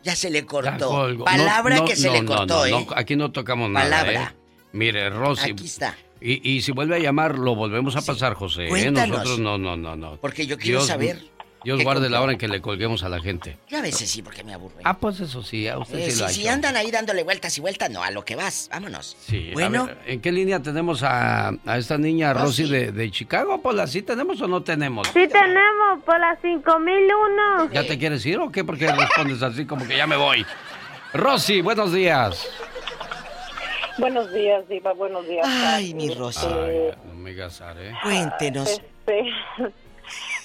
Ya 0.06 0.14
se 0.14 0.30
le 0.30 0.46
cortó. 0.46 1.08
Palabra 1.24 1.74
No, 1.74 1.82
no, 1.82 1.88
que 1.88 1.96
se 1.96 2.06
no, 2.06 2.12
le 2.12 2.24
cortó, 2.24 2.64
¿eh? 2.64 2.86
aquí 2.94 3.16
no 3.16 3.32
tocamos 3.32 3.68
nada, 3.68 3.86
Palabra. 4.04 4.34
¿eh? 4.34 4.36
Mire, 4.72 5.10
Rosy. 5.10 5.50
Aquí 5.50 5.64
está. 5.64 5.96
Y, 6.20 6.48
y 6.48 6.62
si 6.62 6.70
vuelve 6.70 6.94
a 6.94 6.98
llamar, 7.00 7.36
lo 7.36 7.56
volvemos 7.56 7.96
a 7.96 8.02
pasar, 8.02 8.34
José. 8.34 8.68
¿eh? 8.68 8.90
Nosotros 8.92 9.40
no, 9.40 9.58
no, 9.58 9.76
no, 9.76 9.96
no. 9.96 10.16
Porque 10.20 10.46
yo 10.46 10.58
quiero 10.58 10.78
Dios- 10.78 10.86
saber. 10.86 11.24
Dios 11.66 11.82
guarde 11.82 12.08
la 12.08 12.22
hora 12.22 12.30
en 12.30 12.38
que 12.38 12.46
le 12.46 12.60
colguemos 12.60 13.02
a 13.02 13.08
la 13.08 13.20
gente. 13.20 13.56
Yo 13.68 13.78
a 13.78 13.82
veces 13.82 14.08
sí, 14.08 14.22
porque 14.22 14.44
me 14.44 14.54
aburre. 14.54 14.76
Ah, 14.84 14.96
pues 14.98 15.18
eso 15.18 15.42
sí, 15.42 15.66
a 15.66 15.76
usted 15.78 15.98
Eh, 15.98 16.10
sí 16.12 16.20
lo 16.20 16.26
ha 16.26 16.28
si, 16.28 16.46
andan 16.46 16.76
ahí 16.76 16.92
dándole 16.92 17.24
vueltas 17.24 17.58
y 17.58 17.60
vueltas, 17.60 17.90
no, 17.90 18.04
a 18.04 18.12
lo 18.12 18.24
que 18.24 18.36
vas, 18.36 18.68
vámonos. 18.70 19.16
Sí, 19.18 19.50
Bueno. 19.52 19.86
ver, 19.86 19.98
¿en 20.06 20.20
qué 20.20 20.30
línea 20.30 20.62
tenemos 20.62 21.02
a, 21.02 21.48
a 21.66 21.76
esta 21.76 21.98
niña 21.98 22.32
Rosy 22.34 22.68
de, 22.68 22.92
de 22.92 23.10
Chicago? 23.10 23.60
Pola, 23.60 23.88
¿sí 23.88 24.02
tenemos 24.02 24.40
o 24.40 24.46
no 24.46 24.62
tenemos? 24.62 25.08
Sí 25.08 25.26
tenemos 25.26 26.04
por 26.04 26.20
las 26.20 26.38
5001. 26.40 27.72
¿Ya 27.72 27.84
te 27.84 27.98
quieres 27.98 28.24
ir 28.26 28.38
o 28.38 28.52
qué? 28.52 28.62
Porque 28.62 28.86
respondes 28.86 29.42
así 29.42 29.66
como 29.66 29.88
que 29.88 29.96
ya 29.96 30.06
me 30.06 30.14
voy. 30.16 30.46
Rosy, 31.14 31.62
buenos 31.62 31.92
días. 31.92 32.46
Buenos 33.98 34.32
días, 34.32 34.68
Diva, 34.68 34.92
buenos 34.92 35.26
días. 35.26 35.44
Ay, 35.48 35.94
mi 35.94 36.06
Este, 36.06 36.16
Rosy. 36.18 36.46
Ay, 36.46 36.90
no 37.08 37.14
me 37.14 37.30
digas, 37.30 37.60
¿eh? 37.76 37.92
Cuéntenos. 38.04 38.68
Este, 38.68 39.22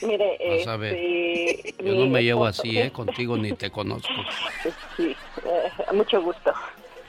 mire, 0.03 0.37
Vas 0.57 0.67
a 0.67 0.77
ver. 0.77 0.93
este, 0.95 1.83
Yo 1.83 1.93
no 1.95 2.07
me 2.07 2.23
llevo 2.23 2.45
así, 2.45 2.77
¿eh? 2.79 2.91
Contigo 2.91 3.37
ni 3.37 3.53
te 3.53 3.69
conozco. 3.69 4.13
Sí, 4.97 5.15
eh, 5.45 5.93
mucho 5.93 6.21
gusto. 6.21 6.53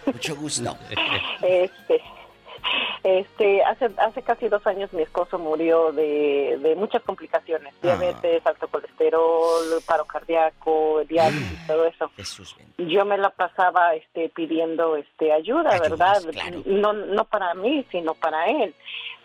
Mucho 0.06 0.36
gusto. 0.36 0.76
Este, 1.42 2.00
este, 3.02 3.62
hace, 3.64 3.90
hace 3.98 4.22
casi 4.22 4.48
dos 4.48 4.64
años 4.66 4.92
mi 4.92 5.02
esposo 5.02 5.36
murió 5.38 5.90
de, 5.92 6.56
de 6.60 6.76
muchas 6.76 7.02
complicaciones, 7.02 7.74
diabetes, 7.82 8.46
alto 8.46 8.68
colesterol, 8.68 9.82
paro 9.84 10.04
cardíaco, 10.04 11.02
diálisis, 11.08 11.66
todo 11.66 11.84
eso. 11.86 12.10
Jesús. 12.16 12.56
Yo 12.78 13.04
me 13.04 13.18
la 13.18 13.30
pasaba 13.30 13.94
este, 13.96 14.28
pidiendo 14.28 14.96
este, 14.96 15.32
ayuda, 15.32 15.78
¿verdad? 15.80 16.22
claro. 16.30 16.62
No, 16.64 16.92
no 16.92 17.24
para 17.24 17.54
mí, 17.54 17.84
sino 17.90 18.14
para 18.14 18.46
él. 18.46 18.72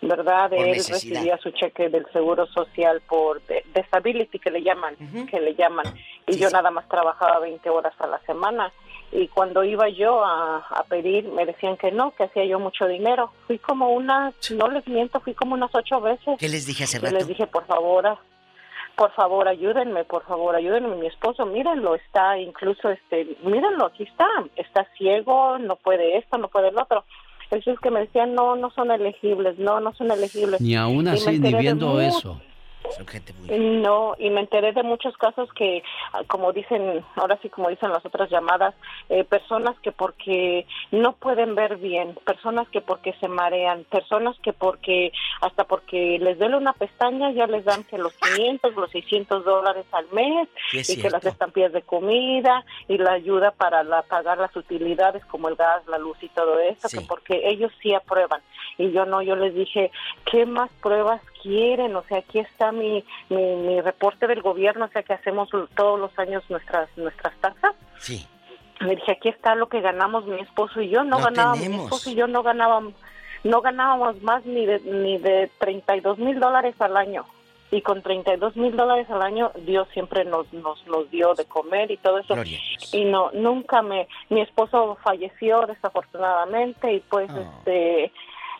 ¿Verdad? 0.00 0.50
Por 0.50 0.58
él 0.60 0.68
necesidad. 0.76 1.14
recibía 1.16 1.38
su 1.38 1.50
cheque 1.50 1.88
del 1.88 2.06
Seguro 2.12 2.46
Social 2.46 3.00
por 3.08 3.40
disability 3.74 4.38
que 4.38 4.50
le 4.50 4.62
llaman, 4.62 4.94
que 5.28 5.40
le 5.40 5.54
llaman. 5.54 5.86
Y 6.26 6.36
yo 6.38 6.50
nada 6.50 6.70
más 6.70 6.88
trabajaba 6.88 7.40
20 7.40 7.68
horas 7.70 7.94
a 7.98 8.06
la 8.06 8.18
semana. 8.20 8.72
Y 9.10 9.26
cuando 9.28 9.64
iba 9.64 9.88
yo 9.88 10.24
a, 10.24 10.58
a 10.58 10.84
pedir, 10.84 11.24
me 11.28 11.46
decían 11.46 11.76
que 11.78 11.90
no, 11.90 12.12
que 12.12 12.24
hacía 12.24 12.44
yo 12.44 12.60
mucho 12.60 12.86
dinero. 12.86 13.32
Fui 13.46 13.58
como 13.58 13.90
unas, 13.90 14.34
no 14.52 14.68
les 14.68 14.86
miento, 14.86 15.18
fui 15.20 15.34
como 15.34 15.54
unas 15.54 15.74
ocho 15.74 16.00
veces. 16.00 16.36
¿Qué 16.38 16.48
les 16.48 16.66
dije 16.66 16.84
hace 16.84 16.98
Y 16.98 17.00
rato? 17.00 17.14
les 17.16 17.26
dije, 17.26 17.46
por 17.46 17.64
favor, 17.66 18.06
ah, 18.06 18.18
por 18.96 19.10
favor, 19.12 19.48
ayúdenme, 19.48 20.04
por 20.04 20.24
favor, 20.26 20.54
ayúdenme. 20.54 20.94
Mi 20.96 21.06
esposo, 21.06 21.46
mírenlo, 21.46 21.94
está 21.94 22.38
incluso, 22.38 22.90
este, 22.90 23.36
mírenlo, 23.42 23.86
aquí 23.86 24.02
está, 24.04 24.26
está 24.56 24.86
ciego, 24.98 25.58
no 25.58 25.76
puede 25.76 26.18
esto, 26.18 26.36
no 26.36 26.48
puede 26.48 26.68
el 26.68 26.78
otro. 26.78 27.04
Eso 27.50 27.70
es 27.70 27.80
que 27.80 27.90
me 27.90 28.00
decían, 28.00 28.34
no, 28.34 28.56
no 28.56 28.70
son 28.70 28.90
elegibles, 28.90 29.58
no, 29.58 29.80
no 29.80 29.94
son 29.94 30.10
elegibles. 30.10 30.60
Ni 30.60 30.76
aún 30.76 31.08
así, 31.08 31.38
ni 31.38 31.54
viendo 31.54 32.00
eso. 32.00 32.40
No, 33.58 34.14
y 34.18 34.30
me 34.30 34.40
enteré 34.40 34.72
de 34.72 34.82
muchos 34.82 35.16
casos 35.16 35.48
que, 35.52 35.82
ah, 36.12 36.22
como 36.26 36.52
dicen, 36.52 37.04
ahora 37.16 37.38
sí 37.42 37.48
como 37.48 37.68
dicen 37.68 37.90
las 37.90 38.04
otras 38.04 38.30
llamadas, 38.30 38.74
eh, 39.08 39.24
personas 39.24 39.78
que 39.80 39.92
porque 39.92 40.66
no 40.90 41.12
pueden 41.14 41.54
ver 41.54 41.76
bien, 41.76 42.14
personas 42.24 42.68
que 42.68 42.80
porque 42.80 43.12
se 43.20 43.28
marean, 43.28 43.84
personas 43.84 44.36
que 44.40 44.52
porque, 44.52 45.12
hasta 45.40 45.64
porque 45.64 46.18
les 46.20 46.38
duele 46.38 46.56
una 46.56 46.72
pestaña 46.72 47.30
ya 47.32 47.46
les 47.46 47.64
dan 47.64 47.84
que 47.84 47.98
los 47.98 48.14
500, 48.14 48.74
los 48.74 48.90
600 48.90 49.44
dólares 49.44 49.86
al 49.92 50.08
mes 50.12 50.48
Sí, 50.70 50.82
y 50.92 51.02
que 51.02 51.10
las 51.10 51.24
estampillas 51.24 51.72
de 51.72 51.82
comida 51.82 52.64
y 52.88 52.98
la 52.98 53.12
ayuda 53.12 53.50
para 53.52 53.82
la, 53.82 54.02
pagar 54.02 54.38
las 54.38 54.54
utilidades 54.56 55.24
como 55.26 55.48
el 55.48 55.56
gas, 55.56 55.86
la 55.86 55.98
luz 55.98 56.16
y 56.22 56.28
todo 56.28 56.58
eso, 56.58 56.88
que 56.88 57.04
porque 57.06 57.48
ellos 57.48 57.72
sí 57.80 57.94
aprueban. 57.94 58.40
Y 58.76 58.90
yo 58.92 59.04
no, 59.04 59.22
yo 59.22 59.36
les 59.36 59.54
dije, 59.54 59.90
¿qué 60.30 60.46
más 60.46 60.70
pruebas 60.82 61.20
quieren? 61.42 61.94
O 61.96 62.02
sea, 62.04 62.18
aquí 62.18 62.38
está 62.38 62.72
mi, 62.72 63.04
mi, 63.28 63.56
mi 63.56 63.80
reporte 63.80 64.26
del 64.26 64.42
gobierno, 64.42 64.86
o 64.86 64.88
sea, 64.88 65.02
que 65.02 65.12
hacemos 65.12 65.48
todos 65.74 65.98
los 65.98 66.16
años 66.18 66.42
nuestras, 66.48 66.88
nuestras 66.96 67.34
tasas. 67.40 67.74
Sí. 67.98 68.26
Le 68.80 68.94
dije, 68.94 69.12
aquí 69.12 69.28
está 69.28 69.54
lo 69.54 69.68
que 69.68 69.80
ganamos 69.80 70.26
mi 70.26 70.40
esposo 70.40 70.80
y 70.80 70.88
yo, 70.88 71.02
no, 71.04 71.18
ganábamos, 71.18 71.68
mi 71.68 71.76
esposo 71.76 72.10
y 72.10 72.14
yo 72.14 72.26
no 72.26 72.42
ganábamos, 72.42 72.94
no 73.42 73.60
ganábamos 73.60 74.22
más 74.22 74.44
ni 74.46 74.66
de, 74.66 74.80
ni 74.80 75.18
de 75.18 75.50
32 75.58 76.18
mil 76.18 76.38
dólares 76.38 76.74
al 76.80 76.96
año. 76.96 77.24
Y 77.70 77.82
con 77.82 78.00
32 78.00 78.56
mil 78.56 78.74
dólares 78.76 79.10
al 79.10 79.20
año, 79.20 79.52
Dios 79.66 79.88
siempre 79.92 80.24
nos, 80.24 80.50
nos, 80.54 80.86
nos 80.86 81.10
dio 81.10 81.34
de 81.34 81.44
comer 81.44 81.90
y 81.90 81.98
todo 81.98 82.18
eso. 82.18 82.34
Gloria 82.34 82.58
Y 82.92 83.04
no, 83.04 83.30
nunca 83.32 83.82
me, 83.82 84.08
mi 84.30 84.40
esposo 84.40 84.96
falleció 85.02 85.66
desafortunadamente 85.66 86.94
y 86.94 87.00
pues 87.00 87.28
este, 87.30 88.10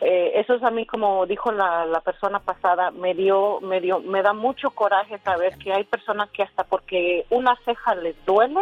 eh, 0.01 0.31
eso 0.35 0.53
es 0.55 0.63
a 0.63 0.71
mí 0.71 0.85
como 0.85 1.25
dijo 1.25 1.51
la, 1.51 1.85
la 1.85 1.99
persona 2.01 2.39
pasada, 2.39 2.91
me 2.91 3.13
dio, 3.13 3.59
me 3.61 3.81
dio, 3.81 3.99
me 3.99 4.21
da 4.21 4.33
mucho 4.33 4.71
coraje 4.71 5.19
saber 5.19 5.57
que 5.57 5.73
hay 5.73 5.83
personas 5.83 6.29
que 6.29 6.43
hasta 6.43 6.63
porque 6.63 7.25
una 7.29 7.57
ceja 7.65 7.95
les 7.95 8.15
duele, 8.25 8.61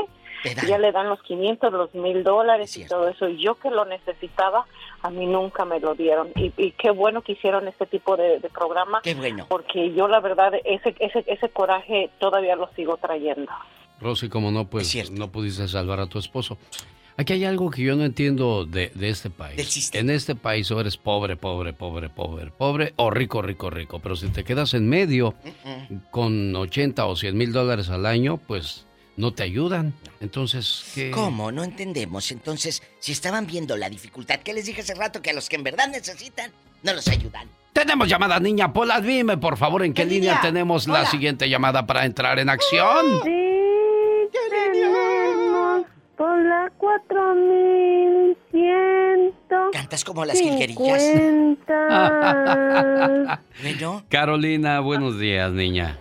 ya 0.67 0.77
le 0.77 0.91
dan 0.91 1.09
los 1.09 1.21
500, 1.23 1.73
los 1.73 1.93
mil 1.93 2.23
dólares 2.23 2.75
y 2.77 2.85
todo 2.85 3.07
eso. 3.07 3.27
Y 3.27 3.43
yo 3.43 3.55
que 3.55 3.69
lo 3.69 3.85
necesitaba, 3.85 4.65
a 5.01 5.09
mí 5.09 5.25
nunca 5.25 5.65
me 5.65 5.79
lo 5.79 5.95
dieron. 5.95 6.29
Y, 6.35 6.53
y 6.57 6.71
qué 6.71 6.91
bueno 6.91 7.21
que 7.21 7.33
hicieron 7.33 7.67
este 7.67 7.85
tipo 7.85 8.15
de, 8.15 8.39
de 8.39 8.49
programa. 8.49 9.01
Qué 9.01 9.15
bueno. 9.15 9.45
Porque 9.49 9.93
yo 9.93 10.07
la 10.07 10.19
verdad, 10.19 10.53
ese, 10.63 10.95
ese, 10.99 11.23
ese 11.27 11.49
coraje 11.49 12.09
todavía 12.19 12.55
lo 12.55 12.69
sigo 12.75 12.97
trayendo. 12.97 13.51
Rosy, 13.99 14.29
como 14.29 14.51
no, 14.51 14.65
pues 14.65 15.11
no 15.11 15.31
pudiste 15.31 15.67
salvar 15.67 15.99
a 15.99 16.07
tu 16.07 16.19
esposo. 16.19 16.57
Aquí 17.19 17.33
hay 17.33 17.45
algo 17.45 17.71
que 17.71 17.81
yo 17.81 17.95
no 17.95 18.05
entiendo 18.05 18.65
de, 18.65 18.91
de 18.93 19.09
este 19.09 19.31
país. 19.31 19.89
En 19.95 20.11
este 20.11 20.35
país 20.35 20.69
o 20.69 20.79
eres 20.79 20.97
pobre, 20.97 21.35
pobre, 21.35 21.73
pobre, 21.73 22.09
pobre, 22.09 22.51
pobre, 22.51 22.93
o 22.95 23.09
rico, 23.09 23.41
rico, 23.41 23.71
rico. 23.71 23.99
Pero 23.99 24.15
si 24.15 24.27
te 24.27 24.43
quedas 24.43 24.75
en 24.75 24.87
medio 24.87 25.33
con 26.11 26.55
80 26.55 27.05
o 27.07 27.15
100 27.15 27.35
mil 27.35 27.51
dólares 27.51 27.89
al 27.89 28.05
año, 28.05 28.37
pues 28.37 28.85
no 29.15 29.33
te 29.33 29.41
ayudan. 29.41 29.95
Entonces, 30.21 30.85
¿qué? 30.93 31.09
¿Cómo? 31.09 31.51
No 31.51 31.63
entendemos. 31.63 32.31
Entonces, 32.31 32.83
si 32.99 33.13
estaban 33.13 33.47
viendo 33.47 33.75
la 33.77 33.89
dificultad, 33.89 34.39
¿qué 34.41 34.53
les 34.53 34.67
dije 34.67 34.81
hace 34.81 34.93
rato? 34.93 35.19
Que 35.19 35.31
a 35.31 35.33
los 35.33 35.49
que 35.49 35.55
en 35.55 35.63
verdad 35.63 35.87
necesitan, 35.87 36.51
no 36.83 36.93
los 36.93 37.07
ayudan. 37.07 37.49
Tenemos 37.73 38.07
llamada, 38.07 38.39
niña 38.39 38.71
Pola. 38.71 39.01
Dime, 39.01 39.37
por 39.37 39.57
favor, 39.57 39.83
en 39.83 39.93
qué 39.93 40.05
línea 40.05 40.33
línea? 40.35 40.41
tenemos 40.41 40.87
la 40.87 40.99
Hola. 41.01 41.09
siguiente 41.09 41.49
llamada 41.49 41.87
para 41.87 42.05
entrar 42.05 42.37
en 42.37 42.49
acción. 42.49 43.05
Sí, 43.23 44.29
tenemos 44.51 45.16
por 46.17 46.37
la 46.43 46.69
4100. 46.77 49.33
Cantas 49.71 50.03
como 50.03 50.25
las 50.25 50.39
jilguerillas. 50.39 51.03
Bueno. 53.61 54.03
Carolina, 54.09 54.79
buenos 54.81 55.17
días, 55.19 55.51
niña. 55.51 55.97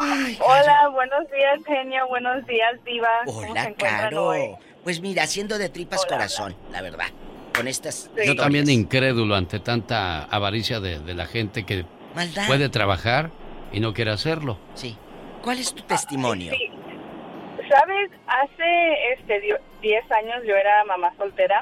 Hola, 0.00 0.88
buenos 0.92 1.24
días, 1.30 1.60
genio. 1.66 2.06
Buenos 2.08 2.46
días, 2.46 2.72
Diva. 2.84 3.08
¿Cómo 3.26 3.40
se 3.42 3.50
Hola, 3.50 3.72
Caro. 3.76 4.26
hoy? 4.28 4.54
Pues 4.84 5.00
mira, 5.00 5.24
haciendo 5.24 5.58
de 5.58 5.68
tripas 5.68 6.06
corazón, 6.06 6.54
la 6.72 6.80
verdad. 6.82 7.06
Con 7.54 7.66
estas. 7.68 8.10
Yo 8.24 8.34
también 8.36 8.70
incrédulo 8.70 9.34
ante 9.34 9.58
tanta 9.60 10.22
avaricia 10.24 10.80
de, 10.80 11.00
de 11.00 11.14
la 11.14 11.26
gente 11.26 11.66
que 11.66 11.84
Maldad. 12.14 12.46
puede 12.46 12.68
trabajar 12.70 13.30
y 13.72 13.80
no 13.80 13.92
quiere 13.92 14.12
hacerlo. 14.12 14.58
Sí. 14.74 14.96
¿Cuál 15.42 15.58
es 15.58 15.74
tu 15.74 15.82
testimonio? 15.82 16.52
Sí. 16.52 16.70
Sabes, 17.68 18.10
hace 18.26 19.12
este 19.12 19.40
dio- 19.40 19.58
10 19.80 20.10
años 20.12 20.42
yo 20.44 20.56
era 20.56 20.84
mamá 20.84 21.12
soltera 21.16 21.60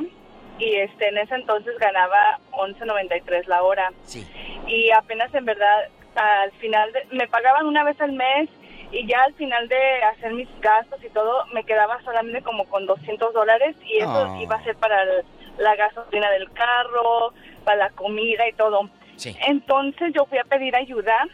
y 0.58 0.74
este 0.76 1.08
en 1.08 1.18
ese 1.18 1.34
entonces 1.34 1.76
ganaba 1.78 2.38
11.93 2.52 3.46
la 3.46 3.62
hora. 3.62 3.90
Sí. 4.04 4.26
Y 4.66 4.90
apenas 4.90 5.34
en 5.34 5.44
verdad 5.44 5.88
al 6.14 6.52
final 6.52 6.92
de- 6.92 7.06
me 7.10 7.26
pagaban 7.28 7.66
una 7.66 7.84
vez 7.84 8.00
al 8.00 8.12
mes 8.12 8.48
y 8.92 9.06
ya 9.06 9.22
al 9.24 9.34
final 9.34 9.68
de 9.68 10.02
hacer 10.04 10.32
mis 10.32 10.48
gastos 10.60 11.02
y 11.04 11.10
todo 11.10 11.44
me 11.52 11.64
quedaba 11.64 12.00
solamente 12.02 12.42
como 12.42 12.64
con 12.66 12.86
200 12.86 13.34
dólares 13.34 13.76
y 13.84 13.98
eso 13.98 14.28
Oh. 14.32 14.40
iba 14.40 14.56
a 14.56 14.64
ser 14.64 14.76
para 14.76 15.02
el- 15.02 15.24
la 15.58 15.74
gasolina 15.74 16.30
del 16.30 16.50
carro, 16.52 17.32
para 17.64 17.76
la 17.76 17.90
comida 17.90 18.46
y 18.48 18.52
todo. 18.52 18.88
Sí. 19.16 19.36
Entonces 19.46 20.12
yo 20.14 20.24
fui 20.26 20.38
a 20.38 20.44
pedir 20.44 20.76
ayuda 20.76 21.26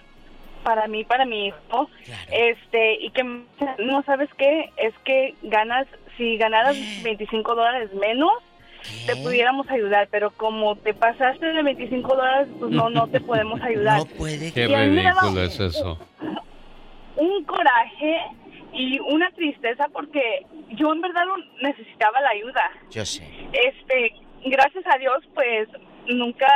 para 0.63 0.87
mí, 0.87 1.05
para 1.05 1.25
mi 1.25 1.49
hijo, 1.49 1.89
este, 2.31 2.95
y 3.01 3.11
que 3.11 3.25
no 3.25 4.03
sabes 4.05 4.29
qué, 4.37 4.71
es 4.77 4.95
que 5.05 5.35
ganas, 5.43 5.87
si 6.17 6.37
ganaras 6.37 6.77
25 7.03 7.55
dólares 7.55 7.93
menos, 7.95 8.33
te 9.07 9.17
pudiéramos 9.17 9.69
ayudar, 9.71 10.09
pero 10.11 10.31
como 10.31 10.77
te 10.77 10.95
pasaste 10.95 11.47
de 11.47 11.63
25 11.63 12.15
dólares, 12.15 12.49
pues 12.59 12.71
no, 12.71 12.91
no 12.91 13.07
te 13.09 13.21
podemos 13.29 13.61
ayudar. 13.63 13.99
No 13.99 14.07
puede. 14.07 14.53
Qué 14.53 14.67
ridículo 14.67 15.43
es 15.43 15.61
eso. 15.61 15.99
un 17.17 17.45
coraje 17.45 18.21
y 18.73 18.99
una 19.01 19.31
tristeza 19.33 19.87
porque 19.93 20.47
yo 20.71 20.93
en 20.93 21.01
verdad 21.01 21.25
necesitaba 21.61 22.21
la 22.21 22.31
ayuda. 22.31 22.71
Yo 22.91 23.05
sé. 23.05 23.23
Este, 23.53 24.15
gracias 24.45 24.85
a 24.93 24.99
Dios, 24.99 25.19
pues 25.35 25.69
nunca, 26.09 26.49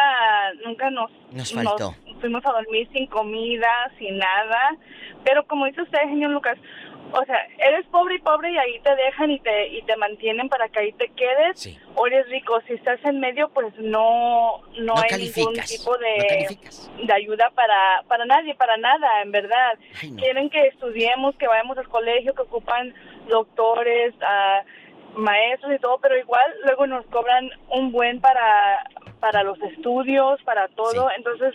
nunca 0.64 0.90
nos, 0.90 1.10
Nos 1.32 1.52
faltó. 1.52 1.94
fuimos 2.20 2.44
a 2.46 2.52
dormir 2.52 2.88
sin 2.92 3.06
comida, 3.06 3.68
sin 3.98 4.18
nada. 4.18 4.76
Pero 5.24 5.46
como 5.46 5.66
dice 5.66 5.82
usted, 5.82 5.98
señor 6.04 6.30
Lucas, 6.30 6.58
o 7.12 7.24
sea, 7.24 7.38
eres 7.58 7.86
pobre 7.86 8.16
y 8.16 8.18
pobre 8.18 8.50
y 8.50 8.58
ahí 8.58 8.80
te 8.80 8.94
dejan 8.96 9.30
y 9.30 9.38
te 9.40 9.68
y 9.68 9.82
te 9.82 9.96
mantienen 9.96 10.48
para 10.48 10.68
que 10.68 10.80
ahí 10.80 10.92
te 10.92 11.08
quedes. 11.10 11.78
O 11.94 12.06
eres 12.06 12.28
rico. 12.28 12.60
Si 12.66 12.74
estás 12.74 12.98
en 13.04 13.20
medio, 13.20 13.48
pues 13.50 13.72
no 13.78 14.62
no, 14.78 14.94
hay 14.96 15.18
ningún 15.18 15.54
tipo 15.54 15.96
de, 15.98 16.58
de 17.04 17.12
ayuda 17.12 17.50
para 17.54 18.02
para 18.08 18.24
nadie, 18.24 18.54
para 18.54 18.76
nada, 18.76 19.22
en 19.22 19.30
verdad. 19.32 19.78
Quieren 20.00 20.50
que 20.50 20.66
estudiemos, 20.66 21.36
que 21.36 21.46
vayamos 21.46 21.78
al 21.78 21.88
colegio, 21.88 22.34
que 22.34 22.42
ocupan 22.42 22.92
doctores, 23.28 24.14
ah, 24.22 24.62
maestros 25.16 25.74
y 25.74 25.78
todo, 25.78 25.98
pero 25.98 26.18
igual 26.18 26.44
luego 26.64 26.86
nos 26.86 27.06
cobran 27.06 27.50
un 27.70 27.92
buen 27.92 28.20
para 28.20 28.84
para 29.20 29.42
los 29.42 29.60
estudios, 29.62 30.40
para 30.44 30.68
todo. 30.68 31.08
Entonces, 31.16 31.54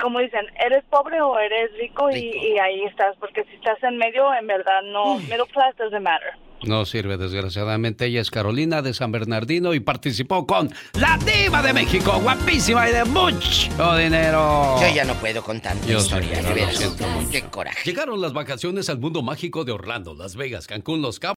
como 0.00 0.20
dicen, 0.20 0.46
eres 0.64 0.84
pobre 0.90 1.20
o 1.20 1.38
eres 1.38 1.70
rico, 1.78 2.10
Y, 2.10 2.58
ahí 2.58 2.84
estás, 2.84 3.16
porque 3.18 3.44
si 3.44 3.54
estás 3.56 3.82
en 3.82 3.98
medio, 3.98 4.32
en 4.34 4.46
verdad 4.46 4.82
no, 4.84 5.18
middle 5.18 5.46
class 5.52 5.76
doesn't 5.76 6.02
matter. 6.02 6.32
No 6.62 6.84
sirve, 6.84 7.16
desgraciadamente. 7.16 8.04
Ella 8.04 8.20
es 8.20 8.30
Carolina 8.30 8.82
de 8.82 8.92
San 8.92 9.10
Bernardino 9.12 9.72
y 9.72 9.80
participó 9.80 10.46
con 10.46 10.70
La 10.98 11.18
Diva 11.18 11.62
de 11.62 11.72
México, 11.72 12.18
guapísima 12.22 12.88
y 12.88 12.92
de 12.92 13.04
mucho 13.04 13.96
dinero. 13.96 14.76
Yo 14.78 14.94
ya 14.94 15.04
no 15.04 15.14
puedo 15.14 15.42
contar 15.42 15.74
mi 15.76 15.94
historia, 15.94 16.42
de 16.42 16.66
Qué 17.32 17.42
coraje. 17.42 17.78
Llegaron 17.84 18.20
las 18.20 18.34
vacaciones 18.34 18.90
al 18.90 18.98
mundo 18.98 19.22
mágico 19.22 19.64
de 19.64 19.72
Orlando, 19.72 20.14
Las 20.14 20.36
Vegas, 20.36 20.66
Cancún, 20.66 21.00
Los 21.00 21.18
Cabos 21.18 21.28